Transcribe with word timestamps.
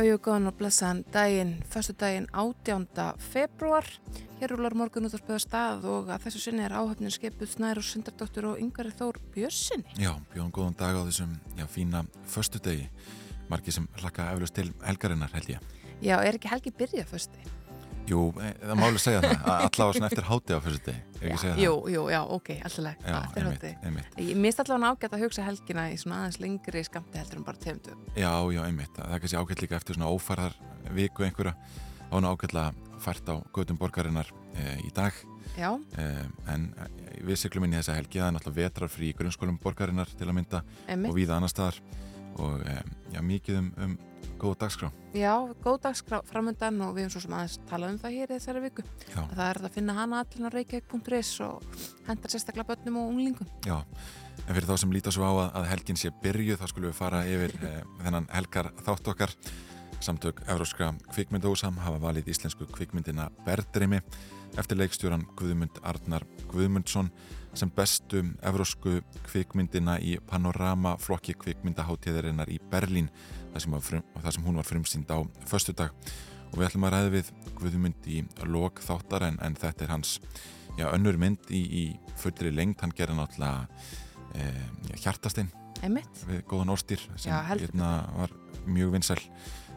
Góðan 0.00 0.48
og 0.48 0.54
blessaðan 0.56 1.02
daginn, 1.12 1.50
förstu 1.68 1.92
daginn 1.92 2.26
18. 2.32 2.86
februar. 3.20 3.84
Hér 4.40 4.54
rúlar 4.54 4.72
morgun 4.72 5.04
út 5.04 5.12
á 5.12 5.20
spöða 5.20 5.40
stað 5.44 5.84
og 5.84 6.08
að 6.08 6.24
þessu 6.24 6.40
sinni 6.40 6.64
er 6.64 6.72
áhöfnin 6.72 7.12
skipuð 7.12 7.50
Snær 7.52 7.76
og 7.76 7.84
Sundardóttur 7.84 8.46
og 8.48 8.62
Yngvari 8.64 8.94
Þór 8.96 9.20
Björnsinni. 9.34 9.84
Já, 10.00 10.14
bjóðum 10.32 10.54
góðan 10.56 10.78
dag 10.80 10.96
á 10.96 11.04
þessum 11.04 11.36
já, 11.52 11.66
fína 11.68 12.06
förstu 12.24 12.62
degi. 12.64 12.88
Marki 13.52 13.76
sem 13.76 13.90
hlakka 14.00 14.30
eflust 14.32 14.56
til 14.56 14.72
helgarinnar 14.80 15.36
held 15.36 15.52
ég. 15.52 15.60
Já, 16.00 16.16
er 16.16 16.40
ekki 16.40 16.48
helgi 16.48 16.72
byrjað 16.80 17.12
förstu? 17.12 17.59
Jú, 18.08 18.20
e, 18.40 18.50
það 18.64 18.78
máli 18.80 19.00
segja 19.02 19.20
það. 19.22 19.44
Allavega 19.54 19.96
svona 19.96 20.08
eftir 20.10 20.26
háti 20.30 20.56
á 20.56 20.58
förstu 20.64 20.84
degi. 20.88 21.02
Er 21.20 21.26
ekki 21.26 21.34
að 21.34 21.42
segja 21.42 21.54
það? 21.54 21.62
Jú, 21.64 21.74
jú, 21.94 22.02
já, 22.10 22.20
ok, 22.36 22.50
alltaf 22.66 23.04
eftir 23.10 23.44
einmitt, 23.44 23.66
einmitt. 23.84 24.18
Ég 24.30 24.40
mist 24.40 24.62
allavega 24.64 24.90
ágætt 24.94 25.14
að 25.16 25.24
hugsa 25.26 25.44
helgina 25.46 25.84
í 25.92 25.98
svona 26.00 26.22
aðeins 26.24 26.40
lengri 26.42 26.82
skamti 26.86 27.20
heldur 27.20 27.40
en 27.40 27.46
bara 27.46 27.62
tefndu. 27.62 27.96
Já, 28.16 28.32
já, 28.54 28.62
einmitt. 28.66 28.94
Það 28.96 29.14
er 29.14 29.22
kannski 29.24 29.40
ágætt 29.44 29.64
líka 29.64 29.78
eftir 29.78 29.98
svona 29.98 30.10
ófarðar 30.10 30.56
viku 30.96 31.26
einhverja. 31.28 31.54
Ána 32.10 32.32
ágætlega 32.34 32.72
fært 33.00 33.30
á 33.30 33.34
gödum 33.54 33.78
borgarinnar 33.78 34.32
e, 34.56 34.78
í 34.86 34.90
dag. 34.96 35.14
Já, 35.58 35.70
E, 35.98 36.04
en 36.50 36.68
e, 36.78 36.88
við 37.26 37.38
syklum 37.44 37.64
inn 37.66 37.74
í 37.74 37.80
þessa 37.80 37.94
helgi. 37.98 38.18
Það 38.20 38.28
er 38.28 38.36
náttúrulega 38.36 38.68
vetrarfrí 38.70 39.10
í 39.10 39.16
grunnskólum 39.18 39.58
borgarinnar 39.62 40.10
til 40.18 40.28
að 40.28 40.36
mynda 40.40 40.62
emmi. 40.88 41.10
og 41.10 41.18
víða 41.18 41.36
annar 41.38 41.52
staðar. 41.52 41.80
Og 42.40 42.62
e, 42.64 42.76
já, 43.14 43.20
mikið 43.22 43.58
um, 43.60 43.70
um 43.84 43.96
góða 44.40 44.58
dagskrá. 44.64 44.90
Já, 45.16 45.32
góð 45.64 45.78
dagskrá 45.84 46.20
framöndan 46.28 46.80
og 46.86 46.94
við 46.96 47.06
höfum 47.06 47.14
svo 47.14 47.22
sem 47.24 47.36
aðeins 47.36 47.56
talað 47.70 47.94
um 47.94 48.00
það 48.02 48.16
hér 48.16 48.32
í 48.32 48.36
þessari 48.38 48.62
viku. 48.64 48.84
Já. 49.10 49.20
Að 49.22 49.34
Það 49.36 49.46
er 49.46 49.60
að 49.60 49.76
finna 49.76 49.96
hana 49.98 50.20
allir 50.24 50.48
á 50.48 50.56
reykjavík.is 50.56 51.32
og 51.46 51.80
hendar 52.08 52.34
sérstaklega 52.34 52.68
börnum 52.70 53.00
og 53.00 53.10
unglingum. 53.14 53.50
Já, 53.66 53.78
en 54.46 54.52
fyrir 54.52 54.68
þá 54.70 54.76
sem 54.82 54.94
líta 54.96 55.14
svo 55.14 55.26
á 55.28 55.32
að, 55.32 55.48
að 55.60 55.70
helgin 55.74 56.00
sé 56.00 56.12
byrjuð 56.24 56.60
þá 56.62 56.66
skulum 56.72 56.92
við 56.92 57.00
fara 57.00 57.24
yfir 57.28 57.56
eh, 57.70 57.80
þennan 58.04 58.30
helgar 58.34 58.72
þátt 58.86 59.12
okkar. 59.14 59.36
Samtök 60.00 60.38
Evróska 60.48 60.94
kvikmyndahúsam 61.10 61.76
hafa 61.84 61.98
valið 62.00 62.30
íslensku 62.32 62.64
kvikmyndina 62.72 63.26
Berdreimi 63.44 64.00
eftir 64.58 64.78
leikstjóran 64.80 65.26
Guðmund 65.36 65.76
Arnar 65.84 66.24
Guðmundsson 66.50 67.10
sem 67.54 67.70
bestu 67.74 68.22
evrósku 68.46 69.00
kvikmyndina 69.26 69.98
í 70.02 70.16
panorama 70.26 70.96
flokki 71.02 71.34
kvikmyndaháttíðarinnar 71.38 72.50
í 72.50 72.60
Berlín 72.70 73.10
þar 73.52 73.64
sem, 73.64 74.02
sem 74.36 74.46
hún 74.46 74.60
var 74.60 74.68
frumsýnd 74.68 75.10
á 75.12 75.18
föstudag. 75.50 75.94
Og 76.50 76.58
við 76.58 76.66
ætlum 76.66 76.88
að 76.88 76.96
ræða 76.96 77.14
við 77.14 77.30
Guðmund 77.60 78.10
í 78.10 78.24
lok 78.48 78.82
þáttar 78.82 79.28
en, 79.28 79.38
en 79.44 79.56
þetta 79.58 79.86
er 79.86 79.92
hans 79.94 80.16
já, 80.78 80.88
önnur 80.90 81.18
mynd 81.20 81.50
í, 81.54 81.60
í 81.62 81.84
fullri 82.18 82.50
lengt, 82.54 82.82
hann 82.82 82.94
gerði 82.96 83.18
náttúrulega 83.20 83.66
e, 84.34 84.50
hjartastinn 84.98 85.50
við 85.80 86.42
góðan 86.48 86.74
orstýr 86.74 87.02
sem 87.16 87.32
Já, 87.32 87.40
hérna, 87.54 87.90
var 88.16 88.34
mjög 88.68 88.92
vinsæl. 88.96 89.20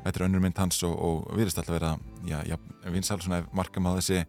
Þetta 0.04 0.20
er 0.20 0.26
önnur 0.26 0.44
mynd 0.44 0.58
hans 0.60 0.82
og, 0.84 0.96
og 1.00 1.38
virðist 1.38 1.62
alltaf 1.62 1.78
vera 1.78 1.94
já, 2.28 2.42
já, 2.48 2.58
vinsæl 2.92 3.22
svona 3.24 3.44
markam 3.56 3.88
á 3.88 3.96
þessi 3.96 4.26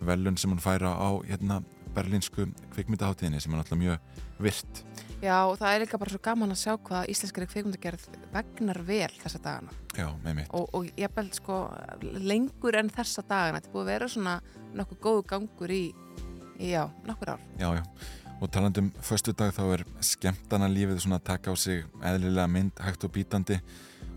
velun 0.00 0.38
sem 0.40 0.54
hann 0.54 0.62
færa 0.62 0.94
á 0.96 1.10
hérna, 1.26 1.60
berlínsku 1.94 2.48
kvikmyndaháttíðinni 2.72 3.42
sem 3.42 3.52
er 3.52 3.60
náttúrulega 3.60 3.82
mjög 3.84 4.42
virt 4.46 4.82
Já, 5.18 5.34
og 5.50 5.56
það 5.58 5.72
er 5.72 5.82
líka 5.82 5.98
bara 5.98 6.12
svo 6.12 6.20
gaman 6.22 6.54
að 6.54 6.60
sjá 6.60 6.74
hvað 6.86 7.08
íslenskari 7.10 7.48
kvikmyndagerð 7.50 8.04
vegnar 8.30 8.78
vel 8.86 9.10
þessa 9.18 9.40
dagana. 9.42 9.72
Já, 9.98 10.06
með 10.22 10.36
mitt 10.38 10.52
og, 10.54 10.68
og 10.78 10.86
ég 10.94 11.10
beld 11.16 11.34
sko 11.34 11.56
lengur 12.22 12.78
en 12.78 12.90
þessa 12.94 13.24
dagana. 13.26 13.58
Þetta 13.58 13.72
búið 13.72 13.82
að 13.82 13.90
vera 13.90 14.08
svona 14.12 14.36
nokkuð 14.78 15.00
góðu 15.08 15.24
gangur 15.32 15.74
í, 15.74 15.82
í 16.62 16.70
já, 16.70 16.84
nokkur 17.08 17.34
ár. 17.34 17.42
Já, 17.58 17.68
já. 17.80 17.82
og 18.38 18.52
talandum 18.54 18.92
föstu 19.02 19.34
dag 19.34 19.50
þá 19.56 19.62
er 19.66 19.84
skemmtana 20.06 20.70
lífið 20.70 21.02
svona 21.02 21.18
að 21.18 21.26
taka 21.32 21.50
á 21.50 21.54
sig 21.58 21.82
eðlilega 21.98 22.52
mynd 22.54 22.82
hægt 22.86 23.08
og 23.08 23.14
bítandi. 23.18 23.58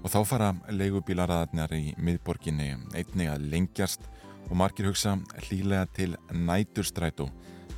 Og 0.02 0.14
þá 0.14 0.20
fara 0.26 0.52
leigubílaraðarnar 0.70 1.74
í 1.78 1.96
miðborginni 1.98 2.76
einnig 2.94 3.34
að 3.34 3.50
lengjast. 3.50 4.06
Og 4.52 4.54
margir 4.60 4.92
hugsa 4.92 5.16
hlýlega 5.48 5.88
til 5.98 6.14
næturstrætó 6.30 7.32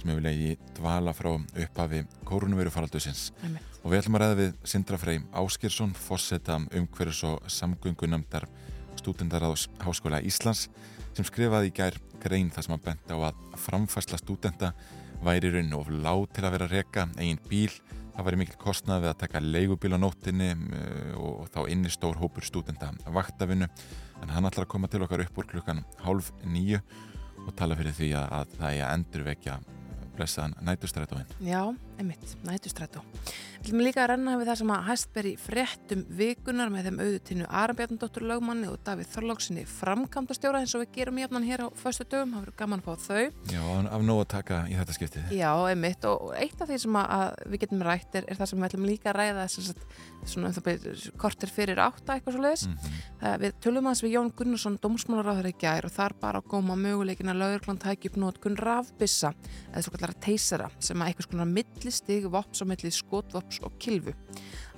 sem 0.04 0.12
hefur 0.12 0.26
leiði 0.26 0.58
dvala 0.76 1.14
frá 1.16 1.30
upphafi 1.32 2.02
kórunverufaraldusins 2.28 3.30
Einmitt. 3.40 3.78
og 3.84 3.94
við 3.94 4.02
ætlum 4.02 4.18
að 4.18 4.24
ræða 4.24 4.40
við 4.42 4.50
Sindra 4.68 5.00
Frey 5.00 5.22
Áskirsson, 5.32 5.94
fosseta 5.96 6.58
umhverfis 6.60 7.24
og 7.30 7.46
samgöngunöndar 7.48 8.50
stúdendaráðs 9.00 9.70
Háskóla 9.80 10.20
Íslands 10.20 10.68
sem 11.16 11.28
skrifaði 11.28 11.72
í 11.72 11.76
gær 11.78 11.96
grein 12.24 12.52
þar 12.52 12.68
sem 12.68 12.76
að 12.76 12.84
benda 12.90 13.16
á 13.16 13.20
að 13.30 13.40
framfæsla 13.64 14.20
stúdenda 14.20 14.74
væri 15.24 15.54
raun 15.54 15.76
of 15.78 15.92
lág 15.92 16.28
til 16.36 16.44
að 16.44 16.56
vera 16.58 16.68
að 16.68 16.76
reka 16.76 17.08
eigin 17.16 17.40
bíl, 17.48 17.72
það 18.14 18.28
væri 18.28 18.42
mikil 18.42 18.60
kostnað 18.60 19.06
við 19.06 19.12
að 19.14 19.22
taka 19.24 19.44
leigubíl 19.44 19.96
á 19.96 20.00
nóttinni 20.04 20.50
eh, 20.52 21.14
og 21.16 21.48
þá 21.54 21.62
inni 21.72 21.92
stór 21.94 22.20
hópur 22.20 22.44
stúdenda 22.44 22.92
vaktavinu, 23.08 23.70
en 24.20 24.36
hann 24.36 24.50
ætlar 24.50 24.68
að 24.68 24.74
koma 24.76 24.92
til 24.92 25.04
okkar 25.06 25.24
upp 25.24 25.40
úr 25.40 25.50
klukkan 25.54 25.84
hálf 26.04 26.34
nýju 26.44 26.82
og 27.44 27.56
tala 27.60 27.78
fyrir 27.80 27.96
því 27.96 28.12
að 28.20 28.58
það 28.58 28.70
er 28.74 28.84
að 28.84 28.98
endurvekja 28.98 29.58
blessaðan 30.16 30.54
nætustrætóin. 30.62 31.26
Já, 31.42 31.76
einmitt, 32.00 32.36
nætustrætó 32.48 33.04
Við 33.64 33.70
viljum 33.70 33.84
líka 33.86 34.02
að 34.04 34.10
renna 34.12 34.36
við 34.40 34.50
það 34.50 34.58
sem 34.60 34.72
að 34.76 34.88
hæst 34.90 35.10
beri 35.16 35.32
fréttum 35.40 36.02
vikunar 36.18 36.72
með 36.74 36.88
þeim 36.90 36.98
auðutinu 37.04 37.46
Arabjarnadóttur 37.62 38.26
lögmanni 38.28 38.68
og 38.68 38.82
Davíð 38.84 39.12
Þorlóksinni 39.14 39.64
framkvæmdastjóra 39.72 40.60
eins 40.64 40.74
og 40.76 40.84
við 40.84 40.92
gerum 40.98 41.22
jafnan 41.22 41.48
hér 41.48 41.64
á 41.64 41.68
föstu 41.80 42.04
dögum, 42.12 42.34
það 42.34 42.44
verður 42.44 42.58
gaman 42.60 42.84
að 42.84 42.90
fá 42.90 43.08
þau 43.08 43.54
Já, 43.54 43.62
af 43.96 44.04
nóg 44.04 44.20
að 44.26 44.30
taka 44.34 44.60
í 44.68 44.76
þetta 44.80 44.98
skiptið. 44.98 45.32
Já, 45.38 45.52
einmitt 45.70 46.08
og 46.10 46.34
eitt 46.36 46.60
af 46.60 46.72
því 46.74 46.82
sem 46.84 47.00
að, 47.00 47.24
við 47.54 47.64
getum 47.64 47.86
rætt 47.88 48.20
er, 48.20 48.28
er 48.28 48.42
það 48.42 48.52
sem 48.52 48.60
við 48.60 48.70
ætlum 48.70 48.90
líka 48.90 49.14
að 49.14 49.20
ræða 49.22 49.48
þess 49.48 49.72
að 49.72 49.88
svona 50.34 50.52
um 50.52 51.18
kortir 51.24 51.52
fyrir 51.52 51.84
átta 51.84 52.18
eitthvað 52.18 52.38
svo 52.38 52.44
leiðis. 52.44 52.68
Mm 52.68 53.14
Við 53.24 53.54
tölum 53.64 53.86
aðeins 53.88 54.02
við 54.04 54.14
Jón 54.18 54.30
Gunnarsson, 54.36 54.74
dómsmálaráður 54.84 55.48
í 55.48 55.54
gær 55.62 55.86
og 55.88 55.94
þar 55.96 56.16
bara 56.20 56.42
að 56.42 56.50
góma 56.52 56.76
möguleikin 56.76 57.32
að 57.32 57.40
laurglann 57.40 57.80
tæki 57.80 58.10
upp 58.12 58.18
nótkun 58.20 58.58
rafbissa 58.60 59.32
eða 59.70 59.84
svo 59.86 59.94
kallara 59.94 60.18
teysera 60.26 60.68
sem 60.84 61.00
að 61.00 61.14
eitthvað 61.14 61.30
svona 61.84 61.92
millistig 61.92 62.32
vops 62.32 62.62
og 62.62 62.68
milli 62.68 62.92
skotvops 62.92 63.60
og 63.64 63.74
kilvu. 63.80 64.14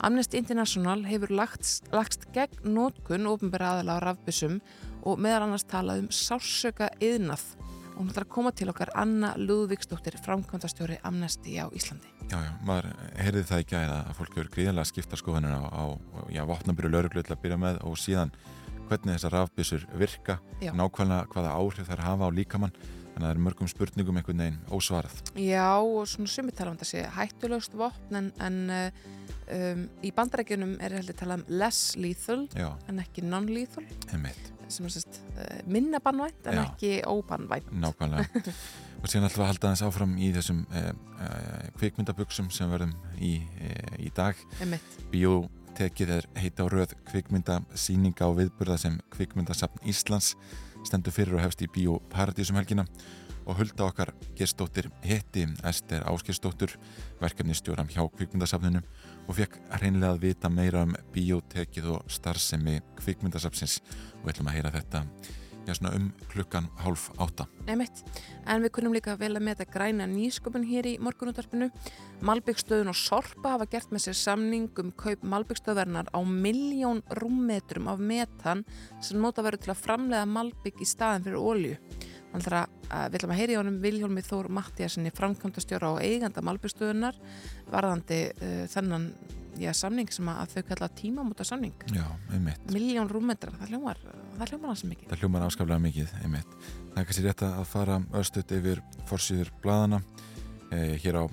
Amnesty 0.02 0.38
International 0.38 1.06
hefur 1.06 1.30
lagst, 1.30 1.86
lagst 1.94 2.26
gegn 2.34 2.74
nótkun 2.74 3.28
ofinbæra 3.28 3.76
aðala 3.76 4.00
á 4.00 4.04
rafbissum 4.04 4.62
og 5.06 5.20
meðal 5.20 5.46
annars 5.46 5.66
talað 5.66 6.04
um 6.04 6.10
sársöka 6.10 6.90
yðnað 7.00 7.44
og 7.96 8.02
hún 8.02 8.10
ætlar 8.10 8.26
að 8.26 8.34
koma 8.34 8.52
til 8.52 8.68
okkar 8.70 8.90
Anna 8.94 9.36
Lúðvíksdóttir, 9.38 10.18
framkvæmdastjóri 10.20 10.98
Amnesty 11.04 11.56
á 11.56 11.72
Íslandi. 11.72 12.10
Já, 12.28 12.42
já, 12.44 12.52
maður 12.66 12.90
heyrði 13.16 13.44
það 13.48 13.64
gæða 13.70 14.00
að 14.02 14.18
fólk 14.18 14.36
hefur 14.36 14.52
gríðarlega 14.52 14.90
skipta 14.90 15.20
skoðanir 15.22 15.56
á, 15.56 15.64
á 15.64 15.84
já, 16.34 16.44
vopnabyrju 16.44 16.92
lauruglu 16.92 17.24
til 17.24 17.38
að 17.38 17.42
byrja 17.46 17.62
með 17.62 17.80
og 17.88 17.96
síðan 18.02 18.34
hvernig 18.90 19.16
þessar 19.16 19.34
rafbyssur 19.38 19.88
virka, 19.98 20.40
Já. 20.62 20.74
nákvæmlega 20.76 21.32
hvaða 21.32 21.56
áhrif 21.56 21.88
þær 21.88 22.04
hafa 22.04 22.28
á 22.28 22.36
líkamann 22.36 22.76
þannig 23.16 23.24
að 23.24 23.28
það 23.28 23.34
er 23.34 23.44
mörgum 23.48 23.72
spurningum 23.72 24.20
einhvern 24.22 24.44
veginn 24.44 24.62
ósvarað. 24.76 25.22
Já, 25.40 25.70
og 25.80 26.10
svona 26.12 26.34
sumi 26.36 26.56
tala 26.56 26.76
um 26.76 26.80
þessi 26.82 27.06
hættulegst 27.16 27.78
vopn 27.80 28.20
en, 28.22 28.32
en 28.44 28.58
uh, 28.76 29.06
um, 29.56 29.86
í 30.04 30.12
bandarækjunum 30.16 30.76
er 30.84 31.00
heldur 31.00 31.20
talað 31.22 31.44
um 31.44 31.62
less 31.62 31.96
lethal 32.00 32.44
Já, 32.56 32.74
en 32.92 33.00
ekki 33.04 33.24
non-lethal 33.26 33.86
einmitt, 34.12 34.52
sem 34.68 34.88
er 34.88 34.96
sérst 34.98 35.22
uh, 35.36 35.62
minna 35.70 36.04
bannvænt 36.04 36.52
en 36.52 36.60
Já. 36.60 36.66
ekki 36.68 36.98
óbannvænt. 37.08 37.72
nákvæmlega. 37.72 38.56
og 39.06 39.12
síðan 39.12 39.30
við 39.30 39.44
að 39.44 39.50
halda 39.52 39.70
aðeins 39.70 39.84
áfram 39.86 40.14
í 40.18 40.32
þessum 40.34 40.62
eh, 40.74 40.88
eh, 41.22 41.66
kvikmyndabuxum 41.78 42.48
sem 42.54 42.72
verðum 42.72 42.96
í, 43.22 43.36
eh, 43.62 44.00
í 44.08 44.10
dag. 44.18 44.40
Einmitt. 44.64 44.96
Bíótekið 45.12 46.14
er 46.18 46.28
heita 46.42 46.66
á 46.66 46.68
röð 46.74 46.96
kvikmyndasýninga 47.12 48.26
og 48.26 48.40
viðburða 48.40 48.80
sem 48.82 48.98
kvikmyndasafn 49.14 49.86
Íslands 49.86 50.34
stendur 50.86 51.14
fyrir 51.16 51.36
og 51.38 51.44
hefst 51.44 51.64
í 51.66 51.70
Bíó 51.72 52.00
Paradísum 52.14 52.58
helgina. 52.60 52.86
Og 53.46 53.60
hulda 53.60 53.86
okkar 53.86 54.10
gestóttir 54.38 54.88
hitti 55.06 55.44
Ester 55.70 56.02
Áskirsdóttur 56.10 56.72
verkefnistjóram 57.20 57.92
hjá 57.94 58.02
kvikmyndasafninu 58.16 58.82
og 59.28 59.38
fekk 59.38 59.60
hreinlega 59.78 60.16
að 60.16 60.24
vita 60.24 60.50
meira 60.50 60.82
um 60.88 60.96
bíótekið 61.14 61.92
og 61.94 62.10
starfsemi 62.10 62.80
kvikmyndasafnsins. 63.04 63.82
Og 64.22 64.26
við 64.26 64.34
ætlum 64.34 64.50
að 64.50 64.58
heyra 64.58 64.74
þetta 64.80 65.04
svona 65.74 65.92
um 65.98 66.12
klukkan 66.30 66.68
hálf 66.84 67.08
átta. 67.18 67.48
Einmitt. 67.66 68.04
En 68.46 68.62
við 68.62 68.74
kunum 68.78 68.94
líka 68.94 69.16
vel 69.18 69.32
að 69.34 69.46
meta 69.48 69.66
græna 69.66 70.06
nýsköpun 70.06 70.68
hér 70.70 70.86
í 70.92 70.94
morgunúttarpinu. 71.02 71.72
Malbyggstöðun 72.22 72.92
og 72.92 73.00
Sorpa 73.00 73.56
hafa 73.56 73.66
gert 73.72 73.90
með 73.90 74.06
sér 74.06 74.20
samning 74.20 74.70
um 74.84 74.92
kaup 74.94 75.26
Malbyggstöðvernar 75.26 76.12
á 76.14 76.20
miljón 76.22 77.02
rúmmetrum 77.18 77.90
af 77.90 77.98
metan 78.00 78.66
sem 79.02 79.18
nota 79.18 79.42
verður 79.42 79.66
til 79.66 79.74
að 79.74 79.82
framlega 79.88 80.30
Malbygg 80.30 80.84
í 80.84 80.90
staðin 80.90 81.26
fyrir 81.26 81.42
ólju. 81.42 81.80
Hann 82.36 82.46
þarf 82.46 82.60
að, 82.90 83.08
við 83.10 83.18
ætlum 83.20 83.34
að 83.34 83.40
heyri 83.42 83.56
í 83.56 83.60
honum 83.60 83.80
Viljólmi 83.84 84.26
Þór 84.26 84.52
Mattiasinni 84.60 85.14
framkvæmdastjóra 85.16 85.96
og 85.96 86.04
eiganda 86.04 86.44
Malbjörnstöðunar 86.46 87.18
varðandi 87.72 88.20
uh, 88.36 88.62
þennan 88.72 89.10
já, 89.60 89.72
samning 89.78 90.12
sem 90.12 90.30
að 90.32 90.56
þau 90.56 90.64
kalla 90.70 90.90
tímamóta 91.00 91.48
samning 91.48 91.86
Já, 91.96 92.06
einmitt. 92.34 92.70
miljón 92.74 93.10
rúmmetrar, 93.12 93.56
það 93.62 93.74
hljómar 93.74 94.02
það 94.36 94.52
hljómar 94.52 94.74
hans 94.74 94.84
mikið 94.90 95.12
Það 95.12 95.24
hljómar 95.24 95.46
afskaplega 95.46 95.84
mikið, 95.86 96.14
einmitt. 96.24 96.56
Það 96.92 97.02
er 97.02 97.10
kannski 97.10 97.26
rétt 97.26 97.44
að 97.48 97.66
fara 97.72 97.98
östut 98.20 98.54
yfir 98.56 98.82
forsýður 99.10 99.52
bladana. 99.64 100.02
Eh, 100.76 100.96
hér 101.04 101.22
á 101.22 101.24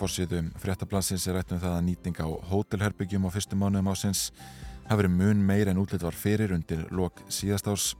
forsýðum 0.00 0.50
fréttablasins 0.60 1.26
er 1.28 1.38
rætt 1.38 1.52
um 1.54 1.60
það 1.60 1.76
að 1.76 1.86
nýting 1.88 2.20
á 2.20 2.28
hótelherbyggjum 2.50 3.28
á 3.28 3.30
fyrstu 3.32 3.58
mánuðum 3.58 3.92
ásins 3.92 4.30
hafi 4.88 5.02
verið 5.02 5.16
mun 5.16 5.42
meir 5.46 5.70
en 5.70 5.80
útlitt 5.80 6.04
var 6.04 6.16
fyrir 6.16 6.54
undir 6.56 6.86
lok 6.90 7.20
síðast 7.28 7.68
árs. 7.70 7.92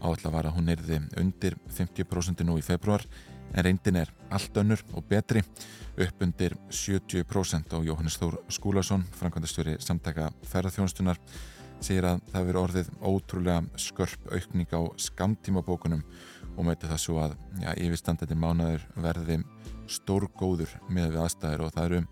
Áallega 0.00 0.32
var 0.32 0.48
að 0.48 0.56
hún 0.56 0.72
erði 0.72 1.00
undir 1.20 1.56
50% 1.76 2.44
nú 2.48 2.56
í 2.58 2.64
februar 2.64 3.04
en 3.52 3.64
reyndin 3.66 4.00
er 4.00 4.10
allt 4.30 4.56
önnur 4.62 4.82
og 4.94 5.06
betri 5.10 5.42
upp 6.00 6.22
undir 6.22 6.54
70% 6.70 7.74
og 7.76 7.86
Jóhannes 7.86 8.18
Þór 8.20 8.38
Skúlason, 8.52 9.04
framkvæmdastjóri 9.18 9.76
samtaka 9.82 10.30
ferðarþjónustunar 10.52 11.18
segir 11.80 12.06
að 12.06 12.20
það 12.30 12.40
hefur 12.40 12.60
orðið 12.60 12.90
ótrúlega 13.00 13.80
skörp 13.80 14.28
aukning 14.34 14.74
á 14.76 14.80
skamtímabókunum 15.00 16.04
og 16.56 16.66
með 16.66 16.86
það 16.86 17.02
svo 17.04 17.20
að 17.24 17.36
ja, 17.62 17.74
yfirstandandi 17.74 18.36
mánaður 18.36 18.84
verði 19.00 19.40
stórgóður 19.90 20.76
með 20.88 21.14
við 21.14 21.22
aðstæður 21.24 21.66
og 21.66 21.74
það 21.74 21.88
eru 21.88 22.02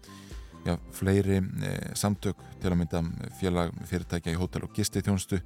ja, 0.69 0.76
fleiri 0.94 1.41
e, 1.41 1.73
samtök 1.99 2.41
til 2.61 2.73
að 2.73 2.79
mynda 2.82 3.03
félag 3.41 3.73
fyrirtækja 3.88 4.35
í 4.35 4.38
hótel 4.38 4.67
og 4.67 4.76
gisti 4.76 5.03
þjónustu 5.05 5.41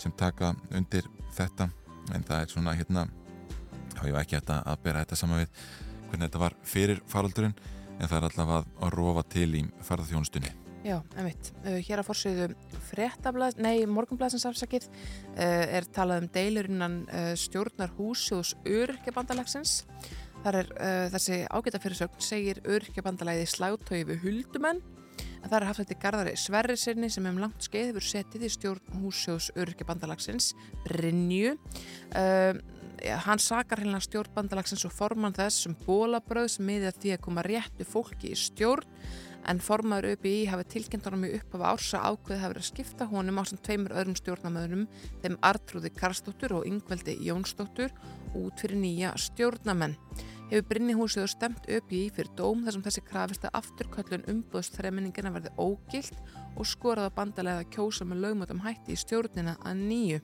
sem 0.00 0.14
taka 0.16 0.54
undir 0.74 1.06
þetta 1.36 1.68
en 2.14 2.26
það 2.26 2.40
er 2.40 2.52
svona 2.52 2.74
hérna 2.78 3.06
þá 3.94 4.02
var 4.08 4.20
ekki 4.24 4.38
þetta 4.38 4.60
að 4.72 4.82
bera 4.84 5.04
þetta 5.04 5.20
saman 5.20 5.44
við 5.44 5.62
hvernig 6.08 6.26
þetta 6.26 6.42
var 6.42 6.58
fyrir 6.74 7.00
faraldurinn 7.10 7.56
en 7.94 8.10
það 8.10 8.18
er 8.18 8.28
allavega 8.28 8.60
að 8.82 8.94
rofa 8.98 9.24
til 9.36 9.48
í 9.60 9.64
farðarþjónustunni 9.86 10.60
Já, 10.84 10.98
einmitt. 11.16 11.46
Uh, 11.62 11.78
hér 11.80 12.02
að 12.02 12.10
fórsögðu 12.10 12.46
fréttablaðs, 12.90 13.56
nei, 13.56 13.86
morgunblaðsins 13.88 14.44
afsakið 14.50 14.90
uh, 14.90 15.38
er 15.78 15.86
talað 15.96 16.26
um 16.26 16.26
deilurinnan 16.34 16.98
stjórnar 17.40 17.94
húsjóðs 17.96 18.52
öryrkjabandalagsins. 18.68 19.78
Þar 20.44 20.60
er 20.60 20.70
uh, 20.76 21.06
þessi 21.14 21.40
ágæta 21.48 21.80
fyrirsögn 21.80 22.20
segir 22.24 22.60
öryrkjabandalæði 22.68 23.48
sláttögi 23.48 24.04
við 24.10 24.26
huldumenn. 24.26 24.82
En 25.44 25.50
það 25.50 25.56
er 25.58 25.66
haft 25.68 25.80
þetta 25.82 26.00
Garðari 26.02 26.36
Sverrisirni 26.40 27.10
sem 27.12 27.26
um 27.28 27.40
langt 27.40 27.64
skeið 27.64 27.90
hefur 27.90 28.06
setið 28.08 28.46
í 28.46 28.52
stjórn 28.52 28.94
húsjóðs 29.02 29.50
öryrkjabandalagsins 29.56 30.52
Brynju. 30.86 31.56
Uh, 32.16 32.60
hann 33.24 33.40
sakar 33.42 33.82
hérna 33.82 34.00
stjórnbandalagsins 34.04 34.84
og 34.88 34.94
forman 34.94 35.36
þess 35.36 35.68
bólabröð 35.84 36.50
sem 36.54 36.68
miðið 36.68 36.90
að 36.90 37.00
því 37.02 37.14
að 37.14 37.24
koma 37.26 37.44
réttu 37.44 37.88
fólki 37.88 38.32
í 38.32 38.38
stjórn 38.38 38.88
en 39.50 39.60
formaður 39.60 40.14
ÖBI 40.14 40.46
hafi 40.50 40.66
tilkynnt 40.74 41.06
honum 41.08 41.26
í 41.28 41.32
upphafa 41.38 41.72
ársa 41.74 42.02
ákveð 42.08 42.40
hafi 42.40 42.52
verið 42.54 42.62
að 42.62 42.68
skipta 42.70 43.08
honum 43.10 43.40
á 43.40 43.42
samt 43.48 43.62
tveimur 43.66 43.94
öðrum 43.94 44.18
stjórnamöðunum 44.18 44.84
þeim 45.22 45.38
Artrúði 45.44 45.90
Karsdóttur 45.94 46.56
og 46.58 46.68
Yngveldi 46.68 47.16
Jónsdóttur 47.26 47.92
út 48.38 48.62
fyrir 48.62 48.80
nýja 48.80 49.12
stjórnamenn. 49.20 49.96
Hefur 50.50 50.66
Brynni-húsið 50.70 51.26
stemt 51.32 51.64
ÖBI 51.68 52.02
fyrir 52.14 52.32
dóm 52.36 52.66
þar 52.66 52.76
sem 52.76 52.84
þessi 52.84 53.04
krafist 53.08 53.46
að 53.48 53.56
afturköllun 53.60 54.26
umbúðstræminningina 54.32 55.32
verði 55.34 55.54
ógilt 55.56 56.18
og 56.54 56.68
skoraða 56.68 57.14
bandalega 57.16 57.64
kjósa 57.72 58.04
með 58.08 58.26
lögmötum 58.26 58.60
hætti 58.64 58.92
í 58.94 59.00
stjórnina 59.00 59.56
að 59.64 59.80
nýju. 59.88 60.20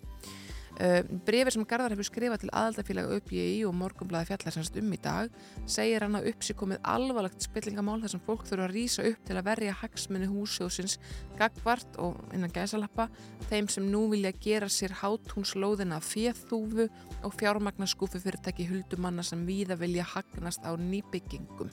Uh, 0.81 1.03
brefið 1.29 1.53
sem 1.59 1.65
Garðar 1.69 1.93
hefur 1.93 2.07
skrifað 2.09 2.41
til 2.41 2.51
aðaldafélag 2.57 3.11
ÖBI 3.19 3.43
og 3.69 3.75
morgumblaði 3.77 4.31
fjallarsanst 4.31 4.79
um 4.81 4.95
í 4.97 4.99
dag 5.05 5.35
segir 5.69 6.07
hann 6.07 6.17
að 6.17 6.31
uppsí 6.31 6.57
komið 6.57 6.81
alvarlegt 6.89 7.45
spillingamál 7.45 7.99
þar 8.01 8.15
sem 8.15 8.23
fólk 8.25 8.47
þurfa 8.49 8.65
að 8.65 8.77
rýsa 8.79 9.05
upp 9.11 9.21
til 9.29 9.37
að 9.37 9.49
verja 9.51 9.77
hagsmunni 9.83 10.31
húsjóðsins 10.31 10.97
gagvart 11.37 12.01
og 12.01 12.17
innan 12.33 12.55
gæsalappa 12.55 13.11
þeim 13.51 13.69
sem 13.69 13.91
nú 13.93 14.07
vilja 14.15 14.33
gera 14.41 14.71
sér 14.73 14.97
hátúnslóðina 15.03 16.01
fjöðþúfu 16.01 16.89
og 17.29 17.37
fjármagnarskúfi 17.37 18.23
fyrirtæki 18.25 18.71
huldumanna 18.73 19.27
sem 19.27 19.45
víða 19.45 19.77
vilja 19.81 20.09
hagnast 20.15 20.65
á 20.65 20.73
nýbyggingum. 20.81 21.69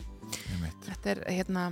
Þetta 0.84 1.14
er 1.14 1.24
hérna 1.32 1.70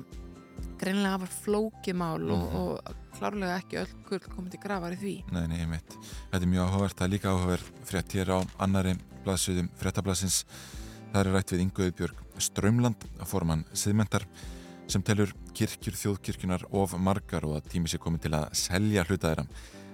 greinlega 0.79 1.17
afar 1.17 1.31
flókimál 1.43 2.21
mm 2.21 2.41
-hmm. 2.41 2.55
og, 2.55 2.79
og 2.89 2.95
klárlega 3.17 3.57
ekki 3.57 3.77
öll 3.81 3.93
gull 4.09 4.19
komið 4.19 4.51
til 4.51 4.59
gravar 4.59 4.93
í 4.93 4.99
því. 4.99 5.15
Nei, 5.31 5.47
nei, 5.47 5.59
ég 5.61 5.69
mitt. 5.69 5.97
Þetta 6.31 6.43
er 6.43 6.51
mjög 6.53 6.67
áhugavert. 6.67 6.97
Það 6.97 7.05
er 7.07 7.13
líka 7.13 7.29
áhugavert 7.29 7.71
frétt 7.85 8.13
hér 8.13 8.29
á 8.35 8.39
annari 8.59 8.95
blaðsöðum 9.23 9.69
fréttablasins. 9.79 10.45
Það 11.11 11.21
er 11.21 11.31
rætt 11.33 11.51
við 11.51 11.63
Inguði 11.63 11.91
Björg 11.91 12.25
Strömland, 12.37 13.05
formann 13.23 13.63
siðmendar, 13.73 14.25
sem 14.87 15.01
telur 15.01 15.31
kirkjur 15.55 15.95
þjóðkirkjunar 15.95 16.65
of 16.75 16.95
margar 16.99 17.45
og 17.47 17.55
að 17.57 17.69
tími 17.71 17.87
sé 17.87 17.97
komið 18.01 18.25
til 18.25 18.33
að 18.35 18.49
selja 18.53 19.05
hluta 19.07 19.31
þeirra. 19.31 19.45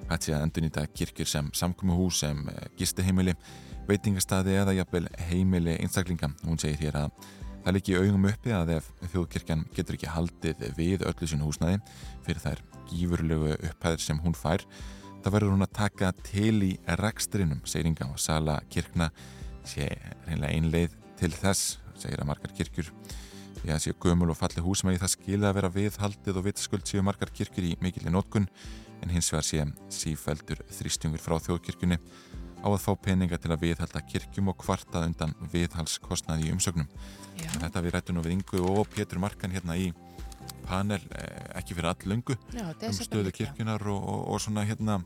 Hætti 0.10 0.34
að 0.34 0.46
endur 0.48 0.66
nýta 0.66 0.88
kirkjur 0.88 1.30
sem 1.30 1.52
samkumuhús, 1.54 2.24
sem 2.24 2.42
gisteheimili, 2.80 3.36
veitingastadi 3.88 4.58
eða 4.58 4.74
jafnvel 4.76 5.08
heimili 5.30 5.78
einstaklinga. 5.78 6.34
Hún 6.44 6.60
segir 6.60 6.82
hér 6.82 6.98
að 7.06 7.30
Það 7.62 7.76
líki 7.78 7.98
augum 8.00 8.26
uppi 8.32 8.54
að 8.58 8.74
ef 8.78 8.88
þjóðkirkjan 9.14 9.66
getur 9.76 9.98
ekki 9.98 10.10
haldið 10.10 10.64
við 10.78 11.06
öllu 11.06 11.30
sín 11.30 11.44
húsnaði 11.46 11.78
fyrir 12.26 12.42
þær 12.42 12.64
gífurlegu 12.90 13.54
upphæðir 13.70 14.02
sem 14.02 14.22
hún 14.24 14.36
fær, 14.38 14.66
þá 15.22 15.28
verður 15.30 15.54
hún 15.54 15.68
að 15.68 15.76
taka 15.78 16.10
til 16.26 16.58
í 16.66 16.72
rekstrinum, 17.00 17.62
segir 17.64 17.92
Inga 17.92 18.10
og 18.10 18.20
Sala 18.20 18.58
kirkna. 18.74 19.12
Sé 19.62 19.92
reynilega 20.26 20.56
einleið 20.58 20.96
til 21.20 21.30
þess, 21.36 21.78
segir 22.02 22.24
að 22.24 22.32
margar 22.32 22.56
kirkjur 22.58 22.90
því 23.62 23.74
að 23.76 23.84
séu 23.84 23.98
gömul 24.02 24.32
og 24.34 24.40
falli 24.40 24.64
húsmægi 24.66 25.02
það 25.04 25.14
skilja 25.14 25.50
að 25.52 25.58
vera 25.60 25.74
viðhaldið 25.76 26.40
og 26.40 26.46
vitaskuld 26.48 26.88
séu 26.90 27.04
margar 27.06 27.30
kirkjur 27.30 27.68
í 27.68 27.76
mikilvæg 27.84 28.16
nótkun 28.16 28.48
en 29.02 29.14
hins 29.14 29.30
vegar 29.34 29.46
sé 29.46 29.66
sífældur 29.94 30.64
þrýstjungur 30.74 31.22
frá 31.22 31.38
þjóðkirkjunni 31.46 32.00
á 32.62 32.68
að 32.70 32.84
fá 32.84 32.92
peninga 33.08 33.40
til 33.42 33.52
að 33.54 33.66
viðhalda 33.66 34.04
kirkjum 34.06 34.52
og 34.54 34.60
kvarta 34.62 35.04
undan 35.06 35.34
viðhalskostnaði 35.52 36.48
í 36.48 36.54
umsögnum. 36.56 36.88
Þetta 37.58 37.84
við 37.84 37.96
rættum 37.96 38.18
nú 38.18 38.26
við 38.26 38.38
Ingu 38.38 38.64
og 38.70 38.90
Pétur 38.94 39.22
Markan 39.22 39.54
hérna 39.54 39.78
í 39.80 39.92
panel, 40.66 41.02
ekki 41.58 41.76
fyrir 41.76 41.92
all 41.92 42.08
lungu 42.10 42.38
um 42.38 42.96
stöðu 42.96 43.34
kirkjunar 43.36 43.84
og, 43.92 44.00
og, 44.00 44.22
og 44.34 44.42
svona 44.42 44.64
hérna 44.68 45.02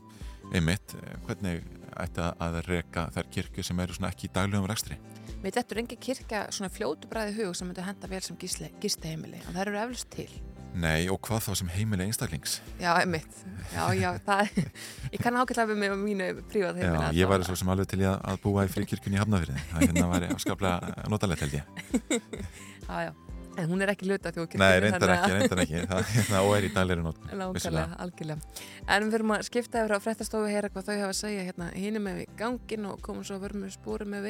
einmitt, 0.54 0.94
hvernig 1.26 1.64
ætti 1.96 2.22
að 2.22 2.60
reyka 2.68 3.08
þær 3.14 3.30
kirkju 3.34 3.64
sem 3.66 3.80
eru 3.82 3.96
svona 3.96 4.12
ekki 4.12 4.28
í 4.28 4.34
daglegum 4.34 4.68
rekstri? 4.70 4.98
Mér 5.42 5.56
dettur 5.56 5.80
engi 5.82 5.98
kirkja 6.00 6.46
svona 6.54 6.72
fljótu 6.72 7.10
bræði 7.10 7.36
hug 7.40 7.56
sem 7.56 7.68
myndi 7.68 7.84
henda 7.84 8.10
vel 8.10 8.22
sem 8.24 8.38
gisteheimili 8.40 9.42
og 9.44 9.52
það 9.52 9.62
eru 9.64 9.80
eflust 9.82 10.12
til. 10.14 10.30
Nei, 10.76 11.06
og 11.08 11.16
hvað 11.24 11.46
þá 11.46 11.52
sem 11.56 11.68
heimili 11.72 12.04
einstaklings? 12.04 12.58
Já, 12.76 12.90
einmitt. 13.00 13.36
Já, 13.72 13.84
já, 13.96 14.10
það, 14.26 14.50
ég 15.14 15.22
kann 15.22 15.38
ákveðlega 15.40 15.96
á 15.96 15.96
mínu 15.96 16.26
prívat 16.50 16.76
heimili. 16.76 17.00
Já, 17.00 17.16
ég 17.16 17.30
væri 17.30 17.46
svo 17.48 17.56
sem 17.56 17.70
alveg 17.72 17.88
til 17.88 18.02
ég 18.04 18.12
að 18.12 18.36
búa 18.42 18.66
í 18.66 18.72
fríkirkjunni 18.74 19.16
í 19.16 19.20
Hafnafyrði. 19.22 19.56
Það 19.70 19.80
hérna 19.86 20.10
væri 20.10 20.26
afskaplega 20.34 21.06
notalegt 21.12 21.42
held 21.46 21.54
ég. 21.56 21.64
Já, 22.86 22.96
já. 23.08 23.12
En 23.56 23.64
hún 23.72 23.80
er 23.82 23.88
ekki 23.90 24.04
luta 24.06 24.30
þjóðkirkjunni. 24.30 24.62
Nei, 24.62 24.78
reyndar 24.84 25.10
ekki, 25.14 25.30
reyndar 25.32 25.60
ekki. 25.64 25.78
Það 25.88 26.00
hérna, 26.12 26.42
og 26.44 26.52
er 26.54 26.66
í 26.68 26.70
dagleiri 26.74 27.02
nót. 27.02 27.18
Nákvæmlega, 27.40 27.96
algjörlega. 28.04 28.40
En 28.84 29.00
við 29.06 29.10
fyrir 29.16 29.26
að 29.32 29.46
skipta 29.48 29.80
yfir 29.80 29.96
á 29.96 30.04
fréttastofu 30.04 30.46
heyra 30.52 30.68
hvað 30.70 30.86
þau 30.90 30.96
hafa 31.00 31.08
að 31.08 31.20
segja 31.24 31.46
hérna 31.48 31.66
hínum 31.72 32.04
með 32.04 32.14
við 32.20 32.28
gangin 32.38 32.84
og 32.92 33.00
komum 33.02 33.24
svo 33.24 33.40
að 33.40 33.72
spóri 33.74 34.06
með 34.06 34.28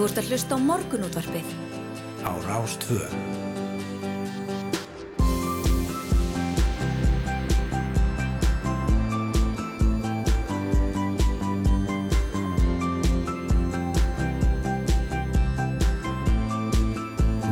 Þú 0.00 0.06
ert 0.08 0.18
að 0.22 0.28
hlusta 0.32 0.56
á 0.56 0.60
morgunútvarpið 0.64 1.48
á 2.24 2.32
Rástvö. 2.48 3.02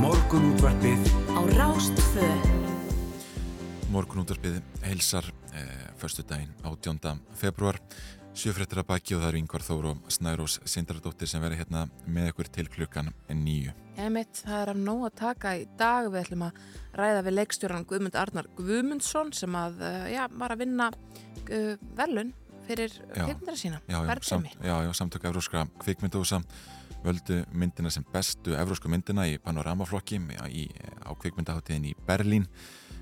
Morgunútvarpið 0.01 1.05
á 1.37 1.41
Rástvö. 1.53 2.33
Morgunútvarpið 3.93 4.63
heilsar 4.89 5.29
eh, 5.53 5.93
förstu 6.01 6.25
daginn 6.25 6.57
18. 6.65 7.21
februar 7.37 7.77
sjöfréttir 8.39 8.79
að 8.79 8.87
baki 8.87 9.17
og 9.17 9.23
það 9.23 9.29
eru 9.33 9.39
yngvar 9.43 9.65
Þóru 9.67 9.91
og 9.91 10.13
Snærós 10.15 10.59
Sindardóttir 10.69 11.29
sem 11.31 11.43
verður 11.43 11.59
hérna 11.63 11.85
með 12.07 12.31
ykkur 12.31 12.51
til 12.55 12.67
klukkan 12.71 13.11
nýju. 13.35 13.73
Emitt, 13.99 14.43
það 14.45 14.61
er 14.61 14.71
að 14.73 14.83
nóg 14.87 15.07
að 15.09 15.15
taka 15.19 15.55
í 15.59 15.65
dag. 15.81 16.11
Við 16.13 16.21
ætlum 16.21 16.45
að 16.47 16.61
ræða 17.01 17.25
við 17.27 17.35
leikstjóran 17.35 17.87
Guðmund 17.91 18.19
Arnar 18.21 18.51
Guðmundsson 18.59 19.33
sem 19.35 19.57
að, 19.59 19.83
já, 20.13 20.21
var 20.39 20.55
að 20.55 20.63
vinna 20.63 20.91
uh, 20.93 21.73
velun 21.99 22.31
fyrir 22.69 22.95
kvikmyndina 23.15 23.57
sína. 23.59 23.81
Já, 23.89 23.99
já, 24.05 24.15
samt, 24.29 24.55
já, 24.63 24.75
já 24.87 24.93
samtök 25.01 25.27
Evróskra 25.33 25.65
kvikmyndúsa 25.83 26.43
völdu 27.03 27.41
myndina 27.51 27.91
sem 27.91 28.07
bestu 28.13 28.55
Evrósku 28.59 28.91
myndina 28.93 29.27
í 29.27 29.39
panoramaflokki 29.43 30.21
á 30.39 31.11
kvikmyndaháttiðin 31.11 31.91
í 31.91 31.97
Berlín. 32.07 32.47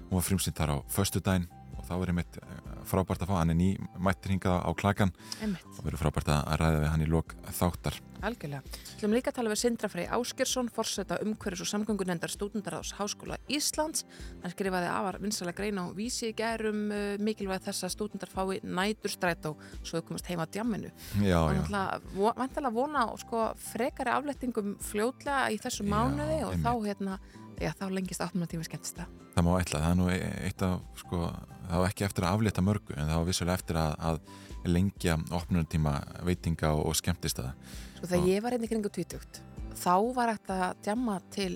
Hún 0.06 0.20
var 0.20 0.28
frumsýnd 0.30 0.56
þar 0.56 0.76
á 0.78 0.84
föstudaginn. 0.88 1.48
og 1.50 1.65
þá 1.86 1.94
er 2.02 2.12
einmitt 2.12 2.38
eh, 2.42 2.58
frábært 2.86 3.22
að 3.24 3.30
fá 3.32 3.36
hann 3.40 3.52
er 3.54 3.58
ný 3.58 3.70
mættir 4.02 4.34
hingað 4.34 4.60
á 4.62 4.70
klakan 4.78 5.12
Einmitt. 5.42 5.64
og 5.76 5.84
verður 5.86 6.02
frábært 6.04 6.30
að 6.34 6.52
ræða 6.60 6.82
við 6.84 6.90
hann 6.92 7.06
í 7.06 7.10
lok 7.10 7.34
þáttar 7.56 8.00
Algjörlega. 8.26 8.62
Við 8.64 8.94
ætlum 8.96 9.12
líka 9.12 9.28
að 9.30 9.36
tala 9.36 9.50
við 9.52 9.58
Sindra 9.60 9.88
Frey 9.92 10.06
Áskersson, 10.16 10.70
forseta 10.72 11.18
umhverjus 11.22 11.60
og 11.66 11.68
samgöngunendar 11.68 12.32
stúdendaráðs 12.32 12.94
Háskóla 12.96 13.36
Íslands. 13.52 14.06
Hann 14.40 14.54
skrifaði 14.54 14.88
afar 14.88 15.18
vinsalega 15.20 15.58
grein 15.60 15.76
á 15.76 15.84
vísi 15.94 16.30
í 16.30 16.36
gærum 16.38 16.86
uh, 16.88 17.20
mikilvæg 17.22 17.66
þess 17.68 17.84
að 17.86 17.92
stúdendar 17.92 18.32
fái 18.32 18.62
nætur 18.64 19.12
strætó 19.12 19.52
svo 19.82 20.00
þau 20.00 20.06
komast 20.08 20.30
heima 20.32 20.46
að 20.48 20.56
djamminu. 20.56 20.92
Já, 21.20 21.38
Og 21.44 21.54
já, 21.60 21.92
vantilega 22.40 22.72
vona 22.74 23.04
á, 23.04 23.12
sko, 23.20 23.44
frekari 23.68 24.14
aflettingum 24.16 24.78
fljótlega 24.80 25.50
í 25.52 25.60
þessu 25.60 25.84
Já, 25.84 25.90
mánuði 25.92 26.40
og 26.48 26.56
einmitt. 26.56 26.64
þá, 26.64 26.72
hérna, 26.88 27.18
já, 27.60 27.70
þá 27.78 27.84
lengist 27.92 28.20
8 28.24 28.46
tíma 28.52 28.66
skemmtist 28.66 28.98
það. 29.00 29.12
það 29.36 29.46
má 29.46 29.52
ætla 29.60 29.80
það 29.84 29.90
er 29.90 29.98
nú 30.00 30.08
e- 30.12 30.32
eitt 30.48 30.62
af, 30.66 30.80
sko, 31.00 31.22
það 31.68 31.82
var 31.82 31.88
ekki 31.92 32.06
eftir 32.08 32.26
að 32.26 32.36
aflétta 32.36 32.64
mörgu 32.66 32.96
en 32.96 33.08
það 33.10 33.20
var 33.22 33.28
vissulega 33.30 33.58
eftir 33.60 33.80
að, 33.80 33.96
að 34.10 34.70
lengja 34.76 35.16
opnunartíma 35.38 35.92
veitinga 36.26 36.72
og, 36.74 36.86
og 36.90 36.96
skemmtist 36.98 37.38
það 37.42 37.52
Sko 37.96 38.08
þegar 38.10 38.24
Já. 38.26 38.32
ég 38.34 38.42
var 38.44 38.56
einnig 38.56 38.70
kringu 38.72 38.90
20 38.92 39.42
þá 39.76 39.92
var 40.16 40.32
þetta 40.34 40.56
að 40.70 40.80
djamma 40.86 41.14
til 41.32 41.52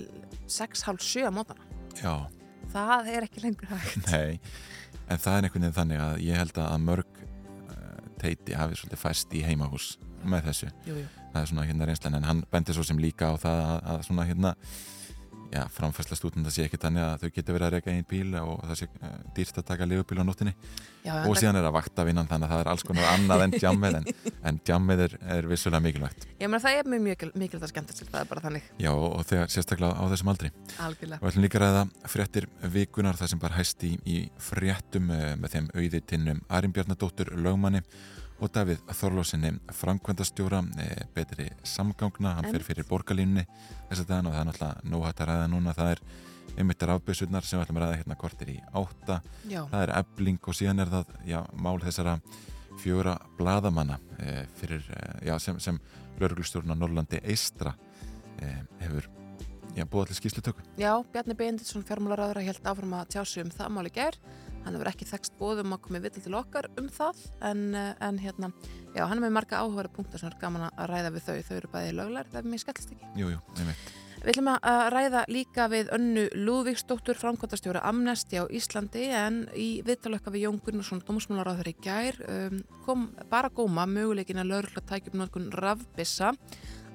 6.30 0.50 1.24
á 1.28 1.30
mótana. 1.32 1.64
Já, 2.00 2.14
Það 2.70 3.08
er 3.10 3.24
ekki 3.26 3.40
lengur 3.42 3.66
hægt. 3.72 4.04
nei 4.12 4.38
en 5.10 5.18
það 5.18 5.36
er 5.40 5.46
einhvern 5.48 5.64
veginn 5.64 5.74
þannig 5.74 6.02
að 6.04 6.20
ég 6.22 6.38
held 6.38 6.58
að 6.62 6.84
mörg 6.84 7.16
uh, 7.18 7.98
teiti 8.20 8.54
hafi 8.54 8.76
svolítið 8.78 9.00
fæst 9.02 9.32
í 9.34 9.40
heimahús 9.42 9.86
með 10.22 10.44
þessu 10.50 10.68
Jú, 10.86 10.94
jú. 11.00 11.06
það 11.32 11.40
er 11.40 11.48
svona 11.50 11.64
hérna 11.66 11.88
reynslan 11.88 12.18
en 12.20 12.28
hann 12.28 12.42
bendir 12.52 12.76
svo 12.76 12.84
sem 12.86 13.00
líka 13.02 13.32
á 13.32 13.34
það 13.42 13.62
að, 13.64 13.80
að 13.94 14.04
svona 14.06 14.26
hérna 14.28 14.52
já, 15.50 15.64
framfærsla 15.74 16.16
stúdenda 16.18 16.52
sé 16.54 16.64
ekki 16.66 16.78
þannig 16.80 17.04
að 17.04 17.24
þau 17.24 17.34
geta 17.36 17.54
verið 17.54 17.66
að 17.66 17.74
reyka 17.74 17.92
einn 17.92 18.06
bíl 18.08 18.34
og 18.40 18.62
það 18.68 18.78
sé 18.80 18.88
uh, 18.90 19.16
dýrt 19.36 19.60
að 19.60 19.66
taka 19.70 19.88
legubíl 19.88 20.20
á 20.22 20.24
nóttinni 20.24 20.54
Já, 21.00 21.14
og 21.24 21.36
síðan 21.40 21.56
er 21.56 21.66
að 21.66 21.74
vakta 21.78 22.04
vinnan 22.04 22.28
þannig 22.28 22.46
að 22.46 22.52
það 22.52 22.62
er 22.62 22.70
alls 22.74 22.84
konar 22.84 23.08
annað 23.14 23.44
en 23.46 23.54
jammið 23.62 23.98
en, 24.00 24.08
en 24.50 24.60
jammið 24.68 25.02
er, 25.06 25.16
er 25.36 25.48
vissulega 25.48 25.80
mikilvægt. 25.86 26.26
Ég 26.42 26.50
meina 26.50 26.60
það 26.60 26.80
er 26.80 26.90
mjög 26.92 27.04
mikil, 27.06 27.30
mikilvægt 27.40 27.66
að 27.66 27.72
skemmta 27.72 27.96
sér, 27.96 28.10
það 28.12 28.20
er 28.20 28.30
bara 28.34 28.44
þannig. 28.44 28.68
Já 28.84 28.90
og 28.92 29.24
þegar 29.30 29.52
sérstaklega 29.54 29.96
á 29.96 30.04
þessum 30.12 30.32
aldri. 30.34 30.52
Algjörlega. 30.76 31.20
og 31.20 31.24
við 31.24 31.32
ætlum 31.32 31.46
líka 31.46 31.60
að 31.60 31.64
ræða 31.64 32.12
fréttir 32.14 32.48
vikunar 32.76 33.20
það 33.20 33.32
sem 33.32 33.42
bara 33.42 33.56
hæst 33.56 33.86
í, 33.88 33.94
í 34.04 34.18
fréttum 34.50 35.08
eh, 35.16 35.34
með 35.40 35.56
þeim 35.56 35.70
auði 35.72 36.02
tinnum 36.12 36.44
Arin 36.52 36.76
Bjarnadóttur 36.76 37.32
lögmanni 37.40 37.80
og 38.40 38.48
Davíð 38.54 38.80
Þorlósinni 38.96 39.52
framkvæmdastjóra 39.76 40.62
eh, 40.80 41.04
betri 41.14 41.50
samgangna, 41.66 42.36
hann 42.38 42.48
fer 42.48 42.56
Einmitt. 42.56 42.68
fyrir 42.70 42.88
borgarlínunni 42.88 43.44
þess 43.90 44.00
að 44.02 44.10
það 44.10 44.16
er 44.16 44.48
náttúrulega 44.48 44.90
nóg 44.92 45.06
hægt 45.06 45.20
að 45.20 45.30
ræða 45.30 45.48
núna 45.52 45.74
það 45.76 45.92
er 45.94 46.02
einmitt 46.58 46.82
rafbyssurnar 46.88 47.46
sem 47.46 47.58
við 47.58 47.66
ætlum 47.66 47.80
að 47.80 47.84
ræða 47.84 47.98
hérna 48.00 48.16
kortir 48.18 48.52
í 48.54 48.56
átta 48.80 49.20
Já, 49.48 49.60
það 49.70 49.84
er 49.84 49.92
ebling 50.00 50.48
og 50.48 50.56
síðan 50.56 50.82
er 50.84 50.92
það 50.94 51.14
já, 51.28 51.38
mál 51.54 51.78
þessara 51.84 52.16
fjóra 52.80 53.16
bladamanna 53.38 53.98
e, 54.18 54.44
fyrir, 54.58 54.84
e, 54.88 55.00
já, 55.28 55.36
sem, 55.42 55.60
sem 55.60 55.78
lauruglustjórn 56.20 56.72
á 56.72 56.76
Norrlandi 56.80 57.20
Eistra 57.22 57.74
e, 58.40 58.52
hefur 58.84 59.10
búið 59.90 60.08
allir 60.08 60.18
skýslutöku. 60.18 60.64
já 60.80 60.92
Bjarni 61.12 61.36
Benditsson 61.38 61.84
fjármálaráður 61.86 62.42
held 62.44 62.66
áfram 62.66 62.96
að 62.98 63.12
tjá 63.14 63.22
sig 63.24 63.44
um 63.44 63.52
það 63.54 63.74
máli 63.76 63.92
gær. 63.94 64.16
Hann 64.64 64.76
hefur 64.76 64.90
ekki 64.90 65.08
þekst 65.08 65.38
bóðum 65.40 65.74
að 65.76 65.82
komið 65.86 66.06
vital 66.08 66.24
til 66.26 66.36
okkar 66.38 66.68
um 66.80 66.90
það 66.92 67.24
en, 67.48 67.64
eh, 67.74 67.94
en 68.00 68.20
hérna, 68.20 68.52
já, 68.94 69.06
hann 69.06 69.18
er 69.18 69.24
með 69.24 69.36
marga 69.38 69.62
áhugaður 69.62 69.92
punktar 69.96 70.20
sem 70.20 70.30
er 70.30 70.38
gaman 70.40 70.68
að 70.70 70.86
ræða 70.92 71.14
við 71.16 71.26
þau. 71.28 71.40
Þau 71.48 71.56
eru 71.56 71.72
bæði 71.72 71.96
löglar, 71.96 72.30
það 72.30 72.42
er 72.42 72.50
mér 72.52 72.64
skellist 72.64 72.94
ekki. 72.94 73.10
Jú, 73.16 73.32
jú, 73.32 73.42
einmitt. 73.56 73.90
Við 74.20 74.34
ætlum 74.34 74.50
að 74.52 74.86
ræða 74.92 75.20
líka 75.32 75.64
við 75.72 75.90
önnu 75.96 76.26
Lúðvíksdóttur, 76.36 77.16
framkvæmtastjóra 77.16 77.80
Amnesty 77.88 78.36
á 78.36 78.44
Íslandi 78.52 79.06
en 79.16 79.38
í 79.56 79.80
viðtalöka 79.86 80.28
við 80.34 80.44
Jón 80.44 80.58
Gunnarsson, 80.60 81.00
dómsmálaráður 81.08 81.70
í 81.70 81.74
gær, 81.80 82.18
um, 82.28 82.58
kom 82.84 83.06
bara 83.32 83.48
góma 83.48 83.86
möguleikin 83.88 84.42
að 84.42 84.50
lögurlega 84.52 84.84
tækjum 84.92 85.22
notkun 85.22 85.48
rafbissa. 85.56 86.34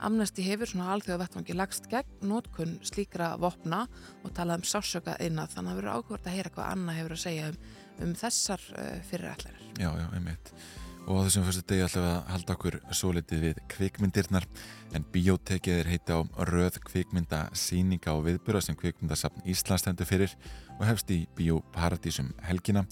Amnesty 0.04 0.44
hefur 0.46 0.70
svona 0.70 0.92
alþjóða 0.94 1.22
vettvangi 1.24 1.56
lagst 1.56 1.88
gegn 1.92 2.28
notkun 2.28 2.78
slíkra 2.86 3.34
vopna 3.42 3.86
og 4.24 4.34
talað 4.36 4.62
um 4.62 4.66
sásöka 4.68 5.16
innan 5.24 5.50
þannig 5.52 5.72
að 5.72 5.76
það 5.76 5.80
verður 5.80 6.00
ákvört 6.00 6.28
að 6.28 6.36
heyra 6.36 6.52
hvað 6.56 6.72
Anna 6.72 6.96
hefur 6.98 7.16
að 7.16 7.22
segja 7.24 7.52
um, 7.52 7.60
um 8.06 8.12
þessar 8.20 8.66
uh, 8.76 8.90
fyrirætlarir. 9.10 9.70
Já, 9.80 9.90
já, 10.02 10.08
einmitt. 10.18 10.52
Og 11.06 11.22
á 11.22 11.26
þessum 11.28 11.46
fyrstu 11.46 11.64
degi 11.70 11.86
ætlum 11.86 12.06
við 12.06 12.12
að 12.12 12.30
halda 12.34 12.54
okkur 12.56 12.78
svo 12.98 13.12
litið 13.14 13.44
við 13.46 13.64
kvikmyndirnar 13.76 14.48
en 14.98 15.08
biotekið 15.14 15.82
er 15.84 15.90
heiti 15.94 16.18
á 16.18 16.20
röð 16.50 16.80
kvikmynda 16.90 17.42
síninga 17.54 18.16
og 18.18 18.26
viðbura 18.26 18.62
sem 18.66 18.78
kvikmyndasafn 18.80 19.46
Íslands 19.46 19.86
stendur 19.86 20.10
fyrir 20.10 20.34
og 20.80 20.88
hefst 20.90 21.14
í 21.14 21.22
Bíóparadísum 21.38 22.34
helgina 22.48 22.88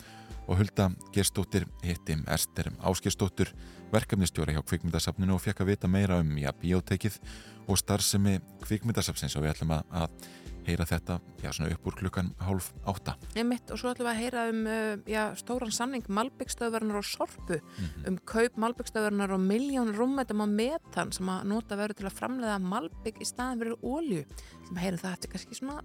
og 0.46 0.60
Hulda 0.60 0.92
Gerstóttir 1.16 1.66
hitti 1.82 2.20
Ester 2.30 2.70
Áskistóttur 2.86 3.50
verkefnistjóra 3.94 4.56
hjá 4.56 4.64
kvikmyndasafninu 4.66 5.36
og 5.38 5.44
fekk 5.44 5.64
að 5.64 5.74
vita 5.74 5.92
meira 5.92 6.20
um 6.24 6.38
já, 6.42 6.52
biotekið 6.62 7.20
og 7.68 7.80
starfsemi 7.80 8.40
kvikmyndasafnsins 8.66 9.38
og 9.38 9.46
við 9.46 9.54
ætlum 9.54 9.76
að, 9.78 9.84
að 10.04 10.32
heyra 10.64 10.86
þetta 10.88 11.18
já, 11.44 11.52
upp 11.68 11.88
úr 11.90 11.98
klukkan 12.00 12.30
hálf 12.44 12.70
átta. 12.88 13.16
Einmitt, 13.36 13.72
og 13.72 13.80
svo 13.80 13.92
ætlum 13.92 14.08
við 14.08 14.12
að 14.14 14.22
heyra 14.22 14.44
um 14.52 14.62
uh, 14.64 14.94
já, 15.12 15.24
stóran 15.40 15.74
sanning 15.76 16.08
Malbyggstöðverðnar 16.08 17.02
og 17.02 17.08
Sorpu 17.08 17.60
Mhm. 17.74 18.06
um 18.08 18.18
kaup 18.26 18.56
Malbyggstöðverðnar 18.58 19.34
og 19.36 19.42
miljón 19.44 19.94
rúmmetum 19.96 20.44
á 20.44 20.48
metan 20.48 21.12
sem 21.12 21.28
að 21.28 21.44
nota 21.52 21.76
verður 21.76 22.00
til 22.00 22.08
að 22.08 22.18
framleiða 22.20 22.60
Malbygg 22.64 23.20
í 23.20 23.28
staðin 23.28 23.60
fyrir 23.60 23.78
ólju 23.84 24.24
sem 24.68 24.78
heyrum 24.78 25.02
það 25.04 25.18
eftir 25.18 25.34
kannski 25.34 25.60
svona 25.60 25.82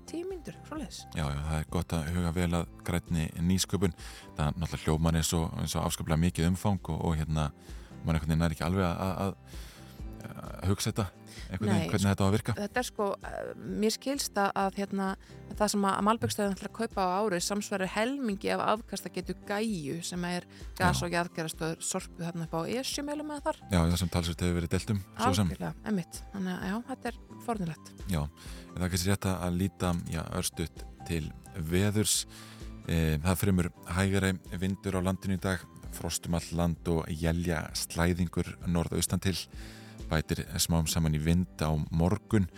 svoleiðis. 0.69 1.01
Já, 1.17 1.25
já, 1.27 1.41
það 1.49 1.59
er 1.59 1.67
gott 1.71 1.93
að 1.93 2.11
huga 2.15 2.33
vel 2.37 2.51
að 2.55 2.67
grætni 2.85 3.27
nýsköpun. 3.41 3.95
Það 4.37 4.47
er 4.47 4.61
náttúrulega 4.61 4.85
hljóman 4.85 5.19
eins 5.19 5.33
og, 5.35 5.51
og 5.59 5.85
afskaplega 5.85 6.23
mikið 6.23 6.49
umfang 6.53 6.81
og, 6.93 7.05
og 7.05 7.17
hérna, 7.19 7.51
mann 8.05 8.17
einhvern 8.17 8.33
veginn 8.33 8.47
er 8.47 8.55
ekki 8.57 8.67
alveg 8.67 8.85
að, 8.89 8.99
að, 8.99 9.17
að 10.59 10.69
hugsa 10.69 10.91
þetta, 10.91 11.07
einhvern 11.49 11.71
veginn, 11.73 11.91
hvernig 11.93 12.11
þetta 12.11 12.25
á 12.25 12.29
að 12.29 12.35
virka. 12.37 12.55
Þetta 12.59 12.81
er 12.81 12.87
sko, 12.89 13.09
uh, 13.15 13.51
mér 13.83 13.95
skilst 13.95 14.41
að, 14.41 14.51
að 14.63 14.79
hérna, 14.83 15.09
að 15.49 15.55
það 15.61 15.73
sem 15.75 15.87
að 15.91 16.03
Malbyggstöðin 16.09 16.57
ætlar 16.57 16.71
að 16.71 16.77
kaupa 16.79 17.07
á 17.07 17.11
árið 17.23 17.45
samsverður 17.47 17.93
helmingi 17.95 18.53
af 18.55 18.65
afkasta 18.75 19.13
getur 19.15 19.39
gæju 19.49 19.97
sem 20.07 20.27
er 20.29 20.47
gas 20.79 21.03
og 21.07 21.15
jarðgerastöður 21.15 21.89
Sorpu 21.89 22.27
þarna 22.27 22.49
upp 22.49 22.59
á 22.59 22.61
Esjumölum 22.83 23.33
eða 23.37 23.47
þar. 23.49 23.63
Já, 23.73 23.79
það 23.79 23.97
sem 24.03 24.13
talsveit 24.15 24.45
hefur 24.45 24.61
verið 24.61 24.75
delt 24.77 24.95
um, 24.95 25.01
svo 25.17 25.33
sem, 25.39 25.51
Algjörlega, 25.51 25.73
einmitt. 25.91 26.21
Þannig 26.35 26.55
að 26.55 26.69
já, 26.71 26.77
þetta 26.93 27.13
er 27.13 27.19
fornilegt. 27.47 27.93
já, 28.07 28.21
en 28.23 28.77
það 28.77 28.87
er 28.87 28.95
kannski 28.95 29.13
rétt 29.13 29.33
að 29.33 29.59
líta, 29.63 29.95
já, 30.13 30.23
örstutt 30.39 30.87
til 31.09 31.25
veðurs. 31.73 32.21
E, 32.89 33.19
það 33.21 33.41
fremur 33.43 33.69
hægari 33.93 34.33
vindur 34.61 34.97
á 34.97 35.01
landinu 35.05 35.37
í 35.37 35.43
dag, 35.45 35.65
frostum 35.99 36.37
all 36.39 36.49
land 36.57 36.89
og 36.93 37.07
jælja 37.11 37.65
slæðingur 37.77 38.55
norðaustan 38.71 39.23
til, 39.23 39.37
bætir 40.09 40.45
smám 40.63 40.89
saman 40.89 41.17
í 41.19 41.23
vind 41.23 41.61
á 41.61 41.75
morgun, 41.91 42.49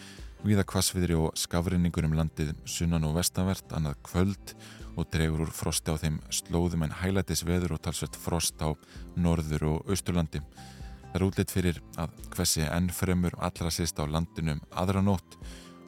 viða 0.44 0.64
kvassviðri 0.68 1.16
og 1.18 1.32
skafrinningur 1.36 2.06
um 2.08 2.16
landið 2.16 2.54
sunnan 2.68 3.04
og 3.08 3.16
vestanvert, 3.18 3.72
annað 3.76 3.98
kvöld 4.06 4.54
og 4.96 5.08
dregur 5.12 5.46
úr 5.46 5.52
frosti 5.54 5.92
á 5.92 5.96
þeim 6.00 6.18
slóðum 6.32 6.84
en 6.86 6.96
hælætis 7.00 7.44
veður 7.46 7.76
og 7.76 7.82
talsvert 7.84 8.18
frost 8.18 8.60
á 8.60 8.72
norður 9.16 9.66
og 9.70 9.90
austurlandi. 9.92 10.42
Það 11.10 11.18
er 11.18 11.26
útlitt 11.26 11.52
fyrir 11.54 11.80
að 11.98 12.16
hversi 12.34 12.64
enn 12.66 12.90
fremur 12.94 13.34
allra 13.42 13.72
sýst 13.74 13.98
á 13.98 14.04
landinu 14.06 14.56
um 14.56 14.64
aðra 14.78 15.02
nótt 15.02 15.38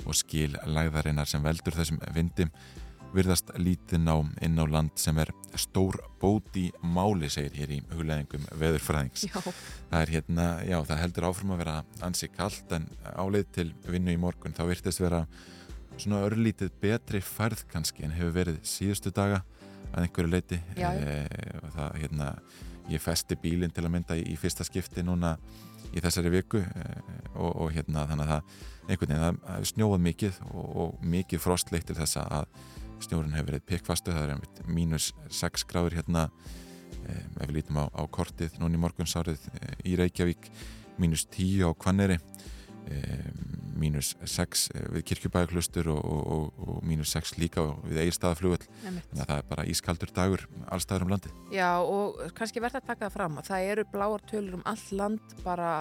og 0.02 0.16
skil 0.18 0.56
læðarinnar 0.66 1.28
sem 1.30 1.44
veldur 1.44 1.76
þessum 1.76 2.00
vindi 2.14 2.48
virðast 3.12 3.52
lítið 3.60 4.02
ná 4.06 4.14
inn 4.44 4.60
á 4.60 4.64
land 4.64 4.94
sem 5.00 5.18
er 5.20 5.32
stór 5.60 5.98
bót 6.20 6.56
í 6.56 6.68
máli, 6.82 7.28
segir 7.32 7.54
hér 7.58 7.74
í 7.76 7.80
hugleðingum 7.92 8.46
veðurfræðings. 8.60 9.26
Já, 9.28 9.38
Það 9.92 9.98
er 10.00 10.12
hérna, 10.14 10.46
já, 10.64 10.78
það 10.88 11.02
heldur 11.02 11.28
áfram 11.28 11.54
að 11.54 11.62
vera 11.64 11.74
ansi 12.06 12.28
kallt 12.32 12.72
en 12.72 12.86
áleið 13.12 13.50
til 13.58 13.68
vinnu 13.84 14.14
í 14.14 14.20
morgun 14.20 14.56
þá 14.56 14.64
virtist 14.70 15.02
vera 15.02 15.26
svona 15.98 16.22
örlítið 16.26 16.72
betri 16.80 17.20
færð 17.20 17.66
kannski 17.72 18.06
en 18.06 18.14
hefur 18.16 18.36
verið 18.38 18.60
síðustu 18.66 19.12
daga 19.14 19.42
að 19.92 20.06
einhverju 20.06 20.32
leiti 20.32 20.58
e, 20.76 21.18
og 21.60 21.74
það, 21.76 21.98
hérna, 22.00 22.30
ég 22.90 23.02
festi 23.02 23.36
bílinn 23.38 23.72
til 23.74 23.84
að 23.84 23.94
mynda 23.96 24.16
í, 24.18 24.24
í 24.32 24.38
fyrsta 24.40 24.64
skipti 24.66 25.04
núna 25.04 25.36
í 25.92 26.00
þessari 26.00 26.32
viku 26.32 26.62
e, 26.62 26.86
og, 27.34 27.50
og 27.50 27.74
hérna 27.74 28.06
þannig 28.08 28.24
að 28.24 28.32
það 28.32 28.70
einhvern 28.88 29.12
veginn, 29.12 29.42
það 29.46 29.66
snjóað 29.72 30.04
mikið 30.08 30.38
og, 30.48 30.70
og 30.84 31.04
mikið 31.12 31.42
frost 31.44 31.72
leitt 31.74 31.86
til 31.90 31.98
þess 31.98 32.22
að 32.22 32.46
snjórun 33.06 33.34
hefur 33.36 33.50
verið 33.52 33.66
pikkfastu, 33.70 34.12
það 34.14 34.34
er 34.36 34.68
mínus 34.72 35.10
6 35.30 35.66
gráður 35.70 35.98
hérna 36.00 36.28
eh, 37.08 37.22
ef 37.40 37.48
við 37.48 37.56
lítum 37.60 37.80
á, 37.82 37.84
á 37.92 38.02
kortið 38.10 38.58
núna 38.62 38.78
í 38.78 38.82
morgunsárið 38.82 39.48
eh, 39.58 39.74
í 39.90 39.96
Reykjavík 40.00 40.50
mínus 41.02 41.24
10 41.32 41.66
á 41.66 41.70
Kvanneri 41.74 42.18
eh, 42.90 43.26
mínus 43.82 44.12
6 44.28 44.68
eh, 44.74 44.86
við 44.96 45.04
Kirkjubæðaklustur 45.10 45.88
og, 45.94 46.00
og, 46.04 46.22
og, 46.36 46.62
og 46.76 46.82
mínus 46.86 47.12
6 47.16 47.36
líka 47.40 47.64
við 47.88 48.02
Egilstaðaflugöld 48.04 48.66
einmitt. 48.86 49.08
þannig 49.10 49.22
að 49.24 49.30
það 49.32 49.38
er 49.42 49.48
bara 49.50 49.66
ískaldur 49.72 50.12
dagur 50.14 50.44
allstaður 50.68 51.06
um 51.08 51.14
landi 51.16 51.32
Já, 51.54 51.70
og 51.82 52.20
kannski 52.38 52.62
verða 52.62 52.82
að 52.82 52.90
taka 52.92 53.06
það 53.08 53.16
fram 53.16 53.38
að 53.42 53.48
það 53.50 53.70
eru 53.72 53.86
bláar 53.94 54.26
tölur 54.30 54.58
um 54.60 54.64
all 54.68 54.84
land 55.00 55.36
bara, 55.42 55.72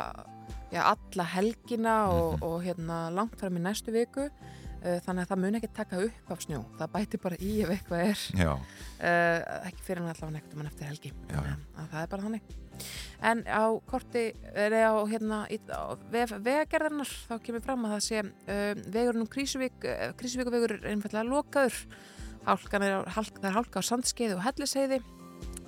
já, 0.74 0.82
alla 0.96 1.28
helgina 1.36 1.96
og, 2.10 2.32
Mhm. 2.40 2.44
og 2.48 2.58
hérna 2.66 2.98
langt 3.14 3.38
fram 3.40 3.58
í 3.60 3.62
næstu 3.62 3.92
viku 3.94 4.30
þannig 5.06 5.24
að 5.26 5.30
það 5.32 5.42
mun 5.44 5.58
ekki 5.60 5.70
taka 5.78 6.00
upp 6.08 6.32
af 6.36 6.42
snjó. 6.46 6.62
Það 6.80 6.92
bæti 6.96 7.20
bara 7.22 7.38
í 7.38 7.52
ef 7.62 7.70
eitthvað 7.76 8.04
er. 8.08 8.24
Uh, 9.02 9.68
ekki 9.70 9.86
fyrir 9.86 10.02
hann 10.02 10.10
allavega 10.14 10.34
neitt 10.38 10.54
um 10.56 10.62
hann 10.64 10.72
eftir 10.72 10.90
helgi. 10.90 11.12
Að 11.78 11.92
það 11.92 12.02
er 12.06 12.12
bara 12.16 12.26
þannig. 12.28 12.56
En 13.22 13.44
á 13.46 13.64
korti 13.86 14.24
er 14.58 14.74
á 14.82 14.94
hérna 15.06 15.44
í- 15.54 15.60
á 15.70 15.94
vef, 16.10 16.32
vegagerðarnar 16.42 17.12
þá 17.30 17.36
kemur 17.46 17.62
fram 17.66 17.86
að 17.86 17.94
það 17.94 18.04
sé 18.08 18.22
uh, 18.26 18.82
vegurinn 18.96 19.22
um 19.26 19.30
Krísuvík 19.30 19.86
uh, 19.86 20.08
Krísuvíkuvegur 20.18 20.78
er 20.80 20.90
einfallega 20.96 21.28
lokaður. 21.30 21.78
Hálkan 22.48 22.82
er, 22.88 22.96
á- 23.06 23.10
hálk, 23.14 23.36
það 23.38 23.50
er 23.52 23.58
hálka 23.60 23.84
á 23.86 23.90
sandskeiði 23.92 24.38
og 24.40 24.46
helliseiði 24.48 24.98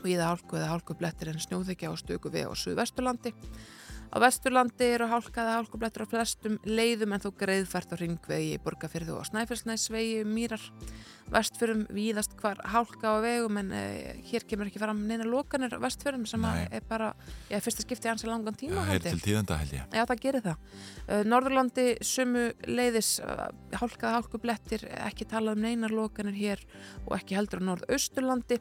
og 0.03 0.07
í 0.09 0.15
það 0.17 0.25
hálku 0.31 0.57
eða 0.57 0.71
hálkublettir 0.73 1.29
en 1.31 1.39
snjóðekja 1.43 1.93
á 1.93 1.95
stöku 2.01 2.31
veg 2.33 2.49
á 2.49 2.53
Suðvesturlandi 2.57 3.31
Á 4.13 4.21
Vesturlandi 4.21 4.85
eru 4.93 5.07
hálkaða 5.09 5.55
hálkublettur 5.57 6.03
á 6.05 6.11
flestum 6.11 6.59
leiðum 6.69 7.15
en 7.15 7.23
þó 7.23 7.31
greiðfært 7.33 7.95
á 7.97 7.97
ringvegi, 7.97 8.59
borgarfyrðu 8.61 9.15
og 9.17 9.25
snæfellsnæsvegi 9.25 10.19
um 10.21 10.35
mýrar. 10.37 10.61
Vestfyrum 11.33 11.85
víðast 11.93 12.35
hvar 12.39 12.59
hálka 12.73 13.15
á 13.15 13.23
vegum 13.23 13.59
en 13.61 13.71
uh, 13.73 14.09
hér 14.29 14.45
kemur 14.49 14.69
ekki 14.69 14.81
fram 14.81 15.05
neina 15.07 15.27
lokanir 15.27 15.73
á 15.75 15.79
vestfyrum 15.81 16.25
sem 16.29 16.43
er 16.45 16.83
bara, 16.89 17.13
já, 17.49 17.57
fyrsta 17.63 17.85
skipti 17.85 18.11
ansi 18.11 18.27
langan 18.29 18.57
tíma 18.59 18.83
til 19.01 19.21
tíðenda. 19.23 19.59
Já, 19.63 20.03
það 20.09 20.23
gerir 20.25 20.45
það. 20.45 20.67
Uh, 21.07 21.21
Norðurlandi 21.29 21.87
sumu 22.05 22.49
leiðis 22.67 23.15
uh, 23.23 23.47
hálkaða 23.79 24.19
hálkublettir, 24.19 24.87
ekki 25.07 25.29
talað 25.29 25.57
um 25.57 25.65
neinar 25.67 25.95
lokanir 25.95 26.37
hér 26.37 26.65
og 27.07 27.15
ekki 27.17 27.39
heldur 27.39 27.63
á 27.63 27.67
Norðausturlandi 27.71 28.59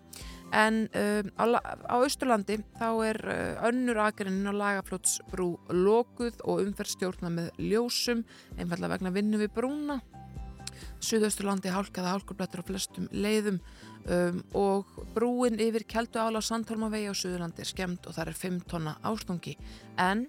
en 0.53 0.87
um, 0.93 1.31
á, 1.41 1.45
á 1.89 1.97
Austurlandi 1.97 2.59
þá 2.77 2.89
er 3.09 3.21
uh, 3.25 3.69
önnur 3.69 4.03
akarinn 4.05 4.45
á 4.45 4.53
lagaflótsbrú 4.53 5.55
lokuð 5.73 6.43
og 6.45 6.65
umferðstjórna 6.67 7.33
með 7.33 7.53
ljósum, 7.73 8.27
einfallega 8.59 8.99
vegna 8.99 9.15
vinnu 9.15 9.41
við 9.41 9.55
brúna. 9.57 10.03
Suðausturlandi 11.03 11.73
hálkaða 11.73 12.15
hálkublettur 12.17 12.63
á 12.63 12.69
flestum 12.69 13.09
leiðum. 13.13 13.59
Um, 14.03 14.41
og 14.59 14.89
brúin 15.15 15.61
yfir 15.63 15.85
Keldu 15.87 16.19
ála 16.19 16.41
Sandholmavegi 16.43 17.11
á 17.11 17.15
Suðurlandi 17.15 17.63
er 17.63 17.71
skemmt 17.71 18.07
og 18.11 18.17
það 18.17 18.33
er 18.33 18.39
5 18.41 18.61
tonna 18.71 18.97
ástungi 19.07 19.55
en 20.03 20.25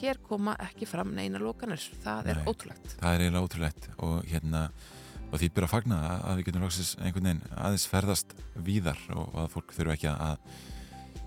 hér 0.00 0.16
koma 0.24 0.54
ekki 0.64 0.88
fram 0.88 1.12
neina 1.12 1.40
lokanir, 1.42 1.82
það 2.04 2.30
er 2.32 2.40
Nei. 2.40 2.46
ótrúlegt. 2.48 2.94
Það 2.96 3.14
er 3.14 3.24
eiginlega 3.26 3.46
ótrúlegt. 3.46 3.88
Og 4.00 4.22
hérna 4.30 4.62
og 5.32 5.40
því 5.40 5.48
byrja 5.52 5.68
að 5.68 5.72
fagna 5.72 5.98
að- 6.22 6.36
við 6.38 6.44
getum 6.46 6.64
einhvern 6.64 7.26
veginn 7.28 7.42
aðeins 7.56 7.86
ferðast 7.88 8.34
víðar 8.56 8.98
og 9.16 9.32
að 9.34 9.50
fólk 9.52 9.72
þurfa 9.76 9.96
ekki 9.96 10.10
að 10.12 10.38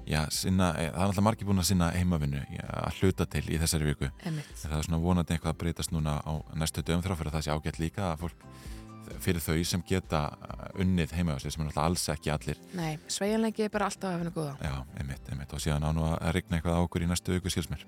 já, 0.08 0.22
sinna, 0.34 0.72
eh, 0.78 0.92
það 0.92 1.02
er 1.02 1.08
alltaf 1.08 1.26
margir 1.26 1.48
búin 1.48 1.62
að 1.62 1.70
sinna 1.72 1.90
heimavinnu 1.96 2.44
já, 2.54 2.64
að 2.66 3.02
hluta 3.02 3.26
til 3.26 3.44
í 3.50 3.60
þessari 3.62 3.90
viku. 3.90 4.12
Einmitt. 4.26 4.54
En 4.64 4.72
það 4.72 4.78
er 4.78 4.88
svona 4.90 5.02
vonandi 5.04 5.36
eitthvað 5.36 5.54
að 5.54 5.60
breytast 5.64 5.94
núna 5.96 6.20
á 6.22 6.34
næstu 6.56 6.84
dögum 6.86 7.04
þrátt 7.06 7.20
fyrir 7.22 7.32
að 7.32 7.38
það 7.38 7.46
sé 7.48 7.56
ágætt 7.56 7.82
líka 7.82 8.08
að 8.12 8.26
fólk 8.26 8.48
fyrir 9.22 9.44
þau 9.44 9.64
sem 9.68 9.84
geta 9.86 10.22
unnið 10.82 11.14
heima 11.18 11.36
á 11.36 11.42
sér 11.42 11.54
sem 11.54 11.62
er 11.62 11.70
náttúrulega 11.70 11.88
alls 11.90 12.06
ekki 12.14 12.34
allir. 12.34 12.62
Nei, 12.78 12.98
sveigjanleiki 13.08 13.66
er 13.66 13.74
bara 13.74 13.90
alltaf 13.90 14.12
að 14.12 14.24
finna 14.24 14.34
góða. 14.36 14.56
Já, 14.62 14.76
einmitt, 15.00 15.30
einmitt. 15.30 15.54
Og 15.54 15.62
síðan 15.62 15.86
á 15.86 15.90
nú 15.94 16.06
að 16.10 16.34
rigna 16.38 16.58
eitthvað 16.58 16.80
á 16.82 16.86
okkur 16.86 17.06
í 17.06 17.10
næstu 17.10 17.38
viku 17.38 17.54
skilsmér 17.54 17.86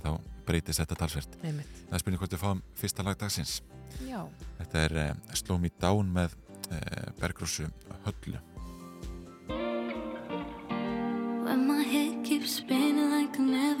þá 0.00 0.12
breytist 0.46 0.82
þetta 0.82 0.98
talsvert. 1.02 1.34
Einmitt. 1.44 1.80
það 1.88 1.96
er 1.96 2.02
spurning 2.04 2.22
hvort 2.22 2.36
við 2.36 2.42
fáum 2.42 2.62
fyrsta 2.78 3.06
lag 3.06 3.18
dagsins. 3.20 3.60
Já, 4.06 4.20
þetta 4.60 4.84
er 4.86 5.00
uh, 5.04 5.10
Slow 5.38 5.58
Me 5.62 5.72
Down 5.82 6.14
með 6.14 6.36
uh, 6.70 7.10
Bergrósu 7.20 7.68
Höllu 8.06 8.38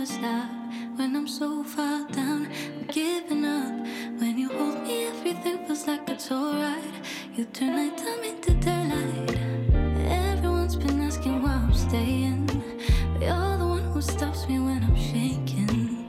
never 0.00 0.12
stop. 0.12 0.50
When 0.96 1.14
I'm 1.14 1.28
so 1.28 1.62
far 1.62 2.06
down, 2.08 2.46
I'm 2.46 2.86
giving 2.88 3.44
up. 3.44 3.86
When 4.18 4.38
you 4.38 4.48
hold 4.48 4.82
me, 4.82 5.06
everything 5.06 5.66
feels 5.66 5.86
like 5.86 6.08
it's 6.08 6.30
alright. 6.30 6.94
You 7.34 7.44
turn 7.46 7.76
nighttime 7.76 8.24
into 8.24 8.54
daylight. 8.54 9.38
Everyone's 10.08 10.76
been 10.76 11.00
asking 11.02 11.42
why 11.42 11.52
I'm 11.52 11.74
staying. 11.74 12.46
But 12.46 13.22
you're 13.22 13.58
the 13.58 13.66
one 13.66 13.84
who 13.92 14.00
stops 14.00 14.48
me 14.48 14.58
when 14.58 14.82
I'm 14.82 14.96
shaking. 14.96 16.06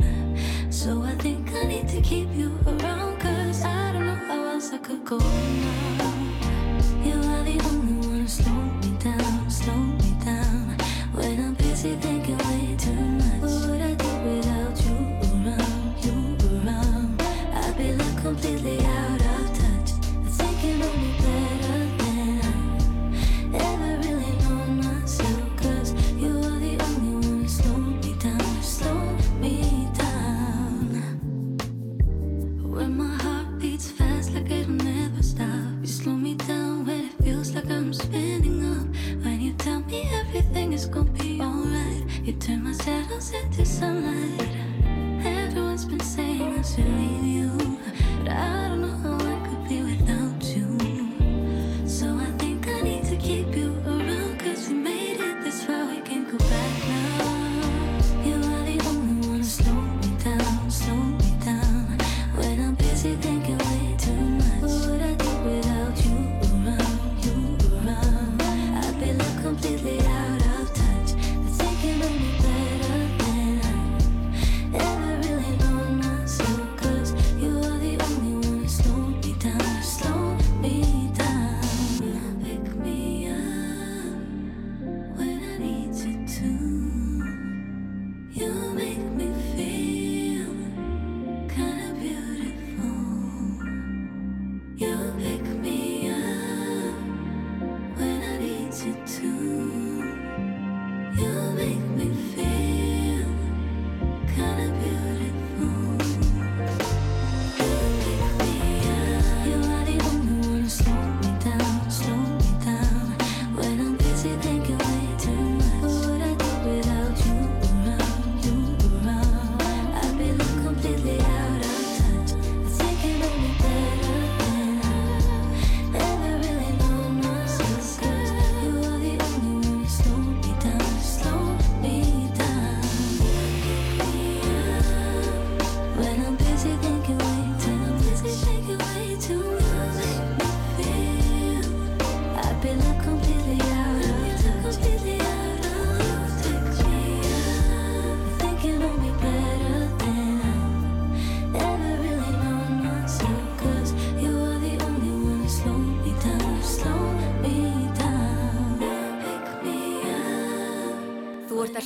So 0.69 1.01
I 1.01 1.15
think 1.15 1.51
I 1.53 1.63
need 1.63 1.87
to 1.89 2.01
keep 2.01 2.29
you 2.33 2.57
around. 2.65 3.19
Cause 3.19 3.65
I 3.65 3.91
don't 3.91 4.05
know 4.05 4.15
how 4.15 4.53
else 4.53 4.71
I 4.71 4.77
could 4.77 5.03
go 5.03 5.17
now. 5.17 6.10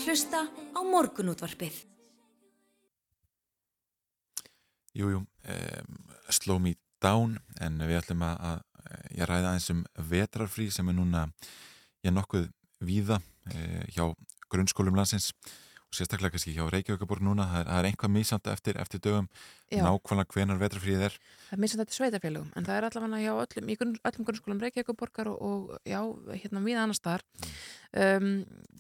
Að 0.06 0.12
hlusta 0.12 0.40
á 0.46 0.80
morgunútvarpið. 0.86 1.78
Jújú, 4.96 5.24
um, 5.26 5.96
Slow 6.30 6.60
Me 6.62 6.76
Down 7.02 7.40
en 7.62 7.82
við 7.82 7.98
ætlum 8.04 8.22
að, 8.26 8.38
að 8.52 9.16
ég 9.18 9.30
ræða 9.30 9.56
eins 9.56 9.70
um 9.74 9.82
vetrarfrí 9.98 10.70
sem 10.72 10.88
er 10.92 10.98
núna 10.98 11.26
ég 12.06 12.14
nokkuð 12.14 12.46
víða 12.86 13.18
e, 13.50 13.82
hjá 13.96 14.06
grunnskólum 14.52 14.96
landsins 14.96 15.32
sérstaklega 15.96 16.36
kannski 16.36 16.54
hjá 16.56 16.66
Reykjavíkaborg 16.70 17.24
núna 17.26 17.48
það 17.50 17.62
er, 17.62 17.70
það 17.70 17.80
er 17.80 17.88
einhvað 17.90 18.12
mísamt 18.14 18.50
eftir, 18.52 18.80
eftir 18.82 19.02
dögum 19.04 19.30
Já. 19.72 19.82
nákvæmlega 19.82 20.36
hvenar 20.36 20.60
vetrarfríð 20.62 21.06
er. 21.08 21.16
Það 21.48 21.56
er 21.56 21.62
minnst 21.62 21.78
þetta 21.80 21.96
sveitafélagum, 21.96 22.50
en 22.54 22.68
það 22.68 22.78
er 22.78 22.86
allavega 22.88 23.22
hjá 23.24 23.32
öllum, 23.42 23.70
í 23.72 23.78
grunn, 23.80 23.96
öllum 24.06 24.28
grunnskólum 24.28 24.60
Reykjavíkuborgar 24.62 25.30
og, 25.32 25.40
og 25.42 25.90
já, 25.90 26.00
hérna 26.36 26.62
við 26.66 26.82
annars 26.82 27.02
þar. 27.02 27.24
Um, 27.96 28.28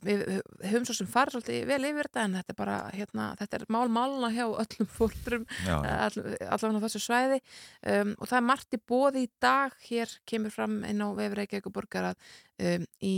við 0.05 0.21
höfum 0.67 0.85
svo 0.85 0.97
sem 0.99 1.09
farið 1.09 1.37
svolítið 1.37 1.65
vel 1.71 1.79
yfir 1.89 2.09
þetta 2.09 2.25
en 2.27 2.37
þetta 2.37 2.53
er 2.53 2.59
bara, 2.59 2.75
hérna, 2.93 3.29
þetta 3.39 3.57
er 3.57 3.65
mál 3.73 3.87
máluna 3.95 4.29
hjá 4.35 4.45
öllum 4.45 4.91
fólkdrum, 4.99 5.47
Já, 5.65 5.75
all, 5.79 6.27
allavega 6.51 6.83
á 6.83 6.85
þessu 6.85 7.01
svæði. 7.07 7.41
Um, 7.81 8.13
og 8.19 8.29
það 8.29 8.37
er 8.41 8.47
margt 8.51 8.77
í 8.77 8.81
bóði 8.93 9.25
í 9.25 9.31
dag, 9.41 9.73
hér 9.87 10.13
kemur 10.29 10.53
fram 10.53 10.83
inn 10.85 11.01
á 11.01 11.09
vefur 11.17 11.41
Reykjavíkuborgar 11.41 12.11
að 12.11 12.29
um, 12.61 12.87
í 13.01 13.15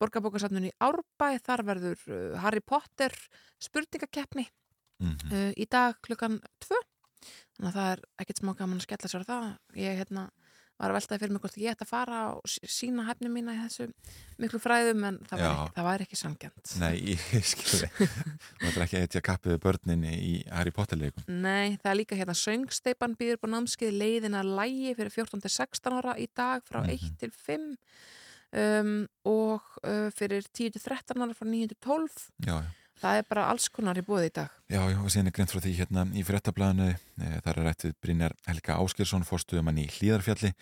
borgarbókarsafnunni 0.00 0.70
í 0.72 0.76
Árbæ, 0.84 1.28
þar 1.46 1.64
verður 1.68 2.02
uh, 2.08 2.38
Harry 2.42 2.60
Potter 2.64 3.14
spurningakeppni 3.62 4.46
mm 4.98 5.16
uh, 5.32 5.52
í 5.56 5.66
dag 5.70 5.94
klukkan 6.02 6.40
2 6.64 6.74
þannig 7.58 7.68
að 7.70 7.76
það 7.78 7.92
er 7.92 8.02
ekkert 8.22 8.40
smá 8.42 8.52
gaman 8.58 8.78
að 8.78 8.84
skella 8.86 9.08
sér 9.10 9.24
það. 9.26 9.46
Ég 9.78 9.96
hérna 9.98 10.28
var 10.78 10.92
að 10.92 10.94
veltaði 11.00 11.18
fyrir 11.24 11.32
mig 11.34 11.42
hvort 11.42 11.56
ég 11.58 11.72
ætti 11.74 11.82
að 11.82 11.90
fara 11.90 12.18
og 12.36 12.52
sína 12.70 13.02
hæfni 13.08 13.30
mína 13.34 13.54
í 13.56 13.58
þessu 13.64 13.88
miklu 14.38 14.60
fræðum 14.62 15.00
en 15.08 15.16
það 15.26 15.40
var 15.42 15.48
ekki, 15.56 15.72
það 15.74 15.86
var 15.88 16.04
ekki 16.04 16.18
sangjant 16.20 16.74
Nei, 16.78 16.92
ég 17.34 17.48
skilði 17.50 17.88
þú 17.98 18.68
ætlar 18.68 18.84
ekki 18.84 19.00
að 19.00 19.06
etja 19.08 19.22
kappiðu 19.26 19.58
börninni 19.64 20.12
í 20.22 20.34
Harry 20.54 20.70
Potter 20.76 21.00
leikum. 21.00 21.26
Nei, 21.26 21.74
það 21.82 21.90
er 21.90 21.98
líka 21.98 22.18
hérna 22.20 22.36
söngsteipan 22.38 23.16
býður 23.18 23.40
på 23.42 23.50
námskeið 23.50 23.98
leiðina 24.04 24.44
lægi 24.46 24.94
fyrir 25.00 25.10
14-16 25.18 25.98
ára 25.98 26.14
í 26.22 26.28
dag 26.30 26.62
frá 26.70 26.78
Mhm. 26.84 26.94
1 26.94 27.18
til 27.24 27.34
5 27.34 27.66
um, 28.52 29.06
og 29.28 29.64
uh, 29.84 30.08
fyrir 30.16 30.46
10-13 30.48 31.24
ára 31.24 31.34
frá 31.36 31.48
9 31.48 31.72
til 31.72 31.80
12 31.84 32.28
Já, 32.46 32.54
já 32.58 32.68
það 32.98 33.20
er 33.20 33.26
bara 33.30 33.46
alls 33.52 33.68
konar 33.72 33.98
í 33.98 34.04
bóði 34.06 34.30
í 34.30 34.34
dag 34.38 34.54
Já, 34.70 34.80
já, 34.90 34.98
og 35.00 35.10
síðan 35.12 35.30
er 35.30 35.34
greint 35.36 35.52
frá 35.52 35.60
því 35.62 35.74
hérna 35.78 36.04
í 36.12 36.24
fréttablaðinu, 36.26 36.88
e, 36.94 37.28
þar 37.44 37.60
er 37.60 37.68
rætt 37.68 37.84
við 37.86 37.94
Brynjar 38.04 38.34
Helga 38.48 38.78
Áskersson, 38.82 39.26
fórstuðumann 39.28 39.80
í 39.80 39.86
Hlíðarfjalli, 39.94 40.52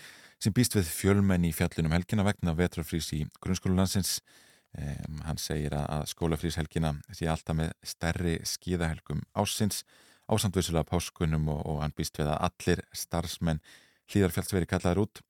sem 0.42 0.54
býst 0.56 0.76
við 0.76 0.90
fjölmenn 0.92 1.46
í 1.48 1.52
fjallunum 1.56 1.94
helgina 1.96 2.26
vegna 2.26 2.54
vetrarfrís 2.58 3.08
í 3.16 3.22
grunnskólulandsins. 3.42 4.18
E, 4.76 4.94
hann 5.24 5.40
segir 5.40 5.74
að, 5.74 5.86
að 5.96 6.04
skólafríshelgina 6.12 6.92
sé 7.16 7.28
alltaf 7.32 7.56
með 7.56 7.72
stærri 7.86 8.36
skíðahelgum 8.46 9.24
ásins, 9.34 9.82
ásandvissulega 10.28 10.86
páskunum 10.90 11.48
og, 11.54 11.62
og 11.64 11.82
hann 11.84 11.96
býst 11.96 12.20
við 12.20 12.30
að 12.30 12.42
allir 12.50 12.84
starfsmenn 12.94 13.62
Hlíðarfjalls 14.12 14.54
veri 14.54 14.70
kallaður 14.70 15.06
út. 15.06 15.24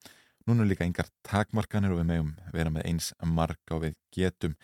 Núna 0.47 0.63
er 0.63 0.71
líka 0.71 0.87
yngar 0.87 1.09
takmarkanir 1.27 1.91
og 1.91 2.01
við 2.01 2.09
megum 2.11 2.33
vera 2.53 2.71
með 2.71 2.87
eins 2.87 3.11
marg 3.19 3.59
á 3.67 3.75
við 3.83 3.97
getum 4.15 4.55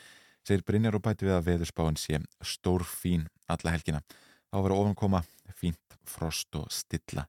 segir 0.47 0.63
Brynjar 0.67 0.95
og 0.95 1.03
bæti 1.03 1.27
við 1.27 1.35
að 1.35 1.47
veðurspáin 1.49 1.99
sé 1.99 2.19
stór 2.43 2.85
fín 2.87 3.27
alla 3.51 3.75
helgina. 3.75 3.99
Þá 4.47 4.57
verður 4.61 4.79
ofankoma 4.79 5.23
fínt 5.59 5.97
frost 6.07 6.55
og 6.59 6.71
stilla. 6.71 7.27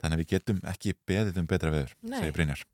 Þannig 0.00 0.16
að 0.16 0.22
við 0.22 0.30
getum 0.32 0.60
ekki 0.72 0.94
beðið 1.08 1.40
um 1.42 1.48
betra 1.48 1.72
veður, 1.74 1.96
Nei. 2.00 2.18
segir 2.22 2.36
Brynjar. 2.36 2.64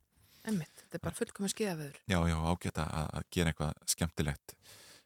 Emmitt, 0.47 0.71
þetta 0.79 0.95
er 0.95 1.03
bara 1.03 1.17
fullkomið 1.17 1.51
skíðaveður 1.51 1.95
Já, 2.07 2.17
já, 2.31 2.37
ágæta 2.39 2.85
að, 2.87 3.07
að 3.19 3.25
gera 3.35 3.51
eitthvað 3.51 3.79
skemmtilegt 3.91 4.53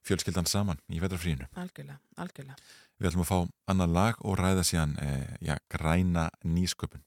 fjölskyldan 0.06 0.50
saman 0.50 0.82
í 0.90 1.00
vetrafrínu. 1.02 1.48
algjörlega, 1.58 1.98
algjörlega 2.22 2.58
Við 3.02 3.10
ætlum 3.10 3.24
að 3.24 3.32
fá 3.32 3.40
annar 3.74 3.90
lag 3.90 4.20
og 4.22 4.38
ræða 4.38 4.66
síðan 4.68 4.94
eh, 5.02 5.34
já, 5.42 5.56
græna 5.74 6.28
nýsköpun. 6.46 7.02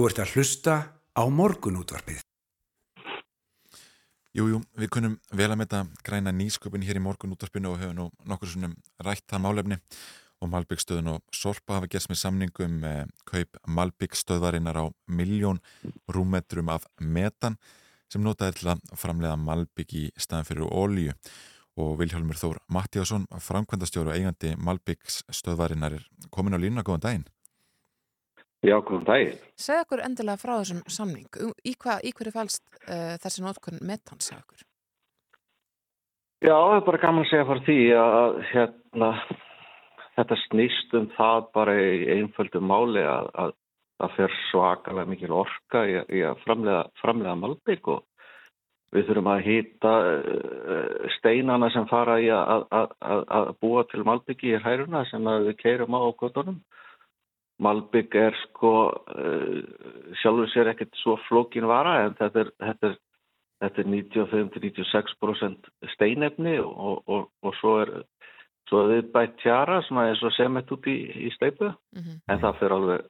Þú 0.00 0.06
ert 0.08 0.20
að 0.22 0.30
hlusta 0.32 0.74
á 1.12 1.22
morgunútvarpið. 1.28 2.22
Jú, 4.32 4.46
jú, 4.48 4.60
við 4.80 4.88
kunum 4.94 5.16
vel 5.36 5.48
að 5.50 5.58
metta 5.60 5.80
græna 6.06 6.32
nýsköpun 6.32 6.86
hér 6.88 6.96
í 6.96 7.02
morgun 7.04 7.34
útvarpinu 7.34 7.68
og 7.68 7.82
hefur 7.82 7.98
nú 7.98 8.06
nokkur 8.24 8.48
svonum 8.48 8.78
rætt 9.04 9.26
það 9.28 9.42
málefni 9.44 9.76
og 10.40 10.48
Malbyggstöðun 10.54 11.10
og 11.12 11.36
Sorpa 11.36 11.76
hafa 11.76 11.90
gert 11.92 12.08
með 12.08 12.20
samningum 12.22 12.78
með 12.80 13.12
kaup 13.28 13.60
Malbyggstöðvarinnar 13.68 14.78
á 14.80 14.84
miljón 15.04 15.60
rúmetrum 16.08 16.72
af 16.72 16.86
metan 16.96 17.58
sem 18.08 18.24
notaði 18.24 18.56
til 18.56 18.70
að 18.72 18.86
framleiða 19.02 19.36
Malbygg 19.36 19.92
í 20.00 20.06
staðan 20.16 20.48
fyrir 20.48 20.72
ólíu 20.72 21.18
og 21.76 22.00
Viljálmur 22.00 22.40
Þór 22.40 22.62
Mattíásson, 22.72 23.28
framkvæmdastjóru 23.36 24.14
og 24.14 24.16
eigandi 24.16 24.54
Malbyggstöðvarinnar 24.64 25.98
er 26.00 26.08
komin 26.32 26.56
á 26.56 26.62
línuna, 26.64 26.86
góðan 26.88 27.04
daginn. 27.04 27.28
Já, 28.60 28.74
góðan 28.84 29.06
daginn. 29.08 29.38
Segð 29.56 29.82
okkur 29.86 30.02
endilega 30.04 30.40
frá 30.40 30.52
þessum 30.58 30.80
samning. 30.92 31.28
Um- 31.40 31.54
Í, 31.64 31.72
hva, 31.80 31.96
í 32.04 32.10
hverju 32.12 32.32
fælst 32.34 32.64
uh, 32.84 33.14
þessi 33.22 33.44
nótkun 33.44 33.80
metans, 33.80 34.28
segð 34.28 34.42
okkur? 34.42 34.66
Já, 36.44 36.52
það 36.56 36.74
er 36.74 36.84
bara 36.88 37.00
gaman 37.00 37.24
að 37.24 37.30
segja 37.30 37.46
fyrir 37.48 37.64
því 37.66 37.78
að 38.00 38.36
hérna, 38.50 39.08
þetta 40.18 40.38
snýst 40.44 40.94
um 40.96 41.08
það 41.16 41.48
bara 41.56 41.74
í 41.80 42.04
einföldu 42.16 42.62
máli 42.64 43.02
að, 43.04 43.26
að 43.44 43.56
það 44.00 44.14
fer 44.18 44.36
svakalega 44.50 45.10
mikil 45.10 45.34
orka 45.40 45.82
í, 45.88 45.98
í 46.16 46.22
að 46.24 46.40
framlega, 46.44 46.84
framlega 47.00 47.36
malbygg 47.40 47.90
og 47.92 48.06
við 48.96 49.06
þurfum 49.08 49.32
að 49.32 49.44
hýta 49.46 49.94
uh, 50.10 51.08
steinana 51.16 51.68
sem 51.72 51.88
fara 51.88 52.18
í 52.20 52.28
að, 52.32 52.66
að, 52.76 52.92
að, 53.00 53.24
að 53.40 53.50
búa 53.64 53.84
til 53.88 54.04
malbyggi 54.08 54.52
í 54.56 54.62
hæruna 54.64 55.04
sem 55.08 55.28
við 55.48 55.56
keirum 55.60 55.96
á 55.96 56.00
göttunum. 56.12 56.60
Malbygg 57.60 58.16
er 58.16 58.36
sko 58.46 58.72
uh, 58.90 59.58
sjálfur 60.22 60.50
sér 60.52 60.72
ekkert 60.72 60.96
svo 61.02 61.18
flókin 61.28 61.68
vara 61.68 62.00
en 62.06 62.16
þetta 62.18 62.44
er, 62.44 62.52
þetta 62.64 62.90
er, 62.90 62.96
þetta 63.64 63.82
er 63.82 63.90
95-96% 63.96 65.68
steinefni 65.94 66.56
og, 66.64 67.02
og, 67.04 67.28
og 67.44 67.58
svo 67.60 67.76
er 67.82 67.92
svo 68.70 68.84
er 68.84 68.92
viðbætt 68.94 69.36
tjara 69.42 69.80
sem 69.86 69.98
er 70.00 70.16
svo 70.20 70.30
semett 70.36 70.70
út 70.72 70.88
í, 70.88 70.96
í 71.26 71.30
steipu 71.36 71.72
Mm 71.96 72.20
en 72.30 72.40
það 72.40 72.58
fyrir 72.60 72.76
alveg 72.76 73.00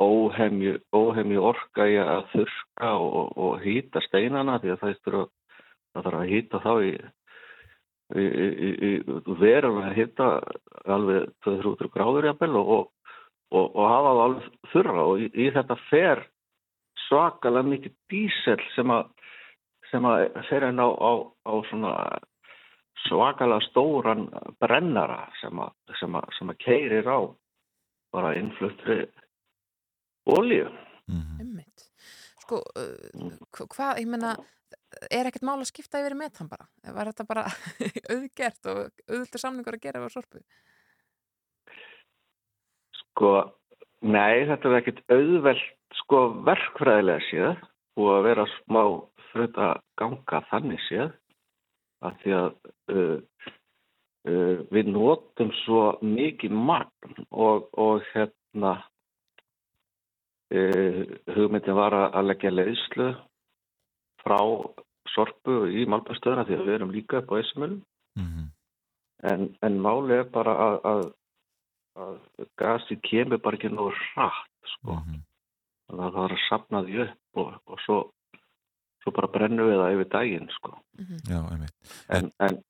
óhemju, 0.00 0.78
óhemju 0.96 1.42
orka 1.44 1.86
í 1.86 1.96
að 2.00 2.24
þurka 2.32 2.90
og, 2.98 3.32
og 3.36 3.60
hýta 3.62 4.00
steinana 4.08 4.58
því 4.58 4.72
að 4.74 4.80
það 4.84 5.26
þarf 5.94 6.20
að 6.20 6.30
hýta 6.30 6.60
þá 6.64 6.72
í 6.86 6.92
í, 8.16 8.24
í, 8.24 8.48
í, 8.88 8.90
í 8.98 9.36
verðum 9.40 9.82
að 9.84 9.98
hýta 9.98 10.30
alveg 10.90 11.28
200-300 11.46 11.92
gráður 11.94 12.28
jafnvel 12.30 12.56
og, 12.60 12.88
og, 13.50 13.66
og, 13.74 13.84
hafa 13.90 14.10
það 14.14 14.22
alveg 14.24 14.50
þurra 14.72 15.04
og 15.10 15.22
í, 15.24 15.28
í 15.34 15.46
þetta 15.54 15.76
fer 15.90 16.22
svakalega 17.08 17.66
mikið 17.70 17.94
dísel 18.12 18.60
sem 18.76 18.92
að 18.94 19.08
sem 19.90 20.04
að 20.06 20.26
fer 20.46 20.68
inn 20.68 20.78
á, 20.78 20.86
á, 20.86 21.12
á 21.50 21.54
svona 21.66 21.92
svakalega 23.08 23.64
stóran 23.66 24.28
brennara 24.62 25.24
sem 25.40 25.58
að, 25.58 25.72
sem 25.98 26.14
að, 26.14 26.28
sem 26.38 26.52
að 26.52 26.60
keirir 26.62 27.08
á 27.10 27.18
bara 28.14 28.34
innfluttri 28.38 29.00
olíu. 30.30 30.68
Mm 31.10 31.40
Einmitt. 31.42 31.86
Sko, 32.44 32.60
uh, 32.78 33.34
hva- 33.56 33.66
hvað, 33.74 34.00
ég 34.02 34.08
meina, 34.10 34.34
er 35.10 35.26
ekkert 35.30 35.46
mál 35.46 35.58
að 35.62 35.70
skipta 35.70 36.00
yfir 36.02 36.14
í 36.14 36.18
metan 36.18 36.50
bara? 36.50 36.66
Var 36.86 37.10
þetta 37.10 37.26
bara 37.26 37.44
auðgert 38.14 38.70
og 38.70 38.80
auðvöldur 39.08 39.42
samningur 39.42 39.78
að 39.78 39.84
gera 39.86 40.02
yfir 40.02 40.14
sorpu? 40.18 40.42
Sko, 43.10 43.30
nei, 44.06 44.46
þetta 44.48 44.68
er 44.70 44.76
ekkit 44.80 45.00
auðvelt 45.12 45.96
sko 46.04 46.20
verkfræðilega 46.46 47.26
séð 47.28 47.64
og 48.00 48.12
að 48.14 48.26
vera 48.28 48.46
smá 48.58 48.82
þrjótt 49.30 49.58
að 49.60 49.80
ganga 50.00 50.42
þannig 50.50 50.84
séð 50.86 51.10
að 52.06 52.20
því 52.22 52.36
að 52.36 52.50
uh, 52.94 53.16
uh, 54.30 54.56
við 54.72 54.92
notum 54.94 55.50
svo 55.64 55.82
mikið 56.04 56.54
magn 56.54 57.18
og, 57.30 57.68
og 57.76 58.06
hérna 58.14 58.76
uh, 60.54 61.02
hugmyndin 61.34 61.78
var 61.78 61.98
að 62.06 62.30
leggja 62.30 62.54
leiðslu 62.54 63.10
frá 64.24 64.40
sorpu 65.14 65.64
í 65.72 65.86
Malbæstöðuna 65.90 66.46
því 66.48 66.58
að 66.58 66.66
við 66.66 66.76
erum 66.78 66.94
líka 66.94 67.20
upp 67.20 67.32
á 67.32 67.40
Esmölum 67.40 67.80
-hmm. 68.18 68.46
en, 69.30 69.56
en 69.62 69.80
máli 69.80 70.20
er 70.20 70.28
bara 70.32 70.54
að, 70.66 70.76
að, 70.92 71.02
að 71.96 72.18
gasi 72.58 72.96
kemur 73.02 73.38
bara 73.42 73.56
ekki 73.56 73.68
nógu 73.72 73.92
hratt 74.14 74.72
sko. 74.76 74.94
Mhm. 75.00 75.20
þannig 75.90 76.06
að 76.06 76.14
það 76.14 76.24
er 76.24 76.34
að 76.36 76.48
sapna 76.48 76.82
því 76.86 76.98
upp 77.04 77.36
og, 77.42 77.54
og 77.66 77.78
svo, 77.86 77.98
svo 79.02 79.12
bara 79.16 79.28
brennum 79.28 79.66
við 79.66 79.78
það 79.80 79.94
yfir 79.96 80.10
daginn 80.14 80.48
sko. 80.54 80.74
Já, 81.28 81.40
einmitt. 81.50 81.94
en, 82.08 82.32
en 82.40 82.62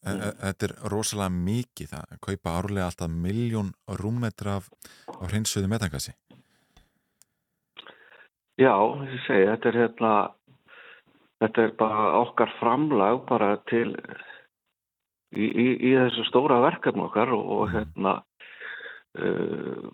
E- 0.00 0.08
e- 0.16 0.32
Þetta 0.40 0.64
er 0.64 0.72
rosalega 0.88 1.28
mikið 1.28 1.90
það, 1.92 2.12
kaupa 2.24 2.52
árlega 2.56 2.86
alltaf 2.88 3.10
miljón 3.12 3.72
rúmmetra 4.00 4.54
af, 4.56 4.70
af 5.12 5.26
hreinsuðu 5.28 5.68
metangasi. 5.68 6.14
já, 8.56 8.72
ég 9.04 9.20
segi, 9.26 9.44
þetta 9.50 9.68
er 9.68 9.76
hérna 9.82 10.12
þetta 11.40 11.62
er 11.66 11.70
bara 11.80 12.06
okkar 12.20 12.50
framlag 12.60 13.22
bara 13.28 13.50
til 13.68 13.92
í, 15.36 15.46
í, 15.46 15.66
í 15.90 15.92
þessu 15.96 16.26
stóra 16.28 16.60
verkefni 16.64 17.04
okkar 17.06 17.32
og, 17.36 17.44
og 17.56 17.74
hérna 17.74 18.16
uh, 19.18 19.90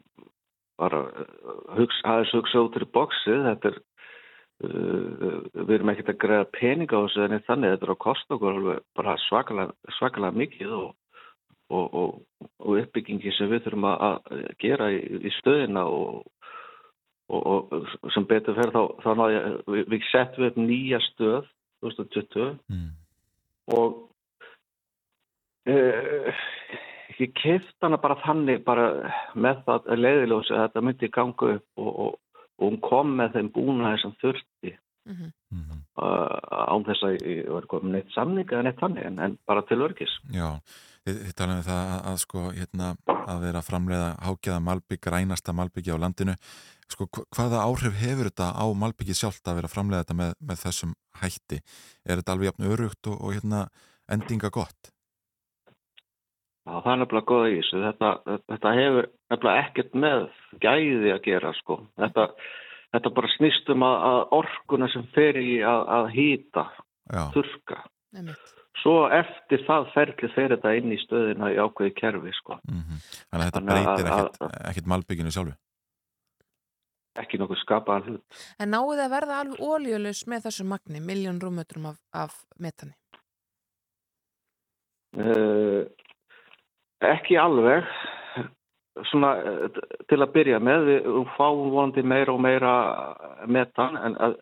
bara 0.81 1.03
uh, 1.09 1.59
hugsa, 1.79 2.03
aðeins 2.05 2.35
hugsa 2.37 2.65
út 2.67 2.79
í 2.81 2.89
bóksið, 2.97 3.49
þetta 3.51 3.73
er 3.73 3.81
uh, 4.67 5.41
við 5.63 5.75
erum 5.79 5.93
ekkert 5.93 6.15
að 6.15 6.21
greiða 6.25 6.53
pening 6.57 6.93
á 6.93 6.99
þessu 6.99 7.27
en 7.27 7.41
þannig 7.49 7.75
þetta 7.75 7.89
er 7.89 7.95
að 7.97 8.05
kosta 8.07 8.39
okkur 8.39 8.63
bara 8.99 9.19
svakalega, 9.27 9.77
svakalega 9.99 10.41
mikið 10.45 10.79
og, 10.79 10.89
og, 11.73 11.99
og, 12.03 12.49
og 12.63 12.81
uppbyggingi 12.85 13.35
sem 13.37 13.51
við 13.53 13.67
þurfum 13.67 13.91
að, 13.91 14.07
að 14.31 14.49
gera 14.63 14.91
í, 14.95 15.03
í 15.21 15.35
stöðina 15.41 15.85
og, 15.91 16.25
og, 17.33 17.77
og 17.77 18.13
sem 18.15 18.27
betur 18.29 18.57
fer 18.59 18.73
þá, 18.75 18.83
þá 19.03 19.11
náði, 19.19 19.41
við, 19.75 19.87
við 19.95 20.11
settum 20.13 20.49
upp 20.51 20.61
nýja 20.63 21.03
stöð 21.13 21.53
2020 21.85 22.57
Mm. 22.73 22.89
og 23.77 23.99
uh, 25.71 26.33
ég 27.21 27.33
keift 27.43 27.77
hana 27.83 27.99
bara 28.03 28.19
þannig 28.25 28.65
bara 28.67 28.87
með 29.35 29.63
það 29.67 29.93
leiðilegs 30.03 30.51
að 30.53 30.65
þetta 30.67 30.85
myndi 30.89 31.13
ganga 31.15 31.53
upp 31.57 31.81
og, 31.83 31.93
og, 32.07 32.19
og 32.59 32.67
hún 32.67 32.81
kom 32.85 33.15
með 33.21 33.39
þeim 33.39 33.53
búnaði 33.55 34.03
sem 34.05 34.17
þurfti 34.25 34.77
Mm 35.07 35.29
Mm 35.55 35.83
uh, 36.03 36.73
án 36.75 36.83
þess 36.85 37.05
að 37.07 37.13
ég 37.31 37.47
var 37.55 37.67
komin 37.71 37.93
neitt 37.95 38.11
samning 38.13 38.49
eða 38.51 38.65
neitt 38.67 38.81
þannig 38.83 39.05
en, 39.07 39.21
en 39.23 39.37
bara 39.47 39.63
til 39.69 39.79
örgis. 39.87 40.11
Já, 40.35 40.49
þið, 41.07 41.21
talaðum 41.39 41.63
það 41.69 41.79
að, 41.93 42.01
að 42.11 42.17
sko, 42.25 42.43
hérna, 42.57 42.89
að 43.15 43.45
vera 43.47 43.63
framleiða 43.65 44.09
hágjaða 44.27 44.65
malbygg, 44.67 45.09
rænasta 45.15 45.55
malbyggi 45.57 45.95
á 45.95 46.03
landinu. 46.03 46.35
Sko, 46.91 47.07
hva- 47.07 47.25
hvaða 47.39 47.63
áhrif 47.69 47.97
hefur 48.03 48.29
þetta 48.33 48.51
á 48.59 48.67
malbyggið 48.83 49.21
sjálft 49.23 49.47
að 49.49 49.61
vera 49.63 49.71
framleiða 49.73 50.03
þetta 50.05 50.19
með, 50.21 50.35
með 50.51 50.61
þessum 50.67 50.93
hætti? 51.23 51.63
Er 52.05 52.19
þetta 52.21 52.35
alveg 52.37 52.51
jafn 52.51 52.69
örugt 52.75 53.13
og, 53.15 53.17
og 53.23 53.39
hérna, 53.39 53.63
endinga 54.11 54.51
gott? 54.53 54.91
Já, 56.67 56.73
það 56.83 56.93
er 56.93 57.01
nefnilega 57.03 57.29
góða 57.31 57.51
í 57.53 57.57
þessu. 57.61 57.81
Þetta, 57.85 58.09
þetta 58.51 58.71
hefur 58.75 59.07
nefnilega 59.31 59.61
ekkert 59.67 59.93
með 60.03 60.25
gæði 60.65 61.13
að 61.15 61.21
gera 61.29 61.53
sko. 61.61 61.77
Þetta, 62.03 62.25
þetta 62.97 63.13
bara 63.21 63.31
snýst 63.37 63.71
um 63.75 63.85
að, 63.87 63.97
að 64.11 64.35
orkuna 64.41 64.89
sem 64.91 65.05
fer 65.15 65.39
í 65.39 65.53
að, 65.63 65.85
að 65.99 66.09
hýta, 66.17 66.65
Já, 67.07 67.23
þurka. 67.37 67.83
Svo 68.83 68.97
eftir 69.15 69.63
það 69.67 69.87
ferli 69.95 70.29
fer 70.35 70.53
þetta 70.57 70.73
inn 70.79 70.91
í 70.93 70.99
stöðina 71.01 71.53
í 71.55 71.61
ákveði 71.63 71.95
kerfi 71.97 72.33
sko. 72.41 72.59
mm 72.67 72.99
þannig 73.31 73.39
að 73.39 73.47
þetta 73.47 73.61
Þannig 73.61 73.71
breytir 73.73 74.11
ekkert, 74.11 74.43
að- 74.43 74.59
ekkert 74.73 74.91
malbygginu 74.93 75.33
sjálfu. 75.35 75.55
Ekki 77.17 77.39
nokkuð 77.41 77.61
skapaðan 77.63 78.09
hlut. 78.11 78.41
En 78.61 78.75
náðu 78.75 78.91
þið 78.99 79.05
að 79.07 79.15
verða 79.15 79.39
alveg 79.41 79.63
ólíulegs 79.65 80.25
með 80.29 80.43
þessu 80.51 80.67
magni, 80.69 81.01
miljón 81.01 81.39
rúmmetrum 81.41 81.87
af, 81.89 81.97
af 82.13 82.35
metani? 82.61 82.93
Uh, 85.17 85.87
ekki 87.05 87.37
alveg. 87.41 87.89
Svona 89.11 89.35
uh, 89.43 89.83
til 90.09 90.21
að 90.23 90.33
byrja 90.33 90.61
með 90.63 90.87
við 90.89 91.11
fáum 91.37 91.69
vonandi 91.75 92.05
meira 92.07 92.33
og 92.33 92.41
meira 92.41 92.73
metan 93.45 93.99
en 94.01 94.17
að, 94.17 94.39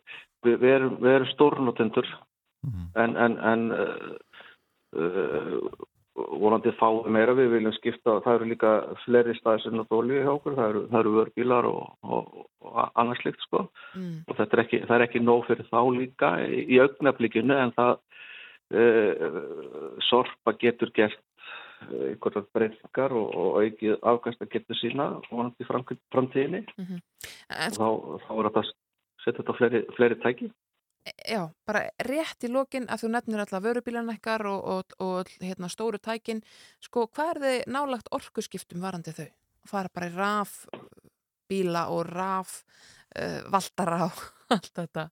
við, 0.47 0.61
við 0.62 0.77
erum, 0.77 1.01
erum 1.17 1.33
stórnotendur. 1.35 2.12
Mm 2.64 2.85
en, 2.95 3.17
en, 3.17 3.38
en 3.38 3.73
uh, 4.97 5.59
vonandi 6.14 6.73
fáum 6.79 7.11
meira. 7.12 7.35
Við 7.37 7.53
viljum 7.57 7.75
skipta 7.79 8.21
það 8.25 8.38
eru 8.38 8.51
líka 8.53 8.73
fleiri 9.05 9.37
staðir 9.38 9.64
sem 9.64 9.77
náttúrulega 9.79 10.01
olíu 10.01 10.25
hjá 10.25 10.33
okkur. 10.35 10.57
Það 10.59 10.73
eru, 10.73 10.83
eru 11.01 11.14
vörbílar 11.19 11.69
og, 11.71 11.85
og, 12.07 12.40
og 12.64 12.81
annars 12.95 13.23
slikt 13.25 13.43
sko. 13.47 13.67
Mm. 13.99 14.17
og 14.29 14.38
þetta 14.38 14.57
er 14.57 14.64
ekki, 14.64 14.83
það 14.87 14.97
er 14.97 15.07
ekki 15.09 15.25
nóg 15.25 15.47
fyrir 15.49 15.71
þá 15.71 15.81
líka 15.99 16.35
í, 16.47 16.64
í 16.77 16.81
augnablikinu 16.85 17.59
en 17.59 17.75
það 17.79 17.95
uh, 18.79 19.38
sorpa 20.09 20.57
getur 20.61 20.95
gert 20.97 21.21
einhverjar 21.90 22.47
breytingar 22.57 23.14
og, 23.18 23.31
og 23.35 23.59
aukið 23.62 23.97
afgæst 24.12 24.42
að 24.44 24.53
geta 24.55 24.77
sína 24.81 25.09
vonandi 25.31 25.64
í 25.64 25.68
framkvæm- 25.68 26.03
framtíðinni 26.14 26.64
En 26.85 27.77
og 27.79 28.20
þá, 28.20 28.27
þá 28.27 28.33
er 28.35 28.49
þetta 28.49 28.62
að 28.62 28.70
setja 29.25 29.38
þetta 29.40 29.55
á 29.55 29.59
fleiri, 29.59 29.83
fleiri 29.97 30.20
tæki. 30.23 30.51
Já, 31.29 31.42
bara 31.68 31.83
rétt 32.01 32.47
í 32.47 32.49
lokin 32.49 32.87
að 32.88 33.05
þú 33.05 33.11
nefnir 33.12 33.42
alltaf 33.42 33.64
vörubílan 33.64 34.09
ekkar 34.14 34.47
og, 34.49 34.61
og, 34.64 34.94
og 35.05 35.33
hérna, 35.42 35.68
stóru 35.68 36.01
tækin. 36.01 36.40
Sko, 36.81 37.05
hvað 37.12 37.35
er 37.35 37.42
þið 37.44 37.59
nálagt 37.77 38.09
orkuskiptum 38.16 38.85
varandi 38.85 39.12
þau? 39.12 39.29
Fara 39.68 39.92
bara 39.92 40.09
í 40.09 40.14
raf 40.16 40.57
bíla 41.49 41.87
og 41.92 42.09
raf 42.09 42.62
uh, 43.20 43.44
valdara 43.53 44.05
og 44.09 44.25
allt 44.57 44.73
þetta. 44.81 45.09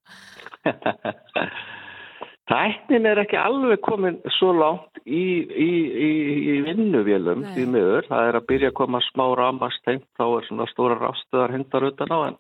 Tæknin 2.51 3.07
er 3.07 3.21
ekki 3.23 3.39
alveg 3.39 3.79
komin 3.87 4.19
svo 4.35 4.51
langt 4.57 4.99
í, 5.07 5.23
í, 5.47 5.71
í, 6.07 6.11
í 6.53 6.57
vinnuvélum 6.67 7.45
því 7.53 7.67
miður. 7.71 8.09
Það 8.11 8.31
er 8.31 8.39
að 8.39 8.49
byrja 8.51 8.73
að 8.73 8.79
koma 8.81 9.01
smá 9.13 9.25
ramast 9.39 9.87
hengt, 9.87 10.09
þá 10.19 10.25
er 10.27 10.49
svona 10.49 10.67
stóra 10.73 10.99
rafstöðar 10.99 11.55
hengtar 11.55 11.87
utan 11.87 12.11
á 12.11 12.19
en 12.27 12.39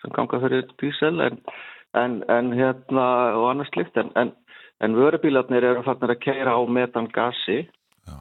sem 0.00 0.14
ganga 0.16 0.40
fyrir 0.44 0.68
dísel 0.80 1.20
en, 1.24 1.40
en, 1.98 2.20
en 2.30 2.52
hérna 2.56 3.06
og 3.36 3.50
annars 3.50 3.72
slikt 3.74 3.98
en, 4.00 4.12
en, 4.16 4.32
en 4.80 4.96
vörubílarnir 4.96 5.66
eru 5.72 5.84
fannir 5.84 6.14
að 6.14 6.22
keira 6.24 6.56
á 6.56 6.60
metangasi 6.64 7.60
Já. 8.06 8.16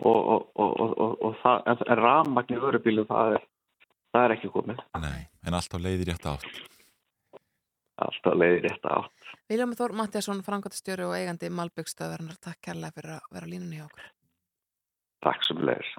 og, 0.00 0.20
og, 0.20 0.46
og, 0.56 0.70
og, 0.72 0.94
og, 1.06 1.16
og 1.28 1.40
það, 1.42 1.66
en, 1.70 2.46
í 2.50 2.62
vörubílu 2.66 3.06
það 3.10 3.36
er, 3.38 3.48
það 4.16 4.24
er 4.24 4.38
ekki 4.38 4.54
komið. 4.56 4.86
Nei, 5.04 5.18
en 5.46 5.58
allt 5.60 5.76
á 5.76 5.78
leiðir 5.78 6.14
rétt 6.14 6.32
átt. 6.32 6.73
Alltaf 8.02 8.34
leiðir 8.34 8.64
rétt 8.66 8.86
átt. 8.90 9.32
Viljum 9.50 9.74
Þór 9.78 9.94
Mattiasson, 10.00 10.42
frangotastjóri 10.42 11.06
og 11.06 11.14
eigandi 11.14 11.50
Malbyggstöðarinnar, 11.54 12.38
takk 12.42 12.58
kærlega 12.66 12.96
fyrir 12.96 13.16
að 13.16 13.26
vera 13.36 13.50
línunni 13.50 13.78
hjá 13.78 13.86
okkur. 13.86 14.08
Takk 15.24 15.44
sem 15.46 15.60
leiðis. 15.62 15.92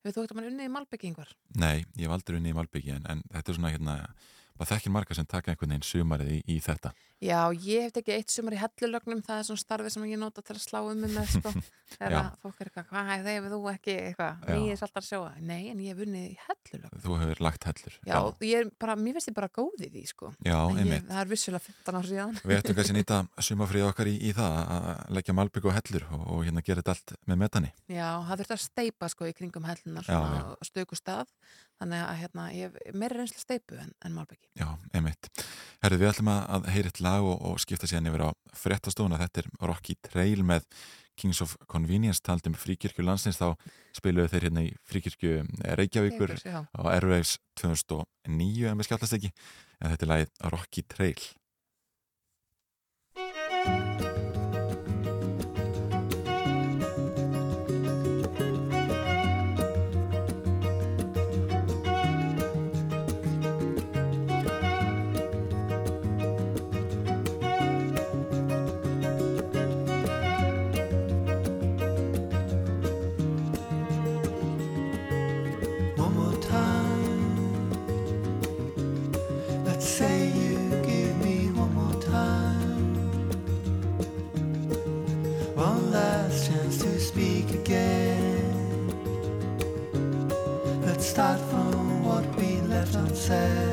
Hefur 0.00 0.14
þú 0.14 0.22
ekkert 0.24 0.38
mann 0.38 0.50
unnið 0.50 0.68
í 0.68 0.72
Malbyggingar? 0.76 1.32
Nei, 1.60 1.82
ég 1.98 2.06
hef 2.06 2.14
aldrei 2.14 2.38
unni 2.38 2.52
í 2.52 2.56
Malbyggi 2.56 2.94
en, 2.94 3.08
en 3.10 3.24
þetta 3.34 3.52
er 3.52 3.58
svona 3.58 3.72
hérna, 3.74 3.96
maður 4.54 4.70
þekkir 4.70 4.94
marga 4.94 5.16
sem 5.18 5.28
taka 5.28 5.52
einhvern 5.52 5.74
veginn 5.74 5.88
sumarið 5.90 6.30
í, 6.36 6.38
í 6.54 6.60
þetta. 6.64 6.94
Já, 7.20 7.52
ég 7.52 7.84
hef 7.84 7.92
tekið 7.92 8.14
eitt 8.16 8.32
sumar 8.32 8.54
í 8.56 8.58
hellulögnum, 8.62 9.18
það 9.26 9.40
er 9.42 9.46
svona 9.50 9.60
starfi 9.60 9.90
sem 9.92 10.04
ég 10.08 10.16
nota 10.20 10.40
til 10.40 10.54
að 10.56 10.62
slá 10.62 10.78
um 10.80 11.02
mig 11.02 11.10
með, 11.12 11.26
sko. 11.34 11.50
Þegar 11.90 12.14
Já. 12.14 12.20
að 12.20 12.36
fólk 12.40 12.60
er 12.62 12.70
eitthvað, 12.70 12.86
hvað 12.88 13.26
hefur 13.28 13.52
þú 13.52 13.58
ekki 13.74 13.96
eitthvað, 14.06 14.38
Já. 14.46 14.54
nýið 14.56 14.78
saltar 14.80 15.04
sjóa? 15.04 15.32
Nei, 15.44 15.58
en 15.68 15.82
ég 15.84 15.92
hef 15.92 16.00
unnið 16.06 16.24
í 16.30 16.38
hellulögnum. 16.46 17.02
Þú 17.04 17.18
hefur 17.20 17.42
lagt 17.44 17.66
hellur. 17.68 17.98
Já, 18.08 18.16
ég 18.48 18.56
er 18.62 18.70
bara, 18.80 18.96
mér 18.96 19.18
finnst 19.18 19.30
ég 19.32 19.36
bara 19.36 19.50
góð 19.60 19.84
í 19.84 19.90
því, 19.92 20.04
sko. 20.14 20.32
Já, 20.48 20.56
En 20.56 20.78
ég, 20.78 20.84
einmitt. 20.86 21.08
það 21.10 21.20
er 21.24 21.32
vissulega 21.34 21.64
15 21.68 22.00
ár 22.00 22.08
síðan. 22.08 22.36
Við 22.40 22.56
ættum 22.62 22.78
kannski 22.80 22.94
að 22.94 23.00
nýta 23.02 23.20
sumarfrið 23.50 23.88
okkar 23.90 24.10
í, 24.12 24.16
í 24.16 24.32
það 24.40 24.60
að 24.78 24.90
leggja 25.18 25.36
Malbygg 25.36 25.68
og 25.68 25.76
hellur 25.76 26.06
og, 26.14 26.22
og 26.24 26.44
hérna 26.48 26.64
gera 26.64 26.80
þetta 26.80 26.96
allt 26.96 27.16
með 27.28 27.42
metani. 27.44 27.74
Já, 27.90 28.08
það 28.30 28.44
þurft 28.44 28.56
að 28.56 28.64
steipa, 28.64 29.12
sko, 29.12 29.28
í 29.28 29.36
kringum 29.36 29.68
hellunar 29.68 30.08
Já, 30.08 30.22
já. 30.40 31.36
Þannig 31.80 32.02
að, 32.04 32.16
hérna, 32.20 32.42
ég 32.52 32.74
hef 32.76 32.96
meira 33.00 33.16
reynslu 33.16 33.40
steipu 33.40 33.78
en, 33.80 33.92
en 34.04 34.12
Malbyggi. 34.12 34.50
Já, 34.60 34.66
einmitt. 34.92 35.30
Herðu, 35.80 35.98
við 36.02 36.10
ætlum 36.10 36.28
að, 36.28 36.40
að 36.58 36.66
heyra 36.74 36.90
eitt 36.90 37.00
lag 37.10 37.26
og, 37.26 37.36
og 37.50 37.60
skipta 37.62 37.90
síðan 37.90 38.10
yfir 38.10 38.26
á 38.26 38.30
fréttastofuna. 38.56 39.20
Þetta 39.20 39.44
er 39.44 39.50
Rocky 39.66 39.98
Trail 40.06 40.44
með 40.46 40.66
Kings 41.20 41.42
of 41.44 41.56
Convenience 41.68 42.22
taldum 42.24 42.54
fríkirkju 42.56 43.04
landsins. 43.04 43.40
Þá 43.40 43.52
spiluðu 43.96 44.32
þeir 44.32 44.46
hérna 44.48 44.64
í 44.64 44.70
fríkirkju 44.88 45.42
Reykjavíkur 45.80 46.36
Já. 46.40 46.62
á 46.64 46.80
Airwaves 46.94 47.36
2009 47.60 48.70
en 48.70 48.80
við 48.80 48.88
skjáltast 48.88 49.18
ekki. 49.18 49.34
En 49.80 49.92
þetta 49.92 50.06
er 50.06 50.12
lagið 50.14 50.32
Rocky 50.54 50.86
Trail. 50.88 51.28
Start 91.20 91.40
from 91.50 92.02
what 92.02 92.24
we 92.36 92.62
left 92.62 92.94
unsaid. 92.94 93.69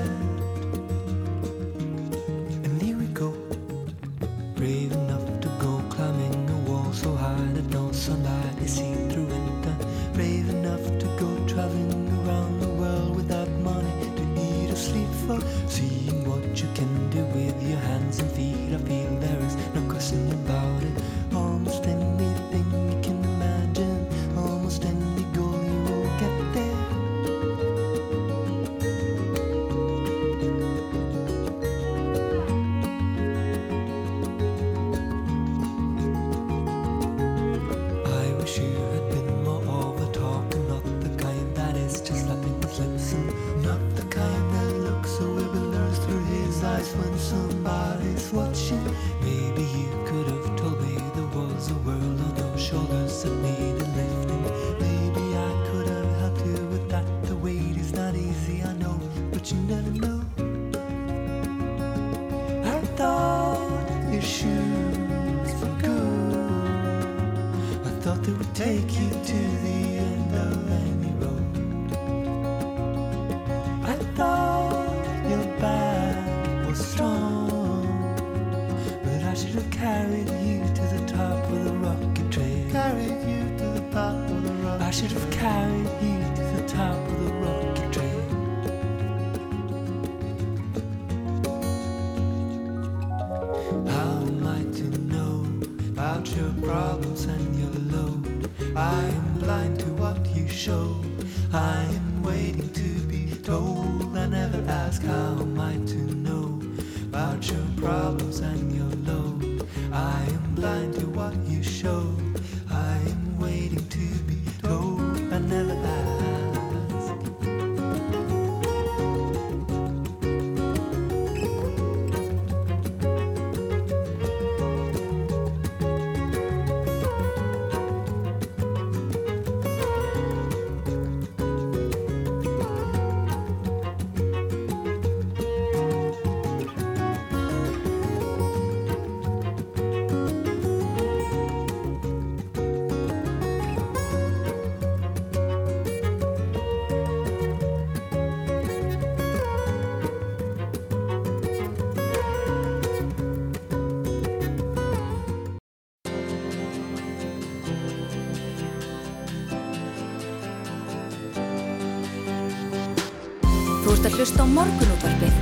Hlusta 164.17 164.41
á 164.41 164.49
morgunútvarpið 164.49 165.35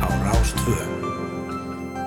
Á 0.00 0.08
Rástvö. 0.24 0.72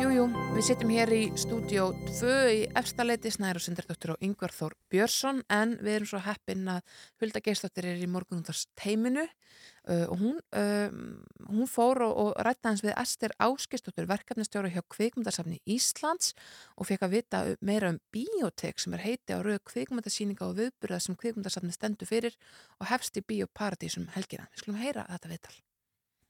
Jú, 0.02 0.08
jú, 0.10 0.24
við 0.56 0.64
sittum 0.66 0.90
hér 0.90 1.12
í 1.14 1.20
stúdíó 1.38 1.92
2 2.18 2.32
í 2.50 2.64
efstaleiti 2.82 3.30
Snæður 3.30 3.60
og 3.60 3.66
Sindardóttir 3.68 4.14
og 4.16 4.24
Yngvar 4.26 4.56
Þór 4.58 4.74
Björnsson 4.90 5.44
en 5.54 5.76
við 5.78 6.00
erum 6.00 6.10
svo 6.10 6.24
heppin 6.26 6.66
að 6.74 6.96
Hulda 7.22 7.44
Geistóttir 7.46 7.92
er 7.92 8.02
í 8.02 8.10
morgunúntars 8.10 8.64
teiminu 8.74 9.28
uh, 9.28 10.08
og 10.08 10.16
hún, 10.24 10.40
um, 10.58 10.98
hún 11.46 11.70
fór 11.70 12.02
og, 12.08 12.16
og 12.24 12.34
rætta 12.50 12.74
hans 12.74 12.82
við 12.82 12.98
Ester 12.98 13.38
Áskistóttir, 13.38 14.10
verkefnastjóra 14.10 14.74
hjá 14.74 14.82
Kvikmyndasafni 14.82 15.62
Íslands 15.62 16.34
og 16.74 16.90
fekk 16.90 17.06
að 17.06 17.16
vita 17.20 17.44
meira 17.62 17.94
um 17.94 18.02
biotek 18.10 18.82
sem 18.82 18.98
er 18.98 19.06
heiti 19.06 19.38
á 19.38 19.46
rauð 19.46 19.62
kvikmyndasýninga 19.70 20.50
og 20.50 20.58
viðburða 20.58 21.04
sem 21.06 21.22
Kvikmyndasafni 21.22 21.78
stendur 21.78 22.10
fyrir 22.10 22.34
og 22.82 22.90
hefst 22.90 23.22
í 23.22 23.26
Bioparadísum 23.30 24.10
helgina. 24.18 24.50
Við 24.50 24.66
skulum 24.66 24.82
heyra 24.82 25.06
þetta 25.14 25.36
viðtal. 25.38 25.58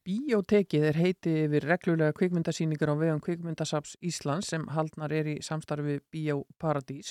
Bíótekið 0.07 0.85
er 0.87 0.97
heiti 1.01 1.31
yfir 1.43 1.65
reglulega 1.67 2.13
kvikmyndasýningar 2.15 2.93
á 2.93 2.95
vegum 2.95 3.19
Kvikmyndasaps 3.19 3.97
Íslands 3.99 4.53
sem 4.53 4.63
haldnar 4.71 5.11
er 5.11 5.27
í 5.33 5.35
samstarfi 5.43 5.97
Bíóparadís 6.13 7.09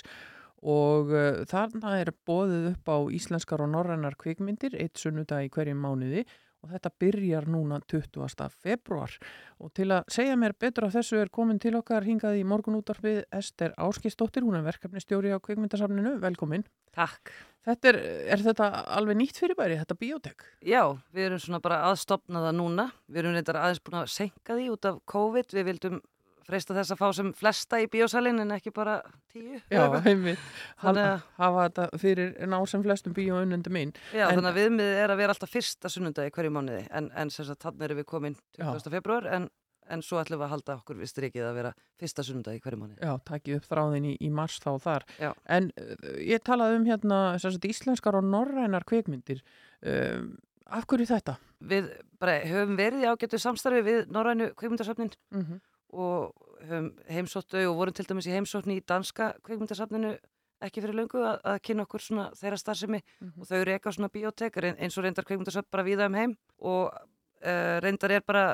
og 0.64 1.12
uh, 1.12 1.42
þarna 1.50 1.98
er 2.00 2.14
bóðið 2.24 2.70
upp 2.70 2.88
á 2.88 2.96
íslenskar 3.12 3.60
og 3.66 3.68
norrænar 3.74 4.16
kvikmyndir 4.16 4.78
eitt 4.80 4.96
sunnudag 4.96 5.44
í 5.44 5.50
hverjum 5.52 5.82
mánuði 5.84 6.24
og 6.64 6.72
þetta 6.72 6.92
byrjar 7.02 7.48
núna 7.52 7.82
20. 7.84 8.48
februar 8.64 9.18
og 9.60 9.74
til 9.76 9.90
að 9.92 10.08
segja 10.16 10.38
mér 10.40 10.56
betur 10.56 10.88
af 10.88 10.96
þessu 10.96 11.20
er 11.20 11.28
komin 11.28 11.60
til 11.60 11.74
okkar 11.76 12.06
hingað 12.08 12.40
í 12.40 12.46
morgunúttarfið 12.48 13.26
Ester 13.28 13.76
Áskistóttir, 13.76 14.46
hún 14.46 14.56
er 14.56 14.64
verkefnistjóri 14.70 15.36
á 15.36 15.38
Kvikmyndasafninu, 15.44 16.16
velkomin. 16.24 16.64
Takk. 16.96 17.34
Þetta 17.66 17.88
er, 17.90 17.96
er 18.36 18.42
þetta 18.46 18.66
alveg 18.94 19.16
nýtt 19.18 19.38
fyrirbæri, 19.42 19.76
þetta 19.80 19.96
bíótek? 19.98 20.44
Já, 20.62 20.82
við 21.14 21.24
erum 21.30 21.40
svona 21.42 21.58
bara 21.64 21.80
aðstopna 21.88 22.44
það 22.44 22.58
núna. 22.60 22.84
Við 23.10 23.24
erum 23.24 23.34
reyndar 23.34 23.58
aðeins 23.58 23.80
búin 23.82 23.98
að 24.04 24.12
senka 24.14 24.54
því 24.54 24.68
út 24.76 24.86
af 24.92 25.00
COVID. 25.10 25.50
Við 25.58 25.66
vildum 25.72 25.96
freista 26.46 26.76
þess 26.76 26.94
að 26.94 27.00
fá 27.00 27.08
sem 27.18 27.32
flesta 27.34 27.80
í 27.82 27.88
bíósalinn 27.90 28.38
en 28.44 28.54
ekki 28.54 28.70
bara 28.70 29.00
tíu. 29.34 29.58
Já, 29.66 29.82
heimið, 30.04 30.38
Þannig 30.78 31.08
að- 31.10 31.24
hafa 31.40 31.64
þetta 31.66 31.86
fyrir 32.04 32.28
ná 32.46 32.56
sem 32.70 32.84
flestum 32.86 33.16
bíóunnundum 33.18 33.74
mín. 33.74 33.90
Já, 34.14 34.28
En- 34.28 34.38
þannig 34.38 34.52
að 34.52 34.60
viðmiðið 34.60 35.00
er 35.02 35.10
að 35.10 35.16
vera 35.24 35.34
alltaf 35.34 35.50
fyrsta 35.50 35.90
sunnundagi 35.90 36.30
hverju 36.30 36.54
mánuði 36.54 36.86
en, 36.94 37.10
en 37.18 37.30
sem 37.34 37.44
sagt 37.50 37.66
þannig 37.66 37.82
erum 37.88 37.98
við 37.98 38.06
komin 38.14 38.36
20. 38.62 38.90
februar 38.94 39.26
en, 39.26 39.50
en 39.88 40.02
svo 40.02 40.18
ætlum 40.20 40.40
við 40.40 40.46
að 40.46 40.52
halda 40.54 40.76
okkur 40.80 40.96
við 41.00 41.10
strikið 41.12 41.44
að 41.48 41.54
vera 41.60 41.72
fyrsta 42.00 42.22
sunnundagi 42.26 42.60
hverju 42.64 42.78
mánuði. 42.80 42.98
Já, 43.02 43.14
takið 43.24 43.56
upp 43.60 43.68
þráðin 43.70 44.08
í, 44.10 44.16
í 44.20 44.30
mars 44.30 44.58
þá 44.60 44.70
þar. 44.82 45.04
Já. 45.20 45.32
En 45.58 45.70
uh, 45.78 45.94
ég 46.20 46.42
talaði 46.44 46.76
um 46.80 46.84
hérna 46.90 47.20
sagt, 47.38 47.64
íslenskar 47.64 48.18
og 48.18 48.24
norrænar 48.24 48.84
kvikmyndir. 48.88 49.42
Um, 49.86 50.36
af 50.66 50.86
hverju 50.90 51.06
þetta? 51.06 51.36
Við 51.60 51.90
bara 52.20 52.40
höfum 52.44 52.76
verið 52.76 53.04
í 53.04 53.10
ágættu 53.10 53.38
samstarfi 53.40 53.82
við 53.86 54.06
Norrænu 54.12 54.50
kvikmyndasafnin 54.58 55.12
Mhm. 55.32 55.60
og 55.96 56.32
höfum 56.66 56.88
heimsóttu 57.08 57.62
og 57.70 57.76
vorum 57.78 57.94
til 57.94 58.04
dæmis 58.08 58.26
í 58.26 58.34
heimsóttni 58.34 58.80
í 58.80 58.84
danska 58.84 59.34
kvikmyndasafninu 59.46 60.16
ekki 60.66 60.80
fyrir 60.82 60.96
löngu 60.96 61.20
að, 61.20 61.38
að 61.44 61.58
kynna 61.68 61.84
okkur 61.86 62.00
svona 62.02 62.30
þeirra 62.34 62.58
starfsemi 62.58 63.00
Mhm. 63.20 63.40
og 63.40 63.46
þau 63.46 63.64
reka 63.64 63.92
svona 63.92 64.08
biotek 64.10 64.56
reyn- 64.56 64.78
eins 64.80 64.96
og 64.98 65.04
reyndar 65.04 65.24
kvikmyndasafn 65.24 65.68
bara 65.70 65.84
um 65.84 66.36
og 66.58 66.92
uh, 67.44 67.76
reyndar 67.84 68.16
er 68.16 68.24
bara 68.26 68.46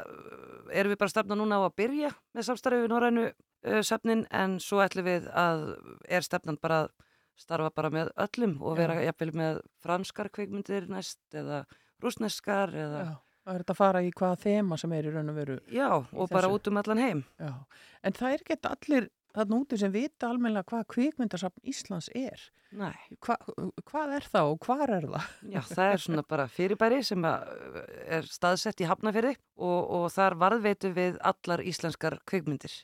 erum 0.72 0.94
við 0.94 1.00
bara 1.00 1.12
stefna 1.12 1.38
núna 1.38 1.60
á 1.60 1.62
að 1.66 1.76
byrja 1.82 2.12
með 2.34 2.48
samstarfi 2.48 2.84
við 2.84 2.92
Norrænu 2.92 3.26
uh, 3.28 3.80
safnin 3.86 4.26
en 4.30 4.58
svo 4.62 4.82
ætlum 4.84 5.08
við 5.08 5.28
að 5.32 5.66
er 6.08 6.26
stefnan 6.26 6.60
bara 6.62 6.84
að 6.84 6.94
starfa 7.42 7.72
bara 7.74 7.90
með 7.92 8.12
öllum 8.22 8.58
og 8.62 8.78
vera 8.78 9.00
jafnvel 9.02 9.32
með 9.34 9.60
franskar 9.82 10.30
kvikmyndir 10.32 10.88
næst 10.90 11.20
eða 11.34 11.64
rúsneskar 12.02 12.74
eða 12.74 13.04
Já. 13.08 13.12
Það 13.42 13.56
er 13.56 13.62
þetta 13.64 13.74
að 13.74 13.78
fara 13.80 14.00
í 14.06 14.10
hvaða 14.14 14.36
þema 14.38 14.76
sem 14.78 14.92
er 14.94 15.06
í 15.08 15.12
raun 15.12 15.30
og 15.32 15.34
veru. 15.34 15.54
Já, 15.74 15.88
og 15.98 16.28
bara 16.30 16.50
út 16.54 16.68
um 16.70 16.76
allan 16.78 17.00
heim. 17.02 17.22
Já. 17.42 17.50
En 18.06 18.14
það 18.14 18.34
er 18.36 18.44
ekki 18.44 18.56
allir 18.70 19.08
þarna 19.36 19.60
úti 19.62 19.78
sem 19.80 19.92
vita 19.94 20.28
almennilega 20.28 20.68
hvað 20.70 20.86
kvikmyndasafn 20.94 21.72
Íslands 21.72 22.10
er. 22.18 22.44
Nei. 22.76 22.94
Hva, 23.24 23.36
hvað 23.88 24.14
er 24.16 24.28
það 24.32 24.52
og 24.52 24.68
hvar 24.68 24.94
er 24.96 25.08
það? 25.08 25.34
Já, 25.52 25.60
það 25.72 25.90
er 25.90 26.04
svona 26.06 26.24
bara 26.28 26.46
fyrirbæri 26.48 27.02
sem 27.04 27.26
er 27.26 28.30
staðsett 28.30 28.80
í 28.80 28.88
Hafnafyrði 28.88 29.34
og, 29.60 29.80
og 29.98 30.06
þar 30.14 30.38
varðveitu 30.40 30.94
við 30.96 31.20
allar 31.32 31.64
íslenskar 31.68 32.20
kvikmyndir 32.28 32.78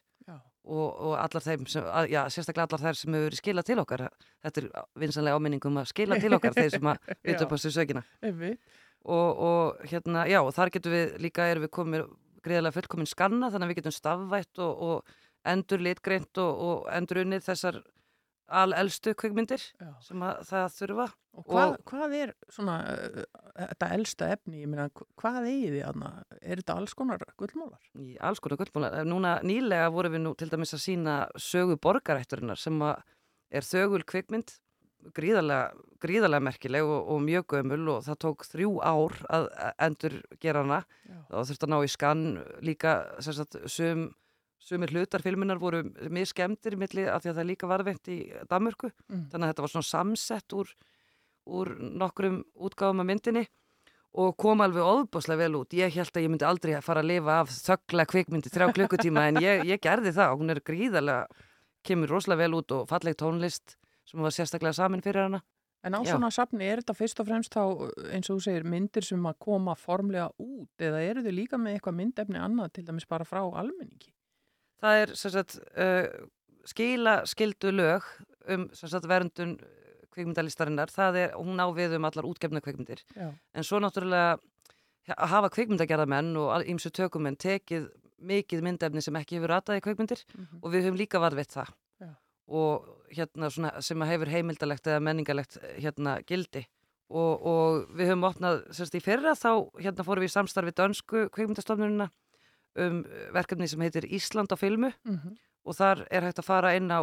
og, 0.69 0.89
og 1.09 1.15
allar 1.19 1.45
þeim, 1.45 1.65
sem, 1.71 1.87
að, 1.87 2.11
já, 2.13 2.21
sérstaklega 2.33 2.69
allar 2.69 2.83
þær 2.85 2.99
sem 3.01 3.17
hefur 3.17 3.37
skilað 3.39 3.69
til 3.71 3.79
okkar. 3.83 4.05
Þetta 4.45 4.63
er 4.63 4.69
vinsanlega 5.01 5.41
áminningum 5.41 5.81
að 5.81 5.91
skila 5.93 6.19
til 6.21 6.33
okkar 6.37 6.57
þeir 6.59 6.75
sem 6.77 6.91
að 6.93 7.11
vita 7.29 7.47
upp 7.47 7.55
á 7.55 7.59
sökina. 7.65 8.05
Einmitt. 8.25 8.75
Og, 9.09 9.41
og 9.49 9.87
hérna, 9.89 10.27
já, 10.29 10.41
og 10.43 10.51
þar 10.57 10.73
getum 10.75 10.93
við 10.93 11.15
líka, 11.23 11.47
erum 11.49 11.65
við 11.65 11.73
komið 11.79 12.09
greiðlega 12.45 12.77
fullkomin 12.77 13.09
skanna 13.09 13.49
þannig 13.53 13.67
að 13.67 13.73
við 13.73 13.81
getum 13.81 13.95
stafvætt 13.95 14.61
og, 14.65 14.83
og 14.89 15.17
endur 15.47 15.83
litgreint 15.85 16.41
og, 16.43 16.65
og 16.69 16.91
endur 16.93 17.23
unnið 17.23 17.47
þessar 17.47 17.83
alelstu 18.49 19.13
kvikmyndir 19.19 19.61
Já. 19.61 19.91
sem 20.05 20.23
að 20.25 20.39
það 20.49 20.69
þurfa. 20.77 21.07
Og 21.39 21.45
hvað, 21.47 21.75
hvað 21.87 22.15
er 22.19 22.31
svona 22.51 22.77
uh, 22.91 23.19
þetta 23.59 23.91
elsta 23.95 24.31
efni? 24.35 24.63
Ég 24.63 24.71
meina, 24.73 24.89
hvað 25.21 25.51
eigið 25.51 25.77
þið 25.77 25.85
aðna? 25.91 26.13
Er 26.41 26.63
þetta 26.63 26.79
alls 26.81 26.97
konar 26.99 27.27
gullmólar? 27.39 27.91
í 28.01 28.17
alls 28.25 28.41
konar 28.43 28.61
gullmóla. 28.63 29.05
Núna 29.07 29.37
nýlega 29.47 29.91
vorum 29.95 30.17
við 30.17 30.25
nú 30.25 30.33
til 30.39 30.49
dæmis 30.51 30.75
að 30.75 30.85
sína 30.87 31.19
sögu 31.37 31.77
borgarætturinnar 31.85 32.61
sem 32.61 32.81
að 32.83 33.05
er 33.55 33.65
þögul 33.65 34.03
kvikmynd, 34.09 34.57
gríðarlega, 35.15 35.69
gríðarlega 36.03 36.45
merkileg 36.49 36.89
og, 36.89 37.13
og 37.15 37.21
mjög 37.25 37.47
gömul 37.55 37.83
og 37.95 38.01
það 38.09 38.19
tók 38.25 38.47
þrjú 38.49 38.73
ár 38.83 39.15
að 39.31 39.47
endur 39.87 40.17
gera 40.43 40.65
hana 40.65 40.81
Já. 41.07 41.21
og 41.31 41.47
þurfti 41.49 41.69
að 41.69 41.73
ná 41.73 41.79
í 41.81 41.93
skann 41.93 42.25
líka 42.67 42.95
sem 43.25 43.37
sagt, 43.37 43.61
sum, 43.71 44.09
sumir 44.69 44.93
hlutar 44.93 45.23
filminar 45.25 45.59
voru 45.63 45.83
mjög 46.13 46.29
skemmtir 46.35 46.77
í 46.77 46.81
milli 46.83 47.07
af 47.09 47.23
því 47.25 47.33
að 47.33 47.39
það 47.41 47.49
líka 47.51 47.71
varðveitt 47.71 48.11
í 48.13 48.19
Danmörku 48.51 48.91
Mm. 49.09 49.27
þannig 49.33 49.45
að 49.47 49.53
þetta 49.53 49.65
var 49.65 49.73
svona 49.75 49.89
samsett 49.89 50.53
úr, 50.59 50.73
úr 51.49 51.71
nokkrum 52.03 52.43
útgáfum 52.55 53.01
af 53.01 53.09
myndinni 53.09 53.47
og 54.19 54.37
kom 54.41 54.61
alveg 54.65 54.83
óðbáslega 54.83 55.39
vel 55.45 55.55
út. 55.61 55.75
Ég 55.77 55.93
held 55.95 56.11
að 56.17 56.25
ég 56.25 56.31
myndi 56.33 56.47
aldrei 56.49 56.81
fara 56.83 57.03
að 57.03 57.11
lifa 57.13 57.41
af 57.43 57.51
þöggla 57.53 58.07
kvikmyndi 58.09 58.51
þrjá 58.51 58.73
klukkutíma 58.75 59.27
en 59.29 59.37
ég, 59.45 59.65
ég 59.69 59.81
gerði 59.85 60.13
það 60.17 60.33
og 60.33 60.41
hún 60.43 60.51
er 60.55 60.61
gríðarlega, 60.65 61.27
kemur 61.85 62.09
rosalega 62.09 62.43
vel 62.45 62.57
út 62.59 62.73
og 62.73 62.89
falleg 62.89 63.17
tónlist 63.21 63.77
sem 64.09 64.21
var 64.25 64.33
sérstaklega 64.35 64.73
samin 64.75 65.05
fyrir 65.05 65.29
hana. 65.29 65.43
En 65.85 65.95
á 65.95 66.01
Já. 66.03 66.17
svona 66.17 66.31
safni 66.35 66.65
er 66.67 66.81
þetta 66.83 66.97
fyrst 66.99 67.21
og 67.23 67.29
fremst 67.29 67.55
þá 67.55 67.63
eins 68.11 68.29
og 68.33 68.41
þú 68.41 68.43
segir 68.49 68.65
myndir 68.67 69.05
sem 69.07 69.23
að 69.31 69.37
koma 69.39 69.77
formlega 69.79 70.33
út 70.43 70.83
eða 70.83 71.05
eru 71.05 71.23
þau 71.23 71.33
líka 71.37 71.57
með 71.61 71.77
eitthvað 71.77 71.99
myndefni 72.01 72.41
annað 72.43 72.73
til 72.73 72.85
dæmis 72.89 73.07
bara 73.07 73.25
frá 73.29 73.45
almenningi? 73.45 74.11
Það 74.83 75.01
er 75.03 75.15
sagt, 75.19 75.59
uh, 75.77 76.07
skila 76.69 77.17
skildu 77.27 77.73
lög 77.75 78.05
um 78.49 78.69
sagt, 78.73 79.09
verndun 79.11 79.57
kvikmyndalistarinnar. 80.15 80.91
Það 80.93 81.19
er, 81.23 81.33
hún 81.39 81.59
á 81.63 81.67
við 81.75 81.97
um 81.99 82.07
allar 82.09 82.27
útgefna 82.29 82.63
kvikmyndir. 82.65 83.03
Já. 83.17 83.31
En 83.55 83.67
svo 83.67 83.81
náttúrulega 83.83 84.39
að 85.09 85.31
hafa 85.33 85.51
kvikmyndagerðamenn 85.55 86.35
og 86.37 86.67
ímsu 86.69 86.91
tökumenn 86.93 87.37
tekið 87.41 87.89
mikið 88.19 88.65
myndefni 88.67 89.01
sem 89.05 89.15
ekki 89.21 89.39
hefur 89.39 89.53
rataði 89.55 89.81
kvikmyndir 89.85 90.25
Mhm. 90.35 90.59
og 90.63 90.73
við 90.73 90.83
höfum 90.89 90.99
líka 90.99 91.21
varðveitt 91.23 91.55
það. 91.55 91.69
Já. 92.01 92.09
Og 92.49 92.89
hérna 93.15 93.51
svona 93.51 93.81
sem 93.83 93.99
að 94.03 94.09
hefur 94.13 94.27
heimildalegt 94.33 94.87
eða 94.87 95.01
menningalegt 95.03 95.59
hérna 95.79 96.19
gildi. 96.27 96.67
Og, 97.11 97.47
og 97.47 97.87
við 97.97 98.11
höfum 98.11 98.27
opnað, 98.29 98.67
sérst 98.75 98.95
í 98.99 99.01
fyrra 99.01 99.33
þá 99.33 99.71
hérna 99.81 100.05
fórum 100.05 100.21
við 100.21 100.29
í 100.29 100.35
samstarfi 100.35 100.73
dönsku 100.77 101.29
kvikmyndastofnunina 101.31 102.11
um 102.79 103.03
verkefni 103.35 103.69
sem 103.69 103.81
heitir 103.85 104.07
Ísland 104.09 104.53
á 104.53 104.57
filmu 104.59 104.93
Mhm. 105.05 105.37
og 105.69 105.75
þar 105.77 106.07
er 106.11 106.23
hægt 106.29 106.39
að 106.41 106.45
fara 106.49 106.75
inn 106.77 106.89
á 106.91 107.03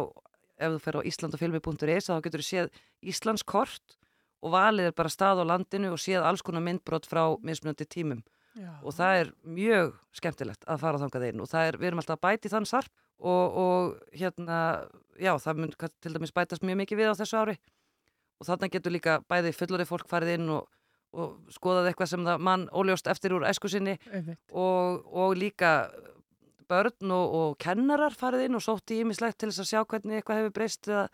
ef 0.58 0.72
þú 0.72 0.80
fer 0.80 0.96
á 0.98 1.00
islandafilmi.is 1.04 2.08
þá 2.08 2.22
getur 2.24 2.40
þú 2.40 2.48
séð 2.48 2.70
Íslands 3.04 3.44
kort 3.44 3.96
og 4.42 4.52
valið 4.52 4.86
er 4.88 4.92
bara 4.96 5.08
stað 5.12 5.42
á 5.42 5.44
landinu 5.44 5.92
og 5.92 5.98
séð 6.00 6.24
alls 6.24 6.42
konar 6.42 6.62
myndbrot 6.64 7.06
frá 7.06 7.36
mismunandi 7.42 7.84
tímum 7.86 8.22
Já. 8.56 8.72
og 8.82 8.92
það 8.96 9.20
er 9.20 9.32
mjög 9.44 9.92
skemmtilegt 10.16 10.64
að 10.66 10.80
fara 10.80 10.98
þangað 10.98 11.28
inn 11.28 11.40
og 11.44 11.48
það 11.48 11.68
er, 11.68 11.76
við 11.76 11.86
erum 11.90 11.98
alltaf 12.00 12.16
að 12.16 12.24
bæti 12.24 12.48
þann 12.48 12.66
sarp 12.66 12.88
og, 13.20 13.56
og 13.56 14.00
hérna, 14.16 14.88
já, 15.20 15.32
það 15.36 15.56
mun 15.60 15.72
til 16.00 16.12
dæmis 16.16 16.32
bætast 16.32 16.62
mjög 16.64 16.76
mikið 16.80 16.96
við 17.02 17.10
á 17.12 17.18
þessu 17.20 17.36
ári 17.36 17.56
og 18.40 18.46
þarna 18.48 18.70
getur 18.72 18.92
líka 18.92 19.18
bæði 19.28 19.52
fullorið 19.56 19.88
fólk 19.92 20.08
farið 20.08 20.34
inn 20.38 20.48
og, 20.56 20.66
og 21.12 21.36
skoðað 21.54 21.90
eitthvað 21.92 22.10
sem 22.10 22.24
það 22.26 22.42
mann 22.48 22.66
óljóst 22.72 23.06
eftir 23.12 23.32
úr 23.36 23.46
æsku 23.48 23.68
sinni 23.72 23.94
Einmitt. 24.12 24.38
og, 24.52 25.04
og 25.12 25.36
líka 25.38 25.70
börn 26.68 27.12
og, 27.14 27.34
og 27.40 27.58
kennarar 27.62 28.14
farið 28.18 28.48
inn 28.48 28.58
og 28.58 28.64
sótti 28.64 28.98
ímislegt 29.04 29.38
til 29.38 29.52
þess 29.52 29.62
að 29.62 29.70
sjá 29.70 29.84
hvernig 29.86 30.18
eitthvað 30.18 30.40
hefur 30.42 30.54
breyst 30.56 30.88
og, 30.90 31.06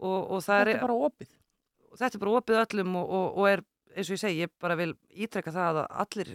og 0.00 0.40
það 0.40 0.62
Þetta 0.64 0.70
er, 0.70 0.72
er 0.76 0.80
bara 0.86 0.96
opið. 1.10 1.34
þetta 2.00 2.16
er 2.16 2.22
bara 2.24 2.38
opið 2.40 2.60
öllum 2.64 2.96
og, 3.02 3.10
og, 3.18 3.26
og 3.42 3.50
er, 3.50 3.62
eins 3.94 4.08
og 4.10 4.16
ég 4.16 4.22
segi, 4.24 4.40
ég 4.46 4.54
bara 4.62 4.78
vil 4.80 4.94
ítrekka 5.12 5.52
það 5.52 5.82
að 5.82 5.90
allir 6.06 6.32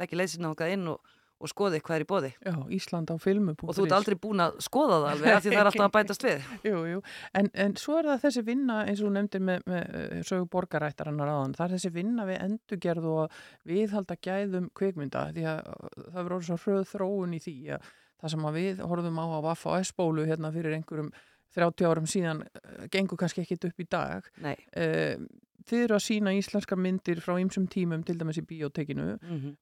leggja 0.00 0.18
leið 0.22 0.32
sinna 0.34 0.52
okkar 0.54 0.72
inn 0.72 0.88
og, 0.94 1.12
og 1.36 1.50
skoði 1.50 1.80
hvað 1.84 1.98
er 1.98 2.04
í 2.04 2.08
bóði. 2.08 2.30
Já, 2.40 2.54
Ísland 2.72 3.10
á 3.12 3.16
filmu.is 3.20 3.66
Og 3.66 3.76
þú 3.76 3.84
ert 3.84 3.94
aldrei 3.98 4.16
búin 4.20 4.42
að 4.44 4.56
skoða 4.64 4.96
það 5.02 5.10
alveg 5.10 5.34
af 5.34 5.44
því 5.44 5.52
það 5.52 5.60
er 5.60 5.70
alltaf 5.70 5.86
að 5.86 5.94
bætast 5.96 6.24
við. 6.26 6.48
Jú, 6.70 6.80
jú, 6.90 7.02
en, 7.40 7.50
en 7.66 7.76
svo 7.80 7.98
er 8.00 8.08
það 8.10 8.24
þessi 8.24 8.44
vinna 8.46 8.78
eins 8.86 9.02
og 9.04 9.12
nefndir 9.16 9.44
með, 9.44 9.66
með 9.68 9.84
eh, 10.00 10.24
sögu 10.30 10.48
borgarættarannar 10.56 11.32
áðan, 11.34 11.54
það 11.58 11.66
er 11.66 11.76
þessi 11.76 11.92
vinna 11.98 12.26
við 12.30 12.40
endurgerð 12.46 13.08
og 13.12 13.38
viðhalda 13.68 14.18
gæðum 14.24 14.68
kvikmynda 14.80 15.28
því 15.36 15.46
að 15.52 15.62
það 15.68 16.18
verður 16.18 16.36
orðið 16.38 16.50
svo 16.50 16.58
hröð 16.64 16.90
þróun 16.94 17.36
í 17.36 17.42
því 17.44 17.56
að 17.76 17.88
það 18.16 18.32
sem 18.32 18.48
að 18.48 18.60
við 18.62 18.84
horfum 18.88 19.20
á 19.20 19.24
á 19.28 19.38
Vaffa 19.44 19.74
og 19.74 19.84
S-bólu 19.84 20.24
hérna 20.28 20.52
fyrir 20.54 20.78
einhverjum 20.78 21.12
30 21.56 21.88
árum 21.88 22.08
síðan 22.08 22.44
eh, 22.48 22.86
gengur 22.92 23.20
kannski 23.20 23.44
ekkit 23.44 23.68
upp 23.68 23.84
í 23.84 23.90
dag. 23.92 24.32
Nei. 24.44 24.56
Eh, 24.72 25.20
Þið 25.66 25.80
eru 25.82 25.96
að 25.96 26.02
sína 26.04 26.30
íslenskar 26.36 26.78
myndir 26.78 27.18
frá 27.18 27.32
ýmsum 27.42 27.64
tímum 27.66 28.04
til 28.06 28.14
dæmis 28.20 28.38
í 28.38 28.44
bíótekinu. 28.46 29.16
Mm 29.18 29.56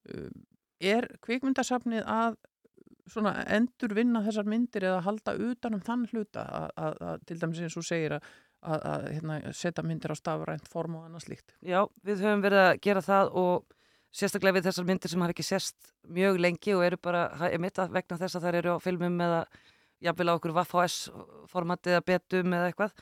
Er 0.81 1.09
kvikmyndasafnið 1.25 2.07
að 2.11 2.39
endur 3.53 3.95
vinna 3.95 4.23
þessar 4.25 4.49
myndir 4.49 4.87
eða 4.89 5.03
halda 5.05 5.35
utan 5.37 5.77
um 5.77 5.83
þann 5.85 6.07
hluta 6.13 6.45
að, 6.45 6.71
að, 6.77 6.97
að 7.05 7.27
til 7.29 7.39
dæmis 7.43 7.61
eins 7.61 7.77
og 7.77 7.85
segir 7.85 8.15
að, 8.17 8.25
að, 8.65 9.07
hérna, 9.13 9.37
setja 9.53 9.85
myndir 9.85 10.15
á 10.15 10.17
stafrænt 10.17 10.69
form 10.73 10.97
og 10.99 11.07
annað 11.09 11.27
slíkt. 11.27 11.55
Já, 11.61 11.85
við 12.03 12.25
höfum 12.25 12.45
verið 12.45 12.65
að 12.65 12.81
gera 12.87 13.05
það 13.05 13.33
og 13.43 13.77
sérstaklega 14.15 14.59
við 14.59 14.69
þessar 14.71 14.89
myndir 14.89 15.13
sem 15.13 15.25
hafa 15.25 15.35
ekki 15.35 15.47
sérst 15.47 15.93
mjög 16.17 16.41
lengi 16.41 16.75
og 16.75 16.85
eru 16.87 16.99
bara, 17.03 17.27
ég 17.53 17.61
mitt 17.61 17.79
að 17.83 17.95
vegna 17.97 18.19
þess 18.21 18.39
að 18.39 18.47
þær 18.47 18.61
eru 18.63 18.77
á 18.79 18.85
filmum 18.85 19.21
eða 19.27 19.41
jafnvel 20.05 20.31
á 20.31 20.37
okkur 20.37 20.55
VHS 20.55 20.99
formati 21.51 21.93
eða 21.93 22.07
betum 22.09 22.57
eða 22.57 22.71
eitthvað. 22.71 22.95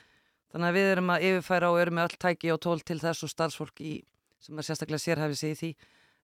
Þannig 0.53 0.69
að 0.69 0.77
við 0.77 0.91
erum 0.91 1.11
að 1.13 1.27
yfirfæra 1.29 1.69
og 1.73 1.79
erum 1.81 1.97
með 1.97 2.09
öll 2.09 2.19
tæki 2.21 2.53
og 2.53 2.61
tól 2.61 2.79
til 2.85 2.99
þess 3.01 3.25
og 3.25 3.31
starfsfólk 3.31 3.81
í, 3.81 3.93
sem 4.41 4.57
að 4.57 4.67
sérstaklega 4.67 5.01
sérhæfi 5.01 5.39
sig 5.39 5.53
í 5.53 5.59
því. 5.61 5.71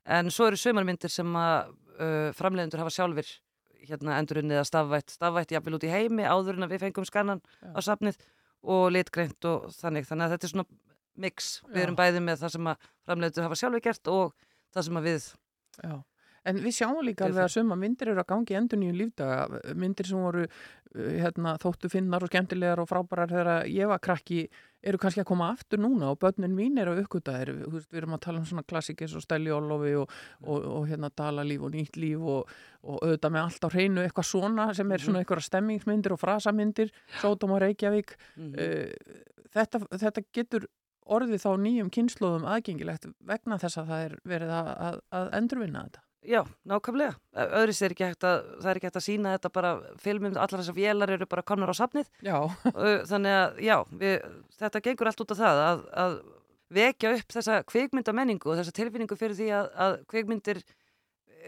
En 0.09 0.31
svo 0.33 0.49
eru 0.49 0.57
sömarmyndir 0.57 1.11
sem 1.13 1.37
að 1.37 1.71
uh, 1.99 2.29
framleiðendur 2.37 2.81
hafa 2.81 2.95
sjálfur 2.95 3.29
hérna 3.89 4.17
endurinn 4.19 4.51
eða 4.51 4.65
stafvætt, 4.67 5.13
stafvætt 5.15 5.53
jafnvel 5.53 5.77
út 5.77 5.85
í 5.87 5.91
heimi 5.91 6.25
áður 6.27 6.57
en 6.57 6.67
að 6.67 6.75
við 6.75 6.83
fengum 6.85 7.07
skannan 7.07 7.41
Já. 7.61 7.71
á 7.77 7.79
safnið 7.85 8.19
og 8.75 8.89
litgreint 8.91 9.47
og 9.47 9.69
þannig. 9.77 10.07
Þannig 10.09 10.25
að 10.25 10.33
þetta 10.35 10.47
er 10.47 10.53
svona 10.53 10.67
mix. 11.19 11.49
Við 11.69 11.81
Já. 11.81 11.83
erum 11.85 11.99
bæði 11.99 12.23
með 12.25 12.43
það 12.43 12.55
sem 12.55 12.71
að 12.71 12.87
framleiðendur 13.07 13.47
hafa 13.47 13.59
sjálfur 13.61 13.85
gert 13.85 14.11
og 14.13 14.33
það 14.75 14.87
sem 14.89 14.99
að 14.99 15.09
við 15.09 15.29
Já. 15.79 15.93
En 16.47 16.61
við 16.63 16.75
sjáum 16.79 17.01
líka 17.05 17.27
alveg 17.27 17.45
að 17.45 17.53
suma 17.57 17.77
myndir 17.79 18.13
eru 18.13 18.23
að 18.23 18.29
gangi 18.31 18.57
endur 18.59 18.79
nýju 18.79 18.95
lífdaga, 18.95 19.61
myndir 19.75 20.07
sem 20.07 20.21
voru 20.21 20.45
uh, 20.45 21.11
hérna, 21.19 21.57
þóttu 21.61 21.91
finnar 21.91 22.23
og 22.23 22.31
skemmtilegar 22.31 22.81
og 22.83 22.89
frábærar 22.89 23.31
þegar 23.33 23.69
ég 23.71 23.91
var 23.91 24.01
krakki 24.03 24.47
eru 24.79 24.99
kannski 25.01 25.19
að 25.23 25.27
koma 25.27 25.49
aftur 25.51 25.81
núna 25.81 26.13
og 26.13 26.19
börnin 26.21 26.55
mín 26.55 26.79
eru 26.79 26.93
að 26.93 27.03
uppgöta 27.03 27.35
þeir, 27.35 27.51
við 27.73 27.99
erum 27.99 28.15
að 28.15 28.21
tala 28.23 28.39
um 28.39 28.47
svona 28.47 28.63
klassikis 28.63 29.15
og 29.17 29.25
Stæli 29.25 29.51
Ólofi 29.51 29.91
og, 29.99 30.13
og, 30.45 30.67
og 30.77 30.87
hérna 30.87 31.11
Dalalíf 31.11 31.65
og 31.67 31.73
Nýtt 31.75 31.99
líf 31.99 32.23
og, 32.23 32.53
og 32.87 33.01
auðvitað 33.03 33.35
með 33.35 33.43
allt 33.43 33.67
á 33.67 33.69
hreinu 33.73 34.05
eitthvað 34.05 34.29
svona 34.31 34.69
sem 34.77 34.95
er 34.95 35.03
svona 35.03 35.23
eitthvað 35.23 35.43
stemmingsmyndir 35.49 36.15
og 36.15 36.21
frasamyndir, 36.23 36.93
Sódóm 37.19 37.57
og 37.57 37.63
Reykjavík. 37.65 38.15
Uh, 38.39 38.87
þetta, 39.51 39.83
þetta 39.97 40.27
getur 40.31 40.69
orðið 41.09 41.43
þá 41.43 41.49
nýjum 41.63 41.89
kynnslóðum 41.93 42.47
aðgengilegt 42.49 43.09
vegna 43.27 43.57
þess 43.61 43.81
að 43.81 43.91
það 43.91 44.05
er 44.05 44.15
verið 44.31 44.53
að, 44.55 44.69
að, 44.87 45.01
að 45.19 45.33
endurvinna 45.39 45.83
þetta. 45.87 46.05
Já, 46.27 46.41
nákvæmlega. 46.67 47.13
Öðris 47.31 47.79
er 47.85 47.93
ekki 47.93 48.09
hægt 48.09 48.25
að, 48.27 48.41
það 48.59 48.69
er 48.71 48.79
ekki 48.79 48.89
hægt 48.89 48.97
að 48.99 49.05
sína 49.05 49.35
þetta 49.37 49.51
bara 49.55 49.69
filmum, 50.03 50.33
allar 50.35 50.59
þessar 50.59 50.75
vélar 50.75 51.13
eru 51.15 51.27
bara 51.31 51.45
komnar 51.47 51.71
á 51.71 51.75
safnið. 51.79 52.09
Já. 52.25 52.35
Þannig 53.11 53.37
að, 53.37 53.61
já, 53.63 53.75
við, 54.01 54.17
þetta 54.59 54.81
gengur 54.89 55.11
allt 55.11 55.23
út 55.23 55.31
af 55.35 55.39
það 55.39 55.61
að, 55.63 55.85
að 56.03 56.17
vekja 56.79 57.13
upp 57.17 57.35
þessa 57.37 57.61
kvikmyndamenningu 57.71 58.51
og 58.51 58.59
þessa 58.59 58.75
tilfinningu 58.75 59.17
fyrir 59.19 59.39
því 59.39 59.49
að, 59.61 59.71
að 59.85 59.95
kvikmyndir 60.11 60.61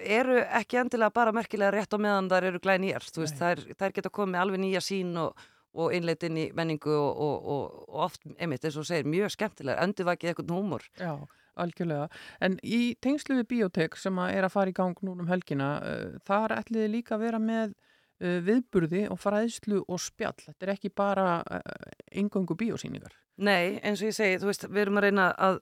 eru 0.02 0.40
ekki 0.42 0.80
endilega 0.82 1.14
bara 1.14 1.34
merkilega 1.36 1.74
rétt 1.76 1.94
á 1.94 2.00
meðan 2.00 2.32
þær 2.32 2.48
eru 2.50 2.64
glæð 2.64 2.82
nýjar. 2.86 3.10
Þú 3.12 3.26
veist, 3.26 3.42
þær, 3.42 3.66
þær 3.76 3.98
geta 3.98 4.14
komið 4.14 4.42
alveg 4.42 4.64
nýja 4.64 4.82
sín 4.86 5.12
og, 5.20 5.46
og 5.76 5.94
innleitt 5.96 6.24
inn 6.28 6.40
í 6.40 6.48
menningu 6.56 6.96
og, 6.96 7.22
og, 7.28 7.52
og, 7.54 7.84
oft, 8.08 8.24
einmitt, 8.38 8.64
eins 8.66 8.80
og 8.80 8.88
segir, 8.88 9.10
mjög 9.12 9.36
skemmtilega, 9.36 9.84
endurvakið 9.84 10.32
eitthvað 10.32 10.56
húmor. 10.56 10.88
Já, 10.96 11.14
algjörlega. 11.60 12.08
En 12.44 12.58
í 12.64 12.96
tengslu 13.04 13.40
við 13.42 13.48
biotek 13.56 13.98
sem 14.00 14.20
að 14.22 14.36
er 14.38 14.48
að 14.48 14.56
fara 14.56 14.72
í 14.72 14.76
gang 14.78 15.00
núna 15.06 15.26
um 15.26 15.32
helgina, 15.32 15.72
uh, 15.82 16.20
þar 16.28 16.58
ætliði 16.60 16.94
líka 16.96 17.18
að 17.18 17.26
vera 17.26 17.42
með 17.42 17.74
uh, 17.74 18.40
viðburði 18.48 19.04
og 19.12 19.20
fræðslu 19.22 19.84
og 19.88 20.02
spjall. 20.02 20.38
Þetta 20.46 20.68
er 20.68 20.74
ekki 20.76 20.94
bara 20.96 21.28
uh, 21.42 21.92
engöngu 22.12 22.58
biosýningar. 22.60 23.14
Nei, 23.42 23.80
eins 23.82 24.04
og 24.04 24.12
ég 24.12 24.18
segi, 24.18 24.42
þú 24.42 24.52
veist, 24.52 24.68
við 24.70 24.86
erum 24.86 25.02
að 25.02 25.08
reyna 25.08 25.30
að 25.40 25.62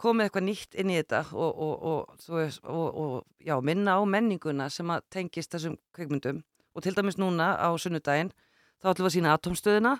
koma 0.00 0.24
eitthvað 0.24 0.46
nýtt 0.46 0.76
inn 0.80 0.92
í 0.92 0.96
þetta 0.96 1.24
og, 1.36 1.50
og, 1.50 1.74
og, 1.90 2.28
veist, 2.32 2.62
og 2.64 3.26
já, 3.44 3.56
minna 3.64 3.98
á 3.98 4.02
menninguna 4.08 4.70
sem 4.72 4.88
að 4.92 5.04
tengist 5.12 5.52
þessum 5.52 5.76
kveikmyndum 5.96 6.40
og 6.74 6.84
til 6.84 6.94
dæmis 6.96 7.18
núna 7.20 7.52
á 7.60 7.68
sunnudaginn 7.76 8.32
þá 8.80 8.92
ætlum 8.92 9.04
við 9.04 9.10
að 9.10 9.16
sína 9.18 9.34
atomstöðina 9.36 9.92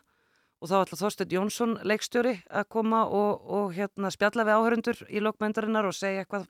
og 0.61 0.69
þá 0.69 0.75
ætlum 0.85 1.01
Þorsteinn 1.01 1.35
Jónsson 1.35 1.77
leikstjóri 1.89 2.35
að 2.53 2.67
koma 2.69 3.05
og, 3.09 3.45
og 3.49 3.71
hérna 3.77 4.11
spjalla 4.13 4.45
við 4.45 4.57
áhörundur 4.59 4.99
í 5.09 5.23
lokmyndarinnar 5.25 5.89
og 5.89 5.95
segja 5.97 6.25
eitthvað, 6.25 6.45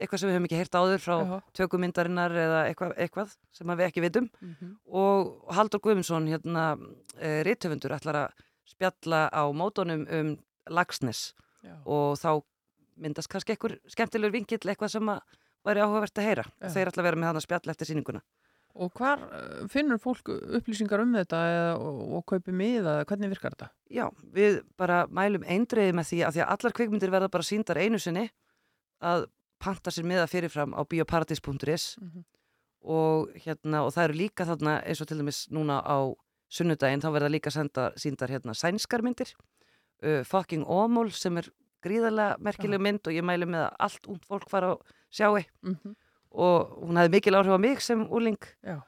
eitthvað 0.00 0.20
sem 0.20 0.28
við 0.30 0.34
höfum 0.36 0.48
ekki 0.48 0.58
heyrt 0.58 0.78
áður 0.80 1.02
frá 1.04 1.14
Já. 1.22 1.36
tökumyndarinnar 1.60 2.34
eða 2.44 2.62
eitthvað, 2.70 2.96
eitthvað 2.98 3.36
sem 3.54 3.74
við 3.74 3.84
ekki 3.86 4.02
vitum 4.08 4.30
Mhm. 4.42 4.72
og 4.90 5.54
Haldur 5.54 5.80
Guðmundsson 5.84 6.26
hérna 6.32 6.64
e, 7.20 7.42
rithöfundur 7.46 7.94
ætlar 7.94 8.18
að 8.24 8.44
spjalla 8.74 9.28
á 9.30 9.42
mótonum 9.54 10.06
um 10.10 10.34
Lagsnes 10.70 11.32
og 11.86 12.16
þá 12.18 12.42
myndast 12.96 13.28
kannski 13.28 13.54
einhver 13.54 13.78
skemmtilegur 13.90 14.32
vingill 14.32 14.58
eitthvað 14.70 14.90
sem 14.90 15.08
að 15.08 15.20
væri 15.64 15.80
áhugavert 15.80 16.18
að 16.18 16.26
heyra 16.28 16.44
Já. 16.60 16.68
þeir 16.74 16.88
ætla 16.90 17.00
að 17.02 17.06
vera 17.08 17.16
með 17.22 17.26
hann 17.30 17.36
að 17.40 17.46
spjalla 17.46 17.70
eftir 17.74 17.86
sýninguna 17.88 18.20
Og 18.74 18.90
hvar 18.98 19.20
uh, 19.22 19.66
finnur 19.70 20.00
fólk 20.02 20.26
upplýsingar 20.58 21.00
um 21.04 21.12
þetta 21.14 21.40
eða, 21.50 21.68
og, 21.78 21.98
og 22.18 22.24
kaupi 22.26 22.50
miða? 22.52 23.04
Hvernig 23.06 23.30
virkar 23.30 23.54
þetta? 23.54 23.68
Já, 23.94 24.08
við 24.34 24.62
bara 24.80 25.04
mælum 25.06 25.44
eindreiði 25.46 25.94
með 25.94 26.08
því 26.10 26.18
að 26.26 26.34
því 26.34 26.42
að 26.42 26.52
allar 26.56 26.74
kvikmyndir 26.80 27.12
verða 27.14 27.28
bara 27.30 27.46
síndar 27.46 27.78
einu 27.78 28.00
sinni 28.02 28.24
að 29.04 29.28
panta 29.62 29.92
sér 29.94 30.04
miða 30.10 30.26
fyrirfram 30.28 30.74
á 30.74 30.82
bioparadis.is 30.90 31.96
Mhm. 32.02 32.24
og 32.84 33.30
hérna 33.46 33.84
og 33.86 33.94
það 33.94 34.04
eru 34.10 34.18
líka 34.18 34.44
þarna 34.44 34.74
eins 34.84 35.00
og 35.00 35.08
til 35.08 35.18
dæmis 35.22 35.38
núna 35.54 35.78
á 35.80 35.96
sunnudaginn 36.52 37.00
þá 37.00 37.08
verða 37.14 37.30
líka 37.32 37.50
senda, 37.54 37.92
síndar 37.96 38.28
hérna 38.28 38.52
sænskarmyndir 38.58 39.30
uh, 40.02 40.22
Fucking 40.24 40.66
Ómól 40.66 41.10
sem 41.14 41.38
er 41.40 41.48
gríðarlega 41.84 42.36
merkileg 42.42 42.80
mynd 42.82 43.06
og 43.06 43.14
ég 43.14 43.24
mæli 43.24 43.46
með 43.48 43.68
að 43.70 43.76
allt 43.86 44.06
ung 44.10 44.20
fólk 44.26 44.50
fara 44.50 44.74
og 44.74 44.82
sjáu 45.14 45.38
Mhm. 45.62 45.94
Og 46.34 46.74
hún 46.82 46.98
hefði 47.00 47.14
mikil 47.16 47.38
áhrif 47.38 47.56
á 47.56 47.60
mig 47.62 47.80
sem 47.84 48.04
úling 48.10 48.40
Já. 48.66 48.82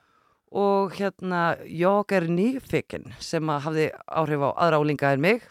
og 0.50 0.96
hérna 0.98 1.56
Jók 1.64 2.12
er 2.12 2.28
nýfikinn 2.28 3.14
sem 3.22 3.48
hafði 3.48 3.90
áhrif 4.06 4.42
á 4.42 4.50
aðra 4.66 4.82
úlinga 4.82 5.14
en 5.14 5.24
mig 5.24 5.46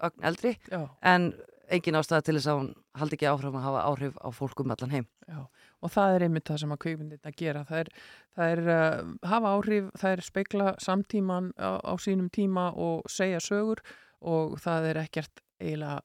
ögn 0.00 0.24
eldri 0.24 0.56
Já. 0.70 0.88
en 1.02 1.32
engin 1.70 1.98
ástæða 2.00 2.26
til 2.26 2.36
þess 2.38 2.50
að 2.50 2.60
hún 2.60 2.70
haldi 2.98 3.16
ekki 3.16 3.28
áhrif 3.30 3.54
að 3.54 3.66
hafa 3.66 3.86
áhrif 3.86 4.16
á 4.18 4.28
fólk 4.34 4.62
um 4.64 4.72
allan 4.74 4.94
heim 4.94 5.06
Já, 5.30 5.44
og 5.80 5.92
það 5.94 6.14
er 6.14 6.24
einmitt 6.26 6.50
það 6.50 6.60
sem 6.62 6.74
að 6.74 6.80
kveikmyndin 6.84 7.30
að 7.30 7.36
gera. 7.38 7.62
Það 7.68 7.82
er, 7.82 7.90
það 8.36 8.54
er 8.54 8.62
uh, 8.74 9.10
hafa 9.30 9.52
áhrif, 9.54 9.90
það 10.00 10.14
er 10.16 10.22
speikla 10.26 10.72
samtíman 10.82 11.52
á, 11.54 11.70
á 11.78 11.92
sínum 12.02 12.30
tíma 12.34 12.70
og 12.74 13.06
segja 13.10 13.38
sögur 13.44 13.82
og 14.20 14.58
það 14.60 14.90
er 14.90 15.02
ekkert 15.04 15.44
eiginlega, 15.60 16.00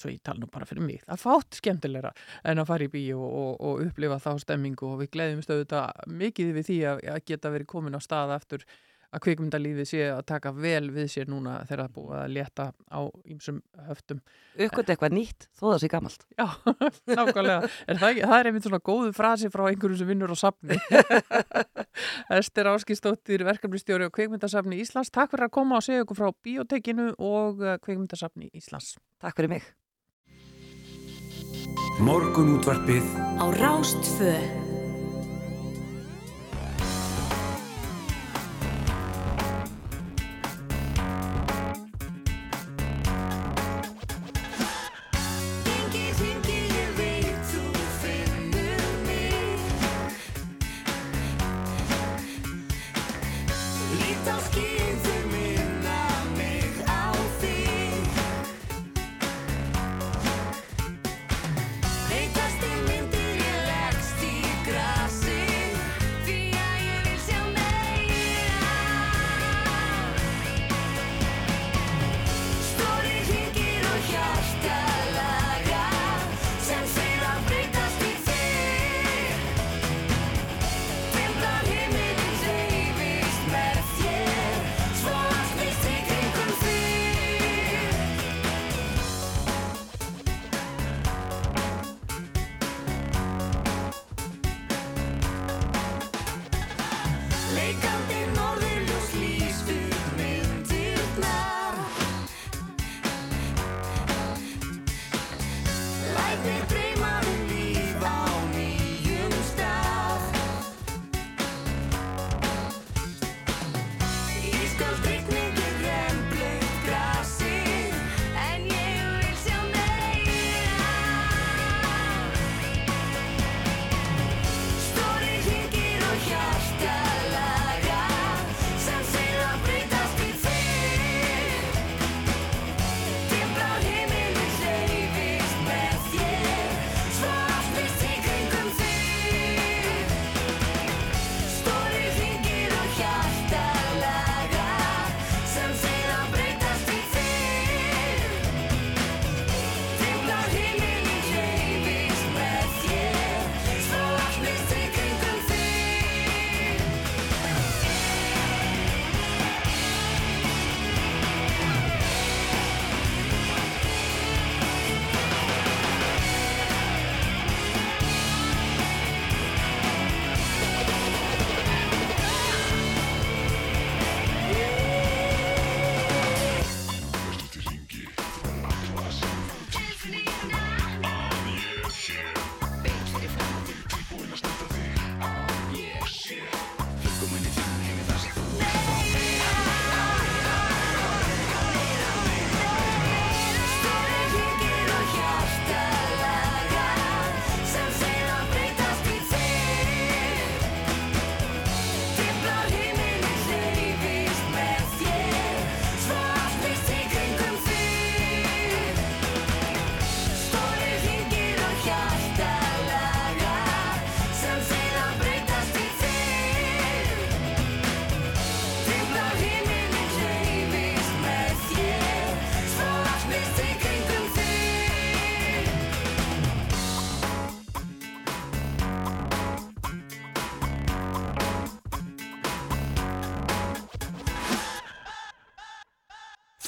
svo 0.00 0.12
ég 0.12 0.22
tala 0.24 0.42
nú 0.42 0.50
bara 0.52 0.68
fyrir 0.68 0.86
mig, 0.86 1.04
það 1.06 1.22
fátt 1.22 1.60
skemmtilegra 1.60 2.12
en 2.44 2.62
að 2.62 2.68
fara 2.72 2.88
í 2.88 2.92
bíó 2.92 3.22
og, 3.26 3.54
og 3.60 3.86
upplifa 3.86 4.20
þá 4.22 4.32
stemmingu 4.42 4.90
og 4.90 5.00
við 5.04 5.12
gleðum 5.16 5.44
stöðuta 5.46 5.86
mikið 6.06 6.52
við 6.58 6.68
því 6.70 6.82
að, 6.92 7.06
að 7.14 7.24
geta 7.32 7.54
verið 7.54 7.72
komin 7.72 7.98
á 7.98 8.00
stað 8.04 8.36
aftur 8.36 8.68
að 9.14 9.22
kveikmyndalífið 9.26 9.88
sé 9.88 10.02
að 10.10 10.22
taka 10.28 10.52
vel 10.56 10.90
við 10.94 11.08
sér 11.12 11.30
núna 11.30 11.58
þegar 11.66 11.82
það 11.84 11.94
búið 11.96 12.18
að 12.18 12.34
leta 12.34 12.66
á 12.90 13.00
ýmsum 13.32 13.60
höftum. 13.86 14.20
Uppgöt 14.66 14.92
eitthvað 14.92 15.16
nýtt, 15.16 15.48
þó 15.56 15.64
það 15.68 15.78
sé 15.82 15.90
gamalt. 15.92 16.26
Já, 16.36 16.46
nákvæmlega. 17.18 17.70
Er 17.86 18.02
það, 18.02 18.20
það 18.24 18.36
er 18.38 18.50
einmitt 18.50 18.68
svona 18.68 18.82
góðu 18.90 19.14
frasi 19.16 19.52
frá 19.52 19.64
einhverjum 19.68 20.02
sem 20.02 20.10
vinnur 20.10 20.34
á 20.34 20.38
safni. 20.40 20.78
Ester 22.40 22.72
Áskistóttir, 22.72 23.46
verkefnistjóri 23.46 24.10
á 24.10 24.14
Kveikmyndasafni 24.18 24.82
Íslands. 24.82 25.12
Takk 25.14 25.32
fyrir 25.32 25.48
að 25.48 25.56
koma 25.56 25.80
og 25.80 25.86
segja 25.86 26.04
okkur 26.04 26.20
frá 26.20 26.30
Bíotekinu 26.44 27.12
og 27.16 27.64
eh, 27.64 27.80
Kveikmyndasafni 27.82 28.52
Íslands. 28.56 28.96
Takk 29.22 29.38
fyrir 29.38 29.56
mig. 29.56 29.74
Morgun 31.96 32.58
útvarpið 32.58 33.06
Á 33.40 33.48
Rástfö 33.56 34.65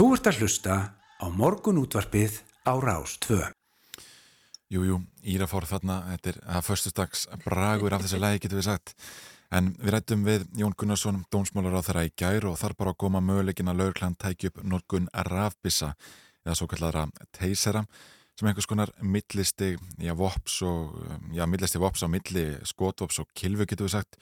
Þú 0.08 0.14
ert 0.16 0.28
að 0.30 0.38
hlusta 0.40 0.74
á 1.20 1.26
morgun 1.28 1.78
útvarpið 1.82 2.38
á 2.64 2.80
Rás 2.80 3.18
2. 3.26 3.42
Jú, 4.72 4.84
jú, 4.88 4.94
Íra 5.20 5.44
fór 5.44 5.66
þarna, 5.68 5.98
þetta 6.14 6.30
er 6.30 6.38
að 6.54 6.62
föstustags 6.64 7.26
bragur 7.42 7.92
af 7.92 8.06
þessu 8.06 8.22
lagi 8.22 8.40
getur 8.40 8.56
við 8.62 8.70
sagt. 8.70 8.94
En 9.52 9.68
við 9.76 9.92
rættum 9.92 10.24
við 10.24 10.46
Jón 10.56 10.72
Gunnarsson, 10.80 11.20
dómsmálar 11.28 11.76
á 11.76 11.84
þeirra 11.84 12.06
í 12.08 12.14
gær 12.16 12.48
og 12.48 12.56
þar 12.56 12.78
bara 12.80 12.94
að 12.94 13.00
góma 13.04 13.20
möguleikin 13.20 13.68
að 13.68 13.82
laurklan 13.82 14.16
tæki 14.16 14.48
upp 14.48 14.64
Norgun 14.64 15.12
rafbissa 15.28 15.92
eða 16.40 16.56
svo 16.56 16.70
kallara 16.72 17.04
teisera 17.28 17.84
sem 18.32 18.48
er 18.48 18.54
einhvers 18.54 18.70
konar 18.72 18.94
millisti, 19.04 19.74
já, 20.00 20.16
vops 20.16 20.62
og, 20.64 21.02
já, 21.36 21.44
millisti 21.44 21.84
vops 21.84 22.00
á 22.00 22.08
milli 22.08 22.48
skotvops 22.64 23.20
og 23.20 23.28
kilvu 23.36 23.68
getur 23.68 23.90
við 23.90 23.98
sagt 23.98 24.16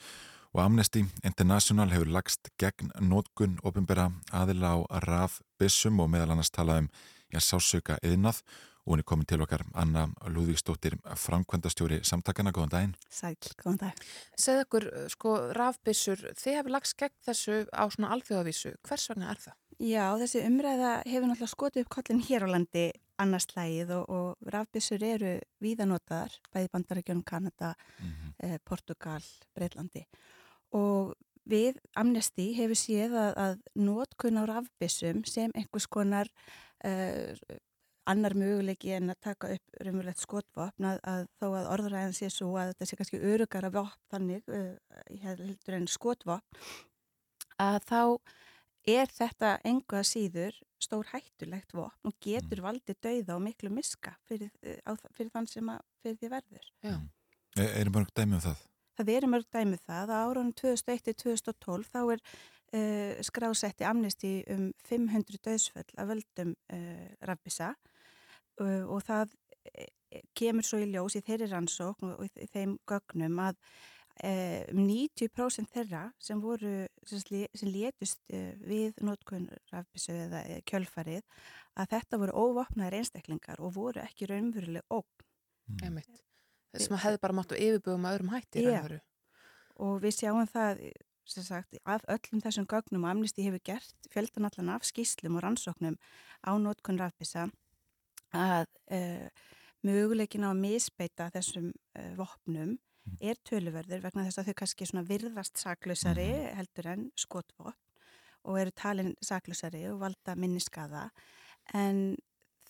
og 0.57 0.63
Amnesty 0.63 1.03
International 1.21 1.91
hefur 1.93 2.09
lagst 2.09 2.49
gegn 2.57 2.89
nótkun 3.05 3.59
ofinbera 3.67 4.07
aðila 4.33 4.71
á 4.73 4.77
rafbissum 5.05 5.99
og 6.01 6.09
meðal 6.09 6.33
annars 6.33 6.49
talað 6.49 6.79
um 6.81 6.87
já, 7.29 7.37
sásauka 7.45 7.97
yðnað 8.01 8.39
og 8.87 8.95
hún 8.95 9.03
er 9.03 9.05
komin 9.05 9.27
til 9.29 9.43
okkar 9.43 9.61
Anna 9.77 10.07
Lúðvíksdóttir 10.25 10.95
framkvæmdastjóri 11.21 11.99
samtakana, 12.07 12.53
góðan 12.55 12.73
daginn 12.73 12.95
Sæl, 13.05 13.35
góðan 13.59 13.77
dag. 13.83 14.01
Segð 14.39 14.63
okkur, 14.63 14.87
sko, 15.13 15.33
rafbyssur, 15.57 16.23
þið 16.39 16.57
hefur 16.57 16.73
lagst 16.73 16.97
gegn 17.03 17.15
þessu 17.27 17.57
á 17.69 17.83
svona 17.93 18.13
alþjóðavísu. 18.15 18.73
Hvers 18.87 19.09
vegna 19.11 19.29
er 19.33 19.43
það? 19.43 19.59
Já, 19.77 20.05
þessi 20.23 20.41
umræða 20.47 20.95
hefur 21.05 21.29
náttúrulega 21.29 21.51
skotið 21.53 21.85
upp 21.85 21.93
kollin 21.99 22.23
hér 22.31 22.47
á 22.47 22.53
landi 22.55 22.87
annars 23.21 23.45
slægið 23.51 23.93
og, 23.99 24.09
og 24.09 24.49
rafbyssur 24.55 25.05
eru 25.05 25.35
víðanotaðar, 25.61 26.33
bæði 26.53 26.73
bandarækjunum 26.73 27.23
Kanada, 27.27 27.75
eh, 28.41 28.57
Portugal, 28.65 29.21
Breitlandi 29.53 30.07
og 30.07 30.36
við 31.47 31.79
Amnesty 31.97 32.51
hefur 32.57 32.79
séð 32.79 33.15
að, 33.17 33.31
að 33.43 33.55
notkun 33.87 34.41
á 34.41 34.43
rafbyssum 34.49 35.23
sem 35.27 35.53
einhvers 35.55 35.87
konar 35.87 36.29
uh, 36.85 37.31
annar 38.07 38.35
möguleiki 38.39 38.93
en 38.95 39.11
að 39.11 39.21
taka 39.27 39.51
upp 39.55 39.79
raunverulegt 39.83 40.23
skotvopn 40.23 40.89
að, 40.91 40.99
að 41.03 41.23
þó 41.39 41.47
að 41.49 41.71
orðræðan 41.75 42.15
sé 42.15 42.29
svo 42.33 42.53
að 42.59 42.73
þetta 42.73 42.89
sé 42.89 42.99
kannski 42.99 43.23
örugara 43.33 43.71
vopn 43.73 44.13
þannig 44.13 44.51
uh, 44.51 44.75
heldur 45.23 45.79
en 45.79 45.89
skotvopn 45.91 46.69
að 47.63 47.79
þá 47.89 48.01
er 48.87 49.11
þetta 49.11 49.57
enga 49.67 50.03
síður 50.07 50.55
stór 50.83 51.09
hættulegt 51.11 51.73
vopn 51.75 52.07
og 52.11 52.15
getur 52.23 52.61
valdið 52.63 52.99
dauða 53.03 53.35
og 53.35 53.43
miklu 53.47 53.71
miska 53.73 54.15
fyrir, 54.29 54.51
uh, 54.63 54.79
á, 54.87 54.91
fyrir 55.17 55.33
þann 55.33 55.51
sem 55.51 55.73
að 55.73 55.83
fyrir 56.03 56.19
því 56.21 56.33
verður. 56.37 56.73
Já. 56.85 56.97
Er, 57.57 57.71
er 57.81 57.93
mörg 57.93 58.11
dæmi 58.15 58.37
um 58.37 58.43
það? 58.43 58.67
Það 58.97 59.11
eru 59.15 59.31
mörg 59.31 59.49
dæmið 59.53 59.83
það. 59.85 60.13
Að 60.13 60.27
árunum 60.27 60.53
2001-2012 60.61 61.91
þá 61.91 61.99
er 62.03 62.23
uh, 62.23 63.19
skrásetti 63.27 63.87
amnesti 63.87 64.31
um 64.53 64.71
500 64.87 65.43
döðsföll 65.47 65.91
af 65.97 66.09
völdum 66.11 66.55
uh, 66.73 67.05
rafbissa 67.29 67.73
uh, 68.61 68.83
og 68.87 69.03
það 69.07 69.35
eh, 69.73 69.91
kemur 70.37 70.65
svo 70.65 70.81
í 70.81 70.89
ljós 70.91 71.17
í 71.19 71.23
þeirri 71.25 71.51
rannsókn 71.51 72.15
og 72.15 72.25
í 72.27 72.49
þeim 72.53 72.77
gögnum 72.89 73.39
að 73.43 73.59
eh, 74.23 74.65
um 74.73 74.83
90% 74.87 75.71
þeirra 75.73 76.03
sem 76.21 76.41
voru 76.41 76.73
sem, 77.07 77.21
sem 77.21 77.71
létust 77.71 78.21
eh, 78.33 78.53
við 78.61 78.97
notkun 79.05 79.47
rafbissu 79.71 80.15
eða 80.15 80.43
eh, 80.45 80.61
kjölfarið 80.67 81.25
að 81.77 81.91
þetta 81.95 82.21
voru 82.23 82.45
óvopnaðir 82.45 83.01
einstaklingar 83.01 83.61
og 83.61 83.75
voru 83.77 84.03
ekki 84.03 84.29
raunveruleg 84.31 84.85
ógn. 84.89 85.27
Einmitt. 85.83 86.26
Sem 86.75 86.97
hefði 86.99 87.21
bara 87.23 87.37
mátt 87.37 87.53
á 87.53 87.57
yfirbugum 87.57 88.07
að 88.07 88.17
öðrum 88.17 88.33
hætti. 88.35 88.65
raun 88.67 89.05
og 89.77 90.01
við 90.01 90.15
sjáum 90.17 90.47
það 90.49 90.81
sem 91.27 91.43
sagt, 91.43 91.75
af 91.83 92.05
öllum 92.07 92.41
þessum 92.41 92.67
gögnum 92.71 93.03
og 93.03 93.11
Amnesty 93.11 93.43
hefur 93.43 93.61
gert 93.67 94.09
fjöldan 94.13 94.47
allan 94.47 94.71
af 94.77 94.85
skýslum 94.87 95.35
og 95.35 95.43
rannsóknum 95.43 95.97
á 96.47 96.51
nótkun 96.55 96.99
rafbissa 97.01 97.49
að 98.31 98.67
uh, 98.95 99.27
möguleikin 99.83 100.47
á 100.47 100.51
að 100.53 100.61
misbeita 100.61 101.27
þessum 101.35 101.73
uh, 101.99 102.13
vopnum 102.15 102.77
er 103.19 103.39
töluverður 103.47 104.03
vegna 104.03 104.25
þess 104.27 104.41
að 104.41 104.49
þau 104.49 104.57
kannski 104.61 104.87
svona 104.87 105.07
virðast 105.07 105.59
saklausari 105.59 106.29
heldur 106.57 106.89
en 106.93 107.05
skotvopn 107.19 107.75
og 108.47 108.59
eru 108.61 108.71
talin 108.71 109.13
saklausari 109.23 109.83
og 109.91 109.99
valda 110.03 110.35
minniskaða 110.39 111.09
en 111.75 112.15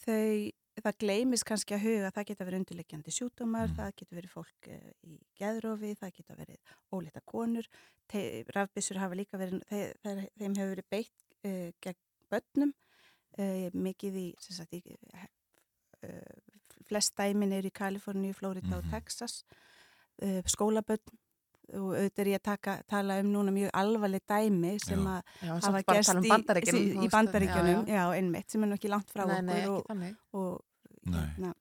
þau 0.02 0.50
það 0.86 0.98
gleymis 1.04 1.46
kannski 1.48 1.76
að 1.78 1.86
huga 1.86 2.10
að 2.10 2.18
það 2.18 2.28
geta 2.32 2.48
verið 2.48 2.62
undirleikjandi 2.62 3.14
sjúdómar, 3.16 3.72
það 3.78 3.94
geta 4.02 4.18
verið 4.18 4.34
fólk 4.34 4.70
uh, 4.74 4.90
í 5.08 5.16
geðrofi, 5.40 5.94
það 6.02 6.14
geta 6.20 6.38
verið 6.38 6.76
ólita 6.94 7.24
konur, 7.26 7.70
rafbissur 8.56 9.02
hafa 9.02 9.18
líka 9.20 9.40
verið, 9.42 9.64
þeir, 9.70 9.96
þeir, 10.04 10.22
þeim 10.40 10.60
hefur 10.60 10.76
verið 10.76 10.90
beitt 10.94 11.26
uh, 11.44 11.70
gegn 11.84 12.02
börnum 12.32 12.74
uh, 13.40 13.70
mikið 13.88 14.20
í, 14.22 14.28
sem 14.44 14.60
sagt, 14.60 14.78
í 14.78 14.98
uh, 15.14 15.30
flest 16.88 17.16
dæmin 17.18 17.56
eru 17.58 17.72
í 17.72 17.76
Kaliforníu, 17.76 18.36
Florida 18.38 18.78
og 18.80 18.92
Texas 18.92 19.42
uh, 20.24 20.44
skólabörn 20.48 21.18
og 21.76 21.90
auðvitað 21.98 22.22
er 22.24 22.30
ég 22.32 22.40
að 22.40 22.46
taka, 22.46 22.74
tala 22.88 23.18
um 23.20 23.32
núna 23.34 23.52
mjög 23.52 23.74
alvarleg 23.76 24.24
dæmi 24.30 24.78
sem 24.80 25.02
Já. 25.04 25.10
að 25.18 25.32
Já, 25.42 25.52
hafa 25.66 25.82
tala 25.84 26.22
um 26.22 26.28
í, 26.28 26.86
í, 27.04 27.10
bandaríkjunum, 27.12 27.82
já, 27.90 27.98
já, 27.98 28.04
einmitt, 28.16 28.48
sem 28.54 28.64
er 28.64 28.72
nú 28.72 28.78
ekki 28.78 28.92
langt 28.92 29.12
frá 29.12 29.26
Nei, 29.28 29.36
okkur 29.36 30.00
nei, 30.00 30.14
og, 30.32 30.40
og. 30.40 30.64
Hérna, 31.16 31.54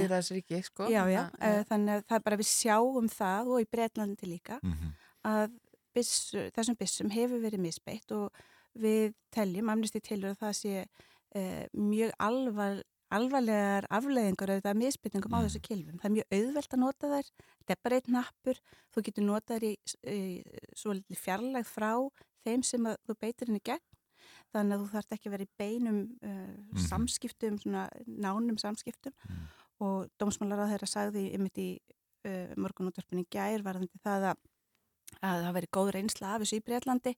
lýðræðisríki, 0.00 0.62
sko. 0.64 0.88
Já, 0.88 1.04
já, 1.10 1.22
Þannig 1.30 1.40
að- 1.40 1.58
uh, 1.60 1.64
þannig 1.70 1.94
að 1.96 2.04
það 2.08 2.16
er 2.16 2.22
bara 2.28 2.36
við 2.36 2.48
sjáum 2.50 3.08
það 3.08 3.46
og 3.54 3.60
í 3.60 3.66
Breitlandi 3.70 4.26
líka 4.26 4.60
Mhm. 4.62 4.94
að 5.24 5.50
byssu, 5.94 6.50
þessum 6.54 6.76
byssum 6.78 7.10
hefur 7.10 7.40
verið 7.42 7.60
misbeitt 7.60 8.12
og 8.12 8.32
við 8.78 9.14
teljum, 9.32 9.68
amnesti 9.68 10.00
tilur 10.00 10.30
að 10.34 10.38
það 10.38 10.54
sé 10.54 10.86
uh, 11.34 11.66
mjög 11.74 12.10
alvar, 12.18 12.82
alvarlegar 13.10 13.86
afleiðingar 13.90 14.48
auðvitað 14.54 14.76
misbytningum 14.80 15.34
á 15.34 15.40
þessu 15.46 15.60
kilfum. 15.62 15.98
Það 15.98 16.04
er 16.04 16.14
mjög 16.16 16.28
auðvelt 16.32 16.72
að 16.74 16.78
nota 16.78 17.06
þær, 17.10 17.30
þetta 17.58 17.70
er 17.74 17.80
bara 17.82 17.96
einn 18.00 18.12
nappur, 18.14 18.60
þú 18.94 19.02
getur 19.04 19.24
notað 19.26 19.58
þær 19.58 19.64
í, 19.66 19.72
í 20.10 20.44
svo 20.74 20.92
litli 20.94 21.16
fjarlægð 21.16 21.66
frá 21.66 21.92
þeim 22.46 22.62
sem 22.64 22.86
að 22.86 22.96
þú 23.06 23.14
beitir 23.20 23.46
henni 23.50 23.60
gegn 23.62 23.80
þannig 24.54 24.76
að 24.76 24.82
þú 24.82 24.90
þarft 24.94 25.16
ekki 25.16 25.28
að 25.28 25.34
vera 25.36 25.46
í 25.46 25.50
beinum 25.60 26.00
uh, 26.26 26.82
samskiptum, 26.88 27.58
svona 27.62 27.86
nánum 28.06 28.58
samskiptum. 28.60 29.14
Og 29.80 30.10
dómsmálar 30.20 30.66
á 30.66 30.70
þeirra 30.72 30.88
sagði 30.90 31.24
ymitt 31.36 31.60
í 31.60 31.70
uh, 31.78 32.52
morgunútvarpinni 32.60 33.26
gær 33.32 33.64
varðandi 33.66 34.02
það 34.04 34.30
að, 34.32 34.44
að 35.20 35.44
það 35.46 35.56
veri 35.58 35.72
góð 35.78 35.92
reynsla 35.96 36.34
af 36.34 36.44
þessu 36.44 36.60
í 36.60 36.64
Breitlandi 36.66 37.14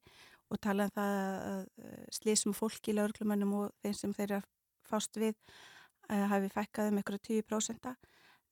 og 0.53 0.61
tala 0.61 0.87
um 0.89 0.95
það 0.95 1.19
að 1.19 1.61
uh, 1.63 2.07
slísum 2.13 2.57
fólki 2.57 2.93
í 2.93 2.97
lauruglumönnum 2.99 3.55
og 3.61 3.77
þeim 3.83 3.97
sem 3.99 4.17
þeirra 4.17 4.43
fást 4.89 5.17
við 5.21 5.35
uh, 5.35 6.27
hafi 6.33 6.53
fækkað 6.53 6.93
um 6.93 7.01
einhverja 7.01 7.43
10% 7.43 7.93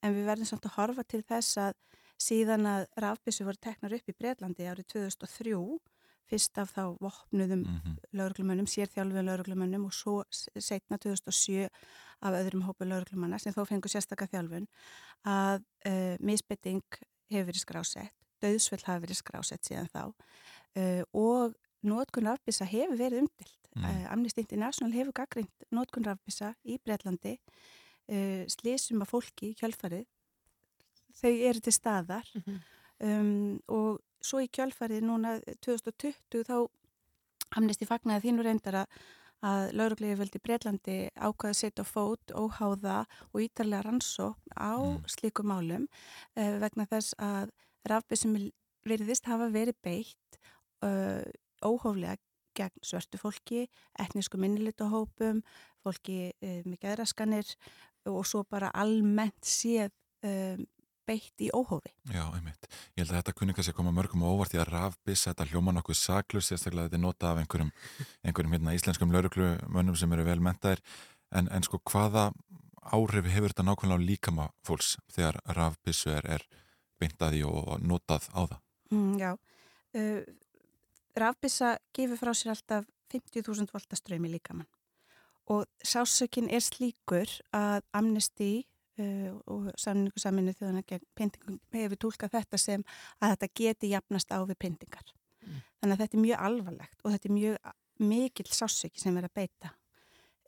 en 0.01 0.15
við 0.15 0.27
verðum 0.27 0.49
samt 0.49 0.65
að 0.65 0.77
horfa 0.79 1.05
til 1.05 1.21
þess 1.27 1.59
að 1.61 1.77
síðan 2.21 2.67
að 2.69 2.85
rafbissu 3.01 3.45
voru 3.45 3.61
teknar 3.61 3.95
upp 3.97 4.09
í 4.09 4.17
Breitlandi 4.17 4.67
árið 4.69 4.89
2003 4.95 5.55
fyrst 6.29 6.57
af 6.61 6.71
þá 6.75 6.83
vopnuðum 7.01 7.63
mm 7.65 7.97
lauruglumönnum, 8.17 8.67
sérþjálfum 8.67 9.25
lauruglumönnum 9.25 9.85
og 9.87 9.93
svo 9.95 10.23
s- 10.31 10.49
seinna 10.59 10.97
2007 10.99 11.69
af 12.21 12.33
öðrum 12.37 12.65
hópu 12.67 12.85
lauruglumanna 12.85 13.39
sem 13.39 13.53
þó 13.55 13.63
fengur 13.65 13.89
sérstaka 13.89 14.27
þjálfun 14.27 14.67
að 15.25 15.63
uh, 15.87 16.17
misbetting 16.19 16.81
hefur 17.31 17.47
verið 17.51 17.61
skrásett, 17.63 18.11
döðsvöld 18.43 18.83
hafi 18.85 19.05
verið 19.05 19.19
skrásett 19.21 19.63
síðan 19.65 19.87
þá 19.93 20.03
uh, 20.11 21.03
og 21.13 21.55
nótkun 21.87 22.27
rafbissa 22.27 22.65
hefur 22.69 22.97
verið 22.99 23.23
umdilt. 23.23 23.57
Mm. 23.75 23.85
Uh, 23.87 24.11
Amnesty 24.13 24.41
International 24.43 24.91
hefur 24.93 25.13
gaggrind 25.21 25.65
nótkun 25.71 26.03
rafbissa 26.05 26.53
í 26.67 26.75
Breitlandi 26.83 27.37
uh, 27.39 28.43
slísum 28.51 29.01
að 29.05 29.13
fólki 29.15 29.53
í 29.53 29.55
kjölfarið 29.55 30.05
þau 31.21 31.31
eru 31.31 31.59
til 31.63 31.73
staðar 31.75 32.27
um, 32.99 33.59
og 33.71 33.99
svo 34.21 34.43
í 34.43 34.49
kjölfarið 34.53 35.07
núna 35.07 35.37
2020 35.65 36.45
þá 36.47 36.55
Amnesty 37.57 37.87
fagnaði 37.89 38.29
þínu 38.29 38.45
reyndar 38.45 38.83
að 38.83 39.01
að 39.45 39.71
lauruglegi 39.73 40.17
veldi 40.19 40.41
Breitlandi 40.41 40.95
ákvaði 41.17 41.49
að 41.51 41.59
setja 41.59 41.85
fót 41.85 42.33
óháða 42.37 43.01
og 43.31 43.41
ítarlega 43.41 43.87
rannsókn 43.87 44.53
á 44.53 44.77
slíku 45.09 45.45
málum 45.47 45.87
uh, 46.37 46.57
vegna 46.61 46.85
þess 46.89 47.15
að 47.17 47.49
rafbissum 47.89 48.35
virðist 48.85 49.29
hafa 49.29 49.49
verið 49.53 49.79
beitt 49.81 50.37
uh, 50.85 51.25
óhóflega 51.65 52.19
gegn 52.57 52.83
svörtu 52.83 53.17
fólki, 53.17 53.65
etnísku 54.01 54.37
minnilitahópum, 54.41 55.41
fólki 55.81 56.35
uh, 56.35 56.61
með 56.67 56.77
geðraskanir 56.85 57.55
og 58.11 58.25
svo 58.29 58.43
bara 58.45 58.69
almennt 58.77 59.41
séð 59.45 59.89
um, 60.25 60.61
beitt 61.11 61.43
í 61.43 61.49
óhófi. 61.53 61.91
Já, 62.11 62.23
einmitt. 62.31 62.67
Ég 62.95 63.03
held 63.03 63.11
að 63.11 63.19
þetta 63.19 63.35
kunni 63.37 63.55
kannski 63.57 63.73
að 63.73 63.79
koma 63.81 63.93
mörgum 63.95 64.23
á 64.23 64.31
óvart 64.31 64.53
því 64.53 64.61
að 64.63 64.71
rafbiss, 64.71 65.27
þetta 65.27 65.47
hljóma 65.51 65.75
nokkuð 65.75 65.99
saklus, 65.99 66.49
sérstaklega 66.49 66.87
þetta 66.87 66.99
er 66.99 67.03
notað 67.03 67.31
af 67.33 67.41
einhverjum, 67.43 67.71
einhverjum 68.23 68.55
hérna, 68.55 68.75
íslenskum 68.77 69.13
lauruglumönnum 69.15 69.99
sem 69.99 70.15
eru 70.15 70.27
vel 70.27 70.39
mentaðir, 70.43 70.83
en, 71.35 71.51
en 71.51 71.67
sko 71.67 71.81
hvaða 71.91 72.29
áhrif 72.81 73.29
hefur 73.29 73.53
þetta 73.53 73.67
nákvæmlega 73.67 74.01
á 74.01 74.07
líkama 74.09 74.49
fólks 74.65 74.95
þegar 75.13 75.39
rafbissu 75.57 76.13
er, 76.15 76.27
er 76.39 76.47
beintaði 77.01 77.43
og 77.47 77.75
notað 77.85 78.27
á 78.33 78.41
það? 78.41 78.59
Mm, 78.91 79.13
já, 79.21 79.31
uh, 79.99 80.21
rafbissa 81.21 81.75
gefur 81.95 82.21
frá 82.21 82.33
sér 82.35 82.55
alltaf 82.55 82.87
50.000 83.11 83.67
voltaströmi 83.73 84.31
líkamann 84.31 84.69
og 85.51 85.65
sásökin 85.83 86.49
er 86.53 86.63
slíkur 86.63 87.29
að 87.51 87.83
Amnesty 87.97 88.63
uh, 89.01 89.33
og 89.51 89.69
samningu 89.81 90.21
saminu 90.21 90.53
þjóðana 90.57 90.83
gegn 90.87 91.05
pyntingum 91.17 91.59
hefur 91.75 91.99
tólkað 92.05 92.35
þetta 92.37 92.59
sem 92.61 92.85
að 93.19 93.33
þetta 93.35 93.51
geti 93.61 93.91
jafnast 93.95 94.31
á 94.31 94.39
við 94.45 94.59
pyntingar. 94.61 95.13
Þannig 95.81 95.95
að 95.95 96.01
þetta 96.03 96.17
er 96.17 96.25
mjög 96.27 96.43
alvarlegt 96.47 96.99
og 97.03 97.13
þetta 97.15 97.29
er 97.29 97.35
mjög 97.37 97.71
mikill 98.01 98.51
sásöki 98.53 99.01
sem 99.01 99.17
er 99.17 99.27
að 99.27 99.37
beita. 99.41 99.71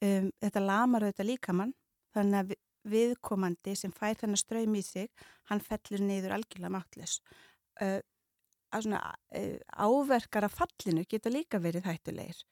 Um, 0.04 0.30
þetta 0.42 0.62
lamar 0.62 1.06
auðvitað 1.08 1.30
líkamann 1.32 1.74
þannig 2.14 2.40
að 2.40 2.52
vi- 2.54 2.60
viðkomandi 2.94 3.76
sem 3.80 3.94
fær 3.96 4.18
þennan 4.20 4.42
ströym 4.42 4.74
í 4.76 4.82
sig, 4.84 5.10
hann 5.50 5.62
fellur 5.64 6.02
niður 6.04 6.36
algjörlega 6.36 6.74
máttlis. 6.76 7.20
Uh, 7.82 8.02
að 8.74 8.86
svona 8.88 9.02
uh, 9.38 9.60
áverkar 9.80 10.48
af 10.50 10.58
fallinu 10.60 11.06
geta 11.10 11.32
líka 11.32 11.62
verið 11.64 11.88
hættulegir. 11.88 12.44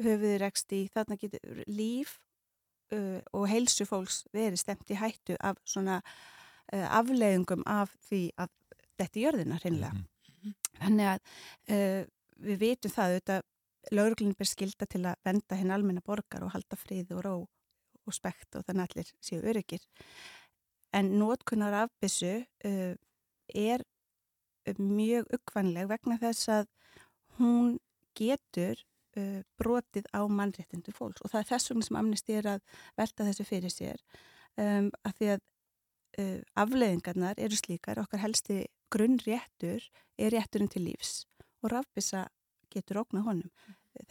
Höfuður 0.00 0.46
ekst 0.48 0.72
í 0.76 0.86
þarna 0.92 1.18
getur 1.20 1.62
líf 1.68 2.16
uh, 2.94 3.20
og 3.36 3.48
heilsu 3.50 3.86
fólks 3.88 4.24
verið 4.34 4.60
stemt 4.62 4.92
í 4.92 4.98
hættu 5.00 5.36
af 5.40 5.58
svona 5.66 6.00
uh, 6.02 6.86
afleiðingum 6.98 7.64
af 7.66 7.94
því 8.08 8.22
að 8.36 8.52
þetta 8.96 9.18
er 9.18 9.24
jörðina 9.24 9.60
hreinlega. 9.62 10.04
Þannig 10.78 11.10
að 11.10 11.20
uh, 11.74 12.00
við 12.46 12.62
vitum 12.62 12.94
það 12.94 13.12
auðvitað 13.12 13.44
lauruglun 13.96 14.38
ber 14.38 14.50
skilda 14.50 14.88
til 14.90 15.04
að 15.06 15.20
venda 15.26 15.58
henn 15.58 15.74
almenna 15.74 16.02
borgar 16.04 16.44
og 16.46 16.54
halda 16.54 16.78
frið 16.78 17.12
og 17.16 17.22
ró 17.26 17.34
og 18.06 18.14
spekt 18.14 18.58
og 18.58 18.66
þannig 18.66 18.88
allir 18.90 19.12
séu 19.22 19.42
öryggir. 19.42 19.82
En 20.94 21.12
nótkunnar 21.18 21.74
afbissu 21.84 22.44
er 22.62 23.82
mjög 24.78 25.26
uggvanleg 25.34 25.88
vegna 25.90 26.18
þess 26.18 26.50
að 26.50 26.68
hún 27.38 27.76
getur 28.18 28.80
uh, 29.20 29.42
brotið 29.60 30.08
á 30.14 30.20
mannréttindu 30.28 30.94
fólks 30.96 31.24
og 31.24 31.32
það 31.32 31.42
er 31.42 31.50
þess 31.50 31.70
vegna 31.72 31.88
sem 31.88 32.00
amnesti 32.00 32.38
er 32.38 32.48
að 32.54 32.80
velta 32.98 33.28
þessu 33.28 33.46
fyrir 33.48 33.74
sér 33.74 34.02
um, 34.60 34.90
að 35.06 35.18
því 35.18 35.30
að 35.34 35.44
uh, 36.22 36.40
afleiðingarnar 36.64 37.42
eru 37.42 37.60
slíkar, 37.60 38.00
okkar 38.02 38.24
helsti 38.24 38.64
grunnréttur 38.92 39.86
er 40.16 40.34
rétturinn 40.34 40.72
til 40.72 40.86
lífs 40.86 41.24
og 41.64 41.72
rafbissa 41.72 42.26
getur 42.72 43.02
ógna 43.02 43.22
honum. 43.26 43.50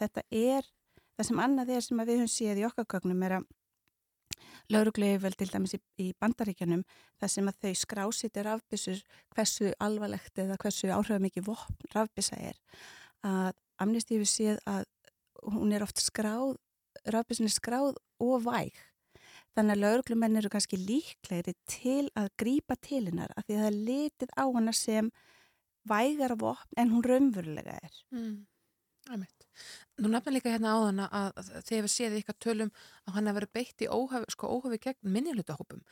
Þetta 0.00 0.24
er, 0.34 0.66
það 1.16 1.28
sem 1.28 1.42
annað 1.42 1.76
er 1.76 1.84
sem 1.84 2.02
við 2.02 2.18
höfum 2.20 2.32
séð 2.32 2.60
í 2.60 2.66
okkar 2.66 2.88
gögnum 2.96 3.22
er 3.26 3.38
að 3.38 3.46
laurugleifvel 4.72 5.34
til 5.38 5.48
dæmis 5.52 5.76
í, 5.76 5.80
í 6.02 6.06
bandaríkjanum 6.20 6.82
þar 7.20 7.32
sem 7.32 7.50
að 7.50 7.60
þau 7.62 7.74
skrásitir 7.82 8.46
rafbissur 8.48 9.02
hversu 9.34 9.70
alvarlegt 9.82 10.40
eða 10.42 10.58
hversu 10.62 10.90
áhrifamikið 10.90 11.46
vopn 11.46 11.92
rafbissa 11.94 12.38
er 12.40 12.58
að 13.26 13.54
amnesty 13.82 14.16
hefur 14.16 14.30
séð 14.30 14.60
að 14.66 14.84
hún 15.54 15.72
er 15.72 15.84
oft 15.86 16.02
skráð, 16.02 16.56
rafbissin 17.06 17.48
er 17.48 17.54
skráð 17.54 17.96
og 18.22 18.44
væg 18.46 18.74
Þannig 19.56 19.72
að 19.72 19.80
lauruglumenn 19.80 20.36
eru 20.36 20.50
kannski 20.52 20.76
líklegri 20.76 21.54
til 21.70 22.10
að 22.18 22.28
grípa 22.42 22.76
til 22.84 23.06
hennar 23.06 23.32
af 23.32 23.46
því 23.46 23.54
að 23.56 23.62
það 23.62 23.68
er 23.70 23.78
litið 23.88 24.34
á 24.36 24.44
hana 24.44 24.74
sem 24.76 25.08
vægara 25.88 26.36
vopn 26.36 26.80
en 26.82 26.92
hún 26.92 27.06
raunverulega 27.06 27.78
er. 27.78 27.94
Mm. 28.12 28.34
Nú 30.02 30.10
nefnir 30.12 30.36
líka 30.36 30.52
hérna 30.52 30.74
á 30.76 30.78
hana 30.84 31.06
að 31.08 31.38
þið 31.66 31.76
hefur 31.78 31.92
séð 31.92 32.16
ykkar 32.20 32.38
tölum 32.42 32.72
að 33.06 33.16
hann 33.16 33.30
hefur 33.30 33.38
verið 33.40 33.52
beitt 33.58 33.84
í 33.84 33.88
óhafi, 33.88 34.30
sko, 34.34 34.50
óhafi 34.52 34.80
gegn 34.86 35.12
minnilutahópum. 35.16 35.82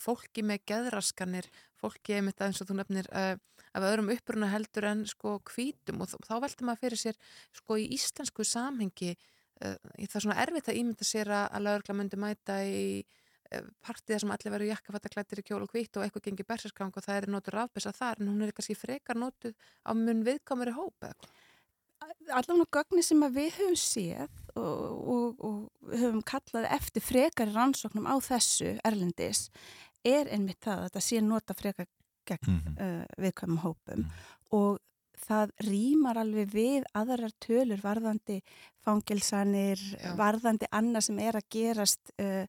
Fólki 0.00 0.44
með 0.46 0.64
geðraskanir, 0.70 1.48
fólki 1.80 2.20
með 2.20 2.38
það 2.38 2.50
eins 2.50 2.62
og 2.62 2.70
þú 2.70 2.78
nefnir 2.80 3.10
uh, 3.12 3.34
af 3.74 3.88
öðrum 3.88 4.12
uppruna 4.14 4.52
heldur 4.52 4.88
en 4.90 5.04
sko 5.10 5.38
hvítum 5.50 6.04
og 6.04 6.12
þá, 6.14 6.34
veldur 6.44 6.68
maður 6.68 6.84
fyrir 6.84 7.02
sér 7.06 7.20
sko 7.56 7.80
í 7.80 7.88
íslensku 7.96 8.46
samhengi 8.46 9.14
uh, 9.14 9.76
það 9.80 10.18
er 10.20 10.26
svona 10.28 10.40
erfitt 10.44 10.70
að 10.70 10.80
ímynda 10.82 11.08
sér 11.08 11.32
að, 11.32 11.46
að 11.50 11.68
laurugla 11.68 11.98
myndi 12.00 12.20
mæta 12.20 12.62
í 12.68 12.84
partiða 13.84 14.20
sem 14.22 14.32
allir 14.34 14.54
verður 14.54 14.70
jakkafattaklættir 14.72 15.42
í 15.42 15.46
kjól 15.46 15.64
og 15.64 15.72
hvít 15.72 15.98
og 15.98 16.04
eitthvað 16.04 16.26
gengir 16.28 16.48
berserskang 16.48 16.94
og 16.94 17.04
það 17.04 17.18
er 17.20 17.30
notur 17.32 17.58
rafbissa 17.58 17.92
þar 17.94 18.22
en 18.22 18.30
hún 18.32 18.44
er 18.46 18.54
kannski 18.56 18.76
frekar 18.78 19.18
notuð 19.20 19.54
á 19.84 19.90
mun 19.96 20.24
viðkomari 20.26 20.74
hóp 20.76 20.94
eða 21.02 21.12
eitthvað. 21.12 21.42
Allavega 22.34 22.70
gögni 22.78 23.02
sem 23.04 23.22
að 23.26 23.36
við 23.38 23.58
höfum 23.58 23.76
séð 23.78 24.40
og, 24.56 25.10
og, 25.14 25.44
og 25.44 25.92
höfum 25.94 26.22
kallað 26.26 26.70
eftir 26.76 27.04
frekari 27.04 27.54
rannsóknum 27.54 28.08
á 28.08 28.14
þessu 28.24 28.76
erlendis 28.86 29.48
er 30.04 30.30
einmitt 30.32 30.62
það 30.64 30.78
að 30.78 30.88
þetta 30.88 31.04
sé 31.08 31.20
nota 31.24 31.56
frekar 31.56 31.88
gegn 32.28 32.50
mm 32.50 32.60
-hmm. 32.60 32.76
uh, 32.80 33.22
viðkvæmum 33.22 33.62
hópum 33.64 34.06
og 34.56 34.78
það 35.24 35.52
rýmar 35.64 36.20
alveg 36.20 36.52
við 36.52 36.86
aðrar 36.94 37.32
tölur 37.40 37.80
varðandi 37.80 38.40
fangelsanir, 38.84 39.78
Já. 39.78 40.14
varðandi 40.18 40.68
annað 40.70 41.06
sem 41.08 41.18
er 41.18 41.38
að 41.38 41.48
gerast 41.50 42.12
uh, 42.20 42.46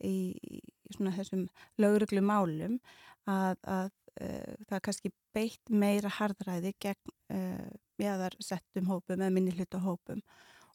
í, 0.00 0.36
í 0.40 0.60
svona 0.94 1.14
þessum 1.16 1.48
lögruglu 1.78 2.22
málum 2.24 2.78
að, 3.26 3.58
að 3.62 3.90
uh, 4.20 4.54
það 4.68 4.76
er 4.78 4.84
kannski 4.88 5.12
beitt 5.34 5.72
meira 5.72 6.12
harðræði 6.18 6.74
gegn 6.82 7.14
uh, 7.34 7.72
meðar 8.00 8.36
settum 8.42 8.90
hópum 8.90 9.20
eða 9.20 9.32
minni 9.34 9.54
hluta 9.54 9.80
hópum 9.82 10.22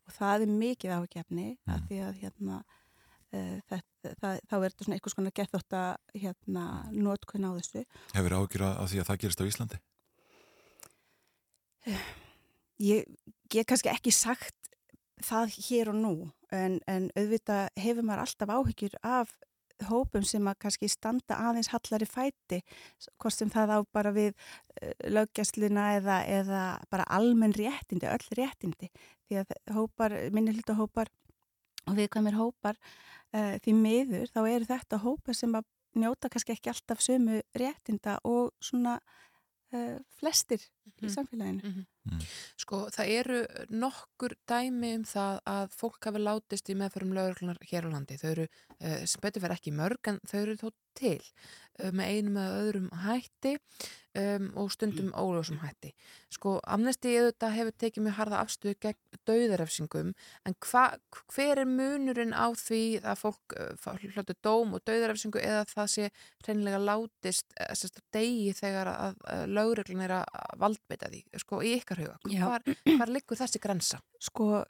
og 0.06 0.14
það 0.16 0.46
er 0.46 0.54
mikið 0.60 0.96
ágefni 0.98 1.48
mm. 1.54 1.74
að 1.74 1.88
því 1.90 2.02
að 2.06 2.22
hérna 2.24 2.62
uh, 2.64 3.58
það, 3.70 3.84
það, 4.06 4.40
þá 4.50 4.56
er 4.60 4.68
þetta 4.68 4.88
svona 4.88 5.00
eitthvað 5.00 5.16
svona 5.16 5.36
gett 5.42 5.60
að 5.82 6.22
hérna 6.24 6.66
notkun 6.96 7.50
á 7.50 7.52
þessu 7.60 7.86
Hefur 8.16 8.38
ágjur 8.40 8.66
að 8.70 8.88
því 8.94 9.04
að 9.04 9.12
það 9.12 9.22
gerist 9.26 9.44
á 9.44 9.50
Íslandi? 9.50 9.84
Ég 12.80 13.06
get 13.52 13.68
kannski 13.70 13.92
ekki 13.92 14.12
sagt 14.14 14.56
það 15.26 15.56
hér 15.68 15.92
og 15.92 16.00
nú 16.00 16.14
en, 16.56 16.80
en 16.88 17.10
auðvitað 17.18 17.70
hefur 17.80 18.06
maður 18.08 18.24
alltaf 18.26 18.54
áhyggjur 18.56 18.98
af 19.06 19.34
hópum 19.88 20.26
sem 20.28 20.48
að 20.50 20.58
kannski 20.66 20.90
standa 20.92 21.38
aðeins 21.50 21.72
hallari 21.72 22.08
fæti 22.10 22.60
hvort 23.18 23.36
sem 23.36 23.52
það 23.54 23.76
á 23.76 23.80
bara 23.96 24.12
við 24.16 24.34
löggjastluna 25.08 25.86
eða, 26.00 26.20
eða 26.28 26.64
bara 26.92 27.08
almenn 27.16 27.56
réttindi, 27.56 28.10
öll 28.10 28.36
réttindi. 28.38 28.92
Því 29.30 29.42
að 29.44 29.56
hópar, 29.78 30.16
minni 30.36 30.56
hluta 30.58 30.76
hópar 30.80 31.12
og 31.90 31.98
viðkvæmir 31.98 32.38
hópar 32.38 32.78
uh, 33.34 33.56
því 33.64 33.76
miður 33.78 34.32
þá 34.34 34.42
eru 34.44 34.70
þetta 34.70 35.02
hópar 35.04 35.38
sem 35.38 35.56
að 35.58 35.68
njóta 36.00 36.30
kannski 36.30 36.54
ekki 36.56 36.72
alltaf 36.74 37.02
sömu 37.04 37.42
réttinda 37.58 38.20
og 38.28 38.54
svona 38.64 39.00
uh, 39.00 39.98
flestir 40.20 40.64
í 41.04 41.12
samfélaginu. 41.14 41.86
Sko, 42.60 42.84
það 42.94 43.14
eru 43.20 43.40
nokkur 43.70 44.36
dæmi 44.50 44.96
um 44.98 45.06
það 45.08 45.40
að 45.54 45.74
fólk 45.78 46.10
hafi 46.10 46.22
látist 46.24 46.70
í 46.72 46.78
meðförum 46.80 47.16
lögurlunar 47.18 47.62
hér 47.70 47.90
á 47.90 47.94
landi. 47.94 48.18
Þau 48.20 48.30
eru, 48.34 48.50
uh, 48.80 49.02
sem 49.06 49.24
betur 49.24 49.46
verið 49.46 49.60
ekki 49.60 49.76
mörg, 49.78 50.12
en 50.12 50.22
þau 50.26 50.40
eru 50.42 50.60
þó 50.60 50.70
til 51.00 51.18
uh, 51.20 51.92
með 51.94 52.14
einum 52.14 52.40
eða 52.42 52.62
öðrum 52.64 52.88
hætti 53.06 53.56
um, 54.20 54.48
og 54.60 54.72
stundum 54.74 55.12
óljósum 55.14 55.60
hætti. 55.62 55.92
Sko, 56.34 56.56
amnesti 56.66 57.14
auðvitað 57.20 57.56
hefur 57.58 57.78
tekið 57.84 58.06
mjög 58.08 58.18
harða 58.20 58.42
afstöðu 58.44 58.76
gegn 58.86 59.22
dauðarefsingum, 59.30 60.12
en 60.50 60.58
hva, 60.66 60.86
hver 61.34 61.64
er 61.64 61.70
munurinn 61.70 62.34
á 62.34 62.50
því 62.58 62.84
að 63.04 63.22
fólk 63.24 63.58
uh, 63.60 64.02
hljótu 64.02 64.36
dóm 64.46 64.76
og 64.78 64.84
dauðarefsingu 64.90 65.42
eða 65.44 65.66
það 65.70 65.94
sé 65.96 66.10
hreinlega 66.46 66.82
látist 66.82 67.48
uh, 67.60 67.72
sérst, 67.78 68.02
degi 68.16 68.54
þegar 68.58 68.92
að, 68.96 69.22
að 69.30 69.46
lögurlun 69.60 70.06
er 70.08 70.18
að 70.22 70.58
valdbeita 70.80 71.10
því, 71.12 71.22
sko, 71.44 71.62
í 71.62 71.76
ykkar 71.80 72.04
huga. 72.04 72.18
Hvar, 72.26 72.64
hvar 72.98 73.12
liggur 73.12 73.38
þessi 73.38 73.62
grensa? 73.62 74.00
Sko, 74.20 74.64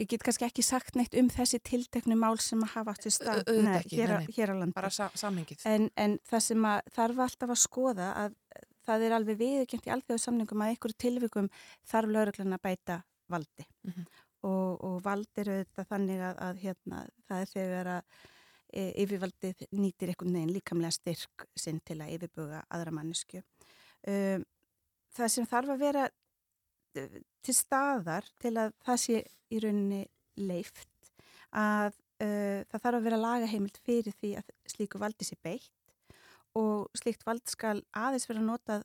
ég 0.00 0.08
get 0.10 0.24
kannski 0.26 0.46
ekki 0.46 0.62
sagt 0.62 0.96
neitt 0.98 1.14
um 1.14 1.28
þessi 1.30 1.60
tilteknu 1.62 2.16
mál 2.16 2.38
sem 2.42 2.62
að 2.62 2.74
hafa 2.74 2.94
átt 2.94 3.06
í 3.06 3.14
stað 3.14 3.42
nei, 3.48 3.78
ekki, 3.78 3.96
hér, 3.96 4.14
nei, 4.14 4.26
nei. 4.26 4.34
hér 4.36 4.52
á 4.52 4.54
landi. 4.58 4.74
Bara 4.74 4.90
sa 4.90 5.10
samhengið. 5.14 5.64
En, 5.70 5.88
en 5.96 6.18
það 6.26 6.44
sem 6.48 6.68
að 6.68 6.92
þarf 6.96 7.24
alltaf 7.26 7.54
að 7.54 7.62
skoða 7.62 8.12
að 8.24 8.36
það 8.84 9.06
er 9.06 9.16
alveg 9.16 9.40
viðurkjönt 9.40 9.88
í 9.88 9.94
alþjóðu 9.94 10.20
samningum 10.20 10.62
að 10.62 10.74
einhverju 10.74 11.00
tilvikum 11.00 11.50
þarf 11.88 12.12
lauruglan 12.12 12.56
að 12.56 12.64
bæta 12.68 13.00
valdi. 13.32 13.66
Mhm. 13.88 14.06
og, 14.44 14.72
og 14.84 14.96
vald 15.00 15.40
er 15.40 15.48
auðvitað 15.48 15.86
þannig 15.88 16.18
að, 16.20 16.40
að 16.44 16.58
hérna, 16.60 16.98
það 17.24 17.44
er 17.44 17.48
þegar 17.48 17.88
að 17.94 18.18
e, 18.74 18.82
yfirvaldið 19.00 19.62
nýtir 19.72 20.12
einhvern 20.12 20.36
veginn 20.36 20.52
líkamlega 20.52 20.92
styrk 20.92 21.46
sinn 21.56 21.80
til 21.80 21.96
að 22.04 22.12
yfirbuga 22.18 22.60
aðra 22.68 22.92
mannesku. 22.92 23.40
Um, 24.04 24.44
það 25.14 25.32
sem 25.34 25.48
þarf 25.50 25.74
að 25.74 25.84
vera 25.84 26.08
eh, 26.98 27.20
til 27.44 27.56
staðar 27.56 28.28
til 28.42 28.54
að 28.60 28.74
það 28.86 29.00
sé 29.04 29.22
í 29.52 29.62
rauninni 29.62 30.02
leift 30.40 30.90
að 31.54 31.94
uh, 32.24 32.60
það 32.70 32.80
þarf 32.80 32.98
að 32.98 33.04
vera 33.06 33.20
lagaheimild 33.20 33.76
fyrir 33.86 34.16
því 34.18 34.32
að 34.40 34.48
slíku 34.72 34.98
valdi 34.98 35.26
sé 35.28 35.36
beitt 35.44 35.70
og 36.58 36.88
slíkt 36.98 37.22
vald 37.26 37.44
skal 37.50 37.80
aðeins 37.94 38.26
vera 38.30 38.42
notað 38.42 38.84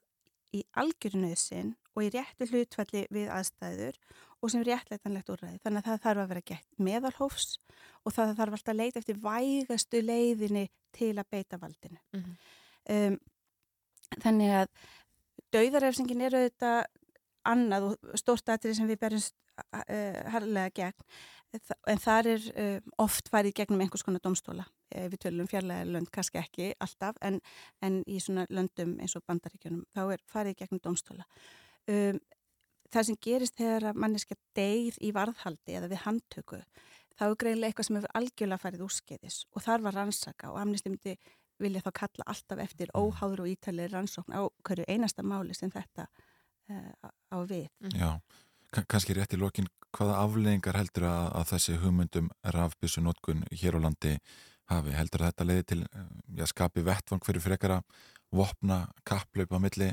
í 0.55 0.63
algjörnöðsinn 0.81 1.75
og 1.93 2.05
í 2.05 2.11
réttu 2.13 2.47
hlutfalli 2.49 3.05
við 3.13 3.29
aðstæður 3.33 3.97
og 4.39 4.51
sem 4.53 4.63
réttleitanlegt 4.65 5.29
úrræði. 5.33 5.59
Þannig 5.63 5.81
að 5.81 5.89
það 5.89 6.03
þarf 6.05 6.21
að 6.23 6.29
vera 6.31 6.45
gett 6.51 6.79
meðalhófs 6.87 7.49
og 8.05 8.15
það 8.15 8.35
þarf 8.39 8.55
alltaf 8.57 8.73
að 8.73 8.79
leita 8.79 9.01
eftir 9.01 9.19
vægastu 9.23 10.01
leiðinni 10.05 10.65
til 10.95 11.11
að 11.17 11.29
beita 11.35 11.59
valdinu. 11.61 11.99
Mhm. 12.15 12.37
um, 12.95 13.19
þannig 14.23 14.55
að 14.57 14.69
dauðarefsingin 15.55 16.25
er 16.27 16.37
auðvitað 16.37 16.79
annað 17.49 17.89
og 17.89 18.17
stórt 18.19 18.51
atrið 18.51 18.77
sem 18.77 18.89
við 18.89 19.01
berjumst 19.01 19.35
uh, 19.59 20.31
harlega 20.33 20.73
gegn. 20.81 21.05
En 21.89 22.01
þar 22.01 22.27
er 22.35 22.49
uh, 22.51 22.89
oft 23.01 23.31
farið 23.33 23.55
gegnum 23.57 23.81
einhvers 23.81 24.05
konar 24.05 24.21
domstóla 24.21 24.67
uh, 24.67 25.07
við 25.09 25.23
tölum 25.25 25.49
fjarlæga 25.49 25.87
lönd, 25.89 26.11
kannski 26.13 26.41
ekki 26.41 26.73
alltaf 26.77 27.17
en, 27.25 27.39
en 27.81 28.03
í 28.05 28.19
svona 28.21 28.45
löndum 28.53 28.99
eins 29.01 29.17
og 29.17 29.25
bandaríkjunum, 29.25 29.87
þá 29.97 30.03
er 30.13 30.27
farið 30.29 30.59
gegnum 30.61 30.83
domstóla 30.83 31.25
um, 31.89 32.19
það 32.93 33.09
sem 33.09 33.19
gerist 33.25 33.57
þegar 33.57 33.89
að 33.89 33.99
manneskja 34.03 34.37
deyr 34.57 34.97
í 35.01 35.11
varðhaldi 35.15 35.77
eða 35.79 35.89
við 35.91 36.03
handtöku 36.05 36.61
þá 37.19 37.25
er 37.27 37.37
greinlega 37.41 37.71
eitthvað 37.71 37.87
sem 37.87 37.99
hefur 37.99 38.15
algjörlega 38.19 38.63
farið 38.63 38.85
úrskeiðis 38.85 39.39
og 39.53 39.65
þar 39.65 39.85
var 39.85 39.97
rannsaka 39.99 40.53
og 40.53 40.59
amnesty 40.61 40.93
myndi 40.93 41.17
vilja 41.59 41.81
þá 41.85 41.91
kalla 42.01 42.27
alltaf 42.33 42.61
eftir 42.63 42.91
óháður 42.97 43.43
og 43.45 43.51
ítalið 43.53 43.91
rannsókn 43.93 44.35
á 44.35 44.41
hverju 44.67 44.85
einasta 44.87 45.23
máli 45.23 45.55
sem 45.57 45.71
þetta 45.73 46.07
uh, 46.07 47.09
á 47.33 47.37
við. 47.49 47.67
Já, 47.95 48.19
Ka- 48.69 48.85
kannski 48.85 49.15
rétt 49.17 49.33
í 49.33 49.39
lokin, 49.41 49.67
hvaða 49.97 50.19
afleðingar 50.23 50.77
heldur 50.77 51.07
að, 51.09 51.27
að 51.39 51.47
þessi 51.55 51.77
hugmyndum 51.81 52.29
rafbyssu 52.53 53.01
notkun 53.01 53.43
hér 53.51 53.79
á 53.81 53.85
landi 53.87 54.15
hafi? 54.69 54.93
Heldur 54.93 55.23
að 55.25 55.31
þetta 55.31 55.47
leiði 55.49 55.63
til 55.71 55.79
eh, 55.87 56.09
já, 56.37 56.45
skapi 56.51 56.83
vettvang 56.85 57.23
fyrir 57.25 57.41
frekara 57.41 57.79
vopna, 58.29 58.83
kapplaup 59.09 59.55
á 59.55 59.59
milli 59.59 59.87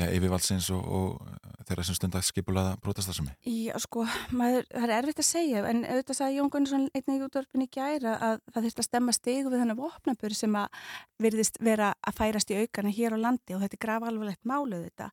já, 0.00 0.06
yfirvaldsins 0.16 0.68
og, 0.74 0.86
og 0.96 1.64
þeirra 1.68 1.84
sem 1.86 1.96
stundar 1.96 2.24
skipulaða 2.26 2.76
brotastarðsami? 2.82 3.34
Já, 3.46 3.74
sko, 3.82 4.04
maður, 4.36 4.66
það 4.72 4.86
er 4.86 4.94
erfitt 4.96 5.22
að 5.22 5.28
segja 5.28 5.62
en 5.70 5.82
auðvitað 5.84 6.18
sagði 6.18 6.38
Jón 6.38 6.50
Gunnarsson 6.54 6.86
einnig 6.96 7.20
í 7.20 7.26
útvarpinni 7.26 7.68
í 7.68 7.72
gæra 7.76 8.14
að 8.16 8.40
það 8.48 8.66
þurfti 8.66 8.82
að 8.82 8.88
stemma 8.88 9.14
stigu 9.16 9.52
við 9.52 9.62
þannig 9.62 9.80
vopnabur 9.80 10.36
sem 10.38 10.56
að 10.60 10.80
virðist 11.26 11.60
vera 11.64 11.92
að 12.00 12.18
færast 12.20 12.54
í 12.54 12.58
aukana 12.62 12.94
hér 12.96 13.16
á 13.16 13.18
landi 13.26 13.56
og 13.56 13.62
þetta 13.64 13.78
er 13.78 13.84
graf 13.84 14.08
alvarlegt 14.08 14.50
máluð 14.50 14.86
þetta. 14.88 15.10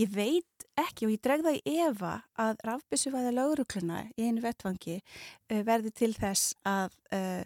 Ég 0.00 0.16
veit 0.16 0.66
ekki 0.80 1.06
og 1.06 1.14
ég 1.14 1.22
dreg 1.24 1.44
það 1.46 1.60
í 1.60 1.76
efa 1.84 2.16
að 2.40 2.64
rafbyssuvæða 2.66 3.36
laurukluna 3.36 4.02
í 4.16 4.26
einu 4.26 4.44
vettvangi 4.44 4.98
uh, 4.98 5.62
verði 5.68 5.94
til 6.02 6.12
þess 6.16 6.56
að 6.66 6.96
uh, 7.14 7.44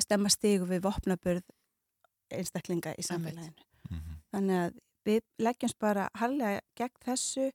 stemma 0.00 0.30
stigu 0.32 0.68
við 0.70 0.84
vopnaburð 0.86 1.44
einstaklinga 2.34 2.94
í 2.98 3.04
samfélaginu. 3.04 3.66
Þannig 4.32 4.60
að 4.64 4.76
við 5.04 5.22
leggjumst 5.42 5.78
bara 5.82 6.08
harlega 6.18 6.62
gegn 6.78 7.00
þessu 7.04 7.48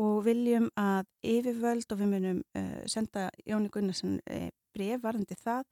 og 0.00 0.24
viljum 0.26 0.68
að 0.80 1.06
yfirvöld 1.22 1.92
og 1.92 2.00
við 2.00 2.10
munum 2.10 2.42
uh, 2.58 2.82
senda 2.90 3.28
Jóni 3.46 3.70
Gunnarsson 3.70 4.18
uh, 4.26 4.48
bref 4.74 5.02
varðandi 5.04 5.36
það 5.38 5.62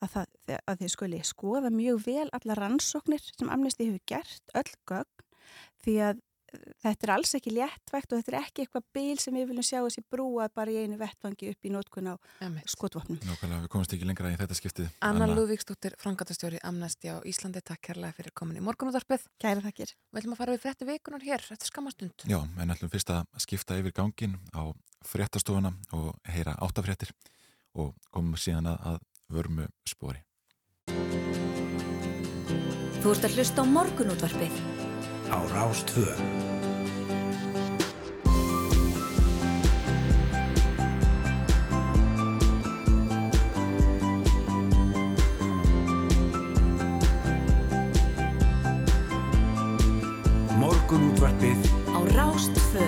að, 0.00 0.14
það 0.14 0.54
að 0.56 0.78
þið 0.80 0.92
skuli 0.94 1.20
skoða 1.28 1.72
mjög 1.74 2.00
vel 2.06 2.28
alla 2.38 2.56
rannsóknir 2.56 3.24
sem 3.28 3.52
Amnesty 3.52 3.90
hefur 3.90 4.04
gert, 4.08 4.54
öll 4.56 4.72
gögn, 4.88 5.26
því 5.84 5.96
að 6.08 6.22
þetta 6.82 7.06
er 7.06 7.12
alls 7.14 7.34
ekki 7.36 7.52
léttvægt 7.54 8.12
og 8.12 8.20
þetta 8.20 8.32
er 8.32 8.38
ekki 8.40 8.64
eitthvað 8.64 8.84
bíl 8.94 9.18
sem 9.22 9.34
við 9.36 9.48
viljum 9.50 9.66
sjá 9.66 9.78
þessi 9.80 10.02
brúa 10.12 10.46
bara 10.54 10.72
í 10.72 10.78
einu 10.84 10.98
vettvangi 11.00 11.50
upp 11.52 11.66
í 11.66 11.72
nótkun 11.74 12.10
á 12.12 12.14
skotvopnum. 12.70 13.18
Nákvæmlega, 13.26 13.64
við 13.64 13.72
komumst 13.72 13.94
ekki 13.96 14.08
lengra 14.08 14.32
í 14.32 14.38
þetta 14.38 14.58
skiptið. 14.58 14.90
Anna 15.06 15.28
Lúðvíksdóttir, 15.30 15.96
frangatastjóri 16.02 16.60
Amnesty 16.66 17.10
á 17.10 17.18
Íslandi, 17.26 17.62
takk 17.66 17.82
kærlega 17.90 18.16
fyrir 18.16 18.34
komin 18.36 18.60
í 18.60 18.64
morgunúðarpið. 18.66 19.26
Kæra 19.42 19.64
takkir. 19.64 19.94
Við 20.12 20.22
ætlum 20.22 20.36
að 20.36 20.42
fara 20.42 20.56
við 20.56 20.64
frétti 20.66 20.88
vikunar 20.88 21.26
hér, 21.26 21.44
þetta 21.48 21.66
er 21.66 21.72
skamastund. 21.72 22.26
Já, 22.30 22.38
en 22.44 22.76
ætlum 22.76 22.92
fyrst 22.92 23.12
að 23.14 23.26
skipta 23.42 23.80
yfir 23.80 23.96
gangin 23.96 24.38
á 24.54 24.70
fréttastofuna 25.06 25.74
og 25.96 26.14
heyra 26.30 26.56
áttafréttir 26.62 27.12
og 27.76 27.92
komum 28.14 28.38
síðan 28.40 28.72
að, 28.72 28.94
að 28.94 29.36
vörmu 29.36 29.68
spori. 29.86 30.22
Þú 33.02 33.12
ert 33.12 33.28
að 33.28 33.36
hlusta 33.38 33.62
á 33.62 33.64
morgunútvarpið. 33.70 34.75
Á 35.26 35.38
Rástvö. 35.50 36.06
Morgunútvarpið 50.54 51.58
Á 51.90 51.98
Rástvö. 52.14 52.86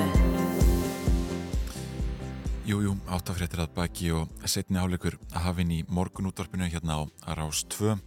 Jú, 2.69 2.79
jú, 2.85 2.93
áttafréttir 3.11 3.65
að 3.65 3.75
baki 3.75 4.11
og 4.15 4.29
setni 4.47 4.79
áleikur 4.79 5.19
að 5.33 5.43
hafinn 5.49 5.71
í 5.73 5.85
morgunútvarpinu 5.89 6.71
hérna 6.71 7.03
á 7.03 7.35
Rás 7.35 7.65
2. 7.67 7.99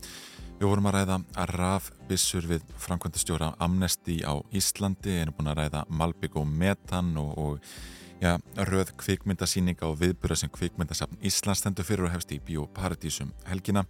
Við 0.61 0.69
vorum 0.69 0.87
að 0.91 0.93
ræða 0.93 1.15
að 1.41 1.51
rafbissur 1.57 2.45
við 2.45 2.65
framkvæmdastjóra 2.83 3.47
Amnesty 3.65 4.19
á 4.21 4.37
Íslandi, 4.53 5.15
erum 5.17 5.33
búin 5.33 5.49
að 5.49 5.55
ræða 5.57 5.79
Malbygg 5.89 6.37
og 6.37 6.45
Metan 6.45 7.07
og, 7.17 7.31
og 7.41 8.21
ja, 8.21 8.35
röð 8.69 8.91
kvikmyndasýninga 9.01 9.89
og 9.89 9.97
viðbura 10.03 10.37
sem 10.37 10.51
kvikmyndasafn 10.53 11.17
Íslands 11.25 11.63
stendur 11.63 11.87
fyrir 11.87 12.05
og 12.05 12.13
hefst 12.13 12.35
í 12.35 12.37
Bíóparadísum 12.45 13.33
helgina. 13.49 13.87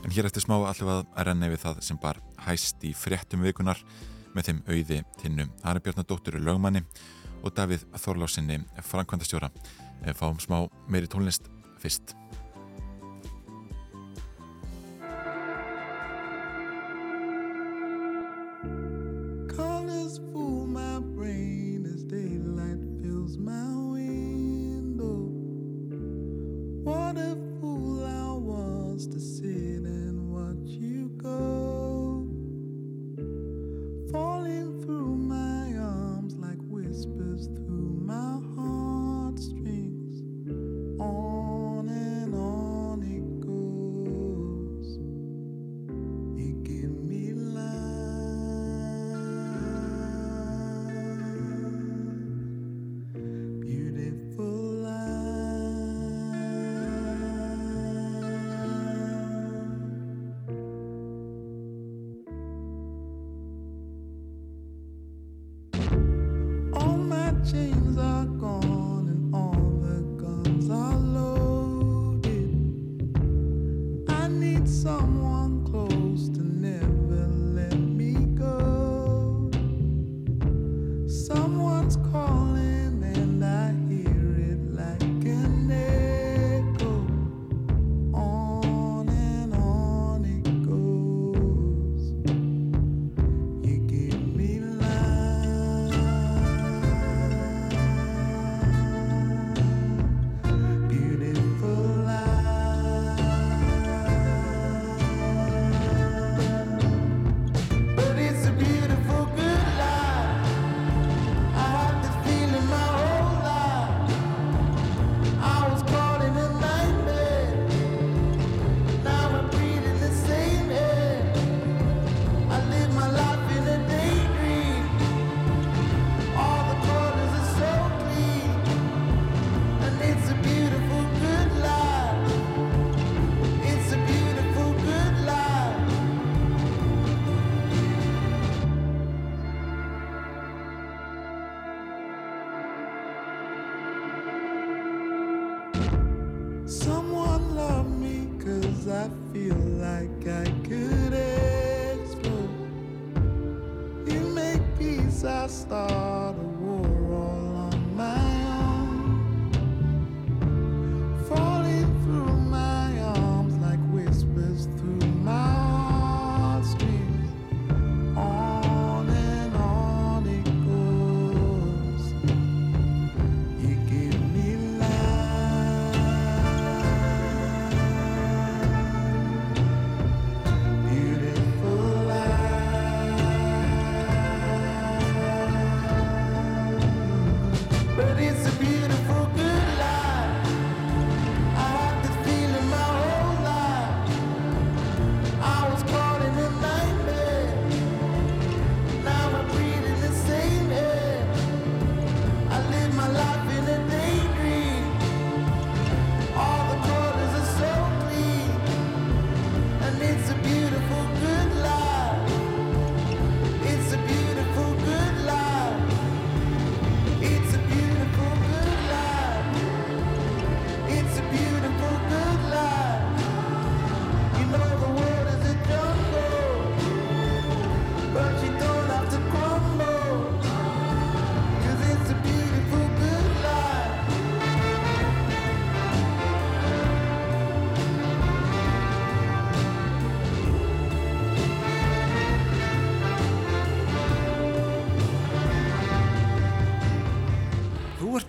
En 0.00 0.16
hér 0.16 0.30
eftir 0.30 0.46
smá 0.46 0.56
allir 0.62 0.94
að 0.94 1.04
renna 1.28 1.52
við 1.52 1.60
það 1.66 1.84
sem 1.90 2.00
bar 2.00 2.22
hæst 2.46 2.88
í 2.88 2.94
fréttum 2.96 3.44
vikunar 3.44 3.84
með 4.32 4.48
þeim 4.48 4.64
auði 4.70 5.02
tinnu 5.20 5.50
Ari 5.60 5.84
Bjarnadóttur 5.84 6.40
lögmanni 6.40 6.86
og 7.44 7.52
Davíð 7.52 7.84
Þorlásinni 8.00 8.62
framkvæmdastjóra. 8.80 9.52
Fáum 10.16 10.40
smá 10.40 10.62
meiri 10.88 11.04
tónlist 11.04 11.52
fyrst. 11.84 12.16
What 27.14 27.22
a 27.22 27.36
fool 27.60 28.04
I 28.04 28.32
was 28.38 29.06
to 29.06 29.20
sit 29.20 29.53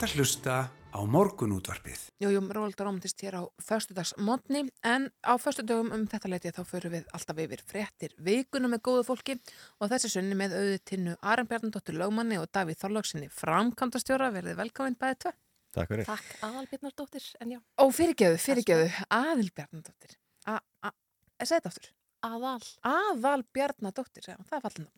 að 0.06 0.20
hlusta 0.20 0.56
á 0.70 1.00
morgunútvarpið. 1.10 2.02
Jú, 2.22 2.30
jú, 2.30 2.42
Róvaldur 2.54 2.86
Rómantist 2.86 3.22
hér 3.26 3.40
á 3.42 3.44
föstudagsmotni 3.58 4.68
en 4.86 5.08
á 5.26 5.34
föstudögum 5.42 5.90
um 5.96 6.04
þetta 6.08 6.30
leiti 6.30 6.52
þá 6.54 6.62
förum 6.70 6.94
við 6.94 7.08
alltaf 7.16 7.42
yfir 7.42 7.64
fréttir 7.66 8.14
vikuna 8.22 8.70
með 8.70 8.84
góðu 8.86 9.06
fólki 9.08 9.38
og 9.82 9.90
þessi 9.90 10.12
sunni 10.14 10.38
með 10.38 10.54
auðutinnu 10.60 11.16
Aran 11.26 11.50
Bjarnadóttir 11.50 11.98
Lögmanni 11.98 12.38
og 12.38 12.52
Davíð 12.54 12.80
Þorlóksinni 12.84 13.32
framkvæmdastjóra 13.34 14.30
verðið 14.36 14.62
velkomin 14.62 15.00
bæði 15.02 15.20
tvö. 15.26 15.36
Takk 15.76 15.92
fyrir. 15.92 16.08
Takk, 16.08 16.32
aðalbyrnardóttir, 16.48 17.30
en 17.42 17.58
já. 17.58 17.60
Ó, 17.82 17.84
fyrirgeðu, 17.92 18.40
fyrirgeðu, 18.46 18.90
Aðil 19.12 19.50
Bjarnadóttir. 19.58 20.18
A, 20.48 20.62
a, 20.86 20.94
ég 21.42 21.50
segi 21.50 21.58
þetta 21.58 21.74
aftur. 21.74 21.90
Aðal. 22.30 22.60
Aðal 22.94 23.42
Bjarnadóttir, 23.58 24.30
já, 24.30 24.38
það 24.46 24.60
er 24.60 24.66
fallin. 24.70 24.92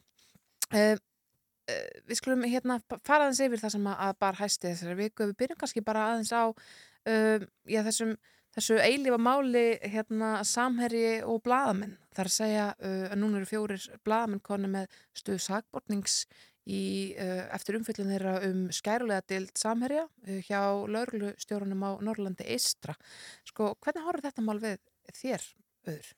Uh, 0.67 0.83
uh, 0.83 1.05
við 2.07 2.20
skulum 2.20 2.45
hérna 2.47 2.80
fara 3.05 3.28
aðeins 3.28 3.43
yfir 3.43 3.61
það 3.61 3.76
sem 3.76 3.88
að, 3.91 4.11
bar 4.24 4.39
hæsti 4.39 4.72
þessari 4.72 4.97
viku. 5.01 5.30
Við 5.30 5.38
byrjum 5.41 5.61
kannski 5.61 5.84
bara 5.86 6.09
aðeins 6.11 6.34
á 6.34 6.43
uh, 6.47 7.47
já, 7.68 7.80
þessum, 7.88 8.13
þessu 8.55 8.80
eilífa 8.82 9.20
máli 9.22 9.65
hérna, 9.84 10.34
samherji 10.47 11.22
og 11.28 11.41
blaðamenn. 11.45 11.97
Það 12.15 12.24
er 12.24 12.32
að 12.32 12.38
segja 12.38 12.68
uh, 12.76 13.07
að 13.11 13.18
núna 13.22 13.41
eru 13.41 13.49
fjórir 13.49 13.88
blaðamenn 14.07 14.43
konu 14.45 14.72
með 14.74 14.99
stuðu 15.18 15.43
sagbortnings 15.47 16.20
í, 16.68 16.82
uh, 17.20 17.43
eftir 17.55 17.80
umfyllun 17.80 18.13
þeirra 18.13 18.38
um 18.47 18.63
skærulega 18.76 19.28
dild 19.34 19.55
samherja 19.59 20.05
uh, 20.07 20.38
hjá 20.47 20.61
lauruglustjórunum 20.88 21.84
á 21.84 21.91
Norrlandi 22.03 22.47
Eistra. 22.55 22.95
Sko, 23.47 23.74
hvernig 23.84 24.07
horfður 24.07 24.30
þetta 24.30 24.47
mál 24.47 24.61
við 24.63 24.80
þér, 25.20 25.51
auður? 25.88 26.15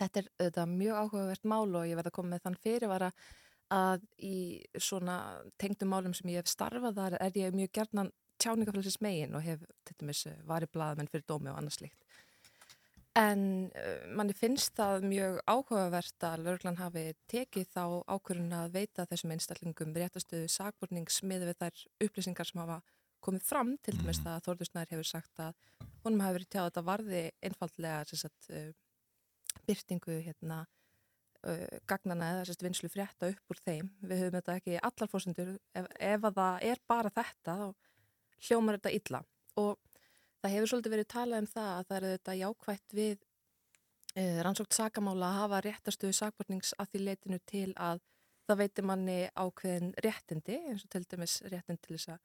Þetta 0.00 0.20
er 0.20 0.28
auðvitað 0.38 0.74
mjög 0.80 0.98
áhugavert 1.00 1.46
mál 1.50 1.74
og 1.76 1.86
ég 1.88 1.98
verð 1.98 2.08
að 2.08 2.14
koma 2.16 2.34
með 2.34 2.44
þann 2.46 2.58
fyrirvara 2.64 3.08
að 3.70 4.04
í 4.18 4.36
svona 4.78 5.16
tengdum 5.60 5.92
málum 5.94 6.14
sem 6.16 6.32
ég 6.32 6.42
hef 6.42 6.50
starfað 6.50 6.98
þar 6.98 7.16
er 7.20 7.38
ég 7.38 7.56
mjög 7.56 7.72
gerðnan 7.78 8.12
tjáningafélagsis 8.40 9.00
megin 9.04 9.36
og 9.36 9.44
hef 9.44 9.64
til 9.86 9.96
dæmis 10.00 10.24
eh, 10.26 10.38
varið 10.48 10.72
blaðamenn 10.74 11.10
fyrir 11.12 11.26
dómi 11.28 11.52
og 11.52 11.58
annað 11.60 11.76
slíkt. 11.78 12.06
En 13.18 13.42
uh, 13.74 14.04
manni 14.14 14.34
finnst 14.38 14.76
það 14.78 15.04
mjög 15.10 15.40
áhugavert 15.50 16.26
að 16.28 16.44
lauruglan 16.46 16.78
hafi 16.78 17.02
tekið 17.30 17.72
þá 17.72 17.82
ákvörðun 18.06 18.54
að 18.54 18.76
veita 18.76 19.06
þessum 19.10 19.34
einstaklingum 19.34 19.96
réttastöðu 19.98 20.46
sakbornings 20.54 21.18
með 21.26 21.48
við 21.48 21.58
þær 21.58 21.82
upplýsingar 22.06 22.48
sem 22.48 22.62
hafa 22.62 22.78
komið 23.20 23.48
fram, 23.48 23.72
til 23.82 23.96
dæmis 23.98 24.22
það 24.22 24.36
að 24.36 24.44
Þórðursnær 24.46 24.92
hefur 24.94 25.08
sagt 25.10 25.42
að 25.42 25.58
honum 26.04 26.22
hafi 26.22 26.38
verið 26.38 26.52
tjáð 26.54 26.62
að 26.62 26.70
þetta 26.70 26.86
varði 26.86 27.24
einfallega 27.48 28.20
sagt, 28.22 28.50
uh, 28.54 29.58
byrtingu 29.66 30.20
hérna, 30.28 30.62
gagnana 31.88 32.32
eða 32.34 32.46
sérst, 32.48 32.64
vinslu 32.64 32.90
frétta 32.92 33.30
upp 33.32 33.52
úr 33.52 33.60
þeim. 33.64 33.90
Við 34.04 34.24
höfum 34.24 34.36
þetta 34.38 34.56
ekki 34.60 34.80
allar 34.88 35.10
fórsendur. 35.12 35.54
Ef, 35.74 35.86
ef 35.96 36.26
að 36.28 36.40
það 36.40 36.66
er 36.70 36.82
bara 36.90 37.12
þetta, 37.16 37.56
þá 37.56 38.46
hljómar 38.48 38.78
þetta 38.78 38.94
illa. 38.98 39.22
Og 39.60 39.78
það 40.40 40.54
hefur 40.54 40.72
svolítið 40.72 40.96
verið 40.96 41.10
talað 41.14 41.44
um 41.44 41.50
það 41.54 41.70
að 41.74 41.88
það 41.88 41.98
er 41.98 42.06
þetta 42.14 42.36
jákvætt 42.40 42.96
við 42.98 43.16
uh, 43.20 44.38
rannsókt 44.46 44.76
sakamála 44.76 45.30
að 45.30 45.40
hafa 45.40 45.62
réttastuðu 45.68 46.18
sakbornings 46.20 46.74
að 46.78 46.92
því 46.92 47.04
leitinu 47.06 47.40
til 47.50 47.68
að 47.76 48.02
það 48.50 48.60
veitir 48.64 48.86
manni 48.88 49.18
ákveðin 49.38 49.94
réttindi, 50.04 50.58
eins 50.70 50.84
og 50.84 50.92
til 50.92 51.04
dæmis 51.06 51.38
réttind 51.46 51.80
til 51.84 51.96
þess 51.96 52.14
að 52.16 52.22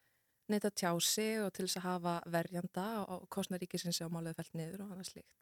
neyta 0.52 0.72
tjási 0.72 1.28
og 1.42 1.52
til 1.54 1.66
þess 1.66 1.80
að 1.80 1.88
hafa 1.88 2.14
verjanda 2.34 2.86
og 3.10 3.26
kostnaríkisins 3.34 4.02
á 4.02 4.08
máliðu 4.10 4.38
fælt 4.40 4.58
niður 4.58 4.86
og 4.86 4.94
annað 4.94 5.12
slíkt. 5.12 5.36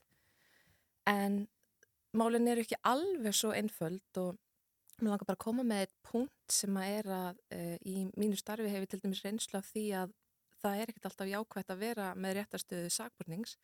En 1.10 1.44
málinn 2.14 2.48
eru 2.52 2.64
ekki 2.66 2.78
alveg 2.90 3.34
svo 3.36 3.52
einföld 3.56 4.20
og 4.22 4.36
mér 5.02 5.10
langar 5.14 5.26
bara 5.28 5.38
að 5.40 5.46
koma 5.46 5.64
með 5.68 5.86
eitt 5.86 5.96
punkt 6.06 6.54
sem 6.54 6.76
að 6.78 6.98
er 7.00 7.10
að 7.18 7.40
uh, 7.58 7.78
í 7.90 7.96
mínu 8.20 8.38
starfi 8.40 8.70
hefur 8.70 8.92
til 8.94 9.02
dæmis 9.04 9.24
reynslu 9.26 9.60
af 9.60 9.70
því 9.74 9.86
að 10.04 10.14
það 10.64 10.80
er 10.82 10.92
ekkert 10.94 11.08
alltaf 11.10 11.32
jákvægt 11.32 11.74
að 11.74 11.82
vera 11.84 12.12
með 12.16 12.38
réttastöðu 12.40 12.92
sakbornings 12.94 13.58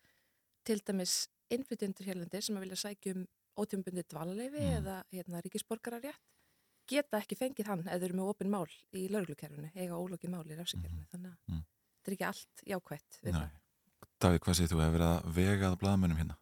til 0.66 0.80
dæmis 0.84 1.14
innflytjendur 1.50 2.06
hérlendir 2.10 2.44
sem 2.44 2.58
að 2.58 2.66
vilja 2.66 2.80
sækja 2.82 3.14
um 3.16 3.22
ótjömbundi 3.60 4.04
dvalarleifi 4.10 4.60
eða 4.76 4.98
hérna, 5.12 5.40
ríkisborgararétt 5.42 6.20
geta 6.90 7.18
ekki 7.22 7.36
fengið 7.38 7.68
hann 7.70 7.82
eða 7.86 8.06
eru 8.08 8.18
með 8.18 8.28
opin 8.32 8.50
mál 8.50 8.66
í 8.98 9.06
lauruglukerfinu, 9.10 9.70
eiga 9.78 9.98
ólokið 9.98 10.32
mál 10.34 10.44
í 10.50 10.56
rafsikerfinu, 10.58 11.06
þannig 11.12 11.32
að 11.32 11.38
Mm. 11.50 11.64
þetta 12.00 12.10
er 12.10 12.14
ekki 12.16 12.26
allt 12.28 12.62
jákvætt 12.66 13.18
við 13.22 13.36
Nei. 13.36 13.50
Davíð, 14.20 14.40
hvað 14.44 14.56
segir 14.58 14.70
þú 14.72 14.80
hefur 14.80 14.94
verið 14.96 15.10
að 15.10 15.28
vegað 15.38 15.76
blaðmönnum 15.82 16.18
hérna? 16.20 16.36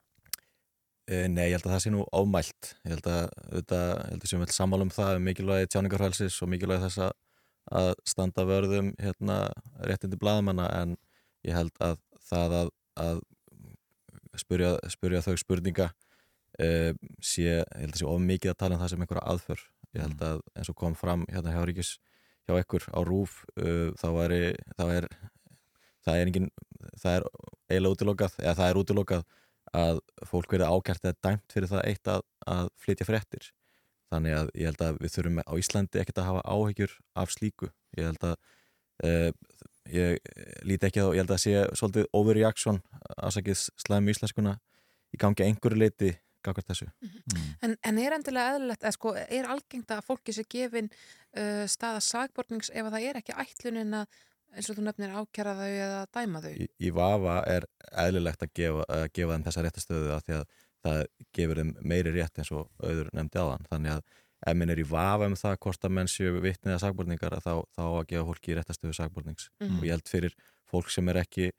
Eh, 1.09 1.25
Nei, 1.33 1.47
ég 1.49 1.57
held 1.57 1.65
að 1.65 1.73
það 1.73 1.81
sé 1.81 1.91
nú 1.95 2.03
ámælt. 2.13 2.71
Ég 2.85 2.93
held 2.93 3.07
að, 3.09 3.23
auðvitað, 3.47 3.87
ég 3.89 4.11
held 4.13 4.25
að 4.27 4.31
sem 4.31 4.43
við 4.43 4.51
sammála 4.53 4.85
um 4.85 4.91
það 4.93 5.15
um 5.17 5.23
mikilvægi 5.25 5.71
tjáningarhælsis 5.73 6.37
og 6.45 6.51
mikilvægi 6.53 6.83
þess 6.85 7.01
að, 7.07 7.15
að 7.81 7.89
standa 8.13 8.45
vörðum 8.49 8.91
hérna, 9.01 9.39
réttindi 9.89 10.19
blaðmanna 10.21 10.67
en 10.83 10.93
ég 11.49 11.57
held 11.57 11.73
að 11.81 11.97
það 12.29 12.57
að, 12.59 12.73
að 13.07 13.23
spurja, 14.37 14.75
spurja 14.93 15.25
þau 15.25 15.39
spurninga 15.41 15.89
uh, 15.89 16.93
sé, 17.25 17.47
ég 17.47 17.73
held 17.73 17.97
að 17.97 18.03
sé 18.03 18.11
of 18.13 18.23
mikið 18.29 18.53
að 18.53 18.61
tala 18.61 18.77
um 18.77 18.85
það 18.85 18.93
sem 18.93 19.07
einhverja 19.07 19.27
aðför. 19.33 19.65
Ég 19.97 20.05
held 20.05 20.29
að 20.29 20.45
eins 20.53 20.73
og 20.75 20.81
kom 20.85 20.99
fram 21.07 21.25
hérna 21.33 21.57
hjá 21.57 21.65
Ríkis 21.65 21.97
hjá 22.45 22.59
ekkur 22.61 22.85
á 22.93 23.01
rúf 23.09 23.41
uh, 23.57 23.97
þá 23.97 24.09
væri, 24.13 24.45
það 24.77 24.95
er 24.99 25.11
það 26.05 26.21
er 26.21 26.29
engin, 26.29 26.55
það 27.01 27.15
er 27.17 27.29
eiginlega 27.73 27.97
útilokað, 27.97 28.41
eða 28.45 28.59
það 28.61 28.71
er 28.75 28.85
útilokað 28.85 29.29
að 29.77 30.01
fólk 30.29 30.53
verið 30.55 30.73
ákært 30.75 31.07
eða 31.07 31.19
dæmt 31.27 31.55
fyrir 31.55 31.71
það 31.71 31.87
eitt 31.91 32.11
að, 32.13 32.23
að 32.47 32.71
flytja 32.83 33.09
fréttir. 33.09 33.49
Þannig 34.09 34.37
að 34.39 34.53
ég 34.57 34.71
held 34.71 34.85
að 34.87 35.01
við 35.03 35.15
þurfum 35.17 35.43
á 35.45 35.53
Íslandi 35.61 36.01
ekkert 36.01 36.23
að 36.23 36.29
hafa 36.31 36.45
áhyggjur 36.49 36.95
af 37.21 37.35
slíku. 37.35 37.69
Ég 37.99 38.09
held 38.09 38.25
að 38.31 38.37
uh, 39.05 39.31
ég 39.93 40.31
líti 40.69 40.89
ekki 40.89 41.03
þá, 41.03 41.11
ég 41.13 41.23
held 41.23 41.35
að 41.35 41.43
sé 41.45 41.67
svolítið 41.77 42.09
overreaction 42.17 42.81
afsakið 43.17 43.67
slæðum 43.85 44.11
íslenskuna 44.15 44.57
í 45.13 45.21
gangi 45.21 45.45
einhverju 45.45 45.81
leiti 45.81 46.15
gangast 46.45 46.71
þessu. 46.71 46.89
En, 47.65 47.75
en 47.83 48.01
er 48.01 48.15
endilega 48.17 48.55
eðlilegt, 48.55 48.85
eða 48.85 48.95
sko, 48.95 49.15
er 49.19 49.49
algengt 49.51 49.93
að 49.93 50.05
fólki 50.07 50.35
sé 50.35 50.45
gefin 50.49 50.91
uh, 50.93 51.65
staða 51.71 52.03
sagbornings 52.05 52.71
ef 52.73 52.87
að 52.87 52.97
það 52.97 53.09
er 53.09 53.21
ekki 53.21 53.39
ætlunin 53.45 53.97
að 54.01 54.21
eins 54.57 54.71
og 54.71 54.79
þú 54.79 54.85
nefnir 54.89 55.13
ákjara 55.19 55.55
þau 55.59 55.69
eða 55.71 55.99
dæma 56.15 56.41
þau? 56.45 56.53
í, 56.55 56.69
í 56.81 56.91
vafa 56.95 57.37
er 57.51 57.67
eðlilegt 58.05 58.43
að 58.47 58.53
gefa, 58.61 58.87
að 58.89 59.05
gefa 59.19 59.35
þeim 59.37 59.45
þessa 59.49 59.65
réttastöðu 59.67 60.15
af 60.17 60.25
því 60.27 60.39
að 60.39 60.47
það 60.87 61.03
gefur 61.39 61.61
þeim 61.63 61.75
meiri 61.93 62.15
rétt 62.15 62.39
eins 62.43 62.53
og 62.55 62.69
auður 62.83 63.11
nefndi 63.19 63.43
áðan 63.43 63.69
þannig 63.71 63.93
að 63.99 64.03
ef 64.47 64.55
minn 64.55 64.71
er 64.71 64.79
í 64.79 64.87
vafa 64.87 65.27
um 65.27 65.35
það 65.35 65.57
hvort 65.65 65.85
að 65.89 65.95
menn 65.99 66.07
séu 66.13 66.37
vitnið 66.41 66.77
að 66.77 66.83
sagborningar 66.85 67.35
þá, 67.43 67.55
þá 67.75 67.83
að 67.89 68.05
gefa 68.13 68.27
fólki 68.29 68.55
réttastöðu 68.59 68.95
sagbornings 68.95 69.49
Mhm. 69.61 69.79
og 69.81 69.85
ég 69.89 69.97
held 69.97 70.09
fyrir 70.09 70.35
fólk 70.71 70.91
sem 70.95 71.09
er 71.09 71.19
ekki 71.25 71.51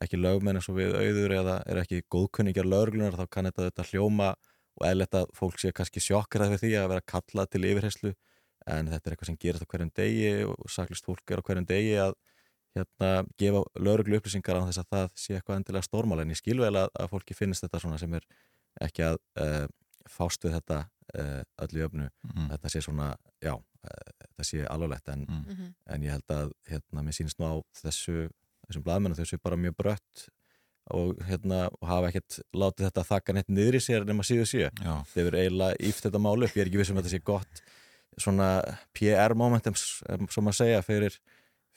ekki 0.00 0.20
lögmenn 0.22 0.54
eins 0.60 0.68
og 0.70 0.76
við 0.78 0.94
auður 0.94 1.34
eða 1.40 1.56
er 1.66 1.80
ekki 1.82 2.02
góðkunningjar 2.14 2.68
löglunar 2.70 3.16
þá 3.18 3.26
kann 3.34 3.48
þetta 3.50 3.66
þetta 3.66 3.86
hljóma 3.90 4.28
og 4.78 4.86
eðlilegt 4.86 5.16
að 5.18 5.26
fólk 5.34 5.58
sé 5.58 5.72
kannski 5.74 5.98
sjokkrað 6.04 6.52
við 6.54 6.60
því 6.62 6.70
að 6.78 6.88
vera 6.92 7.02
kallað 7.10 7.48
til 7.50 7.64
yfirherslu 7.66 8.12
en 8.70 8.86
þetta 8.92 9.08
er 9.10 9.16
eitthvað 9.16 9.26
sem 9.32 9.38
gerist 9.42 9.64
á 9.66 9.70
hverjum 9.72 9.90
degi 9.98 10.30
og 10.46 10.70
saklist 10.70 11.04
fólk 11.08 11.26
er 11.34 11.42
á 11.42 11.46
hverjum 11.48 11.66
degi 11.66 11.96
að 11.98 12.14
hérna, 12.76 13.24
gefa 13.40 13.62
lauruglu 13.80 14.18
upplýsingar 14.20 14.58
á 14.60 14.66
þess 14.68 14.82
að 14.82 14.90
það 14.92 15.08
sé 15.14 15.34
eitthvað 15.38 15.56
endilega 15.60 15.86
stórmál 15.88 16.20
en 16.22 16.30
ég 16.34 16.36
skil 16.40 16.58
vel 16.60 16.74
að, 16.76 16.88
að 16.98 17.10
fólki 17.14 17.34
finnst 17.38 17.64
þetta 17.64 17.80
svona 17.80 17.98
sem 17.98 18.14
er 18.14 18.26
ekki 18.84 19.02
að 19.08 19.18
uh, 19.40 19.66
fást 20.08 20.44
við 20.44 20.54
þetta 20.58 20.78
uh, 21.18 21.42
öllu 21.64 21.82
jöfnu 21.84 22.08
Mhm. 22.28 22.48
þetta 22.52 22.68
sé 22.72 22.80
svona, 22.84 23.08
já, 23.42 23.54
uh, 23.54 24.10
þetta 24.24 24.44
sé 24.44 24.64
alvarlegt 24.68 25.08
en, 25.08 25.26
Mhm. 25.28 25.74
en 25.86 26.02
ég 26.02 26.10
held 26.10 26.28
að 26.30 26.52
hérna, 26.68 27.02
mér 27.02 27.16
sýnist 27.16 27.38
nú 27.40 27.48
á 27.48 27.54
þessu 27.82 28.28
þessum 28.68 28.84
blaðmennu 28.84 29.16
þau 29.16 29.24
séu 29.26 29.40
bara 29.42 29.56
mjög 29.56 29.76
brött 29.76 30.28
og 30.90 31.16
hérna 31.28 31.68
og 31.80 31.88
hafa 31.88 32.08
ekkert 32.08 32.38
látið 32.56 32.86
þetta 32.90 33.04
þakka 33.08 33.34
neitt 33.34 33.48
niður 33.48 33.76
í 33.76 33.80
sér 33.80 34.04
nema 34.08 34.22
síðu 34.24 34.70
Já. 34.84 34.94
þeir 35.12 35.26
eru 35.26 35.38
eiginlega 35.42 35.76
íft 35.88 36.04
þetta 36.04 36.20
mál 36.20 36.36
upp 36.44 36.54
ég 36.56 36.62
er 36.62 36.68
ekki 36.70 36.78
vissum 36.80 36.96
að 36.96 37.04
þetta 37.08 37.16
sé 37.16 37.22
gott 37.24 37.62
svona 38.18 38.48
PR 38.96 39.34
momentum 39.34 39.74
sem 39.76 40.44
maður 40.44 40.56
segja 40.58 40.82
fyrir, 40.82 41.18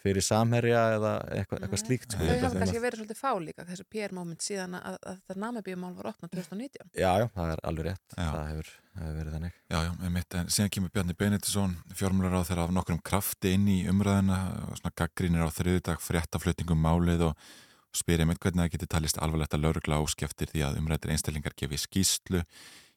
fyrir 0.01 0.25
samherja 0.25 0.81
eða 0.95 1.11
eitthvað, 1.35 1.63
eitthvað 1.65 1.81
slíkt 1.81 2.15
sko. 2.15 2.25
Þau 2.25 2.43
hafa 2.43 2.61
kannski 2.61 2.81
verið 2.83 3.01
svolítið 3.01 3.19
fá 3.19 3.31
líka 3.41 3.65
þessi 3.69 3.85
PR-moment 3.93 4.45
síðan 4.45 4.77
að, 4.79 4.97
að 4.99 5.17
þetta 5.21 5.41
namibíumál 5.43 5.91
var 5.97 6.11
opnað 6.11 6.33
2019. 6.35 6.91
Já, 6.97 7.09
já, 7.21 7.25
það 7.35 7.53
er 7.53 7.63
alveg 7.71 7.87
rétt. 7.89 8.15
Það 8.17 8.45
hefur, 8.51 8.71
hefur 8.97 9.17
verið 9.19 9.37
þannig. 9.37 9.57
Já, 9.61 9.77
já, 9.85 9.91
með 10.01 10.13
mitt, 10.17 10.37
en 10.41 10.53
síðan 10.57 10.73
kemur 10.75 10.93
Bjarni 10.95 11.17
Benediktsson 11.21 11.75
fjármjölar 12.01 12.41
á 12.41 12.47
þeirra 12.49 12.67
af 12.67 12.75
nokkrum 12.77 13.01
krafti 13.11 13.55
inn 13.57 13.67
í 13.71 13.79
umræðina 13.91 14.39
og 14.67 14.79
svona 14.81 14.95
gaggrínir 15.03 15.45
á 15.45 15.49
þriðudag 15.53 16.01
fréttaflutningum 16.01 16.81
málið 16.81 17.27
og 17.29 17.51
spyrir 17.95 18.23
einmitt 18.23 18.39
hvernig 18.41 18.65
það 18.65 18.73
getur 18.75 18.91
talist 18.95 19.19
alvarlegt 19.19 19.55
að 19.55 19.65
laurugla 19.65 19.99
áskeftir 19.99 20.51
því 20.51 20.63
að 20.67 20.77
umræðir 20.79 21.11
einstaklingar 21.11 21.55
gefi 21.59 21.79
skýslu 21.81 22.43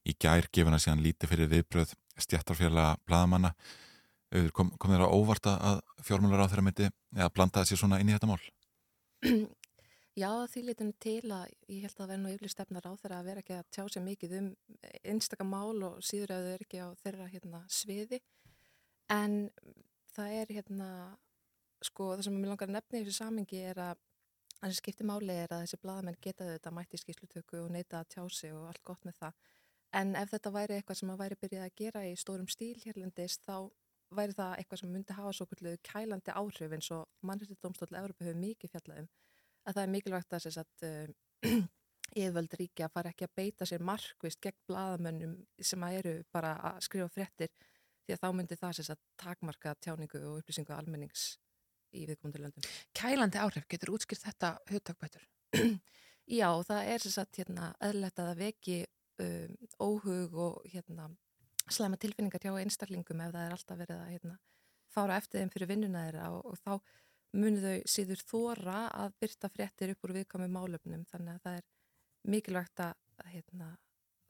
í 0.05 0.15
gær 0.21 0.47
gefuna 0.55 0.79
síðan 0.79 1.03
lítið 1.03 1.33
fyrir 1.33 1.51
viðbröð 1.51 1.95
stjættarfélaga 2.21 3.01
blaðamanna 3.09 3.51
Kom, 4.55 4.73
kom 4.83 4.91
þeirra 4.91 5.13
óvart 5.15 5.47
að 5.47 5.77
fjármjölar 6.03 6.43
á 6.43 6.51
þeirra 6.51 6.65
myndi 6.67 6.89
eða 7.15 7.31
blandaði 7.37 7.71
sér 7.71 7.81
svona 7.85 8.01
inn 8.03 8.09
í 8.11 8.17
þetta 8.17 8.31
mál? 8.31 8.41
Já, 10.15 10.31
því 10.51 10.61
litinu 10.69 10.95
til 11.03 11.21
að 11.35 11.53
ég 11.71 11.85
held 11.85 11.93
að 11.93 12.01
það 12.01 12.09
verði 12.09 12.23
nú 12.23 12.33
yfirlega 12.33 12.55
stefnar 12.55 12.87
á 12.87 12.93
þeirra 12.99 13.17
að 13.19 13.29
vera 13.31 13.43
ekki 13.43 13.55
að 13.57 13.69
tjá 13.75 13.85
sér 13.91 14.05
mikið 14.05 14.35
um 14.39 14.49
einstaka 15.11 15.47
mál 15.47 15.87
og 15.87 16.01
síður 16.07 16.35
að 16.35 16.45
þau 16.47 16.51
eru 16.55 16.67
ekki 16.67 16.83
á 16.83 16.89
þeirra 17.03 17.29
hérna, 17.33 17.61
sviði 17.67 18.21
en 19.15 19.37
það 20.15 20.37
er 20.41 20.53
hérna 20.59 20.91
sko 21.85 22.11
það 22.15 22.27
sem 22.27 22.39
ég 22.39 22.51
langar 22.51 22.71
að 22.71 22.77
nefna 22.77 23.01
í 23.01 23.05
þessu 23.05 23.17
samingi 23.19 23.63
er 23.71 23.83
að 23.87 24.03
það 24.61 24.69
sem 24.69 24.79
skiptir 24.81 25.11
máli 25.11 25.35
er 25.35 25.51
að 25.55 25.65
þessi 25.65 25.81
blaðamenn 25.83 26.21
geta 26.27 26.51
þetta 26.53 26.75
mætti 26.75 27.01
skýrslutöku 27.03 27.63
og 27.65 27.73
neita 27.75 28.01
að 28.01 28.11
tjá 28.15 28.23
sig 28.39 28.55
og 28.55 28.69
allt 28.71 28.85
gott 28.87 29.07
með 29.07 29.19
það 29.19 29.41
en 29.99 30.15
ef 30.19 30.31
þetta 30.35 30.55
væri 30.55 30.79
eitthvað 30.79 31.01
sem 31.01 31.11
að 31.15 31.23
væri 31.23 31.41
byrjað 31.43 31.67
að 31.67 31.77
gera 31.83 32.05
í 32.07 32.15
stórum 32.19 32.51
stíl 32.51 32.77
hérlendist 32.83 33.43
þá 33.47 33.67
væri 34.19 34.37
það 34.39 34.57
eitthvað 34.59 34.81
sem 34.81 34.93
myndi 34.95 35.17
hafa 35.17 35.33
svo 35.37 35.47
kvöldu 35.51 35.77
kælandi 35.87 36.35
áhrif 36.35 36.75
eins 36.77 36.91
og 36.95 37.07
domstóll 37.63 37.99
Európa 38.01 38.25
hefur 38.25 38.41
mikið 38.41 38.75
fjallað 38.75 39.05
um 39.05 39.09
að 39.65 39.77
það 39.77 39.83
er 39.83 39.93
mikilvægt 39.95 40.37
að 40.37 40.47
uh, 40.85 41.13
yfirvöld 42.21 42.57
ríkja 42.61 42.91
fara 42.93 43.11
ekki 43.11 43.27
að 43.27 43.37
beita 43.39 43.67
sér 43.69 43.85
markvist 43.85 44.41
gegn 44.45 44.61
blaðamönnum 44.69 45.39
sem 45.61 45.87
að 45.87 46.01
eru 46.01 46.15
bara 46.35 46.53
að 46.71 46.83
skrifa 46.87 47.09
fréttir 47.13 47.53
því 48.05 48.15
að 48.15 48.21
þá 48.21 48.29
myndi 48.37 48.59
það 48.61 48.77
þess 48.79 48.93
að 48.95 49.03
takmarka 49.21 49.75
tjáningu 49.81 50.21
og 50.29 50.43
upplýsingu 50.43 50.75
almennings 50.77 51.25
í 51.95 52.05
viðkomandi 52.09 52.43
löndum. 52.43 52.69
Kælandi 52.97 53.41
áhrif, 53.41 53.67
getur 53.71 53.95
útskýrt 53.95 54.27
þetta 54.27 54.55
hugtakbætur? 54.71 55.25
Já, 56.41 56.49
það 56.67 56.91
er 56.91 57.05
þess 57.05 57.21
að 57.23 57.39
hérna, 57.39 57.71
eðlilegt 57.85 58.21
að 58.21 58.31
það 58.31 58.43
veki 58.43 58.79
um, 59.25 59.57
óhug 59.87 60.39
og 60.47 60.69
hérna, 60.73 61.09
slæma 61.71 61.97
tilfinningar 62.01 62.43
hjá 62.43 62.53
einstaklingum 62.61 63.23
ef 63.25 63.33
það 63.33 63.47
er 63.47 63.57
alltaf 63.57 63.81
verið 63.81 64.03
að 64.03 64.13
hérna, 64.13 64.37
fára 64.95 65.17
eftir 65.17 65.41
þeim 65.41 65.53
fyrir 65.55 65.71
vinnuna 65.71 66.05
þeirra 66.07 66.27
og, 66.35 66.45
og 66.51 66.59
þá 66.61 66.75
munu 67.35 67.63
þau 67.63 67.79
síður 67.91 68.27
þóra 68.29 68.81
að 68.95 69.17
byrta 69.23 69.51
fréttir 69.51 69.95
upp 69.95 70.07
úr 70.07 70.15
viðkvæmi 70.19 70.51
málöfnum 70.55 71.07
þannig 71.11 71.35
að 71.35 71.47
það 71.47 71.57
er 71.61 71.65
mikilvægt 72.35 72.85
að, 72.85 72.93
hérna, 73.33 73.71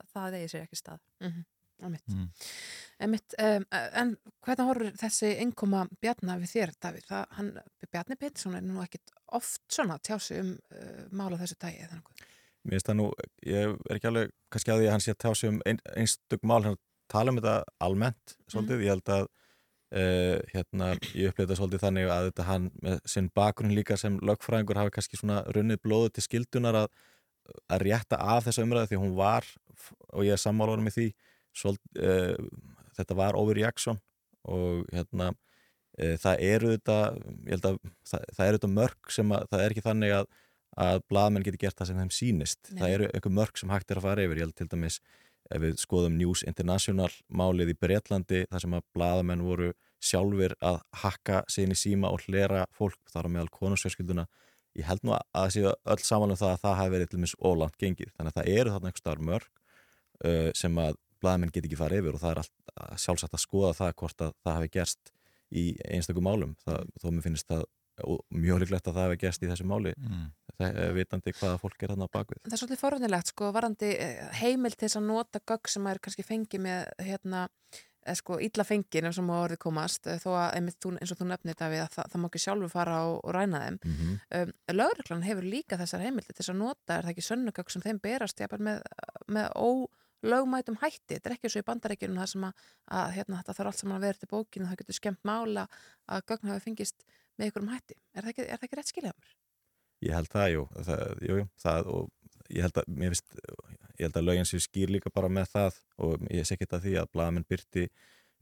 að 0.01 0.15
það 0.15 0.39
eigi 0.39 0.53
sér 0.53 0.65
ekki 0.65 0.79
stað. 0.79 1.03
Mm 1.21 1.31
-hmm. 1.31 1.51
Emitt. 1.83 2.07
Mm. 2.07 2.27
Emitt, 3.03 3.33
um, 3.43 3.65
en 3.71 4.13
hvernig 4.45 4.69
horfur 4.69 4.93
þessi 4.95 5.31
innkoma 5.43 5.81
Bjarnar 6.01 6.39
við 6.39 6.53
þér, 6.53 6.71
Davíð? 6.81 7.09
Bjarni 7.91 8.15
Pettersson 8.15 8.55
er 8.55 8.63
nú 8.63 8.79
ekkit 8.83 9.11
oft 9.35 9.61
svona 9.67 9.97
tjási 9.99 10.39
um 10.39 10.53
uh, 10.55 11.03
mála 11.11 11.39
þessu 11.41 11.57
dagi 11.59 11.83
eða 11.83 11.97
einhver. 11.97 12.23
Mér 12.63 12.77
finnst 12.77 12.87
það 12.89 12.97
nú, 13.01 13.09
ég 13.45 13.75
er 13.75 13.97
ekki 13.97 14.07
alveg 14.09 14.31
kannski 14.49 14.71
að 14.71 14.79
því 14.79 14.87
að 14.87 14.95
hann 14.95 15.03
sé 15.03 15.11
að 15.11 15.19
tjá 15.25 15.35
sig 15.35 15.51
um 15.51 15.59
ein, 15.65 15.81
einstök 15.99 16.47
mál, 16.47 16.63
hann 16.63 16.79
tala 17.11 17.31
um 17.31 17.39
þetta 17.39 17.55
almennt 17.85 18.35
svolítið, 18.51 18.85
ég 18.85 18.95
held 18.95 19.11
að 19.15 19.25
uh, 19.25 20.39
hérna, 20.53 20.91
ég 21.13 21.31
upplifði 21.31 21.45
þetta 21.45 21.59
svolítið 21.59 21.83
þannig 21.85 22.11
að 22.13 22.29
þetta 22.29 22.47
hann 22.49 22.69
með 22.85 22.99
sinn 23.15 23.29
bakgrunn 23.37 23.75
líka 23.77 23.97
sem 23.99 24.17
lögfræðingur 24.25 24.81
hafi 24.81 24.95
kannski 24.97 25.19
svona 25.19 25.41
runnið 25.55 25.81
blóðu 25.85 26.13
til 26.15 26.25
skildunar 26.25 26.79
að, 26.83 26.87
að 27.69 27.87
rétta 27.89 28.19
af 28.21 28.47
þessa 28.47 28.65
umræðu 28.65 28.91
því 28.91 29.01
hún 29.03 29.17
var, 29.17 29.49
og 30.11 30.27
ég 30.27 30.35
er 30.35 30.41
sammálaður 30.41 30.85
með 30.85 30.99
því, 30.99 31.09
svolítið, 31.55 32.05
uh, 32.05 32.71
þetta 32.99 33.19
var 33.21 33.39
overreaction 33.39 34.01
og 34.45 34.85
hérna 34.93 35.31
uh, 35.33 36.15
það 36.21 36.47
eru 36.47 36.73
þetta, 36.75 36.97
ég 37.45 37.53
held 37.55 37.69
að 37.71 37.79
það, 37.83 38.25
það 38.39 38.47
eru 38.47 38.59
þetta 38.59 38.73
mörg 38.79 39.15
sem 39.19 39.37
að, 39.37 39.47
það 39.53 39.63
er 39.65 39.75
ekki 39.75 39.87
þannig 39.89 40.17
að 40.21 40.33
að 40.75 41.01
blaðmenn 41.07 41.45
geti 41.45 41.59
gert 41.61 41.77
það 41.79 41.87
sem 41.87 41.99
þeim 42.01 42.09
sýnist. 42.11 42.59
Nei. 42.67 42.79
það 42.81 42.93
eru 42.95 43.05
einhver 43.13 43.33
mörg 43.37 43.59
sem 43.59 43.69
hægt 43.71 43.91
er 43.91 44.01
að 44.01 44.07
fara 44.09 44.25
yfir 44.25 44.41
ég 44.41 44.47
held 44.47 44.57
til 44.59 44.67
dæmis 44.71 44.97
ef 45.53 45.61
við 45.61 45.77
skoðum 45.81 46.17
News 46.19 46.43
International 46.47 47.11
málið 47.29 47.73
í 47.73 47.77
Breitlandi 47.79 48.45
þar 48.49 48.63
sem 48.63 48.77
að 48.77 48.87
blaðamenn 48.95 49.45
voru 49.45 49.73
sjálfur 50.05 50.55
að 50.65 50.81
hakka 51.01 51.43
inn 51.61 51.73
í 51.73 51.79
síma 51.79 52.11
og 52.13 52.25
hlera 52.25 52.65
fólk 52.75 52.99
þar 53.11 53.29
á 53.29 53.33
meðal 53.35 53.51
konusverskilduna 53.53 54.27
ég 54.75 54.87
held 54.89 55.05
nú 55.07 55.15
að 55.15 55.23
það 55.31 55.53
séu 55.55 55.71
öll 55.71 56.03
saman 56.03 56.33
um 56.33 56.39
það 56.39 56.53
að 56.53 56.63
það 56.63 56.77
hafi 56.79 56.93
verið 56.95 57.11
til 57.11 57.19
dæmis 57.19 57.35
ólant 57.39 57.77
gengið. 57.79 58.11
Þannig 58.15 58.31
að 58.31 58.39
það 58.39 58.49
eru 58.55 58.73
þarna 58.73 58.89
einhver 58.89 59.03
starf 59.03 59.25
mörg 59.29 59.49
uh, 60.25 60.49
sem 60.57 60.81
að 60.83 60.97
blaðmenn 61.23 61.53
get 61.55 61.67
ekki 61.67 61.79
fara 61.79 61.99
yfir 61.99 62.17
og 62.17 62.21
það 62.21 62.33
er 62.33 62.41
allt 62.43 62.99
sjálfsagt 63.01 63.37
að 63.37 63.43
skoða 63.45 63.71
það 63.77 63.93
hvort 64.01 64.25
að 64.25 64.33
það 64.43 64.57
hafi 64.59 64.71
gerst 64.73 65.13
í 65.55 65.65
einstakum 65.87 66.27
málum. 66.27 66.55
Það, 66.65 66.91
þó 67.01 67.07
mér 67.07 67.25
finnst 67.29 67.47
það 67.49 67.63
og 68.03 68.19
mjög 68.35 68.65
líklegt 68.65 68.89
að 68.89 68.97
það 68.97 69.05
hefði 69.07 69.21
gerst 69.21 69.45
í 69.45 69.49
þessu 69.51 69.67
máli. 69.69 69.93
Mm. 69.95 70.25
Er 70.59 70.93
vitandi 70.95 71.33
hvaða 71.35 71.57
fólk 71.61 71.83
er 71.83 71.93
þarna 71.93 72.07
á 72.07 72.15
bakvið 72.15 72.43
Það 72.45 72.53
er 72.53 72.61
svolítið 72.61 72.83
forvöndilegt, 72.83 73.31
sko, 73.33 73.49
varandi 73.55 73.89
eh, 73.95 74.21
heimil 74.41 74.73
til 74.75 74.87
þess 74.87 74.99
að 75.01 75.09
nota 75.09 75.41
gögg 75.41 75.71
sem 75.71 75.87
er 75.91 75.99
kannski 76.03 76.25
fengið 76.25 76.63
með, 76.65 76.93
hérna, 77.07 77.47
eða 78.05 78.17
sko, 78.19 78.37
illa 78.43 78.65
fengið 78.67 79.09
sem 79.17 79.29
á 79.33 79.35
orðið 79.35 79.61
komast, 79.65 80.07
eh, 80.07 80.19
þó 80.21 80.29
að 80.37 80.57
eins 80.59 81.13
og 81.13 81.19
þú 81.19 81.27
nefnir 81.31 81.55
þetta 81.55 81.69
við 81.73 81.83
að 81.83 81.91
það, 81.95 82.09
það 82.13 82.21
má 82.21 82.27
ekki 82.29 82.43
sjálfur 82.43 82.73
fara 82.73 83.01
og, 83.09 83.17
og 83.23 83.35
ræna 83.35 83.61
þeim. 83.65 83.79
mm 83.83 83.93
-hmm. 83.99 84.15
Um, 84.35 84.53
Lögreglan 84.75 85.25
hefur 85.25 85.43
líka 85.43 85.77
þessar 85.77 86.05
heimildi 86.05 86.33
til 86.33 86.43
þess 86.43 86.53
að 86.53 86.61
nota, 86.61 86.97
er 86.97 87.03
það 87.03 87.13
ekki 87.13 87.29
sönnugögg 87.29 87.71
sem 87.71 87.81
þeim 87.81 87.99
berast, 88.01 88.39
jafnvel 88.39 88.61
með, 88.61 88.81
með 89.27 89.47
ólögmætum 89.55 90.77
hætti. 90.81 91.15
Þetta 91.15 91.29
er 91.29 91.35
ekki 91.35 91.49
svo 91.49 91.59
í 91.59 91.69
bandarækjunum 91.69 92.21
það 92.21 92.31
sem 92.33 92.43
að, 92.43 92.53
að 92.87 93.11
hérna, 93.17 93.37
þetta 93.41 93.53
þarf 93.57 93.67
allt 93.67 93.79
saman 93.79 93.97
að 93.97 94.05
vera 94.05 94.17
til 94.19 94.29
bókinu, 94.29 94.67
það 94.69 94.79
getur 94.81 94.99
skemmt 94.99 95.23
mála 95.23 95.67
að 96.07 96.25
gögn 96.29 96.49
hafi 96.49 96.65
fengist 96.65 97.05
með 97.37 97.47
ykkurum 97.49 97.73
hætti. 97.73 97.97
Er 98.13 98.21
það 98.23 98.29
ekki, 98.29 98.43
er 98.45 98.57
það 98.59 98.67
ekki 98.67 98.79
rétt 98.79 98.93
skiljaðum? 98.93 99.33
Ég 100.05 100.13
held 100.13 100.31
það, 100.31 100.49
jú, 100.53 100.65
það, 100.87 101.05
jú, 101.27 101.37
jú 101.39 101.47
það 101.61 101.89
og 101.95 102.11
ég 102.53 102.65
held 102.65 102.81
að, 102.81 102.91
mér 102.93 103.13
finnst, 103.13 103.39
ég 103.95 104.03
held 104.05 104.19
að 104.19 104.27
lögin 104.27 104.49
sér 104.49 104.63
skýr 104.65 104.93
líka 104.93 105.11
bara 105.13 105.31
með 105.31 105.49
það 105.53 105.79
og 106.05 106.27
ég 106.29 106.45
sé 106.45 106.55
ekki 106.55 106.67
þetta 106.67 106.81
því 106.83 106.93
að 107.01 107.09
blaðamenn 107.15 107.47
byrti 107.49 107.87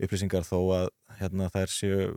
upplýsingar 0.03 0.45
þó 0.48 0.60
að 0.80 0.90
hérna, 1.19 1.49
þær 1.53 1.72
séu 1.72 2.11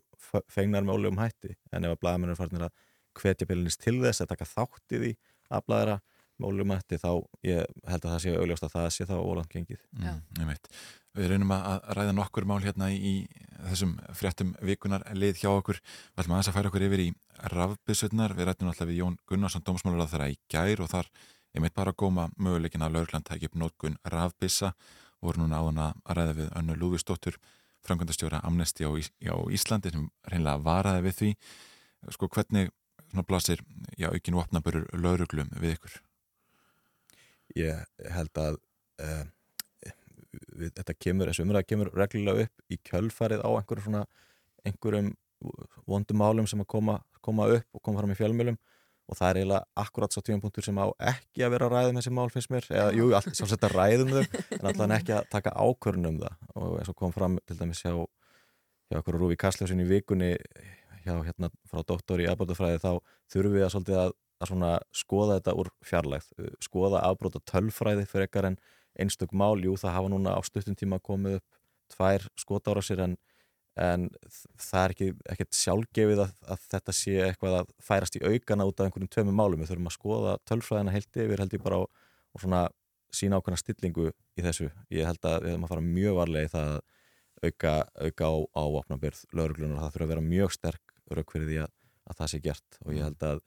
fengnar 0.50 0.86
með 0.86 0.98
ólegum 0.98 1.20
hætti. 1.20 1.54
En 1.70 1.86
ef 1.86 1.94
að 1.94 2.02
blaðamenn 2.02 2.32
eru 2.32 2.40
farinir 2.40 2.66
að 2.66 2.84
hvetja 3.16 3.48
bílinist 3.48 3.82
til 3.84 3.98
þess 4.02 4.24
að 4.24 4.32
taka 4.32 4.48
þáttið 4.50 5.08
í 5.10 5.12
að 5.52 5.66
blaðra 5.68 5.98
hætti 6.80 6.98
þá 7.00 7.10
ég 7.46 7.66
held 7.88 8.04
að 8.04 8.12
það 8.12 8.20
sé 8.24 8.34
augljóst 8.36 8.66
að 8.66 8.74
það 8.76 8.88
sé 8.96 9.06
þá 9.08 9.14
ólant 9.20 9.52
gengið. 9.52 9.80
Mm, 9.96 10.22
Við 11.16 11.30
reynum 11.32 11.52
að 11.56 11.86
ræða 11.96 12.12
nokkur 12.12 12.44
mál 12.44 12.60
hérna 12.60 12.90
í 12.92 13.12
þessum 13.70 13.94
fréttum 14.12 14.50
vikunar 14.60 15.02
lið 15.16 15.38
hjá 15.40 15.48
okkur. 15.48 15.78
Við 15.80 16.20
ætlum 16.20 16.34
aðeins 16.36 16.50
að 16.52 16.56
færa 16.58 16.68
okkur 16.68 16.84
yfir 16.84 17.02
í 17.06 17.08
rafbissutnar. 17.54 18.34
Við 18.36 18.46
rættum 18.50 18.68
alltaf 18.68 18.88
við 18.90 19.00
Jón 19.00 19.16
Gunnarsson, 19.26 19.64
dómsmálur 19.64 20.04
að 20.04 20.12
þeirra 20.12 20.28
í 20.34 20.36
gær 20.52 20.82
og 20.84 20.90
þar 20.92 21.08
er 21.56 21.64
mitt 21.64 21.74
bara 21.74 21.94
að 21.94 22.00
góma 22.04 22.28
möguleikin 22.36 22.84
að 22.84 22.98
laurgland 22.98 23.24
tækja 23.24 23.48
upp 23.48 23.56
nótgun 23.62 23.96
rafbissa 24.12 24.74
og 25.22 25.30
voru 25.30 25.40
núna 25.40 25.62
áðan 25.62 25.80
að 25.86 26.16
ræða 26.18 26.34
við 26.36 26.50
önnu 26.60 26.76
Lúvisdóttur, 26.76 27.38
framkvæmdastjóra 27.88 28.42
Amnesty 28.44 28.84
á, 28.84 28.92
Ís 28.92 29.08
á 29.24 29.36
Íslandi 29.48 29.94
sem 29.94 30.10
reynlega 30.28 30.60
varaði 30.60 31.06
við 31.08 31.16
því. 31.22 31.30
sko 32.12 32.28
hvernig 32.28 32.68
svona 33.10 33.24
blasir 33.24 33.62
já, 33.96 34.10
aukin 34.12 34.36
vopnaburur 34.36 34.84
lauruglum 34.92 35.48
við 35.56 35.78
ykkur? 35.78 35.96
Ég 37.54 37.82
held 38.12 38.40
að 38.42 38.58
uh, 39.04 39.24
við, 40.56 40.72
þetta 40.72 40.96
kemur, 40.98 41.30
þessu 41.30 41.46
umræða 41.46 41.68
kemur 41.70 41.92
reglulega 41.96 42.46
upp 42.46 42.72
í 42.72 42.80
kjölfarið 42.90 43.44
á 43.46 43.50
einhverjum 43.52 43.86
svona 43.86 44.06
einhverjum 44.66 45.12
vondum 45.86 46.18
málum 46.18 46.48
sem 46.48 46.62
að 46.62 46.70
koma, 46.72 46.96
koma 47.22 47.46
upp 47.52 47.76
og 47.76 47.84
koma 47.84 48.02
fram 48.02 48.14
í 48.14 48.18
fjölmjölum 48.18 48.58
og 49.06 49.18
það 49.18 49.28
er 49.28 49.38
eiginlega 49.40 49.82
akkurat 49.84 50.14
svo 50.14 50.22
tímapunktur 50.26 50.66
sem 50.66 50.78
á 50.82 50.86
ekki 51.12 51.44
að 51.46 51.52
vera 51.54 51.68
að 51.68 51.74
ræða 51.76 51.90
um 51.92 51.98
þessi 52.00 52.12
mál 52.16 52.30
finnst 52.34 52.50
mér, 52.50 52.66
eða 52.72 52.94
jú, 52.96 53.10
allt 53.14 53.38
svolítið 53.38 53.68
að 53.68 53.76
ræða 53.76 54.06
um 54.06 54.14
þau 54.16 54.22
en 54.56 54.70
alltaf 54.70 54.94
ekki 54.96 55.14
að 55.14 55.28
taka 55.30 55.52
ákvörn 55.54 56.08
um 56.10 56.16
það. 56.24 56.40
Og 56.58 56.72
eins 56.80 56.90
og 56.90 56.96
kom 56.98 57.14
fram 57.14 57.36
til 57.46 57.58
dæmis 57.60 57.84
hjá 57.84 57.92
hjá 58.90 59.00
okkur 59.00 59.18
Rúfi 59.20 59.38
Kastljósin 59.38 59.82
í 59.82 59.86
vikunni 59.86 60.32
hjá 61.04 61.14
hérna 61.22 61.50
frá 61.70 61.82
doktor 61.86 62.22
í 62.22 62.26
afbrótafræði 62.30 62.82
þá 62.82 62.90
þurfum 63.30 63.54
við 63.54 63.66
að 63.66 63.72
svolítið 63.74 64.00
að, 64.02 64.14
að 64.42 64.82
skoða 64.92 65.38
þetta 65.38 65.54
úr 65.60 65.70
fjarlægð 65.86 66.50
skoða 66.64 67.04
afbróta 67.08 67.40
tölfræði 67.48 68.06
fyrir 68.08 68.28
ekkar 68.28 68.50
en 68.50 68.58
einstök 68.96 69.32
mál, 69.32 69.60
jú 69.60 69.76
það 69.76 69.96
hafa 69.96 70.12
núna 70.12 70.36
á 70.36 70.40
stuttum 70.44 70.76
tíma 70.76 70.98
komið 71.00 71.38
upp 71.40 71.62
tvær 71.92 72.26
skotára 72.38 72.82
sér 72.82 73.02
en, 73.04 73.16
en 73.76 74.08
það 74.58 74.82
er 74.82 74.94
ekki 74.94 75.08
ekkert 75.34 75.58
sjálfgefið 75.58 76.22
að, 76.24 76.32
að 76.48 76.64
þetta 76.72 76.96
sé 76.96 77.16
eitthvað 77.28 77.60
að 77.60 77.70
færast 77.84 78.18
í 78.18 78.24
aukana 78.24 78.66
út 78.66 78.80
af 78.80 78.88
einhverjum 78.88 79.12
tömum 79.12 79.38
málum, 79.38 79.60
við 79.60 79.72
þurfum 79.72 79.90
að 79.90 79.96
skoða 79.98 80.36
tölfræðina 80.48 80.96
heilt 80.96 81.20
yfir 81.22 81.44
held 81.44 81.56
ég 81.56 81.64
bara 81.64 81.80
á 81.80 81.82
og 82.36 82.42
svona 82.42 82.66
sína 83.14 83.40
ákveðna 83.40 83.60
stillingu 83.60 84.10
í 84.36 84.44
þessu. 84.44 84.68
Ég 84.92 85.08
held 85.08 85.24
að 85.24 85.44
við 85.44 85.54
höfum 85.54 85.66
að 85.66 85.72
fara 85.72 85.86
mjög 85.86 86.18
varlega 86.18 86.48
í 86.48 86.52
það 86.52 86.72
að 86.74 86.80
auka, 87.46 87.74
auka 88.02 88.28
á, 88.28 88.34
á 88.56 88.62
vopnabyrð 88.76 89.22
lauruglunar, 89.36 89.80
það 89.80 89.94
þurfa 89.94 90.06
að 90.06 90.12
vera 90.12 90.26
mjög 90.26 90.54
sterk 90.56 90.94
rauk 91.16 91.32
fyrir 91.32 91.50
því 91.50 91.60
að, 91.64 91.72
að 92.10 92.18
það 92.20 92.32
sé 92.32 92.40
gert. 92.44 92.78
Og 92.84 92.96
ég 92.96 93.06
held 93.06 93.26
að 93.28 93.42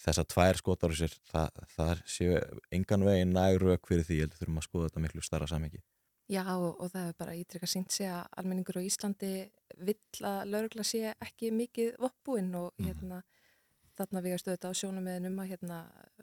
þessar 0.00 0.28
tvær 0.32 0.60
skotar 0.60 0.94
sér, 0.96 1.14
það, 1.30 1.64
það 1.74 2.04
séu 2.08 2.36
engan 2.76 3.06
veginn 3.06 3.34
næg 3.36 3.58
rauk 3.62 3.88
fyrir 3.88 4.06
því, 4.06 4.20
ég 4.20 4.26
held 4.26 4.36
að 4.36 4.42
þurfum 4.42 4.60
að 4.60 4.68
skoða 4.68 4.90
þetta 4.90 5.02
miklu 5.06 5.24
starra 5.26 5.50
samengi. 5.50 5.82
Já 6.30 6.44
og, 6.54 6.76
og 6.78 6.92
það 6.92 7.08
er 7.08 7.16
bara 7.18 7.34
ítrykka 7.34 7.66
sínt 7.66 7.90
sig 7.90 8.06
að 8.06 8.22
almenningur 8.38 8.78
á 8.78 8.86
Íslandi 8.86 9.32
vill 9.82 10.26
að 10.28 10.40
laurugla 10.52 10.84
sé 10.86 11.14
ekki 11.16 11.50
mikið 11.54 11.96
voppbúinn 11.98 12.52
og 12.54 12.70
hérna 12.78 13.24
þarna 13.98 14.22
við 14.24 14.36
stöðum 14.38 14.56
þetta 14.56 14.70
á 14.70 14.78
sjónum 14.80 15.06
meðan 15.08 15.28
um 15.32 15.40
að 15.42 15.50
hérna 15.50 15.80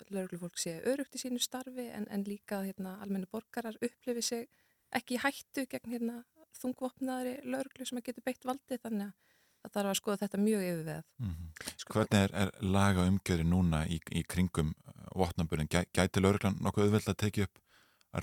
lauruglufólk 0.07 0.61
sé 0.61 0.77
örugt 0.87 1.17
í 1.17 1.21
sínu 1.21 1.41
starfi 1.43 1.89
en, 1.91 2.07
en 2.09 2.23
líka 2.25 2.61
hérna 2.63 2.95
almennu 3.03 3.27
borgarar 3.31 3.77
upplifi 3.83 4.23
sig 4.23 4.47
ekki 4.95 5.19
hættu 5.21 5.67
gegn 5.69 5.91
hérna 5.91 6.17
þungvopnaðri 6.57 7.41
lauruglu 7.43 7.85
sem 7.85 7.99
að 7.99 8.07
getur 8.09 8.25
beitt 8.25 8.47
valdi 8.47 8.79
þannig 8.81 9.09
að 9.09 9.35
það 9.63 9.73
þarf 9.77 9.91
að 9.91 9.99
skoða 9.99 10.21
þetta 10.23 10.41
mjög 10.43 10.65
yfirveð. 10.71 11.05
Mm 11.19 11.31
-hmm. 11.35 11.69
Hvernig 11.93 12.19
er, 12.19 12.35
er 12.43 12.51
laga 12.61 13.07
umgjörði 13.07 13.47
núna 13.47 13.85
í, 13.87 13.99
í 14.11 14.23
kringum 14.23 14.73
vopnaburinn? 15.15 15.69
Gæ, 15.71 15.85
gæti 15.93 16.23
lauruglan 16.23 16.59
nokkuð 16.61 16.87
auðveld 16.87 17.09
að 17.13 17.21
tekið 17.23 17.47
upp 17.47 17.63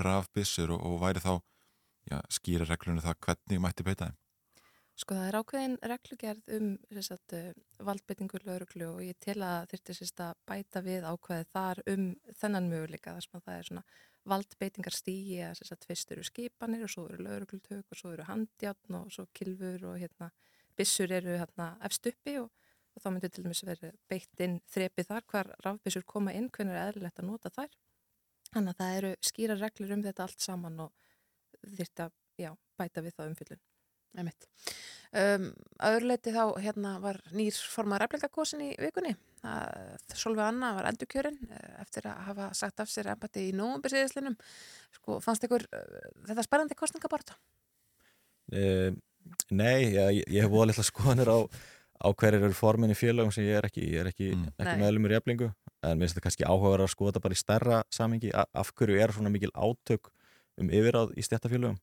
rafbissur 0.05 0.75
og, 0.75 0.85
og 0.85 1.01
væri 1.01 1.21
þá 1.25 1.41
já, 2.11 2.21
skýra 2.29 2.69
reglunum 2.69 3.05
það 3.05 3.19
hvernig 3.27 3.61
mætti 3.61 3.87
beita 3.87 4.11
þeim? 4.11 4.21
Sko 4.95 5.17
það 5.19 5.29
er 5.29 5.37
ákveðin 5.41 5.73
reglugerð 5.91 6.51
um 6.55 6.67
sagt, 7.03 7.33
valdbeitingur 7.83 8.45
lauruglu 8.47 8.91
og 8.93 9.01
ég 9.03 9.17
tel 9.19 9.41
að 9.43 9.73
þurfti 9.73 10.23
að 10.23 10.37
bæta 10.47 10.83
við 10.87 11.07
ákveði 11.09 11.47
þar 11.51 11.81
um 11.91 12.05
þennan 12.39 12.69
möguleika 12.71 13.15
þar 13.17 13.27
sem 13.27 13.39
að 13.41 13.49
það 13.49 13.57
er 13.57 13.69
svona 13.69 13.83
valdbeitingar 14.31 14.95
stígi 14.95 15.41
að 15.43 15.65
fyrst 15.89 16.15
eru 16.15 16.25
skipanir 16.25 16.87
og 16.87 16.93
svo 16.95 17.09
eru 17.09 17.27
lauruglutök 17.27 17.91
og 17.91 17.99
svo 17.99 18.13
eru 18.15 18.29
handjátn 18.29 19.01
og 19.01 19.11
svo 19.13 19.27
kilfur 19.35 19.89
og 19.91 19.99
hérna 19.99 20.31
bissur 20.79 21.13
eru 21.13 21.39
hérna 21.41 21.75
efst 21.87 22.07
uppi 22.11 22.39
og, 22.41 22.51
og 22.95 23.05
þá 23.05 23.09
myndir 23.11 23.33
til 23.35 23.45
dæmis 23.47 23.65
verið 23.67 23.95
beitt 24.11 24.45
inn 24.45 24.61
þrepi 24.75 25.07
þar 25.09 25.27
hvar 25.31 25.53
rafbissur 25.67 26.07
koma 26.07 26.35
inn 26.35 26.51
hvernig 26.51 26.77
er 26.77 26.93
eðlilegt 26.93 27.23
að 27.23 27.31
nota 27.31 27.53
þær 27.55 27.71
þannig 28.55 28.75
að 28.75 28.81
það 28.83 28.99
eru 28.99 29.15
skýra 29.31 29.59
reglur 29.61 29.95
um 29.97 30.05
þetta 30.05 30.27
allt 30.27 30.45
saman 30.45 30.83
og 30.87 30.93
þurfti 31.65 32.07
að 32.07 32.19
já, 32.41 32.51
bæta 32.79 33.03
við 33.05 33.17
það 33.17 33.31
umfyllun. 33.33 33.63
Um, 34.15 35.49
öðruleiti 35.83 36.33
þá 36.35 36.59
hérna 36.63 36.97
var 37.03 37.19
nýr 37.35 37.57
formar 37.71 38.05
eflingakosin 38.07 38.63
í 38.63 38.69
vikunni. 38.79 39.15
Solveig 40.15 40.47
Anna 40.47 40.73
var 40.77 40.89
endurkjörinn 40.91 41.41
eftir 41.83 42.07
að 42.11 42.21
hafa 42.29 42.49
sagt 42.57 42.83
af 42.83 42.91
sér 42.91 43.11
embati 43.13 43.49
í 43.49 43.55
nógumbyrsiðislinum. 43.59 44.37
Sko, 44.99 45.19
fannst 45.25 45.47
ykkur 45.47 45.67
uh, 45.67 46.07
þetta 46.31 46.47
spennandi 46.47 46.79
kostningaborta? 46.79 47.37
Uh, 48.55 48.95
nei, 49.51 49.95
ég, 49.95 50.21
ég 50.29 50.45
hef 50.45 50.53
búið 50.53 50.73
litla 50.73 50.87
skoðanir 50.87 51.31
á, 51.31 51.39
á 52.05 52.09
hverjir 52.11 52.43
eru 52.43 52.57
formin 52.59 52.93
í 52.95 52.99
félagum 52.99 53.33
sem 53.35 53.47
ég 53.47 53.61
er 53.61 53.69
ekki. 53.69 53.87
Ég 53.95 54.05
er 54.05 54.11
ekki, 54.13 54.33
mm. 54.35 54.53
ekki 54.59 54.77
meðlumur 54.83 55.15
í 55.15 55.19
eflingu 55.21 55.51
en 55.85 55.99
mér 55.99 56.07
finnst 56.07 56.17
þetta 56.17 56.27
kannski 56.29 56.49
áhugaverð 56.49 56.87
að 56.87 56.95
skoða 56.95 57.13
þetta 57.13 57.25
bara 57.27 57.37
í 57.37 57.41
stærra 57.41 57.81
samengi. 57.93 58.31
Af 58.35 58.73
hverju 58.77 59.01
er 59.01 59.15
svona 59.17 59.33
mikil 59.33 59.53
átök 59.53 60.13
um 60.61 60.71
yfiráð 60.71 61.17
í 61.19 61.27
stjættafélagum? 61.27 61.81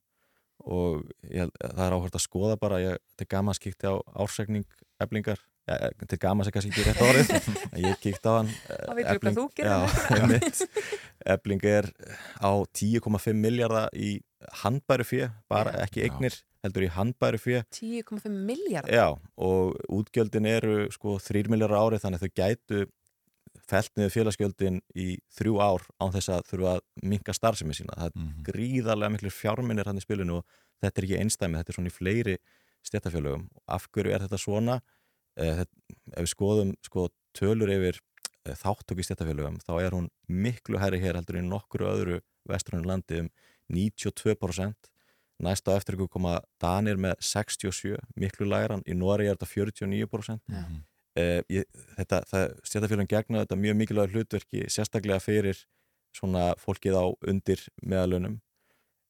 og 0.68 1.07
ég, 1.30 1.49
það 1.59 1.85
er 1.85 1.95
áhört 1.95 2.18
að 2.18 2.23
skoða 2.26 2.57
bara 2.61 2.81
ég, 2.81 2.99
til 3.19 3.27
gaman 3.30 3.57
skikti 3.57 3.89
á 3.89 3.95
ársækning 4.22 4.65
eblingar, 5.01 5.39
ja, 5.69 5.89
til 6.09 6.19
gaman 6.22 6.45
sé 6.45 6.53
kannski 6.53 6.72
ekki 6.73 6.85
rétt 6.85 7.01
orðið, 7.05 7.49
en 7.73 7.80
ég 7.85 8.01
kíkti 8.03 8.30
á 8.30 8.34
hann 8.38 8.51
gerir 9.57 9.73
Ebling 11.35 11.65
er 11.69 11.89
á 12.41 12.51
10,5 12.65 13.38
miljardar 13.38 13.89
í 13.93 14.19
handbæru 14.63 15.07
fjö, 15.07 15.30
bara 15.51 15.76
já, 15.76 15.85
ekki 15.88 16.05
eignir 16.07 16.38
já. 16.38 16.41
Heldur 16.65 16.85
í 16.85 16.91
handbæru 16.93 17.39
fjö 17.41 17.61
10,5 17.73 18.29
miljardar? 18.29 18.93
Já, 18.93 19.07
og 19.38 19.77
útgjöldin 19.89 20.47
eru 20.49 20.88
sko 20.93 21.17
3 21.19 21.49
miljardar 21.51 21.81
árið 21.81 22.03
þannig 22.05 22.21
að 22.21 22.25
þau 22.27 22.41
gætu 22.41 22.81
felt 23.67 23.91
niður 23.97 24.13
félagsgjöldin 24.15 24.79
í 24.99 25.07
þrjú 25.35 25.59
ár 25.63 25.85
án 26.01 26.13
þess 26.13 26.31
að 26.33 26.47
þurfa 26.49 26.73
að 26.75 26.81
minka 27.11 27.35
starfsemi 27.35 27.75
sína. 27.75 27.95
Það 27.97 28.09
er 28.09 28.15
mm 28.15 28.27
-hmm. 28.27 28.43
gríðarlega 28.47 29.13
miklu 29.15 29.31
fjárminir 29.31 29.88
hann 29.88 29.99
í 29.99 30.05
spilinu 30.05 30.39
og 30.39 30.45
þetta 30.81 31.01
er 31.01 31.07
ekki 31.07 31.19
einstæmi, 31.21 31.57
þetta 31.59 31.71
er 31.71 31.77
svona 31.77 31.91
í 31.91 31.97
fleiri 31.97 32.38
stjættafjölögum. 32.88 33.47
Af 33.67 33.88
hverju 33.91 34.13
er 34.13 34.23
þetta 34.25 34.39
svona? 34.41 34.81
Eh, 35.38 35.63
ef 36.17 36.23
við 36.25 36.31
skoðum 36.33 36.75
sko, 36.83 37.09
tölur 37.38 37.71
yfir 37.71 37.99
eh, 38.45 38.55
þáttöku 38.55 38.99
í 38.99 39.07
stjættafjölögum, 39.07 39.59
þá 39.63 39.73
er 39.81 39.91
hún 39.95 40.09
miklu 40.27 40.79
herri 40.79 40.99
hér 40.99 41.15
heldur 41.15 41.39
í 41.39 41.45
nokkru 41.45 41.88
öðru 41.88 42.21
vesturinu 42.49 42.88
landi 42.88 43.21
um 43.21 43.29
92%. 43.71 44.90
Næsta 45.41 45.76
eftir 45.77 45.97
ykkur 45.97 46.09
koma 46.18 46.38
Danir 46.61 46.99
með 47.01 47.18
67, 47.26 47.97
miklu 48.19 48.45
læran, 48.49 48.84
í 48.85 48.93
Nóri 48.97 49.27
er 49.30 49.38
þetta 49.38 49.49
49%. 49.49 50.41
Mm 50.47 50.55
-hmm. 50.55 50.81
Uh, 51.19 51.41
ég, 51.51 51.65
þetta, 51.97 52.22
stjætafélagin 52.63 53.09
gegna 53.11 53.41
þetta 53.41 53.55
mjög 53.59 53.76
mikilvæg 53.76 54.13
hlutverki 54.13 54.61
sérstaklega 54.72 55.19
fyrir 55.19 55.57
svona 56.15 56.53
fólkið 56.55 56.95
á 56.95 57.03
undir 57.27 57.65
meðalunum 57.84 58.38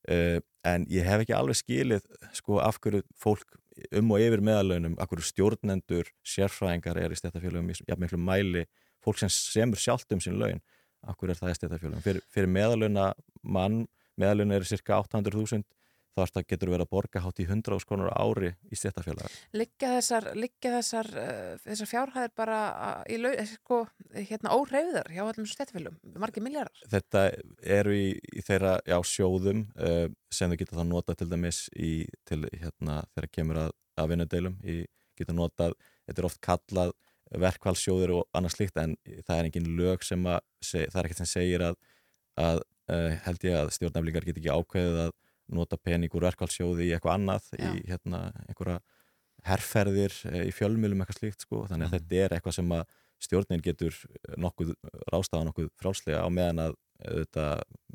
uh, 0.09 0.39
en 0.65 0.87
ég 0.89 1.05
hef 1.05 1.21
ekki 1.21 1.35
alveg 1.37 1.59
skilið 1.59 2.07
sko 2.33 2.57
af 2.57 2.79
hverju 2.81 3.03
fólk 3.21 3.45
um 3.93 4.11
og 4.15 4.23
yfir 4.25 4.41
meðalunum, 4.41 4.95
af 4.97 5.11
hverju 5.11 5.27
stjórnendur 5.29 6.09
sérfræðingar 6.25 6.97
er 7.03 7.13
í 7.13 7.19
stjætafélagum 7.21 7.69
í 7.69 7.77
ja, 7.85 7.97
miklu 8.01 8.17
mæli, 8.17 8.65
fólk 9.05 9.21
sem 9.21 9.29
semur 9.29 9.77
sjálft 9.77 10.09
um 10.09 10.23
sín 10.25 10.41
laun, 10.41 10.61
af 11.05 11.19
hverju 11.19 11.35
er 11.35 11.41
það 11.43 11.53
í 11.53 11.59
stjætafélagum 11.59 12.05
fyrir, 12.07 12.25
fyrir 12.33 12.49
meðaluna 12.49 13.11
mann 13.43 13.85
meðaluna 14.17 14.57
er 14.57 14.65
cirka 14.65 14.97
800.000 15.05 15.61
þá 16.17 16.41
getur 16.47 16.71
verið 16.71 16.85
að 16.85 16.91
borga 16.91 17.21
hátt 17.23 17.39
í 17.39 17.45
100 17.47 17.79
skonur 17.83 18.11
ári 18.11 18.51
í 18.69 18.77
stjættafélag. 18.77 19.35
Liggja 19.55 19.93
þessar, 19.97 20.29
þessar, 20.65 21.09
uh, 21.21 21.53
þessar 21.63 21.89
fjárhæðir 21.91 22.33
bara 22.37 22.59
í 23.09 23.19
lau, 23.21 23.31
sko, 23.49 23.81
hérna 24.15 24.55
óhreyðar 24.57 25.11
hjá 25.11 25.23
allum 25.25 25.47
stjættafélagum, 25.49 25.99
margir 26.19 26.43
miljardar? 26.45 26.83
Þetta 26.91 27.25
eru 27.79 27.95
í, 27.95 28.07
í 28.19 28.43
þeirra 28.47 28.77
já, 28.87 28.97
sjóðum 29.07 29.63
uh, 29.77 30.07
sem 30.31 30.51
þau 30.51 30.59
geta 30.59 30.79
þá 30.79 30.83
nota 30.89 31.15
til 31.15 31.29
dæmis 31.31 31.63
í, 31.75 31.93
til 32.27 32.43
hérna 32.51 33.01
þeirra 33.13 33.31
kemur 33.31 33.63
að, 33.67 33.71
að 34.01 34.11
vinnudeilum, 34.13 34.59
geta 35.19 35.37
notað, 35.37 35.77
þetta 36.09 36.23
er 36.23 36.27
oft 36.27 36.43
kallað 36.43 36.93
verkvælsjóður 37.39 38.15
og 38.17 38.35
annað 38.35 38.57
slikt 38.57 38.79
en 38.81 38.97
það 39.23 39.37
er 39.37 39.47
engin 39.47 39.73
lög 39.77 40.03
sem 40.03 40.25
að, 40.27 40.41
það 40.67 40.97
er 40.99 41.07
ekkert 41.07 41.21
sem 41.21 41.29
segir 41.31 41.63
að, 41.63 41.77
að 42.39 42.63
uh, 42.91 43.11
held 43.25 43.45
ég 43.47 43.57
að 43.59 43.71
stjórnaflingar 43.77 44.27
get 44.27 44.41
ekki 44.41 44.51
ákveðið 44.51 44.99
að 45.05 45.13
nota 45.55 45.77
pening 45.77 46.13
úr 46.15 46.27
verkvælsjóði 46.29 46.87
í 46.87 46.95
eitthvað 46.95 47.17
annað 47.19 47.51
Já. 47.57 47.69
í 47.71 47.83
hérna 47.89 48.23
einhverja 48.47 48.79
herrferðir 49.47 50.15
eh, 50.31 50.47
í 50.49 50.55
fjölmjölum 50.55 51.01
eitthvað 51.03 51.21
slíkt 51.21 51.45
sko 51.45 51.65
þannig 51.69 51.87
að 51.87 51.91
mm. 51.91 51.97
þetta 51.97 52.25
er 52.25 52.35
eitthvað 52.37 52.57
sem 52.59 52.75
að 52.77 52.83
stjórnin 53.21 53.61
getur 53.61 53.97
nokkuð 54.41 54.73
rástaða 55.13 55.47
nokkuð 55.49 55.69
frálslega 55.77 56.23
á 56.25 56.29
meðan 56.33 56.63
að 56.65 56.77
þetta, 57.01 57.47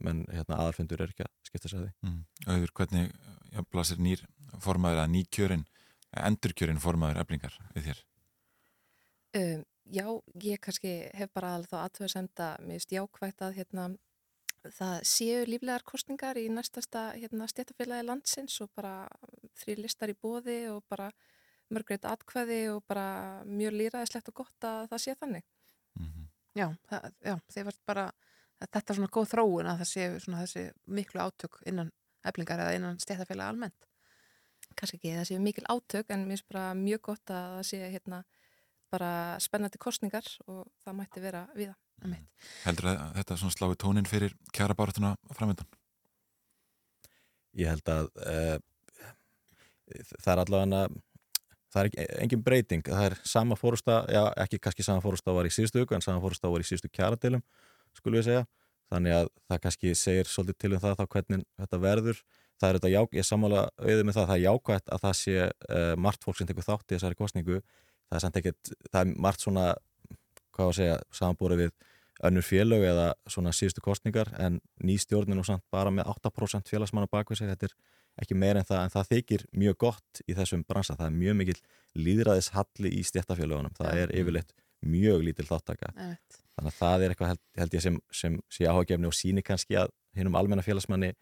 menn 0.02 0.24
hérna 0.32 0.58
aðarfundur 0.62 1.02
er 1.02 1.12
ekki 1.12 1.26
að 1.26 1.32
skipta 1.48 1.70
sér 1.70 1.80
að 1.80 1.86
því. 1.86 1.94
Mm. 2.08 2.18
Auður, 2.46 2.74
hvernig 2.80 3.08
já, 3.52 3.62
blasir 3.72 4.02
nýr 4.02 4.24
formaður 4.62 5.02
að 5.04 5.12
nýkjörin, 5.14 5.64
endurkjörin 6.26 6.82
formaður 6.82 7.22
eflingar 7.22 7.58
við 7.74 7.90
þér? 7.90 8.02
Um, 9.36 9.64
já, 9.92 10.06
ég 10.46 10.62
kannski 10.64 10.96
hef 11.14 11.32
bara 11.36 11.54
alveg 11.56 11.72
þá 11.72 11.78
aðtöða 11.82 12.12
senda 12.14 12.50
mist 12.66 12.94
jákvægt 12.94 13.44
að 13.44 13.58
hérna 13.60 13.88
það 14.74 14.96
séu 15.08 15.46
líflegar 15.46 15.84
kostningar 15.86 16.38
í 16.40 16.46
næstasta 16.52 17.08
hérna, 17.16 17.48
stjættafélagi 17.50 18.06
landsins 18.06 18.60
og 18.64 18.70
bara 18.76 19.08
þrý 19.62 19.78
listar 19.82 20.12
í 20.12 20.16
bóði 20.18 20.58
og 20.72 20.84
bara 20.90 21.10
mörgreit 21.72 22.06
atkvæði 22.06 22.60
og 22.74 22.84
bara 22.88 23.42
mjög 23.48 23.76
líraðislegt 23.80 24.30
og 24.30 24.42
gott 24.42 24.66
að 24.68 24.88
það 24.92 25.02
sé 25.02 25.16
þannig. 25.20 25.46
Já, 26.56 26.68
það, 26.88 27.10
já 27.26 27.34
þið 27.52 27.68
verð 27.68 27.80
bara 27.90 28.06
þetta 28.62 28.82
er 28.82 28.98
svona 28.98 29.12
góð 29.12 29.28
þróun 29.32 29.70
að 29.70 29.82
það 29.82 29.90
sé 29.90 30.06
svona 30.24 30.42
þessi 30.44 30.64
miklu 30.98 31.22
átök 31.22 31.60
innan 31.68 31.92
eflingar 32.26 32.62
eða 32.64 32.78
innan 32.78 33.00
stéttafélag 33.02 33.52
almennt. 33.52 33.88
Kannski 34.76 34.98
ekki, 34.98 35.14
það 35.18 35.28
sé 35.28 35.40
mikil 35.42 35.66
átök 35.70 36.10
en 36.10 36.24
mér 36.26 36.36
finnst 36.36 36.48
bara 36.50 36.68
mjög 36.78 37.02
gott 37.10 37.32
að 37.32 37.58
það 37.58 37.66
sé 37.70 37.82
hérna 37.92 38.22
bara 38.92 39.10
spennandi 39.42 39.80
kostningar 39.82 40.28
og 40.46 40.64
það 40.84 40.98
mætti 41.00 41.22
vera 41.22 41.44
við 41.54 41.72
það. 41.72 41.82
Heldur 42.66 42.90
að 42.92 43.02
þetta 43.16 43.36
slái 43.40 43.76
tónin 43.80 44.08
fyrir 44.08 44.34
kjara 44.52 44.76
baratuna 44.76 45.16
framöndan? 45.34 45.68
Ég 47.56 47.70
held 47.72 47.88
að 47.88 48.10
uh, 48.20 48.56
það 50.20 50.32
er 50.34 50.42
allavega 50.42 50.86
það 51.76 51.82
er 51.82 51.90
ekki, 51.90 52.06
engin 52.24 52.44
breyting, 52.44 52.84
það 52.86 53.08
er 53.10 53.16
sama 53.28 53.56
fórústa, 53.58 54.00
já 54.12 54.22
ekki 54.44 54.60
kannski 54.62 54.86
sama 54.86 55.02
fórústa 55.04 55.34
var 55.36 55.48
í 55.48 55.52
síðustu 55.52 55.82
hugu 55.82 55.96
en 55.96 56.04
sama 56.04 56.22
fórústa 56.22 56.50
var 56.52 56.64
í 56.64 56.68
síðustu 56.68 56.90
kjaradeilum 56.92 57.42
skulum 57.96 58.18
við 58.18 58.28
segja, 58.30 58.44
þannig 58.92 59.16
að 59.16 59.30
það 59.48 59.62
kannski 59.64 59.94
segir 59.98 60.30
svolítið 60.30 60.58
til 60.62 60.72
um 60.74 60.82
það 60.84 61.00
þá 61.00 61.04
hvernig 61.14 61.44
þetta 61.62 61.80
verður, 61.82 62.22
það 62.60 62.68
er 62.68 62.78
þetta 62.78 62.92
já, 62.92 63.00
ég 63.18 63.28
samála 63.28 63.64
auðvitað 63.80 64.06
með 64.08 64.18
það, 64.18 64.30
það 64.30 64.36
er 64.36 64.44
jákvæmt 64.44 64.94
að 64.94 65.04
það 65.04 65.18
sé 65.20 65.36
uh, 65.48 65.92
margt 66.06 66.26
fólk 66.26 66.40
sem 66.40 66.50
tekur 66.50 66.68
þátt 66.68 66.86
í 66.86 66.96
þessari 66.96 67.18
kostningu 67.18 67.60
það 67.60 68.18
er 68.18 68.24
samt 68.24 68.40
ekkert, 68.40 68.72
það 68.92 69.00
er 69.02 69.14
margt 69.26 69.44
svona 69.44 69.66
hvað 70.56 70.72
að 70.72 70.78
segja, 70.80 70.96
samanbúrið 71.14 71.62
við 71.64 71.74
önnur 72.26 72.46
félög 72.46 72.84
eða 72.88 73.10
svona 73.28 73.52
síðustu 73.52 73.82
kostningar 73.84 74.30
en 74.40 74.60
nýstjórnin 74.84 75.40
og 75.42 75.48
samt 75.48 75.64
bara 75.72 75.92
með 75.92 76.08
8% 76.14 76.72
félagsmanna 76.72 77.10
bakvið 77.12 77.42
sig, 77.42 77.50
þetta 77.52 77.68
er 77.68 77.74
ekki 78.22 78.38
meir 78.38 78.56
en 78.56 78.64
það, 78.64 78.84
en 78.86 78.94
það 78.94 79.10
þykir 79.10 79.44
mjög 79.60 79.76
gott 79.84 80.22
í 80.24 80.36
þessum 80.36 80.62
bransa, 80.64 80.96
það 80.96 81.10
er 81.10 81.18
mjög 81.18 81.36
mikil 81.42 81.58
líðræðishalli 82.06 82.92
í 82.96 83.02
stjættafélagunum, 83.04 83.74
það 83.76 84.00
er 84.00 84.14
yfirleitt 84.16 84.54
mjög 84.86 85.24
lítil 85.26 85.46
þáttaka 85.48 85.92
Einmitt. 85.92 86.40
þannig 86.56 86.72
að 86.72 86.78
það 86.78 87.04
er 87.04 87.12
eitthvað 87.12 87.32
held, 87.32 87.42
held 87.60 87.76
ég 87.76 87.84
sem, 87.84 87.98
sem 88.12 88.38
sé 88.52 88.68
áhugjefni 88.68 89.08
og 89.08 89.16
síni 89.16 89.44
kannski 89.44 89.78
að 89.80 89.92
hinnum 90.16 90.36
almenna 90.38 90.64
félagsmanni 90.64 91.12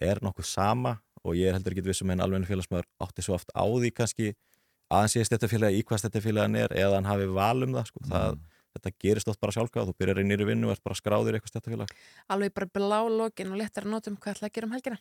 er 0.00 0.20
nokkuð 0.24 0.48
sama 0.48 0.96
og 1.24 1.36
ég 1.36 1.50
er 1.50 1.58
heldur 1.58 1.74
ekki 1.74 1.84
vissum 1.90 2.12
en 2.12 2.22
almenna 2.24 2.48
félagsmaður 2.48 2.88
átti 3.04 3.24
svo 3.24 3.36
oft 3.36 3.52
á 3.52 3.64
því 3.64 3.92
kannski 3.96 4.30
að 4.90 5.02
hann 5.02 5.12
sé 5.12 5.24
stjættafélagi 5.26 5.80
í 5.80 5.84
hvað 5.86 6.04
stjættafélagin 6.04 6.60
er 6.62 6.74
eða 6.76 6.98
hann 6.98 7.08
hafi 7.08 7.28
val 7.30 7.66
um 7.66 7.76
það, 7.76 7.90
sko. 7.90 8.04
það 8.08 8.40
þetta 8.76 8.92
gerist 9.04 9.28
oft 9.32 9.40
bara 9.40 9.52
sjálfkvæð, 9.56 9.88
þú 9.90 9.94
byrjar 10.00 10.20
í 10.22 10.26
nýri 10.30 10.46
vinnu 10.48 10.68
og 10.70 10.74
ert 10.76 10.84
bara 10.86 10.98
skráður 10.98 11.34
í 11.34 11.38
eitthvað 11.40 11.52
stjættafélag 11.54 11.94
Alveg 12.30 12.52
bara 12.54 12.70
blá 12.78 13.00
lokin 13.10 13.50
og 13.52 13.58
lettar 13.60 13.86
að 13.86 13.94
notum 13.96 14.16
hvað 14.20 14.36
ætla 14.36 14.48
að 14.50 14.54
gera 14.58 14.66
um 14.70 14.76
helgina. 14.76 15.00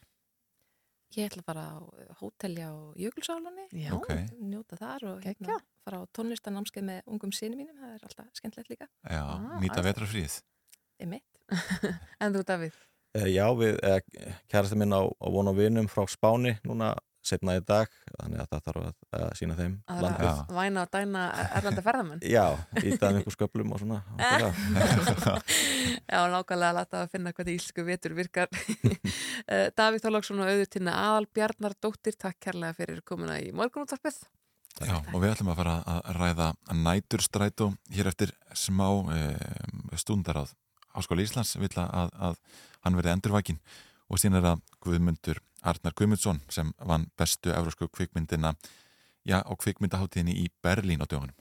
Ég 1.18 1.26
ætla 1.26 1.42
að 1.42 1.48
fara 1.50 1.64
á 1.74 1.78
hótelja 2.22 2.68
á 2.70 2.76
Jökulsálunni, 3.02 3.64
Já. 3.74 3.92
Ok. 3.98 4.12
njóta 4.46 4.78
þar 4.78 5.06
og 5.10 5.24
hérna, 5.26 5.56
fara 5.84 6.02
á 6.02 6.10
tónlistanámskeið 6.14 6.86
með 6.86 7.00
ungum 7.10 7.32
sinni 7.34 7.58
mínum, 7.58 7.74
það 7.82 7.96
er 7.96 8.04
alltaf 8.06 8.28
skemmtilegt 8.38 8.70
líka. 8.70 8.88
Já, 9.10 9.24
Ah, 9.26 9.58
nýta 9.64 9.82
vetrafríð. 9.82 10.36
Einmitt. 11.02 11.26
En 12.22 12.34
þú, 12.36 12.44
Davíð? 12.46 12.78
Eh, 13.18 13.26
Já, 13.34 13.48
við, 13.58 13.80
eh, 13.82 14.36
kærasti 14.54 14.78
minn 14.78 14.94
á, 14.94 15.02
á 15.02 15.28
von 15.34 15.50
og 15.50 15.58
vinum 15.58 15.88
frá 15.90 16.06
Spáni 16.06 16.60
núna 16.62 16.92
setna 17.26 17.56
í 17.60 17.62
dag, 17.68 17.92
þannig 18.16 18.40
að 18.42 18.48
það 18.54 18.62
þarf 18.68 18.82
að, 18.86 18.94
að 19.20 19.32
sína 19.40 19.56
þeim 19.58 19.74
Að 19.86 19.90
það 19.90 19.98
er 20.00 20.06
landið. 20.06 20.30
að 20.30 20.60
væna 20.60 20.84
og 20.86 20.92
dæna 20.96 21.24
erlanda 21.60 21.84
ferðamenn. 21.86 22.22
Já, 22.24 22.46
ítaðum 22.80 23.20
ykkur 23.22 23.36
sköplum 23.36 23.74
og 23.76 23.82
svona. 23.84 24.00
Já, 26.10 26.20
nákvæmlega 26.32 26.70
að 26.72 26.78
láta 26.80 27.02
að 27.04 27.12
finna 27.14 27.34
hvernig 27.36 27.60
ílsku 27.60 27.86
vetur 27.88 28.18
virkar. 28.18 28.50
Eh, 29.50 29.72
Davíð 29.74 30.04
Þorláksson 30.04 30.42
og 30.44 30.50
auður 30.52 30.68
tinna 30.70 30.92
aðal 30.94 31.26
Bjarnar 31.34 31.74
Dóttir, 31.82 32.14
takk 32.20 32.36
kærlega 32.44 32.76
fyrir 32.78 33.00
komuna 33.08 33.40
í 33.42 33.48
morgunúttarpið. 33.56 34.20
Já, 34.84 34.94
og 35.00 35.16
við 35.24 35.32
ætlum 35.32 35.50
að 35.56 35.58
fara 35.62 35.74
að 35.90 36.10
ræða 36.20 36.50
næturstrætó 36.78 37.70
hér 37.96 38.12
eftir 38.12 38.34
smá 38.54 38.86
e, 39.16 39.24
stundaráð 39.98 40.54
Háskóla 40.94 41.26
Íslands 41.26 41.56
vill 41.58 41.72
að, 41.82 42.14
að 42.14 42.38
hann 42.86 43.00
verði 43.00 43.14
endurvækin 43.16 43.60
og 44.10 44.20
síðan 44.20 44.40
er 44.40 44.48
það 44.48 44.64
Guðmundur 44.86 45.42
Arnar 45.62 45.94
Guðmundsson 45.96 46.42
sem 46.50 46.72
vann 46.80 47.10
bestu 47.20 47.52
evrósku 47.54 47.90
kvikmyndina 47.92 48.56
já, 49.28 49.40
á 49.44 49.54
kvikmyndaháttíðinni 49.54 50.38
í 50.40 50.50
Berlín 50.64 51.04
á 51.04 51.08
dögunum. 51.08 51.36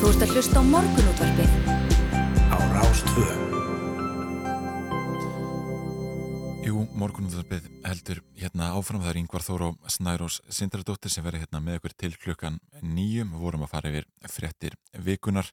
Þú 0.00 0.08
ert 0.08 0.24
að 0.24 0.34
hlusta 0.34 0.58
á 0.58 0.64
morgunútvarpið 0.64 1.56
á 2.50 2.58
Rástvö. 2.74 3.59
Jú, 7.00 7.06
morgunúðarbið 7.06 7.68
heldur 7.80 8.18
hérna 8.36 8.66
áfram 8.76 9.00
það 9.00 9.14
er 9.14 9.18
Yngvar 9.22 9.40
Þóró 9.40 9.68
Snærós 9.88 10.34
Sindradóttir 10.52 11.08
sem 11.08 11.24
verður 11.24 11.46
hérna 11.46 11.60
með 11.64 11.78
okkur 11.78 11.94
til 11.96 12.10
klukkan 12.20 12.58
nýjum. 12.84 13.30
Við 13.32 13.44
vorum 13.46 13.64
að 13.64 13.70
fara 13.72 13.88
yfir 13.88 14.08
fréttir 14.28 14.76
vikunar 15.06 15.48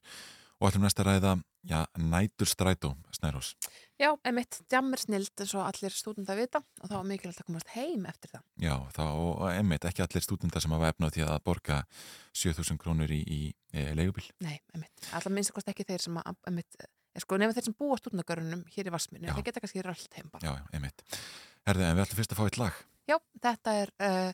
og 0.58 0.68
ætlum 0.68 0.84
næst 0.84 1.00
að 1.00 1.08
ræða, 1.08 1.32
já, 1.70 1.78
nætur 1.96 2.50
strætó 2.52 2.90
Snærós. 3.16 3.54
Já, 3.96 4.10
emitt, 4.28 4.60
djammer 4.68 5.00
snild 5.00 5.40
eins 5.40 5.56
og 5.56 5.64
allir 5.64 5.96
stúdenda 5.96 6.36
vita 6.36 6.60
og 6.60 6.84
þá 6.84 6.94
var 6.98 7.08
mikilvægt 7.14 7.40
að 7.40 7.48
komast 7.48 7.72
heim 7.78 8.04
eftir 8.12 8.34
það. 8.34 8.44
Já, 8.66 8.74
þá 8.98 9.04
og 9.08 9.42
einmitt 9.48 9.88
ekki 9.88 10.04
allir 10.04 10.28
stúdendar 10.28 10.66
sem 10.66 10.76
hafa 10.76 10.92
efnað 10.92 11.16
því 11.16 11.26
að 11.30 11.42
borga 11.48 11.80
7000 12.36 12.82
krónur 12.84 13.16
í, 13.16 13.22
í 13.24 13.40
e, 13.72 13.88
leigubil. 13.96 14.28
Nei, 14.44 14.58
emitt, 14.76 15.08
alltaf 15.16 15.32
minnst 15.32 15.56
ekki 15.64 15.88
þeir 15.88 16.10
sem 16.10 16.20
að, 16.20 16.42
emitt, 16.52 16.76
sko, 17.16 17.38
nefnir 17.40 17.56
þeir 17.56 17.68
sem 17.70 17.76
búa 17.78 17.98
stúdendagörunum 17.98 18.64
hér 18.74 18.90
í 18.90 18.94
Varsminu, 18.94 19.32
þeir 19.32 19.46
geta 19.48 19.62
kannski 19.64 19.84
rölt 19.84 20.18
heim 20.18 20.30
bara. 20.32 20.44
Já, 20.44 20.52
já, 20.58 20.64
einmitt. 20.76 21.04
Herði, 21.68 21.88
en 21.88 21.98
við 21.98 22.04
ætlum 22.06 22.20
fyrst 22.20 22.34
að 22.34 22.40
fá 22.40 22.44
eitt 22.46 22.60
lag. 22.60 22.80
Já, 23.08 23.16
þetta 23.48 23.76
er 23.82 23.94
uh, 24.04 24.30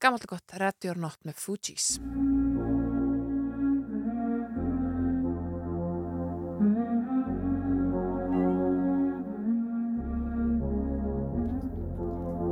gammalt 0.00 0.26
og 0.28 0.36
gott 0.36 0.56
Ready 0.60 0.92
or 0.92 1.00
Not 1.00 1.24
með 1.24 1.40
Fugees. 1.40 1.96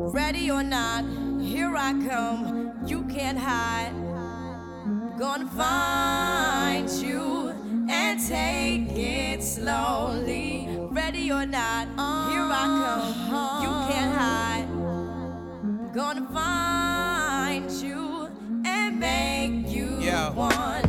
Ready 0.09 0.51
or 0.51 0.62
not, 0.62 1.05
here 1.43 1.77
I 1.77 1.93
come. 2.09 2.73
You 2.86 3.05
can't 3.05 3.39
hide. 3.39 3.93
Gonna 5.19 5.47
find 5.49 6.89
you 7.03 7.28
take 8.27 8.90
it 8.97 9.43
slowly. 9.43 10.66
Ready 10.90 11.31
or 11.31 11.47
not, 11.47 11.86
here 12.31 12.49
I 12.51 12.65
come. 13.31 13.62
You 13.62 13.70
can't 13.89 14.15
hide. 14.19 14.69
Gonna 15.95 16.27
find 16.32 17.70
you 17.70 18.28
and 18.65 18.99
make 18.99 19.69
you 19.74 19.99
Yeah. 20.01 20.31
me. 20.31 20.88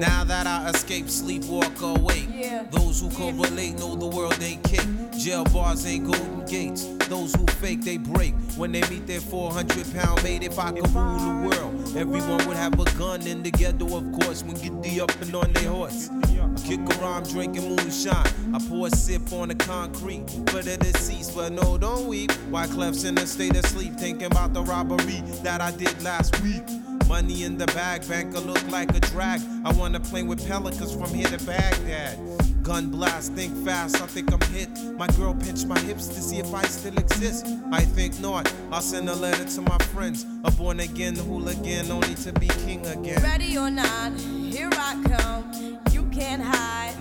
Now 0.00 0.24
that 0.24 0.46
I 0.46 0.70
escape, 0.70 1.10
sleep, 1.10 1.44
walk 1.44 1.82
awake. 1.82 2.26
Yeah. 2.34 2.64
Those 2.70 3.02
who 3.02 3.10
correlate 3.10 3.78
know 3.78 3.96
the 3.96 4.06
world 4.06 4.38
ain't 4.40 4.64
kick. 4.64 4.86
Jail 5.18 5.44
bars 5.44 5.84
ain't 5.84 6.06
golden 6.06 6.46
gates. 6.46 6.86
Those 7.08 7.34
who 7.34 7.46
fake, 7.60 7.82
they 7.82 7.98
break. 7.98 8.32
When 8.56 8.72
they 8.72 8.80
meet 8.88 9.06
their 9.06 9.20
400 9.20 9.92
pound 9.92 10.22
mate, 10.22 10.42
if 10.42 10.58
I 10.58 10.72
could 10.72 10.88
rule 10.94 11.18
the 11.18 11.48
world, 11.50 11.96
everyone 11.98 12.46
would 12.48 12.56
have 12.56 12.80
a 12.80 12.84
gun 12.96 13.26
in 13.26 13.42
the 13.42 13.50
ghetto, 13.50 13.94
of 13.94 14.10
course. 14.12 14.42
When 14.42 14.54
get 14.54 14.82
the 14.82 15.02
up 15.02 15.20
and 15.20 15.34
on 15.34 15.52
their 15.52 15.68
horse. 15.68 16.08
I 16.08 16.54
kick 16.64 16.80
around 16.98 17.28
drinking 17.28 17.68
moonshine. 17.68 18.54
I 18.54 18.58
pour 18.70 18.86
a 18.86 18.90
sip 18.90 19.30
on 19.32 19.48
the 19.48 19.54
concrete 19.54 20.30
for 20.48 20.62
the 20.62 20.78
deceased, 20.78 21.36
but 21.36 21.52
no, 21.52 21.76
don't 21.76 22.06
weep. 22.06 22.32
Why 22.48 22.66
Clef's 22.68 23.04
in 23.04 23.18
a 23.18 23.26
state 23.26 23.54
of 23.54 23.66
sleep, 23.66 23.96
thinking 23.96 24.28
about 24.28 24.54
the 24.54 24.62
robbery 24.62 25.20
that 25.42 25.60
I 25.60 25.72
did 25.72 26.02
last 26.02 26.40
week. 26.42 26.64
Money 27.10 27.42
in 27.42 27.58
the 27.58 27.66
bag, 27.66 28.06
banker 28.08 28.38
look 28.38 28.64
like 28.70 28.94
a 28.96 29.00
drag. 29.00 29.40
I 29.64 29.72
wanna 29.72 29.98
play 29.98 30.22
with 30.22 30.46
pelicans 30.46 30.94
from 30.94 31.12
here 31.12 31.26
to 31.26 31.44
Baghdad. 31.44 32.16
Gun 32.62 32.88
blast, 32.88 33.32
think 33.32 33.52
fast, 33.64 34.00
I 34.00 34.06
think 34.06 34.32
I'm 34.32 34.40
hit. 34.52 34.70
My 34.96 35.08
girl 35.18 35.34
pinched 35.34 35.66
my 35.66 35.78
hips 35.80 36.06
to 36.06 36.20
see 36.20 36.38
if 36.38 36.54
I 36.54 36.62
still 36.62 36.96
exist. 36.96 37.48
I 37.72 37.80
think 37.80 38.20
not. 38.20 38.50
I'll 38.70 38.80
send 38.80 39.08
a 39.08 39.14
letter 39.16 39.44
to 39.44 39.60
my 39.60 39.76
friends. 39.92 40.24
A 40.44 40.52
born 40.52 40.78
again 40.78 41.16
hooligan, 41.16 41.90
only 41.90 42.14
to 42.14 42.32
be 42.34 42.46
king 42.64 42.86
again. 42.86 43.20
Ready 43.24 43.58
or 43.58 43.70
not, 43.70 44.12
here 44.16 44.70
I 44.72 45.02
come. 45.18 45.80
You 45.90 46.04
can't 46.12 46.42
hide. 46.42 46.94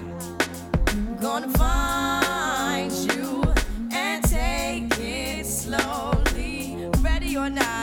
Gonna 1.21 1.49
find 1.49 2.91
you 3.13 3.43
and 3.91 4.23
take 4.23 4.91
it 4.97 5.45
slowly. 5.45 6.89
Ready 7.01 7.37
or 7.37 7.49
not, 7.49 7.78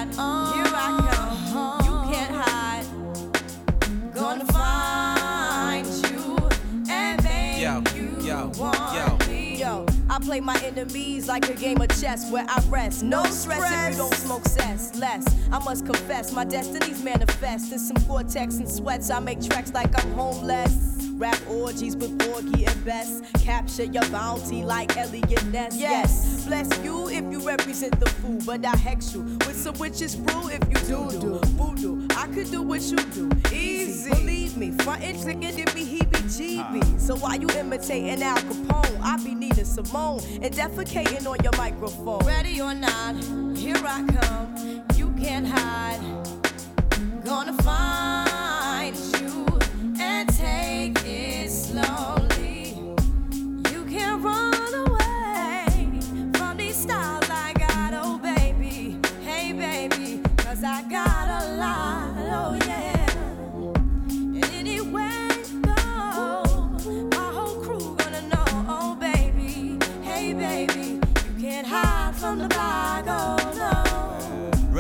yo, 8.59 9.19
yo. 9.57 9.87
I 10.09 10.19
play 10.19 10.41
my 10.41 10.59
enemies 10.63 11.29
like 11.29 11.49
a 11.49 11.55
game 11.55 11.81
of 11.81 11.89
chess 12.01 12.31
where 12.31 12.47
I 12.49 12.63
rest. 12.69 13.03
No, 13.03 13.25
stress, 13.25 13.71
if 13.73 13.93
you 13.93 13.99
don't 13.99 14.15
smoke 14.15 14.45
cess. 14.47 14.95
Less, 14.97 15.25
I 15.53 15.59
must 15.65 15.85
confess, 15.85 16.33
my 16.33 16.45
destinies 16.45 17.03
manifest. 17.03 17.73
In 17.73 17.79
some 17.79 17.97
cortex 18.07 18.57
and 18.57 18.71
sweats, 18.71 19.11
I 19.11 19.19
make 19.21 19.41
tracks 19.43 19.73
like 19.73 19.93
I'm 20.03 20.13
homeless. 20.13 20.95
Rap 21.17 21.39
orgies 21.49 21.97
with 21.97 22.19
Porgy 22.19 22.67
and 22.67 22.85
Bess. 22.85 23.23
Capture 23.43 23.85
your 23.85 24.05
bounty 24.11 24.65
like 24.65 24.97
Elliot 24.99 25.47
Ness. 25.47 25.75
Yes, 25.77 26.45
bless 26.47 26.69
you 26.85 27.09
if 27.09 27.25
you 27.33 27.41
represent 27.41 27.99
the 27.99 28.09
fool, 28.09 28.39
but 28.45 28.65
I 28.67 28.77
hex 28.77 29.15
you 29.15 29.23
with 29.23 29.57
some 29.57 29.79
witches 29.79 30.15
brew 30.15 30.51
if 30.51 30.61
you 30.69 30.87
do 30.87 31.11
do 31.19 31.39
voodoo. 31.57 31.76
Could 32.37 32.51
do 32.51 32.61
what 32.61 32.83
you 32.83 32.97
do, 32.97 33.31
easy. 33.51 34.11
Believe 34.11 34.59
me, 34.59 34.71
frontin' 34.71 35.17
trickin' 35.17 35.57
it 35.59 35.75
be 35.75 35.87
heebie-jeebie. 35.87 37.01
So 37.01 37.17
why 37.17 37.37
you 37.37 37.49
imitating 37.59 38.23
Al 38.23 38.37
Capone? 38.37 39.01
I 39.01 39.17
be 39.25 39.35
needing 39.35 39.65
Simone 39.65 40.21
and 40.43 40.55
defecating 40.55 41.27
on 41.27 41.39
your 41.43 41.57
microphone. 41.57 42.19
Ready 42.27 42.61
or 42.61 42.75
not, 42.75 43.17
here 43.57 43.81
I 43.83 44.05
come. 44.21 44.85
You 44.97 45.13
can't 45.13 45.47
hide. 45.47 45.99
Gonna 47.25 47.55
find 47.63 48.95
you 49.19 49.47
and 49.99 50.29
take 50.29 50.99
it 51.07 51.51
slowly. 51.51 52.16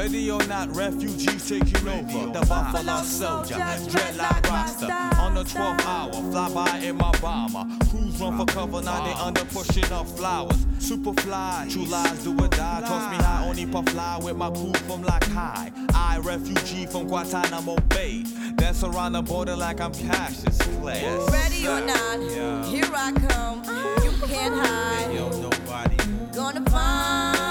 Ready 0.06 0.30
or 0.30 0.46
not, 0.46 0.72
refugees 0.76 1.48
taking 1.48 1.88
over. 1.88 2.32
The 2.32 2.46
Buffalo 2.46 3.02
Soldier, 3.02 3.54
dreadlock 3.56 4.48
roster. 4.48 5.20
On 5.20 5.34
the 5.34 5.42
12th 5.42 5.84
hour, 5.84 6.12
fly 6.30 6.54
by 6.54 6.78
in 6.78 6.96
my 6.96 7.10
bomber. 7.20 7.66
Crews 7.90 8.20
run 8.20 8.38
for 8.38 8.46
cover, 8.46 8.80
now 8.82 9.04
they 9.04 9.12
under 9.14 9.44
pushing 9.46 9.92
up 9.92 10.06
flowers. 10.10 10.64
Super 10.78 11.12
fly, 11.22 11.66
true 11.68 11.86
lies 11.86 12.22
do 12.22 12.38
or 12.38 12.46
die. 12.46 12.84
Toss 12.86 13.10
me 13.10 13.16
high, 13.16 13.48
only 13.48 13.66
puff 13.66 13.88
fly 13.88 14.20
with 14.22 14.36
my 14.36 14.48
crew 14.50 14.72
from 14.86 15.02
like 15.02 15.24
high. 15.24 15.72
I, 15.92 16.18
refugee 16.22 16.86
from 16.86 17.08
Guantanamo 17.08 17.74
Bay. 17.88 18.22
Dance 18.54 18.84
around 18.84 19.14
the 19.14 19.22
border 19.22 19.56
like 19.56 19.80
I'm 19.80 19.92
Cassius 19.92 20.56
Clay. 20.78 21.02
Ready 21.32 21.66
or 21.66 21.80
not, 21.80 22.22
Yeah. 22.22 22.64
here 22.66 22.90
I 22.94 23.10
come. 23.10 23.58
You 24.04 24.12
can't 24.28 24.54
hide. 24.54 25.12
Yo, 25.12 25.30
nobody 25.30 25.96
Gonna 26.32 26.64
find 26.70 27.45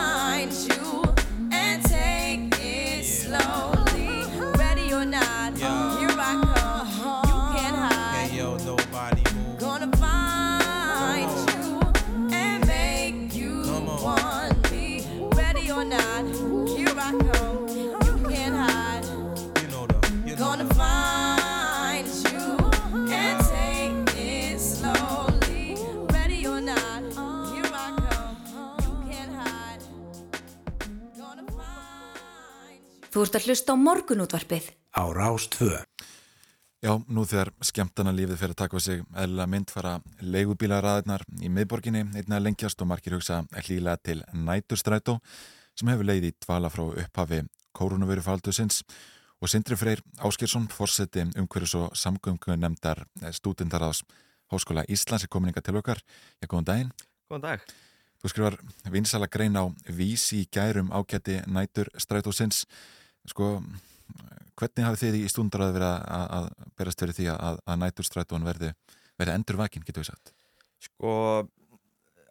Þú 33.15 33.21
ert 33.23 33.35
að 33.37 33.45
hlusta 33.47 33.71
á 33.71 33.79
morgunútvarpið. 33.79 34.65
Á 34.91 35.03
Rás 35.15 35.45
2. 35.55 35.69
Já, 36.83 36.89
nú 37.07 37.21
þegar 37.23 37.53
skemmtana 37.63 38.11
lífið 38.11 38.41
fyrir 38.41 38.51
að 38.51 38.57
taka 38.59 38.75
við 38.75 38.83
sig 38.83 39.03
eðlilega 39.15 39.51
mynd 39.53 39.69
fara 39.71 39.93
leigubílaræðirnar 40.19 41.23
í 41.39 41.51
miðborginni 41.55 42.01
einnig 42.09 42.33
að 42.35 42.43
lengjast 42.43 42.83
og 42.83 42.89
margir 42.89 43.15
hugsa 43.15 43.37
hlýlega 43.55 44.01
til 44.03 44.17
næturstrætó 44.35 45.15
sem 45.79 45.93
hefur 45.93 46.09
leið 46.09 46.27
í 46.27 46.31
dvala 46.43 46.67
frá 46.73 46.83
upphafi 46.89 47.39
kórunuvörufaldusins 47.79 48.81
og 49.39 49.53
Sindri 49.53 49.79
Freyr 49.79 50.03
Áskilsson 50.19 50.67
fórseti 50.75 51.23
umhverjus 51.23 51.77
og 51.79 51.95
samgöngu 51.95 52.59
nefndar 52.59 53.05
stúdendaraðs 53.39 54.03
Háskóla 54.51 54.83
Íslands 54.91 55.23
er 55.23 55.31
komin 55.31 55.53
inga 55.53 55.63
til 55.63 55.79
okkar. 55.79 56.03
Já, 56.43 56.51
góðan 56.51 56.67
daginn. 56.67 56.91
Góðan 57.31 57.47
dag. 57.47 57.63
Þú 58.19 58.33
skrifar 58.33 58.59
vinsala 58.91 59.31
grein 59.31 59.55
á 59.55 59.71
vísi 59.87 60.43
í 60.43 60.51
gærum 60.51 60.91
ágæti 60.91 61.39
næturstrætósins. 61.47 62.65
Sko, 63.29 63.49
hvernig 64.59 64.85
hafið 64.85 65.03
þið 65.03 65.19
í 65.19 65.31
stúndaraði 65.31 65.77
verið 65.79 65.91
að, 65.91 66.25
að 66.37 66.71
berast 66.77 67.01
fyrir 67.01 67.17
því 67.17 67.27
að, 67.33 67.59
að 67.65 67.81
næturstrætón 67.83 68.47
verði, 68.47 68.71
verði 69.19 69.37
endur 69.39 69.59
vakin, 69.59 69.85
getur 69.87 70.03
við 70.03 70.11
sagt? 70.11 70.33
Sko, 70.85 71.13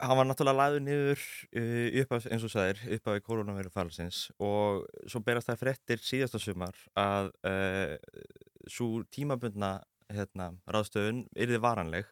hann 0.04 0.18
var 0.18 0.28
náttúrulega 0.28 0.60
laður 0.60 0.84
niður 0.84 1.22
uh, 1.56 2.00
upp 2.02 2.16
af, 2.16 2.28
eins 2.30 2.46
og 2.46 2.52
sagðir, 2.52 2.82
upp 2.96 3.10
af 3.10 3.22
koronaviru 3.26 3.72
falsins 3.74 4.26
og 4.38 4.84
svo 5.10 5.22
berast 5.24 5.50
það 5.50 5.62
fréttir 5.62 6.04
síðasta 6.04 6.40
sumar 6.42 6.78
að 6.98 7.30
uh, 7.48 7.96
svo 8.70 9.04
tímabundna 9.14 9.76
hérna, 10.12 10.52
ráðstöðun 10.70 11.24
yrði 11.40 11.60
varanleg 11.64 12.10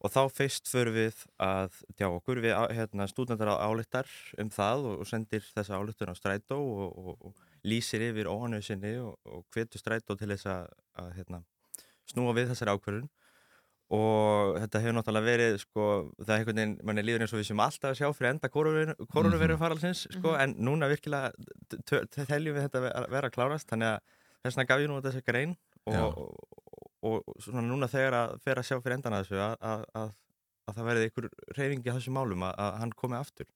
og 0.00 0.12
þá 0.14 0.20
fyrst 0.32 0.70
förum 0.70 0.96
við 0.96 1.24
að 1.42 1.74
tjá 1.98 2.06
okkur, 2.08 2.40
við 2.40 2.54
hérna, 2.72 3.08
stúdendar 3.10 3.52
álittar 3.60 4.08
um 4.40 4.48
það 4.52 4.86
og, 4.88 5.00
og 5.02 5.10
sendir 5.10 5.44
þessa 5.50 5.80
álittun 5.80 6.12
á 6.12 6.16
strætó 6.16 6.56
og, 6.60 6.94
og, 6.96 7.26
og 7.28 7.49
lýsir 7.66 8.04
yfir 8.10 8.28
óhannu 8.30 8.60
sinni 8.64 8.96
og, 9.02 9.16
og 9.28 9.46
hvetur 9.54 9.82
strætó 9.82 10.16
til 10.18 10.30
þess 10.32 10.48
að, 10.50 10.68
að 11.02 11.10
hérna, 11.18 11.42
snúa 12.10 12.36
við 12.36 12.52
þessari 12.52 12.76
ákvörðun. 12.76 13.10
Og 13.90 14.54
þetta 14.62 14.80
hefur 14.84 14.94
náttúrulega 14.94 15.26
verið 15.26 15.56
sko, 15.64 15.84
það 16.20 16.28
er 16.30 16.36
einhvern 16.36 16.58
veginn, 16.60 16.74
mann 16.86 17.00
er 17.00 17.06
líður 17.08 17.24
eins 17.24 17.32
og 17.34 17.40
við 17.40 17.48
sem 17.48 17.62
alltaf 17.64 17.88
að 17.90 17.96
sjá 17.98 18.12
fyrir 18.14 18.30
enda 18.30 18.50
koronaviru 18.54 19.56
faralsins 19.58 20.04
sko, 20.14 20.36
en 20.38 20.54
núna 20.62 20.86
virkilega 20.92 21.32
teljum 22.14 22.54
við 22.54 22.68
þetta 22.68 22.84
vera, 22.84 23.02
vera 23.10 23.30
að 23.30 23.34
klárast. 23.34 23.66
Þannig 23.72 23.90
að 23.90 24.20
þess 24.44 24.54
vegna 24.54 24.68
gaf 24.70 24.84
ég 24.84 24.92
nú 24.92 25.00
þessi 25.02 25.24
grein 25.26 25.56
og, 25.90 26.20
og, 27.02 27.10
og, 27.10 27.34
núna 27.58 27.90
þegar 27.90 28.18
að 28.20 28.36
fer 28.44 28.60
að 28.60 28.68
sjá 28.68 28.76
fyrir 28.78 28.96
endan 29.00 29.16
að 29.16 29.26
þessu 29.26 29.42
að, 29.42 29.56
að, 29.72 30.14
að, 30.70 30.72
að 30.72 30.78
það 30.80 30.88
verði 30.90 31.08
einhver 31.08 31.28
reyfingi 31.58 31.90
á 31.90 31.96
þessum 31.98 32.16
málum 32.18 32.46
að, 32.46 32.54
að 32.64 32.78
hann 32.84 32.94
komi 33.02 33.18
aftur 33.18 33.50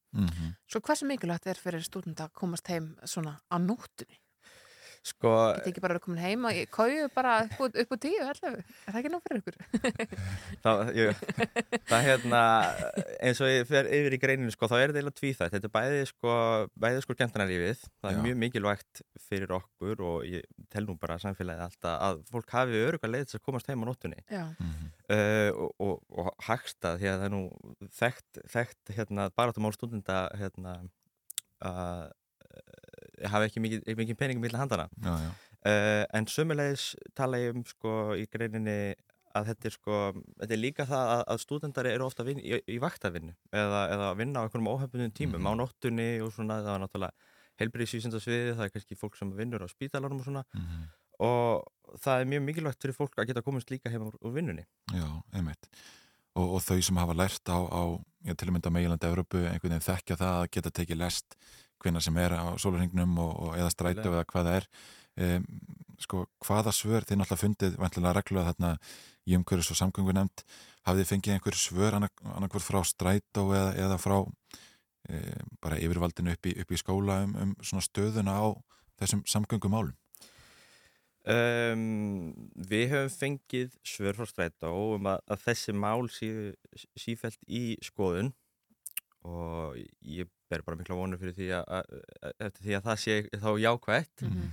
Svo 0.71 0.81
hversu 0.85 1.07
mikilvægt 1.09 1.47
er 1.51 1.59
fyrir 1.59 1.83
stúdenda 1.87 2.29
að 2.29 2.37
komast 2.43 2.69
heim 2.71 2.93
svona 3.05 3.39
á 3.51 3.57
nóttunni? 3.59 4.19
Sko, 5.05 5.31
Þetta 5.59 5.69
ekki 5.69 5.83
bara 5.85 5.99
að 5.99 6.05
komin 6.07 6.21
heim 6.23 6.47
og 6.49 6.59
kóju 6.73 7.09
bara 7.13 7.35
upp, 7.45 7.75
upp 7.77 7.91
úr 7.93 7.99
tíu, 8.01 8.23
allavega. 8.25 8.63
Er 8.87 8.95
það 8.95 9.01
ekki 9.03 9.11
nóg 9.13 9.25
fyrir 9.27 9.43
ykkur? 9.43 9.59
það, 10.65 10.81
ég, 10.97 11.21
það 11.91 12.05
hérna 12.07 12.41
eins 13.19 13.43
og 13.45 13.51
ég 13.53 13.69
fer 13.69 13.91
yfir 13.99 14.17
í 14.17 14.21
greininu 14.23 14.55
sko, 14.55 14.71
þá 14.71 14.75
er 14.79 14.95
þetta 14.95 15.03
eiginlega 15.03 15.19
tvíþætt, 15.21 15.53
þetta 15.59 15.69
er 15.69 15.75
bæði 15.77 16.01
sko 16.09 16.39
bæði 16.87 17.05
sko 17.05 17.19
skemmtarnarlífið, 17.19 17.85
það 18.01 18.11
er 18.11 18.17
Já. 18.17 18.23
mjög 18.25 18.41
mikilvægt 18.47 19.05
fyrir 19.27 19.55
okkur 19.59 20.03
og 20.09 20.25
ég 20.31 20.49
tel 20.73 20.87
nú 20.89 20.97
bara 21.05 21.21
samfélagið 21.21 21.67
alltaf 21.69 22.09
að 22.09 22.25
fólk 22.33 22.57
hafi 22.57 22.83
öruga 22.89 23.13
leið 23.13 23.29
til 23.29 23.43
að 23.43 23.47
komast 23.51 23.69
heim 23.69 23.85
á 23.85 23.89
nóttunni 23.91 24.25
uh, 24.33 25.53
og, 25.53 25.71
og, 25.85 25.95
og 26.17 26.33
hagstað 26.49 27.03
því 27.05 27.13
að 27.13 27.21
það 27.21 27.29
er 27.29 27.37
nú 27.37 27.45
þekkt, 28.01 28.45
þekkt 28.57 28.97
hérna, 28.97 29.29
baráttumál 29.37 29.77
stúdenda 29.77 30.27
hérna 30.41 30.79
að 31.61 32.05
uh, 32.09 32.13
hafa 33.31 33.49
ekki 33.49 33.63
mikið, 33.65 33.91
mikið 34.03 34.21
peningum 34.21 34.47
milli 34.47 34.61
handana 34.61 34.89
Já, 35.03 35.15
já. 35.27 35.33
Uh, 35.65 36.05
en 36.13 36.27
sömulegis 36.29 36.91
tala 37.17 37.41
ég 37.41 37.55
um 37.57 37.63
sko 37.65 38.15
í 38.21 38.27
greininni 38.29 38.95
að 39.35 39.49
þetta 39.51 39.69
er 39.69 39.75
sko, 39.75 40.01
þetta 40.41 40.55
er 40.55 40.61
líka 40.61 40.85
það 40.87 41.13
að, 41.15 41.23
að 41.33 41.41
stúdendari 41.43 41.93
eru 41.95 42.07
ofta 42.07 42.27
vin, 42.27 42.39
í, 42.39 42.59
í 42.71 42.77
vaktavinnu 42.83 43.33
eða, 43.51 43.81
eða 43.95 44.11
að 44.11 44.21
vinna 44.21 44.43
á 44.43 44.45
einhverjum 44.45 44.69
óhefnum 44.71 45.15
tímum 45.17 45.49
á 45.49 45.53
nóttunni 45.59 46.11
og 46.23 46.31
svona, 46.37 46.61
það 46.63 46.75
var 46.75 46.85
náttúrulega 46.85 47.33
heilbriðsvísindasviði, 47.63 48.55
það 48.59 48.67
er 48.67 48.73
kannski 48.75 48.99
fólk 48.99 49.19
sem 49.19 49.33
vinnur 49.35 49.65
á 49.65 49.69
spítalanum 49.71 50.23
og 50.23 50.29
svona. 50.29 50.45
Og 51.23 51.99
það 52.03 52.23
er 52.23 52.31
mjög 52.33 52.47
mikilvægt 52.49 52.83
fyrir 52.83 52.97
fólk 52.97 53.19
að 53.19 53.29
geta 53.31 53.45
komist 53.47 53.71
líka 53.71 53.93
heim 53.93 54.09
úr, 54.09 54.17
úr 54.19 54.35
vinnunni. 54.35 54.65
Já, 54.95 55.07
einmitt. 55.37 55.69
Og, 56.35 56.57
og 56.57 56.65
þau 56.67 56.81
sem 56.83 56.99
hafa 56.99 57.15
lært 57.15 57.47
á, 57.47 57.59
á 57.63 57.83
til 58.35 58.49
að 58.49 58.55
mynda 58.57 58.73
meilandi 58.75 59.07
Evrópu, 59.07 59.45
einhvern 59.45 59.77
veginn 59.77 59.87
þekkja 59.87 60.19
það 60.19 60.39
að 60.41 60.49
geta 60.57 60.75
tekið 60.81 61.01
lest 61.05 61.39
hvenna 61.85 62.03
sem 62.03 62.21
er 62.21 62.35
á 62.35 62.57
sólarhingnum 62.61 63.19
og, 63.23 63.33
og 63.47 63.57
eða 63.59 63.73
strætu 63.73 64.09
eða 64.09 64.27
hvað 64.31 64.49
það 64.49 64.61
er. 64.61 64.69
Um, 65.15 65.49
sko, 66.03 66.25
hvaða 66.43 66.73
svör 66.75 67.05
þið 67.07 67.21
náttúrulega 67.21 67.43
fundið 67.45 67.77
vantilega 67.79 68.15
reglulega 68.17 68.53
þarna 68.53 68.71
í 69.25 69.37
umhverjus 69.39 69.71
og 69.73 69.79
samgöngu 69.79 70.15
nefnd, 70.17 70.45
hafið 70.89 71.03
þið 71.03 71.11
fengið 71.13 71.35
einhver 71.37 71.59
svör 71.59 71.97
annarkvör 71.99 72.65
frá 72.65 72.81
strætó 72.89 73.45
eða, 73.55 73.75
eða 73.87 73.99
frá 74.03 74.17
um, 74.21 75.53
bara 75.63 75.81
yfirvaldinu 75.81 76.35
upp 76.35 76.49
í, 76.51 76.57
upp 76.61 76.73
í 76.75 76.81
skóla 76.81 77.21
um, 77.25 77.37
um 77.41 77.53
svona 77.63 77.85
stöðuna 77.87 78.37
á 78.37 78.47
þessum 79.01 79.23
samgöngumálum? 79.31 79.95
Um, 81.25 82.35
við 82.69 82.91
höfum 82.93 83.15
fengið 83.15 83.77
svör 83.87 84.19
frá 84.19 84.29
strætó 84.29 84.75
um 84.99 85.07
að, 85.09 85.23
að 85.33 85.45
þessi 85.47 85.73
mál 85.73 86.11
séu 86.13 86.51
sífælt 87.01 87.41
í 87.49 87.79
skoðun 87.87 88.35
og 89.25 89.79
ég 90.05 90.29
ber 90.53 90.65
bara 90.67 90.79
mikla 90.79 90.99
vonur 90.99 91.21
fyrir 91.21 91.37
því 91.37 91.49
að, 91.57 91.65
að, 91.79 92.05
að, 92.21 92.37
eftir 92.49 92.67
því 92.67 92.77
að 92.79 92.87
það 92.89 93.01
sé 93.05 93.17
þá 93.33 93.51
jákvætt. 93.65 94.29
Mhm. 94.29 94.53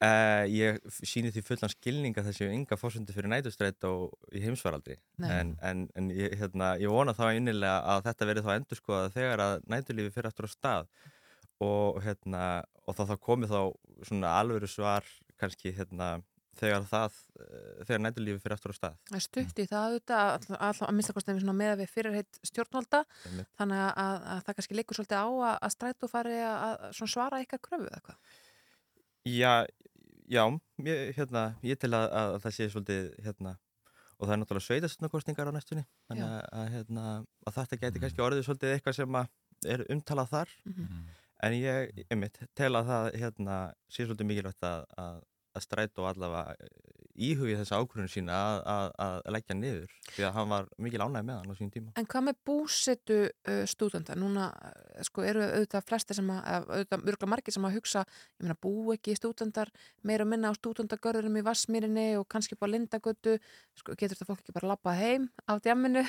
Uh, 0.00 0.46
ég 0.48 0.78
síni 1.04 1.28
því 1.28 1.42
fullan 1.44 1.68
skilning 1.74 2.16
að 2.16 2.30
þessi 2.30 2.46
ynga 2.48 2.76
fórsundi 2.80 3.12
fyrir 3.12 3.28
nætustrætt 3.28 3.84
og 3.84 4.14
í 4.32 4.40
heimsvaraldri 4.40 4.94
en, 5.20 5.50
en, 5.60 5.82
en 5.92 6.06
ég, 6.16 6.38
hérna, 6.40 6.70
ég 6.80 6.88
vona 6.88 7.12
þá 7.12 7.34
innilega 7.36 7.74
að 7.84 8.06
þetta 8.06 8.28
verið 8.30 8.46
þá 8.46 8.54
endur 8.54 8.80
skoða 8.80 9.10
þegar 9.12 9.42
að 9.44 9.66
nætulífi 9.74 10.14
fyrir 10.14 10.30
aftur 10.30 10.48
á 10.48 10.50
stað. 10.54 10.88
Og, 11.60 12.00
hérna, 12.00 12.46
og 12.88 12.96
þá, 12.96 13.02
þá 13.10 13.14
komið 13.28 13.52
þá 13.52 13.60
svona 14.08 14.32
alvöru 14.40 14.72
svar 14.72 15.04
kannski 15.36 15.74
hérna, 15.76 16.08
þegar 16.60 16.84
það 16.90 17.16
eh, 17.40 17.84
þegar 17.88 18.02
nætulífi 18.04 18.42
fyrir 18.44 18.54
aftur 18.56 18.74
á 18.74 18.76
stað. 18.78 18.98
Það 19.10 19.18
er 19.20 19.24
stutt 19.26 19.62
í 19.62 19.66
það 19.70 19.86
auðvitað 19.86 20.26
all- 20.34 20.60
all- 20.68 20.86
að 20.90 20.94
mista 20.98 21.14
kostið 21.16 21.42
með 21.50 21.72
að 21.74 21.80
við 21.82 21.90
fyrirheit 21.94 22.40
stjórnvalda. 22.50 23.00
Þannig 23.58 23.80
að, 23.84 23.90
að, 24.04 24.28
að 24.34 24.44
það 24.48 24.58
kannski 24.60 24.78
leikur 24.78 25.00
svolítið 25.00 25.20
á 25.20 25.28
að, 25.30 25.56
að 25.68 25.74
strætó 25.76 26.10
fari 26.12 26.36
að, 26.44 26.56
að 26.68 26.94
svona 27.00 27.14
svara 27.16 27.42
ykkar 27.46 27.62
kröfu 27.68 27.88
eða 27.90 28.02
hvað. 28.06 28.38
Já, 29.30 29.52
já, 30.30 30.44
ég, 30.86 31.10
hérna, 31.18 31.42
ég 31.66 31.80
til 31.82 31.90
að, 31.96 32.06
að 32.20 32.36
það 32.44 32.54
sé 32.56 32.68
svolítið, 32.72 33.08
hérna, 33.26 33.56
og 34.20 34.28
það 34.28 34.34
er 34.34 34.40
náttúrulega 34.42 34.66
sveitastunarkostningar 34.68 35.50
á 35.50 35.56
næstunni, 35.56 35.84
þannig 36.08 36.26
að, 36.28 36.38
að, 36.60 36.68
hérna, 36.76 37.04
að 37.48 37.56
þetta 37.58 37.78
geti 37.84 38.02
kannski 38.04 38.24
orðið 38.24 38.46
svolítið 38.48 38.74
eitthvað 38.76 38.96
sem 39.00 39.18
að 39.20 39.28
er 39.74 39.84
umtalað 39.92 40.30
þar, 40.32 40.54
Mhm. 40.70 41.02
en 41.42 41.52
ég, 41.56 42.00
einmitt, 42.12 42.38
tel 42.56 42.72
að 42.76 42.88
það, 42.92 43.06
hérna, 43.22 43.58
sé 43.92 44.04
svolítið 44.08 44.28
mikilvægt 44.30 44.64
að, 44.68 44.86
að, 45.50 45.58
að 45.58 45.66
strætó 45.66 46.08
allavega 46.08 46.56
íhugi 47.20 47.56
þessa 47.58 47.80
ákvörðun 47.80 48.10
sína 48.10 48.36
að, 48.36 48.60
að, 48.70 48.90
að 49.04 49.34
leggja 49.34 49.56
niður, 49.56 49.94
því 50.14 50.24
að 50.26 50.34
hann 50.36 50.52
var 50.52 50.68
mikil 50.80 51.02
ánægð 51.02 51.26
með 51.28 51.38
hann 51.40 51.52
á 51.52 51.54
sín 51.58 51.72
tíma. 51.74 51.92
En 52.00 52.08
hvað 52.10 52.24
með 52.28 52.38
búsetu 52.48 53.18
uh, 53.28 53.62
stúdenda? 53.68 54.16
Núna 54.18 54.46
uh, 54.54 55.02
sko, 55.06 55.24
eru 55.26 55.42
auðvitað 55.44 55.86
flesti 55.90 56.16
sem 56.16 56.30
að, 56.32 56.68
auðvitað 56.70 57.04
mörgla 57.08 57.30
margir 57.34 57.56
sem 57.56 57.68
að 57.68 57.76
hugsa, 57.76 58.04
ég 58.38 58.46
meina 58.46 58.56
bú 58.64 58.72
ekki 58.94 59.16
stúdendar 59.18 59.72
meira 60.06 60.26
og 60.26 60.32
minna 60.32 60.52
á 60.52 60.58
stúdendagörðurum 60.58 61.40
í 61.40 61.44
Vassmýrinni 61.50 62.06
og 62.20 62.26
kannski 62.32 62.56
upp 62.56 62.64
á 62.64 62.72
Lindagötu, 62.72 63.36
sko, 63.82 63.96
getur 63.98 64.16
þetta 64.16 64.30
fólk 64.30 64.44
ekki 64.44 64.56
bara 64.56 64.72
labbað 64.72 65.00
heim 65.02 65.28
á 65.44 65.52
djamminu? 65.60 66.06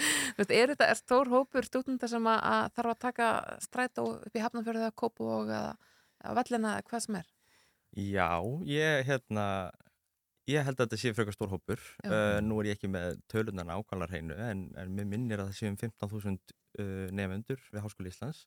Er 0.50 0.72
þetta 0.72 0.88
er 0.90 0.98
stór 0.98 1.28
hópur 1.30 1.64
stúdenda 1.64 2.08
sem 2.10 2.24
að, 2.26 2.40
að 2.50 2.72
þarf 2.76 2.92
að 2.92 3.02
taka 3.06 3.28
strætó 3.62 4.06
upp 4.18 4.34
í 4.36 4.42
Hafnarfjörðu 4.42 4.82
eða 4.82 4.96
Kópu 4.98 5.28
og 5.30 5.52
eða 5.52 6.34
vellina 6.36 6.74
hvað 6.88 7.04
sem 7.06 7.20
er? 7.20 7.28
Já, 7.98 8.38
ég, 8.70 9.02
hérna, 9.08 9.44
ég 10.46 10.62
held 10.62 10.78
að 10.78 10.86
þetta 10.86 10.98
sé 11.00 11.12
frekar 11.14 11.34
stór 11.34 11.50
hópur. 11.50 11.82
Uh, 12.06 12.38
nú 12.44 12.60
er 12.60 12.70
ég 12.70 12.78
ekki 12.78 12.90
með 12.90 13.18
tölunar 13.30 13.66
nákvæmlega 13.66 14.14
hreinu, 14.14 14.36
en, 14.46 14.68
en 14.78 14.94
mér 14.94 15.08
minnir 15.10 15.42
að 15.42 15.50
það 15.50 15.58
sé 15.58 15.70
um 15.70 15.78
15.000 15.80 16.54
uh, 16.78 17.08
nefendur 17.16 17.62
við 17.72 17.84
Háskóli 17.84 18.12
Íslands. 18.12 18.44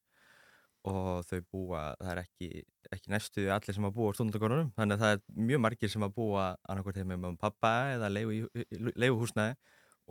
Og 0.87 1.23
þau 1.27 1.39
búa, 1.47 1.81
það 1.99 2.09
er 2.11 2.21
ekki, 2.25 2.47
ekki 2.91 3.11
næstu 3.11 3.45
allir 3.55 3.75
sem 3.75 3.85
að 3.87 3.93
búa 3.95 4.11
á 4.11 4.15
stundagorunum, 4.17 4.71
þannig 4.75 4.97
að 4.97 5.03
það 5.03 5.13
er 5.15 5.45
mjög 5.51 5.61
margir 5.63 5.91
sem 5.93 6.03
að 6.03 6.15
búa 6.17 6.47
annarkvært 6.67 6.99
heim 6.99 7.13
með 7.13 7.21
mamma 7.21 7.37
og 7.37 7.39
pappa 7.39 7.71
eða 7.93 8.09
leigu 8.11 9.21
húsnæði 9.21 9.55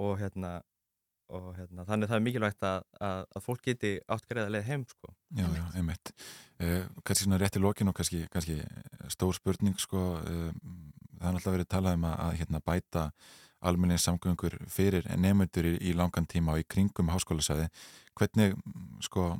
og 0.01 0.15
hérna, 0.23 0.55
og 1.33 1.53
hérna, 1.57 1.87
þannig 1.89 2.07
að 2.07 2.13
það 2.13 2.19
er 2.19 2.25
mikilvægt 2.27 2.67
að, 2.69 2.89
að, 3.09 3.23
að 3.33 3.45
fólk 3.47 3.63
geti 3.67 3.93
átt 4.13 4.27
greiða 4.29 4.53
leið 4.53 4.67
heim, 4.69 4.83
sko. 4.91 5.13
Já, 5.39 5.47
já, 5.57 5.63
einmitt. 5.79 6.13
Uh, 6.61 6.83
kannski 7.03 7.27
svona 7.27 7.39
rétt 7.41 7.57
í 7.59 7.63
lokin 7.63 7.93
og 7.93 7.97
kannski, 7.99 8.25
kannski 8.33 8.59
stór 9.13 9.37
spurning, 9.39 9.79
sko, 9.81 10.03
uh, 10.21 10.51
það 11.17 11.31
er 11.31 11.39
alltaf 11.39 11.57
verið 11.57 11.71
talað 11.73 11.97
um 11.99 12.07
að, 12.11 12.19
að 12.27 12.37
hérna, 12.43 12.63
bæta 12.67 13.07
almennilega 13.63 14.03
samgöngur 14.03 14.59
fyrir 14.71 15.07
nefnundur 15.17 15.71
í, 15.71 15.75
í 15.89 15.97
langan 15.97 16.27
tíma 16.29 16.57
og 16.57 16.63
í 16.63 16.69
kringum 16.69 17.13
háskólasæði. 17.15 17.69
Hvernig, 18.19 18.57
sko, 19.07 19.31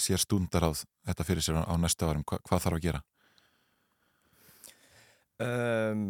sér 0.00 0.22
stúndaráð 0.22 0.84
þetta 1.06 1.26
fyrir 1.28 1.44
sér 1.44 1.60
á, 1.60 1.68
á 1.68 1.74
næsta 1.78 2.08
árum? 2.08 2.24
Hva, 2.26 2.40
hvað 2.48 2.64
þarf 2.64 2.78
að 2.78 2.86
gera? 2.86 3.02
Um, 5.42 6.04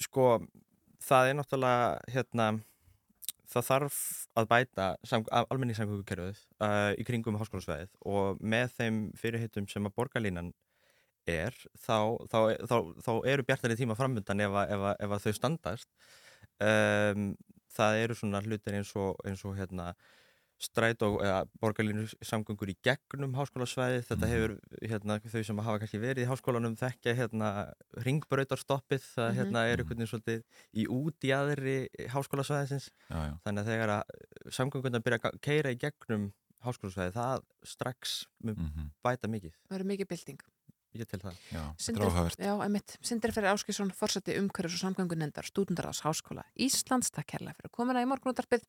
sko, 0.00 0.26
það 1.02 1.30
er 1.30 1.38
náttúrulega, 1.38 1.88
hérna, 2.14 2.48
það 3.52 3.68
þarf 3.68 4.00
að 4.40 4.48
bæta 4.50 4.88
sam, 5.08 5.24
almenni 5.42 5.76
samgöngukerfið 5.76 6.42
uh, 6.64 6.92
í 6.98 7.06
kringum 7.06 7.38
háskólasvæðið 7.40 7.92
og 8.08 8.42
með 8.54 8.76
þeim 8.78 9.00
fyrirhittum 9.20 9.68
sem 9.70 9.88
að 9.88 9.96
borgarlínan 9.98 10.52
er, 11.30 11.54
þá, 11.78 12.18
þá, 12.30 12.38
þá, 12.66 12.76
þá 13.04 13.12
eru 13.30 13.46
bjartari 13.46 13.78
tíma 13.78 13.96
framöndan 13.98 14.42
ef, 14.42 14.56
ef, 14.74 14.86
ef 15.06 15.26
þau 15.26 15.36
standast. 15.38 15.88
Um, 16.62 17.32
það 17.72 18.00
eru 18.02 18.16
svona 18.18 18.42
hlutir 18.44 18.76
eins 18.78 18.90
og, 18.98 19.14
eins 19.28 19.44
og 19.48 19.56
hérna, 19.58 19.92
stræt 20.62 21.02
og 21.02 21.20
eða 21.24 21.40
borgarlínu 21.62 22.04
samgöngur 22.22 22.70
í 22.70 22.76
gegnum 22.86 23.34
háskólasvæði 23.34 24.02
þetta 24.08 24.28
hefur 24.30 24.52
hérna, 24.86 25.16
þau 25.20 25.42
sem 25.48 25.58
hafa 25.66 25.78
kannski 25.82 26.00
verið 26.02 26.24
í 26.24 26.28
háskólanum 26.30 26.76
þekkja 26.78 27.14
hérna 27.18 27.48
ringbrautarstoppið 28.06 29.02
það 29.14 29.28
Mhm. 29.32 29.38
hérna 29.40 29.64
er 29.68 29.82
einhvern 29.82 29.98
veginn 29.98 30.12
svolítið 30.12 30.42
í 30.74 30.86
út 30.88 31.26
í 31.26 31.32
aðri 31.34 31.76
háskólasvæðisins 32.14 32.90
Já, 33.10 33.18
já. 33.28 33.34
þannig 33.44 33.62
að 33.64 33.70
þegar 33.72 33.94
að 33.96 34.52
samgöngunar 34.58 35.02
byrja 35.02 35.18
að 35.30 35.40
keira 35.40 35.72
í 35.74 35.78
gegnum 35.82 36.32
háskólasvæði 36.62 37.12
það 37.16 37.42
strax 37.64 38.26
mun 38.44 38.54
Mhm. 38.56 38.90
bæta 39.04 39.26
mikið 39.28 39.52
Það 39.68 39.76
verður 39.78 39.90
mikið 39.92 40.08
bylting. 40.08 40.40
Ég 41.00 41.08
til 41.08 41.20
það. 41.22 41.36
Já, 41.52 41.62
Sindri, 41.80 42.08
já, 42.36 42.52
einmitt. 42.64 42.96
Sindri 43.00 43.32
fyrir 43.32 43.52
Áskisson, 43.52 43.92
forseti 43.96 44.36
umhverfis 44.36 44.76
og 44.76 44.82
samgöngunendar, 44.82 45.46
stúdendarás 45.48 46.02
háskóla 46.04 46.44
Íslands, 46.54 47.10
takk 47.10 47.30
kærlega 47.32 47.56
fyrir 47.56 47.72
komuna 47.72 48.02
í 48.04 48.08
morgunútarpið 48.10 48.66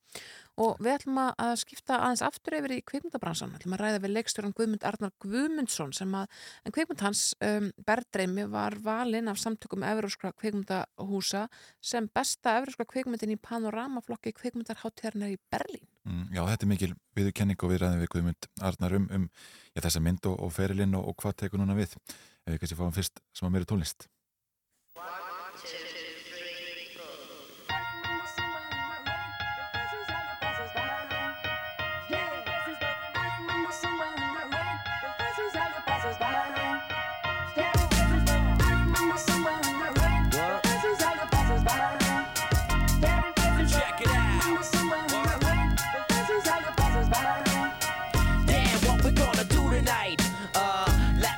og 0.64 0.80
við 0.80 0.94
ætlum 0.98 1.20
að- 1.20 1.36
að 1.38 1.56
skipta 1.64 2.00
aðeins 2.00 2.24
aftur 2.26 2.58
yfir 2.60 2.76
í 2.78 2.84
kvikmyndabransan, 2.84 3.52
við 3.52 3.60
ætlum 3.60 3.76
að 3.78 3.84
ræða 3.84 4.04
við 4.04 4.16
leikstjóran 4.16 4.56
Guðmund 4.56 4.84
Arnar 4.84 5.12
Guðmundsson 5.20 5.94
sem 5.94 6.12
að, 6.12 6.28
en 6.66 6.72
kvikmynd 6.72 7.02
hans, 7.02 7.36
um, 7.42 7.72
Berdreimi, 7.86 8.50
var 8.50 8.76
valinn 8.76 9.28
af 9.28 9.38
samtökum 9.38 9.84
Evróskra 9.84 10.34
kvikmyndahúsa 10.34 11.50
sem 11.82 12.08
besta 12.08 12.58
Evróskra 12.62 12.86
kvikmyndin 12.86 13.36
í 13.36 13.40
panoramaflokki 13.42 14.34
kvikmyndarháttíðarnar 14.34 15.36
í 15.36 15.38
Berlín. 15.52 15.88
Mm, 16.04 16.24
já, 16.36 16.42
þetta 16.50 16.66
er 16.66 16.72
mikil 16.74 16.94
viðurkenning 17.16 17.64
og 17.64 17.72
við 17.72 17.80
ræðum 17.84 18.02
við 18.02 18.10
Guðmund 18.12 18.48
Arnar 18.70 18.96
um, 18.98 19.06
um 19.16 19.28
já, 19.72 19.80
þessa 19.86 20.02
mynd 20.04 20.28
og, 20.28 20.36
og 20.44 20.52
ferilinn 20.52 20.98
og, 21.00 21.06
og 21.12 21.20
hvað 21.22 21.38
tekur 21.44 21.62
núna 21.62 21.78
við. 21.78 21.96
Ef 22.44 22.52
við 22.52 22.60
kannski 22.64 22.80
fáum 22.80 22.96
fyrst 22.96 23.24
sem 23.32 23.48
að 23.48 23.56
meira 23.56 23.70
tónlist. 23.70 24.10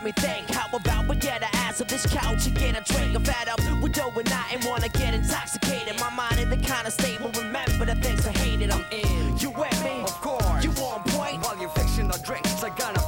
Me 0.06 0.11
think. 0.11 0.52
How 0.52 0.68
about 0.72 1.07
we 1.07 1.15
get 1.15 1.41
our 1.41 1.49
ass 1.53 1.82
off 1.82 1.88
this 1.88 2.06
couch 2.06 2.45
and 2.45 2.56
get 2.56 2.77
a 2.77 2.94
drink? 2.94 3.15
I'm 3.15 3.23
fed 3.23 3.49
up 3.49 3.60
with 3.82 3.94
doing 3.94 4.26
nothing, 4.26 4.69
wanna 4.69 4.90
get 4.90 5.15
intoxicated. 5.15 5.99
My 5.99 6.11
mind 6.11 6.40
in 6.40 6.49
the 6.52 6.57
kind 6.57 6.86
of 6.86 6.94
state 6.94 7.19
will 7.19 7.32
remember 7.32 7.86
the 7.86 7.95
things 7.95 8.26
I 8.27 8.32
hated. 8.32 8.69
I'm 8.69 8.86
in. 8.91 9.38
You 9.40 9.49
with 9.49 9.84
me? 9.84 10.02
Of 10.03 10.22
course. 10.22 10.64
You 10.64 10.72
on 10.84 11.02
point? 11.03 11.44
While 11.44 11.57
you're 11.57 11.69
fixing 11.69 12.07
the 12.07 12.19
drinks, 12.19 12.64
I 12.64 12.69
gotta 12.69 13.05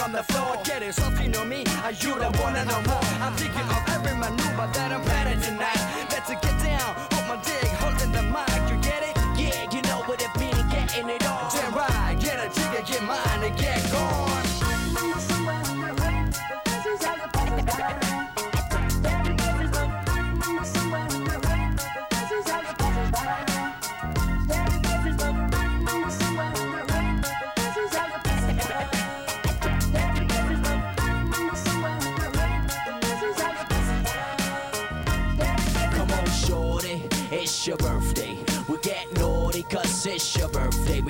on 0.00 0.12
the 0.12 0.22
floor. 0.22 0.56
Get 0.64 0.82
it 0.82 0.94
soft, 0.94 1.20
you 1.22 1.28
know 1.28 1.44
me. 1.44 1.64
I 1.84 1.90
you 2.00 2.18
don't 2.18 2.38
wanna 2.40 2.64
know 2.64 2.80
more. 2.88 3.04
I'm 3.20 3.34
thinking 3.34 3.68
of 3.76 3.82
every 3.88 4.16
maneuver 4.16 4.68
that 4.72 4.92
I'm 4.92 5.02
planning 5.02 5.40
tonight. 5.40 5.82
Let's 6.10 6.30
get 6.30 6.56
down. 6.64 6.90
Hold 7.12 7.26
my 7.28 7.36
dick, 7.44 7.70
holding 7.82 8.12
the 8.12 8.22
mic. 8.22 8.60
You 8.70 8.76
get 8.80 9.02
it? 9.08 9.16
Yeah, 9.36 9.70
you 9.70 9.82
know 9.82 10.02
what 10.08 10.22
it 10.22 10.32
mean, 10.40 10.56
getting 10.70 11.08
it 11.08 11.26
on. 11.26 11.50
Damn 11.52 11.74
right. 11.74 12.16
Get 12.18 12.38
a 12.38 12.48
chicken, 12.48 12.84
get 12.86 13.02
mine, 13.02 13.44
and 13.44 13.56
get 13.58 13.90
gone. 13.92 14.39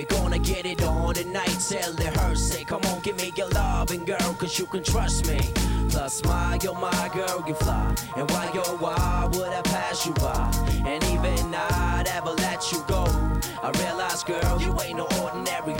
We 0.01 0.07
gonna 0.07 0.39
get 0.39 0.65
it 0.65 0.83
on 0.83 1.13
tonight. 1.13 1.59
Tell 1.69 1.93
the 1.93 2.07
her 2.21 2.35
say, 2.35 2.65
come 2.65 2.81
on, 2.87 3.01
give 3.01 3.19
me 3.19 3.35
your 3.37 3.51
loving 3.51 4.07
girl, 4.07 4.35
cause 4.39 4.59
you 4.59 4.65
can 4.65 4.83
trust 4.83 5.29
me. 5.29 5.39
Plus, 5.91 6.25
my, 6.25 6.59
yo, 6.63 6.73
my 6.73 7.11
girl, 7.13 7.45
you 7.47 7.53
fly. 7.53 7.95
And 8.17 8.31
why, 8.31 8.51
yo, 8.55 8.63
why 8.79 9.29
would 9.31 9.53
I 9.53 9.61
pass 9.61 10.07
you 10.07 10.15
by? 10.15 10.51
And 10.87 11.05
even 11.05 11.55
I'd 11.55 12.09
ever 12.17 12.31
let 12.31 12.73
you 12.73 12.83
go. 12.89 13.05
I 13.63 13.71
realize, 13.79 14.25
girl, 14.25 14.59
you 14.63 14.75
ain't 14.81 14.97
no 14.97 15.07
ordinary 15.23 15.75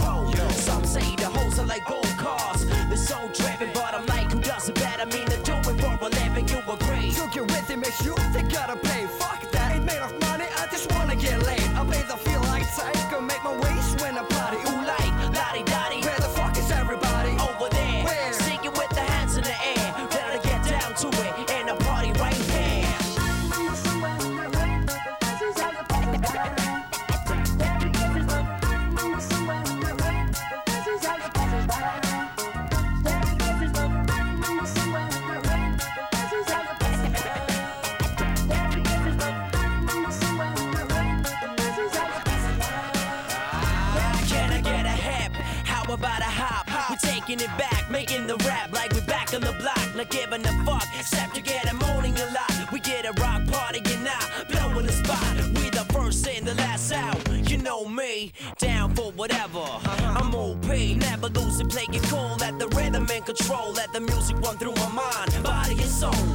control, 63.37 63.73
let 63.73 63.93
the 63.93 64.01
music 64.01 64.37
run 64.41 64.57
through 64.57 64.73
my 64.73 64.89
mind, 64.89 65.45
body 65.45 65.73
and 65.73 65.83
soul. 65.83 66.30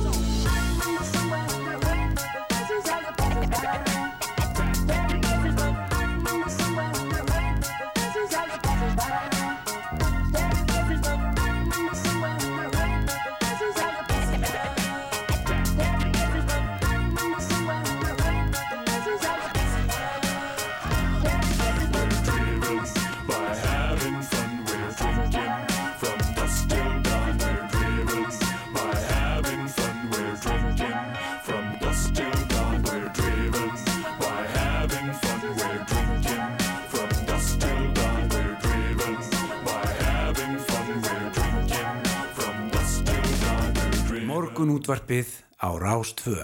Morgunútvarpið 44.76 45.30
á 45.64 45.72
Rástvö. 45.80 46.36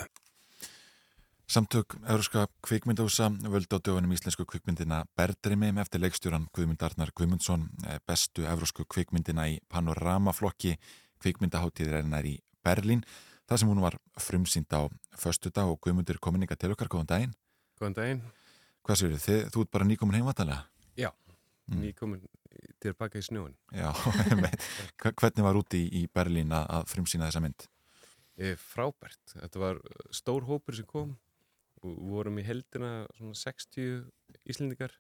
Samtök 1.51 1.99
Európska 2.07 2.47
kvikmyndahúsa 2.63 3.27
völdu 3.27 3.75
á 3.75 3.79
dögunum 3.83 4.15
íslensku 4.15 4.47
kvikmyndina 4.47 5.03
Berdrimi 5.19 5.67
eftir 5.75 5.99
leikstjóran 5.99 6.47
Guðmund 6.55 6.79
Arnar 6.79 7.11
Guðmundsson 7.11 7.67
eh, 7.83 7.99
bestu 8.07 8.47
európsku 8.47 8.87
kvikmyndina 8.87 9.49
í 9.51 9.59
panoramaflokki 9.67 10.77
kvikmyndaháttíðirinnar 11.19 12.23
í 12.23 12.39
Berlín 12.63 13.03
það 13.51 13.59
sem 13.59 13.67
hún 13.67 13.83
var 13.83 13.99
frumsýnd 14.15 14.71
á 14.71 14.87
föstudag 15.19 15.67
og 15.67 15.81
Guðmundur 15.83 16.21
kominninga 16.23 16.55
til 16.55 16.71
okkar, 16.71 16.87
góðan 16.87 17.11
daginn 17.11 17.35
Góðan 17.75 17.97
daginn. 17.99 18.23
Hvað 18.87 19.01
séu 19.01 19.19
þið? 19.19 19.43
Þú 19.51 19.65
ert 19.65 19.71
bara 19.75 19.89
nýkomin 19.91 20.21
heimvatalega? 20.21 20.63
Já, 20.95 21.11
Mm. 21.67 21.83
nýkomin 21.83 22.23
tilbaka 22.79 23.19
í 23.19 23.23
snjóin. 23.23 23.53
Já, 23.71 23.91
hvernig 25.19 25.43
var 25.43 25.55
úti 25.55 25.83
í, 25.83 26.03
í 26.03 26.07
Berlín 26.07 26.51
að, 26.51 26.65
að 26.79 26.89
frumsýna 26.95 27.27
þessa 27.27 27.43
mynd? 27.43 27.67
E, 28.41 28.55
frábært. 28.57 29.35
Þetta 29.35 29.61
var 29.61 29.79
uh, 29.79 30.03
stór 30.15 30.47
hópur 30.49 30.77
sem 30.77 30.87
kom 30.89 31.15
og 31.81 31.97
vorum 32.11 32.37
í 32.41 32.45
heldina 32.45 33.07
svona 33.17 33.37
60 33.37 34.03
Íslendingar 34.49 34.93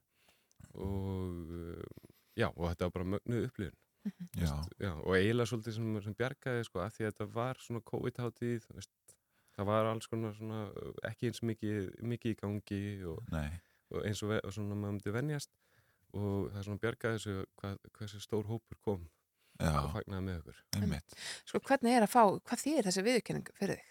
og 0.73 1.51
uh, 1.51 1.85
já, 2.37 2.49
og 2.49 2.67
þetta 2.69 2.87
var 2.87 2.95
bara 2.97 3.09
mögnuð 3.15 3.47
upplifun. 3.49 3.77
Já. 4.33 4.47
Veist, 4.47 4.71
já, 4.81 4.91
og 4.97 5.13
eiginlega 5.13 5.49
svolítið 5.51 5.75
sem, 5.77 5.89
sem 6.01 6.17
bjargaði 6.17 6.65
sko 6.65 6.81
að 6.81 6.95
því 6.95 7.05
að 7.05 7.11
þetta 7.11 7.27
var 7.35 7.59
svona 7.61 7.83
COVID-hátíð 7.91 8.69
það 9.55 9.67
var 9.69 9.89
alls 9.91 10.09
konar 10.09 10.33
svona 10.37 10.61
ekki 11.05 11.29
eins 11.29 11.43
mikið, 11.45 11.91
mikið 12.13 12.33
í 12.33 12.39
gangi 12.39 12.81
og, 13.11 13.19
Nei. 13.33 13.59
og 13.93 14.07
eins 14.07 14.23
og, 14.25 14.33
og 14.39 14.55
svona 14.55 14.77
maður 14.77 14.95
myndi 14.97 15.13
venjast 15.13 15.53
og 16.17 16.49
það 16.49 16.59
er 16.59 16.67
svona 16.67 16.83
bjargaði 16.85 17.19
þessu 17.19 17.35
hvað, 17.61 17.77
hversu 17.97 18.23
stór 18.23 18.49
hópur 18.49 18.81
kom 18.83 19.03
Já. 19.05 19.20
Og 19.69 19.89
fagnaði 19.95 20.25
með 20.27 20.41
okkur 20.41 20.61
Einmitt. 20.79 21.17
Sko 21.47 21.63
hvernig 21.69 21.97
er 21.97 22.05
að 22.05 22.13
fá, 22.13 22.21
hvað 22.49 22.63
þýðir 22.65 22.89
þessi 22.89 23.05
viðurkenning 23.07 23.55
fyrir 23.59 23.79
þig? 23.81 23.87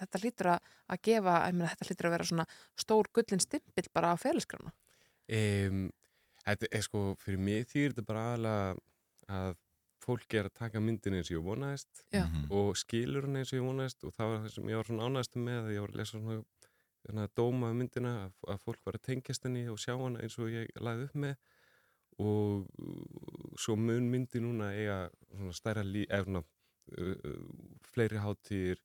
Þetta 0.00 0.20
lítur 0.24 0.50
að, 0.50 0.70
að 0.90 1.02
gefa, 1.06 1.34
ég 1.46 1.56
meina 1.56 1.72
þetta 1.72 1.88
lítur 1.90 2.08
að 2.08 2.14
vera 2.16 2.28
svona 2.30 2.46
stór 2.82 3.10
gullin 3.14 3.42
stimpill 3.42 3.90
bara 3.94 4.10
á 4.10 4.16
félagsgrána. 4.18 4.72
Um, 5.30 5.84
þetta 6.42 6.70
er 6.74 6.86
sko, 6.86 7.02
fyrir 7.22 7.42
mig 7.46 7.68
þýr 7.70 7.92
þetta 7.92 8.06
bara 8.08 8.24
aðalega 8.32 8.64
að 9.30 9.58
fólk 10.00 10.34
er 10.34 10.48
að 10.48 10.56
taka 10.58 10.82
myndin 10.82 11.18
eins 11.18 11.30
og 11.30 11.36
ég 11.36 11.44
vonaðist 11.44 12.04
Já. 12.14 12.24
og 12.56 12.72
skilur 12.80 13.26
hann 13.28 13.40
eins 13.40 13.52
og 13.52 13.60
ég 13.60 13.66
vonaðist 13.66 14.06
og 14.06 14.14
það 14.16 14.32
var 14.32 14.42
það 14.44 14.54
sem 14.54 14.70
ég 14.70 14.80
var 14.80 14.88
svona 14.88 15.08
ánægast 15.08 15.38
með 15.48 15.60
að 15.60 15.72
ég 15.74 15.84
var 15.84 15.92
að 15.92 16.00
lesa 16.00 16.16
svona, 16.16 16.68
svona 17.04 17.26
dóma 17.36 17.70
um 17.70 17.80
myndina 17.82 18.14
að, 18.24 18.32
að 18.54 18.62
fólk 18.64 18.80
var 18.88 18.98
að 18.98 19.06
tengjast 19.10 19.46
henni 19.46 19.66
og 19.70 19.80
sjá 19.82 19.94
hana 20.00 20.24
eins 20.24 20.38
og 20.40 20.52
ég 20.54 20.72
lagði 20.80 21.08
upp 21.10 21.18
með 21.26 21.36
og 22.20 23.56
svo 23.60 23.76
mun 23.80 24.10
myndi 24.12 24.40
núna 24.44 24.70
eiga 24.76 24.98
svona 25.32 25.56
stærra 25.56 25.84
lí, 25.86 26.04
eða 26.08 26.26
svona 26.26 26.42
uh, 26.98 27.14
fleiri 27.92 28.20
hátíðir 28.22 28.82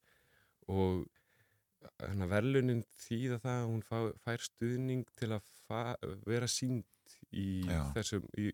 og 0.71 1.05
verðlunin 2.31 2.83
þýða 3.05 3.39
það 3.43 3.59
að 3.61 3.67
hún 3.69 3.83
fá, 3.85 3.97
fær 4.25 4.41
stuðning 4.45 5.03
til 5.19 5.31
að 5.35 5.49
fa, 5.67 5.81
vera 6.25 6.47
sínd 6.49 6.83
í 7.35 7.65
Já. 7.67 7.81
þessum 7.95 8.25
í, 8.39 8.47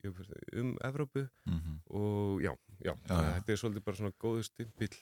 um 0.59 0.73
Evrópu 0.83 1.27
Mhm. 1.47 1.77
og 1.89 2.41
já, 2.43 2.51
já, 2.83 2.91
Já, 3.07 3.15
já. 3.15 3.33
þetta 3.39 3.53
er 3.53 3.61
svolítið 3.61 3.85
bara 3.85 3.97
svona 4.01 4.13
góðu 4.19 4.43
stimpill 4.43 4.97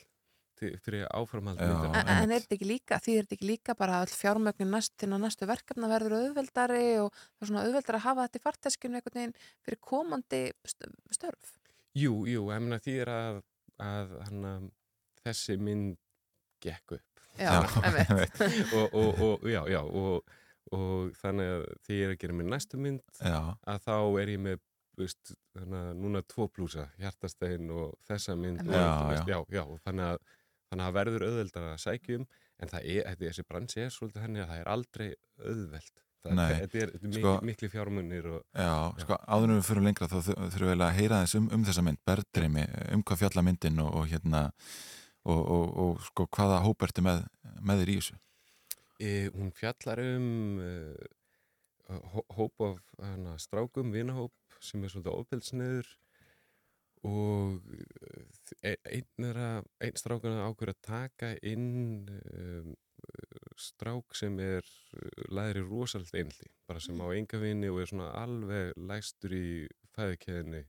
til, 0.60 0.72
fyrir 0.84 1.06
áframhald 1.15 1.61
En, 1.64 1.95
en 1.95 2.34
er 2.36 2.44
þetta 2.44 2.57
ekki 2.57 2.68
líka, 2.69 2.99
þýðir 3.03 3.26
þetta 3.26 3.38
ekki 3.38 3.49
líka 3.49 3.76
bara 3.80 3.99
að 3.99 4.06
all 4.07 4.15
fjármögnin 4.19 4.72
næst, 4.76 4.95
til 4.99 5.10
að 5.11 5.23
næstu 5.26 5.48
verkefna 5.49 5.90
verður 5.91 6.18
auðveldari 6.19 6.84
og 7.03 7.10
það 7.15 7.45
er 7.45 7.52
svona 7.52 7.64
auðveldari 7.65 7.99
að 8.02 8.06
hafa 8.07 8.27
þetta 8.27 8.41
í 8.41 8.45
farteskinu 8.48 8.99
einhvern 8.99 9.19
veginn 9.22 9.36
fyrir 9.65 9.81
komandi 9.90 10.41
st- 10.68 10.91
störf? 11.15 11.53
Jú, 11.98 12.14
jú, 12.30 12.45
ég 12.53 12.64
meina 12.68 12.80
því 12.84 12.98
er 13.06 13.14
að, 13.15 13.41
að 13.84 14.15
hana, 14.30 14.53
þessi 15.26 15.57
mynd 15.61 15.98
gekk 16.64 16.98
upp 16.99 17.06
Já, 17.40 17.53
einmitt. 17.88 18.41
og, 18.76 18.95
og, 18.99 19.22
og, 19.23 19.45
já, 19.48 19.61
já, 19.72 19.80
og, 19.80 20.34
og 20.76 21.14
þannig 21.22 21.53
að 21.53 21.61
því 21.88 21.99
ég 22.02 22.10
er 22.10 22.15
að 22.15 22.19
gera 22.26 22.36
mér 22.36 22.49
næstu 22.52 22.80
mynd 22.81 23.22
Já. 23.23 23.38
að 23.64 23.86
þá 23.86 23.94
er 24.19 24.31
ég 24.34 24.41
með 24.44 24.57
veist, 24.99 25.31
hana, 25.56 25.86
núna 25.95 26.19
tvo 26.27 26.49
plúsa, 26.52 26.90
hjartastegin 26.99 27.69
og 27.72 27.94
þessa 28.10 28.36
mynd 28.36 28.65
og, 28.65 28.73
Já, 28.76 28.90
veist, 29.14 29.30
já. 29.31 29.40
já, 29.56 29.64
þannig 29.86 30.10
að 30.10 30.18
þannig 30.69 30.83
að 30.83 30.89
það 30.89 30.97
verður 30.99 31.25
auðveldar 31.29 31.65
að 31.73 31.81
sækja 31.85 32.19
um 32.19 32.27
en 32.59 32.69
það 32.73 32.85
er, 32.93 33.01
þetta- 33.09 33.25
þessi 33.29 33.47
bransi 33.49 33.81
er 33.85 33.89
svolítið 33.95 34.23
henni 34.25 34.43
að 34.43 34.49
það 34.53 34.61
er 34.63 34.69
aldrei 34.75 35.07
auðveld 35.39 35.91
það, 36.19 36.39
þetta 36.39 36.79
er, 36.83 36.93
þetta 36.93 37.07
er 37.09 37.13
sko- 37.15 37.33
mikli, 37.33 37.49
mikli 37.49 37.69
fjármunir 37.73 38.25
og, 38.35 38.39
Já, 38.59 38.71
sko, 39.05 39.17
áður 39.27 39.49
en 39.49 39.57
við 39.59 39.67
fyrir 39.69 39.85
lengra 39.87 40.09
þá 40.11 40.17
þu- 40.29 40.39
þurfum 40.53 40.71
við 40.73 40.85
að 40.89 40.97
heyra 40.99 41.19
þess 41.23 41.37
um, 41.39 41.49
um 41.55 41.63
þessa 41.69 41.85
mynd, 41.87 42.01
Berdreimi, 42.09 42.65
um 42.97 43.03
hvað 43.07 43.21
fjalla 43.23 43.45
myndin 43.47 43.79
og, 43.85 43.93
og 44.01 44.09
hérna 44.11 44.41
og, 45.29 45.39
og, 45.39 45.77
og 45.85 46.03
sko 46.09 46.27
hvaða 46.35 46.59
hóp 46.65 46.83
ertu 46.87 47.05
með, 47.05 47.23
með 47.61 47.81
þér 47.83 47.93
í 47.93 47.97
þessu? 48.01 48.19
e, 48.99 49.09
hún 49.35 49.53
fjallar 49.55 50.01
um 50.03 50.27
hó, 51.89 52.21
hóp 52.37 52.61
af 52.67 52.77
hana, 53.01 53.37
strákum, 53.41 53.91
vinahóp 53.95 54.33
sem 54.61 54.83
er 54.83 54.91
svolítið 54.91 55.15
ofbeldsniður 55.15 55.87
og 57.07 57.61
e, 58.63 58.76
einn 58.91 59.27
er 59.30 59.95
strákana 59.99 60.47
ákveður 60.49 60.73
að 60.73 60.81
taka 60.84 61.31
inn 61.47 62.09
um, 62.09 62.73
strák 63.59 64.15
sem 64.15 64.35
er 64.43 64.65
læðri 65.31 65.63
rosalega 65.63 66.19
einhaldi, 66.19 66.49
bara 66.67 66.84
sem 66.84 66.99
á 66.99 67.07
enga 67.15 67.39
vini 67.41 67.69
og 67.71 67.81
er 67.81 67.91
svona 67.91 68.11
alveg 68.19 68.76
læstur 68.89 69.35
í 69.35 69.47
fæðikeðinni 69.95 70.63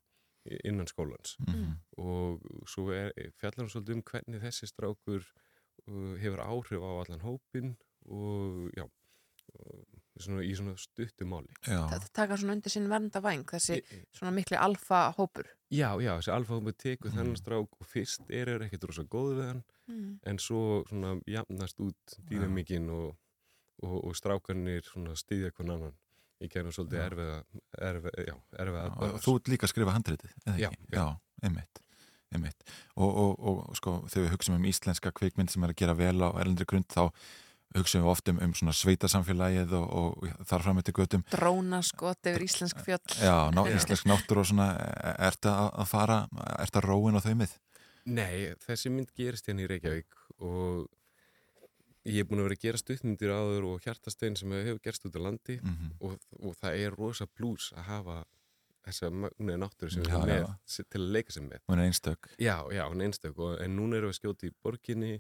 innan 0.65 0.89
skólans. 0.89 1.37
Mhm. 1.47 1.75
og 2.01 2.41
svo 2.67 2.91
er, 2.97 3.13
fjallar 3.37 3.65
hann 3.65 3.73
svolítið 3.73 3.99
um 3.99 4.07
hvernig 4.11 4.41
þessi 4.41 4.71
strákur 4.71 5.27
uh, 5.89 6.15
hefur 6.23 6.41
áhrif 6.47 6.81
á 6.81 6.91
allan 7.03 7.27
hópin 7.27 7.77
og 8.07 8.71
já 8.77 8.87
og 8.87 9.90
svona, 10.21 10.43
í 10.47 10.53
svona 10.59 10.75
stuttu 10.81 11.27
máli 11.29 11.49
Það 11.67 12.07
taka 12.13 12.37
svona 12.41 12.53
undir 12.59 12.71
sinn 12.75 12.89
vernda 12.91 13.21
væng, 13.25 13.45
þessi 13.51 13.81
svona 14.13 14.33
mikli 14.35 14.57
alfa 14.61 15.15
hópur. 15.19 15.47
Já, 15.71 15.95
já, 16.03 16.17
þessi 16.19 16.33
alfahópur 16.35 16.75
tekur 16.77 17.11
Mhm. 17.11 17.17
þennan 17.19 17.37
strák 17.39 17.69
og 17.81 17.87
fyrst 17.87 18.25
er 18.31 18.47
þeir 18.47 18.65
ekkert 18.69 18.85
rosa 18.91 19.03
góð 19.05 19.35
við 19.39 19.47
hann 19.47 19.63
Mm. 19.91 20.19
en 20.23 20.37
svo 20.39 20.85
svona 20.87 21.21
jafnast 21.27 21.81
út 21.83 22.15
dýnamíkin 22.31 22.89
og, 22.91 23.17
og, 23.83 24.05
og 24.07 24.15
strákarnir 24.15 24.85
svona 24.87 25.17
styðja 25.19 25.51
hvern 25.51 25.71
annan 25.75 25.95
í 26.41 26.49
kennum 26.49 26.71
svolítið 26.73 27.01
Já. 27.01 27.07
erfiða 27.11 27.45
erfiða, 27.91 28.27
já, 28.29 28.35
erfiða 28.59 28.85
atburðar. 28.87 29.21
Þú 29.25 29.35
ert 29.37 29.49
líka 29.51 29.67
að 29.67 29.73
skrifa 29.75 29.93
handritið, 29.97 30.35
eða 30.47 30.59
Já, 30.59 30.69
ekki? 30.71 30.87
Já, 30.95 31.07
einmitt, 31.43 31.81
einmitt. 32.33 32.63
Og, 32.97 33.11
og, 33.17 33.41
og 33.69 33.77
sko, 33.77 33.97
þegar 34.09 34.25
við 34.29 34.33
hugsaum 34.37 34.57
um 34.61 34.65
íslenska 34.71 35.13
kvikmynd 35.13 35.51
sem 35.51 35.65
er 35.65 35.75
að 35.75 35.77
gera 35.83 35.95
vel 35.99 36.19
á 36.23 36.29
erlendri 36.39 36.65
grund, 36.71 36.87
þá 36.89 37.11
hugsaum 37.77 38.03
við 38.05 38.11
oft 38.11 38.29
um, 38.33 38.41
svona 38.59 38.73
sveitasamfélagið 38.75 39.75
og, 39.79 39.89
og 39.91 40.47
þar 40.51 40.65
fram 40.67 40.81
eftir 40.83 40.97
götum. 40.99 41.25
Drónaskot 41.31 42.31
yfir 42.33 42.45
íslensk 42.47 42.81
fjöll. 42.87 43.03
Já, 43.23 43.37
ná, 43.55 43.63
íslensk 43.71 44.09
náttúr 44.11 44.43
og 44.43 44.49
svona, 44.51 44.71
er 45.17 45.37
þetta 45.37 45.57
að 45.71 45.91
fara, 45.91 46.21
er 46.59 46.67
þetta 46.71 46.85
róin 46.87 47.19
á 47.19 47.25
þau 47.25 47.35
mið? 47.43 47.55
Nei, 48.11 48.33
þessi 48.65 48.91
mynd 48.91 49.13
gerist 49.15 49.47
hérna 49.47 49.63
í 49.67 49.71
Reykjavík 49.71 50.19
og 50.41 50.89
ég 52.09 52.23
er 52.25 52.29
búin 52.31 52.41
að 52.41 52.47
vera 52.49 52.57
að 52.57 52.63
gera 52.65 52.81
stuttmyndir 52.81 53.33
áður 53.37 53.67
og 53.75 53.83
hjartastein 53.85 54.37
sem 54.41 54.53
hefur 54.57 54.81
gerst 54.83 55.05
út 55.07 55.19
á 55.19 55.21
landi 55.21 55.59
Mhm. 55.61 55.91
og, 56.01 56.15
og 56.41 56.55
það 56.57 56.79
er 56.87 56.97
rosa 56.97 57.27
blús 57.29 57.71
að 57.77 57.85
hafa 57.91 58.19
þessa 58.89 59.11
magniði 59.13 59.59
náttúru 59.61 59.93
sem 59.93 60.03
við 60.03 60.15
erum 60.17 60.31
með 60.31 60.87
til 60.89 61.01
að 61.03 61.11
leika 61.13 61.33
sem 61.37 61.45
með. 61.51 61.61
Hún 61.69 61.79
er 61.83 61.91
einstök. 61.91 62.31
Já, 62.41 62.57
já, 62.73 62.83
hún 62.89 63.03
er 63.05 63.11
einstök 63.11 63.39
og, 63.39 63.59
en 63.61 63.77
núna 63.77 63.99
erum 64.01 64.09
við 64.09 64.15
að 64.17 64.21
skjóta 64.23 64.49
í 64.49 64.55
borginni 64.65 65.13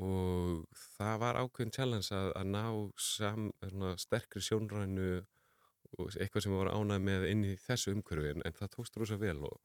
og 0.00 0.62
það 0.96 1.18
var 1.20 1.38
ákveðin 1.42 1.74
challenge 1.76 2.08
að, 2.16 2.30
að 2.40 2.46
ná 2.54 2.64
sam, 2.96 3.50
svona, 3.68 3.92
sterkri 4.00 4.40
sjónrænu 4.44 5.10
og 5.98 6.14
eitthvað 6.16 6.42
sem 6.46 6.52
við 6.54 6.62
varum 6.62 6.86
ánægð 6.88 7.04
með 7.08 7.26
inn 7.28 7.44
í 7.44 7.56
þessu 7.66 7.92
umhverfi 7.92 8.30
en, 8.32 8.42
en 8.48 8.56
það 8.56 8.72
tókst 8.76 8.96
rosa 8.96 9.18
vel 9.20 9.38
og, 9.44 9.58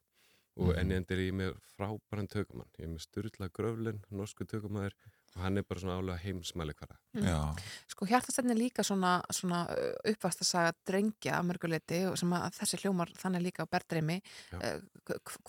og 0.58 0.74
Mhm. 0.74 0.80
en 0.82 0.92
ég 0.92 1.12
er 1.14 1.22
ég 1.22 1.34
með 1.38 1.54
frábæran 1.76 2.28
tökumann 2.28 2.72
ég 2.80 2.88
er 2.88 2.92
með 2.96 3.06
Sturla 3.06 3.48
Gröflin, 3.54 4.02
norsku 4.10 4.44
tökumæður 4.46 4.96
og 5.38 5.44
hann 5.46 5.58
er 5.62 5.66
bara 5.70 5.80
svona 5.84 6.00
álega 6.02 6.18
heimsmæli 6.26 6.74
hverða 6.74 6.98
Mm. 7.18 7.58
Sko 7.90 8.06
hjartastenni 8.06 8.52
er 8.54 8.60
líka 8.60 8.84
svona, 8.86 9.16
svona 9.34 9.64
uppvast 10.06 10.42
að 10.44 10.50
saga 10.52 10.74
drengja 10.86 11.38
að 11.40 11.48
mörguleiti 11.50 12.00
og 12.10 12.18
sem 12.20 12.34
að 12.38 12.52
þessi 12.60 12.78
hljómar 12.84 13.10
þannig 13.18 13.42
líka 13.48 13.66
á 13.66 13.72
berðreimi. 13.74 14.20
Já. 14.52 14.60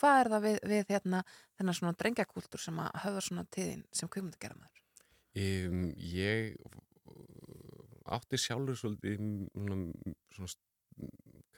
Hvað 0.01 0.20
er 0.23 0.31
það 0.32 0.47
við, 0.47 0.56
við 0.73 0.93
hérna, 0.94 1.20
þennan 1.59 1.77
svona 1.77 1.93
drengjakúltúr 2.01 2.62
sem 2.62 2.78
að 2.81 2.97
höfða 3.05 3.24
svona 3.27 3.44
tíðin 3.52 3.85
sem 3.93 4.09
kvikmyndagerðamaður? 4.09 4.85
Um, 5.39 5.82
ég 6.01 6.56
átti 8.09 8.40
sjálfur 8.40 8.78
svolítið 8.81 9.20
svona, 9.52 10.55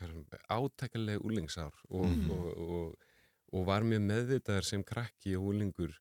svona 0.01 0.41
átækkalega 0.51 1.23
úlingsár 1.23 1.73
og, 1.91 2.07
Mhm. 2.07 2.31
og, 2.31 2.59
og, 2.59 2.95
og 3.53 3.67
var 3.67 3.83
mjög 3.83 4.03
meðvitaðar 4.11 4.65
sem 4.65 4.83
krakki 4.85 5.37
og 5.37 5.53
úlingur 5.53 5.95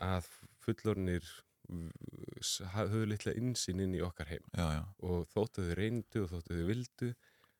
að 0.00 0.26
fullornir 0.62 1.24
höfðu 1.68 3.06
litla 3.10 3.34
insýn 3.38 3.80
inn 3.84 3.94
í 3.98 4.02
okkar 4.04 4.30
heim 4.32 4.44
Já, 4.56 4.66
já. 4.78 4.82
og 5.04 5.26
þóttu 5.34 5.64
þau 5.68 5.74
reyndu 5.78 6.22
og 6.24 6.30
þóttu 6.32 6.56
þau 6.58 6.66
vildu 6.70 7.10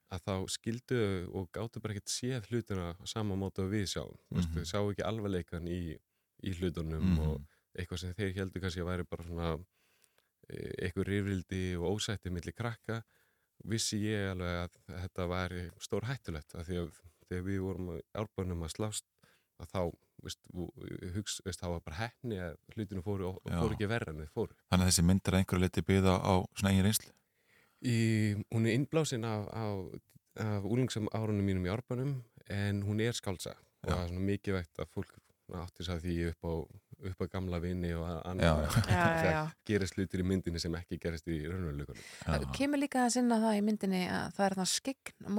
að 0.09 0.23
þá 0.25 0.35
skildu 0.55 0.99
og 1.37 1.51
gáttu 1.53 1.81
bara 1.85 1.93
ekkert 1.97 2.09
séð 2.13 2.47
hlutina 2.49 2.95
á 2.97 3.05
sama 3.09 3.37
móta 3.37 3.67
við 3.69 3.87
sjáum 3.93 4.15
mm 4.31 4.39
Mhm. 4.41 4.55
þau 4.55 4.65
sá 4.65 4.79
ekki 4.81 5.05
alvarleikan 5.05 5.69
í, 5.69 5.99
í 6.43 6.51
hlutunum 6.57 7.03
Mhm. 7.05 7.19
og 7.29 7.43
eitthvað 7.79 7.99
sem 8.01 8.15
þeir 8.15 8.35
heldur 8.39 8.61
kannski 8.63 8.81
að 8.81 8.89
væri 8.93 9.05
bara 9.11 9.25
svona 9.25 9.59
eh, 10.49 10.73
eitthvað 10.89 11.09
rifrildi 11.13 11.77
og 11.77 11.99
ósætti 11.99 12.31
milli 12.33 12.53
krakka 12.57 13.03
vissi 13.65 13.99
ég 14.01 14.31
alveg 14.33 14.65
að 14.65 15.03
þetta 15.03 15.29
væri 15.29 15.71
stór 15.83 16.05
hættulegt 16.09 16.55
af 16.55 16.67
því 16.67 16.77
að 16.87 16.91
þegar 17.29 17.45
við 17.45 17.61
vorum 17.61 18.01
árbænum 18.15 18.63
að 18.65 18.73
slást 18.73 19.05
að 19.59 19.73
þá 19.73 19.81
veist, 20.25 20.41
hugst, 21.15 21.43
veist, 21.47 21.61
það 21.61 21.77
var 21.77 21.85
bara 21.87 22.01
hefni 22.01 22.41
að 22.43 22.57
hlutinu 22.75 23.05
fóru, 23.05 23.31
og 23.35 23.39
Já. 23.47 23.59
fóru 23.61 23.77
ekki 23.77 23.91
verra 23.91 24.15
en 24.15 24.25
þið 24.25 24.33
fóru. 24.35 24.59
Þannig 24.73 24.87
að 24.87 24.91
þessi 24.91 25.07
mynd 25.11 25.23
er 25.23 25.37
að 25.37 25.43
einhverju 25.43 25.65
liti 25.65 25.87
byggða 25.91 26.17
á 26.19 26.35
svona 26.59 26.73
eigin 26.73 26.89
reynslu? 26.89 27.15
Í, 27.79 27.99
hún 28.55 28.67
er 28.67 28.75
innblásin 28.75 29.29
af, 29.29 29.47
af, 29.55 30.03
af 30.43 30.67
úlingsam 30.67 31.07
árunum 31.15 31.47
mínum 31.47 31.69
í 31.69 31.73
árbænum 31.73 32.17
en 32.51 32.83
hún 32.87 33.03
er 33.05 33.15
skálsa 33.15 33.55
og 33.55 33.91
það 33.93 34.03
er 34.03 34.13
svona 34.13 34.29
mikið 34.33 34.59
vegt 34.59 34.83
að 34.83 34.95
fólk 34.97 35.17
átti 35.57 35.81
þess 35.81 35.95
að 35.95 36.03
því 36.05 36.17
upp 36.29 36.45
á, 36.45 36.53
upp 37.09 37.23
á 37.25 37.27
gamla 37.33 37.61
vini 37.63 37.93
og 37.97 38.09
annað. 38.29 38.67
Það 38.89 39.53
gerist 39.71 39.97
hlutir 39.97 40.21
í 40.21 40.27
myndinni 40.29 40.61
sem 40.61 40.75
ekki 40.77 40.99
gerist 41.01 41.31
í 41.31 41.39
raunveruleikunum 41.47 42.03
Það 42.27 42.45
kemur 42.59 42.83
líka 42.83 43.07
að 43.07 43.15
sinna 43.17 43.39
það 43.41 43.61
í 43.61 43.63
myndinni 43.65 44.03
að 44.13 44.35
það 44.37 44.49
er 44.49 44.57
það 44.59 44.71
skegn 44.75 45.31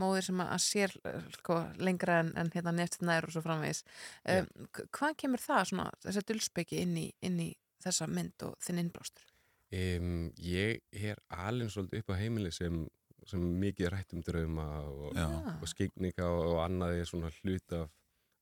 móðir 0.00 0.26
sem 0.28 0.42
að 0.44 0.60
sér 0.64 0.94
eh, 1.08 1.24
sko, 1.38 1.58
lengra 1.82 2.20
en, 2.22 2.32
en 2.40 2.52
hérna 2.54 2.74
nefnt 2.74 3.04
nær 3.06 3.26
og 3.28 3.34
svo 3.34 3.42
framvegis. 3.44 3.82
Um, 4.28 4.68
hvað 4.94 5.16
kemur 5.22 5.42
það 5.42 5.64
svona, 5.72 5.88
þessi 6.04 6.24
dulspeki 6.28 6.82
inn 6.84 6.94
í, 7.00 7.08
inn 7.26 7.42
í 7.44 7.48
þessa 7.84 8.08
mynd 8.10 8.46
og 8.46 8.56
þinn 8.64 8.82
innblástur? 8.84 9.26
Um, 9.68 10.30
ég 10.40 10.80
er 10.96 11.20
alveg 11.28 11.72
svolítið 11.74 12.02
upp 12.02 12.14
á 12.16 12.20
heimili 12.20 12.52
sem, 12.54 12.80
sem 13.28 13.44
mikið 13.60 13.92
rætt 13.92 14.16
um 14.16 14.24
drauma 14.24 14.68
og, 14.88 15.10
Já. 15.18 15.28
og 15.58 15.68
skikninga 15.68 16.30
og, 16.32 16.42
og 16.54 16.62
annað 16.64 17.02
er 17.02 17.10
svona 17.10 17.32
hlut 17.40 17.76
af, 17.76 17.90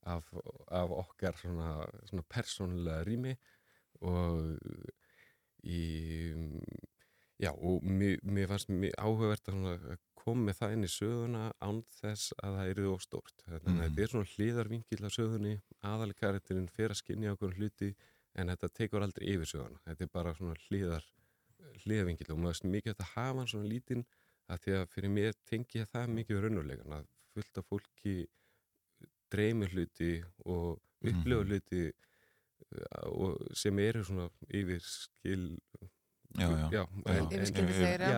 af, 0.07 0.33
af 0.71 0.95
okkar 1.03 1.39
svona, 1.41 1.71
svona 2.07 2.25
persónulega 2.31 3.03
rými. 3.07 3.35
Og 4.07 4.55
í 5.67 5.81
já 7.41 7.51
og 7.51 7.83
mér, 7.83 8.19
mér 8.23 8.47
fannst 8.49 8.69
mér 8.69 8.95
áhugavert 8.97 9.49
að 9.51 9.97
með 10.35 10.57
það 10.59 10.73
inn 10.73 10.83
í 10.83 10.91
söguna 10.91 11.43
án 11.61 11.83
þess 12.01 12.33
að 12.43 12.55
það 12.57 12.69
eru 12.73 12.93
of 12.93 13.01
stórt 13.01 13.43
þannig 13.45 13.63
að 13.67 13.73
Mhm. 13.73 13.81
þetta 13.83 14.01
er 14.03 14.07
svona 14.07 14.31
hlýðarvingill 14.33 15.05
á 15.07 15.09
sögunni 15.17 15.61
aðalkarættirinn 15.83 16.69
fyrir 16.69 16.89
að 16.91 17.01
skinja 17.01 17.33
okkur 17.35 17.53
hluti 17.55 17.95
en 18.35 18.47
þetta 18.47 18.69
tekur 18.73 19.01
aldrei 19.01 19.27
yfir 19.33 19.45
söguna 19.53 19.79
þetta 19.85 20.01
er 20.03 20.07
bara 20.13 20.33
svona 20.35 20.55
hlýðar 20.67 21.03
hlýðarvingill 21.85 22.31
og 22.31 22.37
maður 22.39 22.53
veist 22.53 22.63
mikið 22.65 22.95
að 22.95 23.11
hafa 23.15 23.37
hann 23.39 23.47
svona 23.47 23.69
lítinn 23.71 24.05
að 24.49 24.59
því 24.63 24.71
að 24.81 24.87
fyrir 24.93 25.09
mér 25.11 25.33
tengi 25.45 25.79
ég 25.81 25.87
það 25.91 26.09
mikið 26.17 26.35
við 26.37 26.43
raunveruleikan 26.43 26.93
að 26.97 27.07
fullt 27.33 27.57
af 27.57 27.65
fólki 27.67 28.27
dreymir 29.31 29.69
hluti 29.73 30.23
og 30.45 30.79
upplifa 31.03 31.43
Mhm. 31.43 31.47
hluti 31.49 31.91
uh, 32.67 33.07
og 33.11 33.37
sem 33.55 33.77
eru 33.79 34.03
svona 34.03 34.29
yfir 34.49 34.79
skil 34.81 35.59
Já, 36.37 36.47
já. 36.49 36.67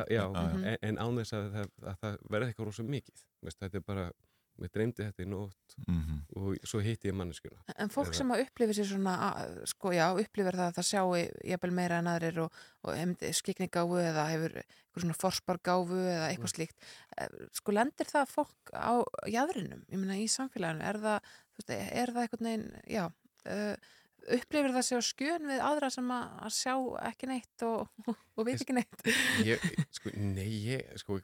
Já. 0.09 0.77
en, 0.81 0.97
án 0.97 1.19
þess 1.21 1.33
að, 1.37 1.51
það- 1.53 1.71
að 1.91 1.99
það 2.03 2.17
verði 2.29 2.49
eitthvað 2.53 2.65
rosa 2.71 2.83
mikið 2.83 3.23
þetta 3.59 3.75
er 3.79 3.85
bara, 3.87 4.11
mér 4.59 4.71
dreymdi 4.75 5.05
þetta 5.07 5.23
í 5.23 5.27
nótt 5.31 5.75
Mhm. 5.87 6.15
og 6.35 6.57
svo 6.67 6.81
hitti 6.83 7.07
ég 7.07 7.15
manneskuna 7.15 7.61
En 7.79 7.87
fólk 7.89 8.11
sem 8.13 8.27
að 8.35 8.41
upplifir 8.43 8.75
sér 8.75 8.89
svona, 8.91 9.13
að- 9.31 9.61
sko 9.71 9.93
já, 9.95 10.09
upplifir 10.19 10.51
það 10.59 10.67
að 10.67 10.75
það 10.75 10.87
sjáu 10.89 11.13
jafnvel 11.47 11.71
meira 11.71 11.99
en 11.99 12.09
aðrir 12.11 12.37
og, 12.43 12.51
og 12.83 12.97
skikningáfu 13.39 14.01
eða 14.03 14.25
hefur 14.33 14.57
eitthvað 14.59 15.05
svona 15.05 15.15
forspargáfu 15.21 15.95
eða 15.95 16.27
eitthvað 16.33 16.51
slíkt. 16.51 16.75
Eh, 17.17 17.27
Sko 17.53 17.71
lendir 17.71 18.05
það 18.11 18.27
fólk 18.35 18.73
á 18.75 18.99
jæðrinum, 19.31 19.85
ég 19.87 19.97
meina 19.97 20.19
í 20.19 20.27
samfélaginu, 20.27 20.83
er 20.83 20.99
það, 20.99 21.19
þú 21.55 21.63
veist, 21.63 21.71
er 22.03 22.07
það 22.11 22.27
eitthvað 22.27 22.45
neginn, 22.49 22.81
já, 22.89 23.05
uh, 23.47 23.75
upplifir 24.35 24.73
það 24.75 24.85
sér 24.89 25.01
á 25.01 25.09
skjön 25.09 25.47
við 25.49 25.63
aðra 25.69 25.89
sem 25.93 26.11
að, 26.15 26.45
sjá 26.55 26.73
ekki 27.09 27.29
neitt 27.31 27.65
og, 27.67 27.87
og 28.37 28.45
veit 28.47 28.59
ekki 28.61 28.75
neitt? 28.77 29.03
ég, 29.47 29.65
sko, 29.95 30.13
nei, 30.19 30.49
ég, 30.69 30.85
sko, 31.01 31.19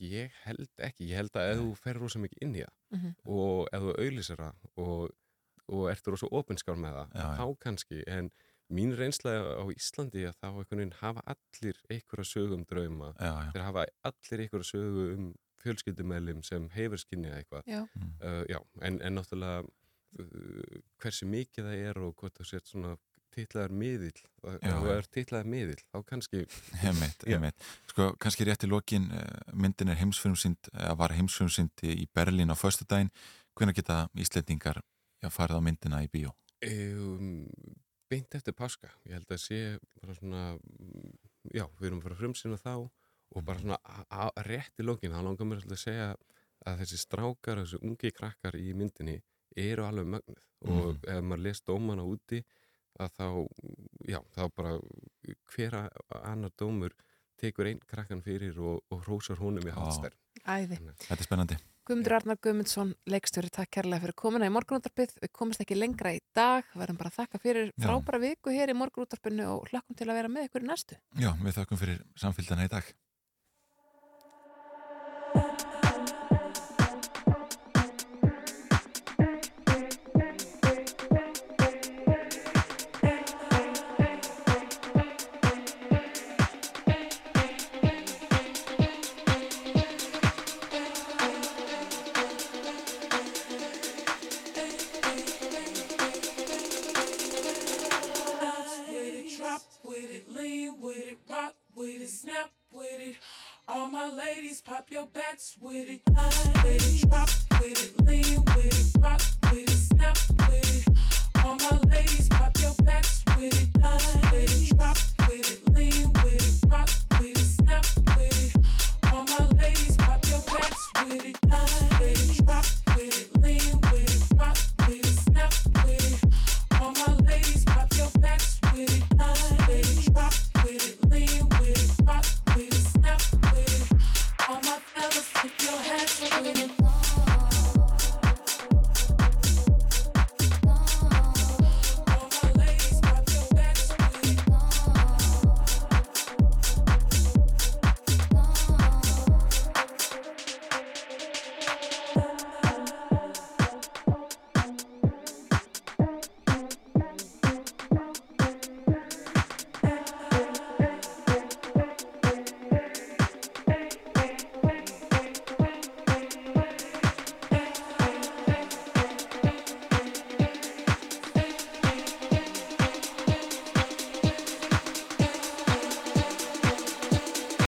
ég 0.00 0.32
held 0.46 0.68
ekki, 0.86 1.10
ég 1.10 1.20
held 1.20 1.36
að 1.36 1.50
ef 1.52 1.60
þú 1.60 1.70
fer 1.84 2.00
rosa 2.00 2.18
mikið 2.22 2.42
inn 2.46 2.58
í 2.60 2.64
það 2.64 2.74
Mhm. 2.96 3.14
og 3.26 3.66
ef 3.74 3.82
þú 3.82 3.94
auðlýsir 3.98 4.38
það 4.38 4.68
og, 4.78 5.08
og 5.74 5.88
ertu 5.90 6.12
rosa 6.14 6.28
opinskár 6.38 6.76
með 6.78 6.94
það, 7.00 7.16
Já, 7.18 7.24
þá 7.40 7.46
kannski 7.64 8.02
en 8.06 8.30
mín 8.70 8.92
reynsla 8.98 9.32
á 9.58 9.64
Íslandi 9.74 10.22
að 10.26 10.36
þá 10.40 10.46
einhvern 10.52 10.78
veginn 10.80 10.94
hafa 11.00 11.22
allir 11.34 11.80
einhverja 11.90 12.28
sögu 12.30 12.54
um 12.56 12.64
drauma, 12.66 13.10
Já, 13.18 13.32
já. 13.42 13.50
þeir 13.54 13.64
hafa 13.66 13.84
allir 14.10 14.44
einhverja 14.46 14.70
sögu 14.70 15.04
um 15.16 15.26
fjölskyldumælum 15.66 16.42
sem 16.46 16.68
hefur 16.76 17.00
skinnið 17.02 17.34
eitthvað 17.40 17.66
Já. 17.70 17.82
Uh, 18.22 18.44
já, 18.50 18.58
en, 18.86 19.00
en 19.02 19.18
náttúrulega 19.18 19.64
uh, 19.66 19.70
hversu 21.02 21.28
mikið 21.30 21.68
það 21.68 21.84
er 21.90 22.00
og 22.02 22.14
hvort 22.16 22.38
það 22.40 22.50
sétt 22.50 22.70
svona 22.72 22.96
titlaðar 23.36 23.72
miðill 23.76 24.20
og 24.42 24.54
ef 24.54 24.62
það 24.64 24.90
er 24.94 25.08
titlaðar 25.12 25.48
miðill, 25.52 25.80
þá 25.92 25.98
kannski 26.08 26.42
Einmitt, 26.88 27.26
Já. 27.26 27.36
einmitt. 27.36 27.66
Sko, 27.92 28.08
kannski 28.22 28.46
rétt 28.48 28.64
í 28.64 28.70
lokin, 28.70 29.10
myndin 29.52 29.92
er 29.92 30.00
heimsfilmsind, 30.00 30.70
eða 30.72 30.94
var 31.02 31.12
heimsfilmsind 31.16 31.84
í 31.92 32.06
Berlín 32.16 32.52
á 32.52 32.56
föstudaginn. 32.56 33.12
Hvenær 33.56 33.76
geta 33.76 33.98
Íslendingar 34.16 34.80
já, 35.20 35.28
farið 35.32 35.60
á 35.60 35.66
myndina 35.68 36.02
í 36.04 36.08
bíó? 36.12 36.32
um, 36.64 37.46
beint 38.10 38.34
eftir 38.38 38.54
páska 38.56 38.88
ég 39.06 39.18
held 39.18 39.32
að 39.34 39.42
sé 39.42 39.58
bara 40.00 40.14
svona 40.16 40.42
já, 41.52 41.66
við 41.78 41.88
erum 41.90 42.02
bara 42.04 42.16
frumsina 42.18 42.58
þá 42.60 42.86
og 42.86 43.44
bara 43.44 43.60
svona 43.60 44.30
rétt 44.46 44.80
í 44.80 44.86
lokin, 44.86 45.12
þá 45.12 45.22
langar 45.26 45.48
mér 45.50 45.64
að 45.66 45.80
segja 45.82 46.12
að 46.66 46.82
þessi 46.82 47.00
strákar, 47.02 47.60
þessi 47.62 47.80
ungi 47.84 48.12
krakkar 48.14 48.56
í 48.58 48.72
myndinni 48.78 49.18
eru 49.56 49.84
alveg 49.88 50.06
mögnuð 50.16 50.42
og 50.66 50.96
Mhm. 50.96 51.00
ef 51.16 51.24
maður 51.24 51.42
les 51.42 51.60
dómana 51.62 52.02
úti 52.02 52.42
að 52.98 53.10
þá, 53.18 53.26
já, 54.08 54.18
þá 54.34 54.42
bara 54.56 54.78
hver 55.52 55.74
annar 56.24 56.50
dómur 56.58 56.92
tekur 57.36 57.66
einn 57.68 57.80
krakkan 57.86 58.22
fyrir 58.24 58.56
og, 58.58 58.82
og 58.90 59.02
hrósar 59.04 59.36
honum 59.38 59.66
í 59.68 59.72
hátstær 59.74 60.14
Æði. 60.46 60.78
Þetta 61.00 61.16
er 61.16 61.24
spennandi. 61.26 61.56
Guðmundur 61.86 62.14
Arnar 62.16 62.36
Guðmundsson, 62.42 62.94
leikstjóri, 63.06 63.48
takk 63.50 63.70
kærlega 63.76 64.00
fyrir 64.02 64.14
komuna 64.18 64.46
í 64.48 64.52
morgunúttarpið. 64.52 65.14
Við 65.22 65.30
komumst 65.32 65.60
ekki 65.62 65.76
lengra 65.78 66.12
í 66.16 66.20
dag, 66.34 66.64
verðum 66.74 66.98
bara 66.98 67.10
að 67.10 67.18
þakka 67.20 67.40
fyrir 67.42 67.70
frábæra 67.78 68.20
viku 68.20 68.50
hér 68.50 68.72
í 68.72 68.76
morgunúttarpinu 68.78 69.46
og 69.52 69.68
hlakkum 69.70 69.96
til 69.96 70.06
að 70.08 70.18
vera 70.18 70.28
með 70.28 70.48
ykkur 70.48 70.64
í 70.66 70.70
næstu. 70.70 70.98
Já, 71.18 71.30
við 71.40 71.56
þakkum 71.60 71.78
fyrir 71.78 72.02
samfélgdana 72.18 72.66
í 72.66 72.68
dag. 72.72 72.84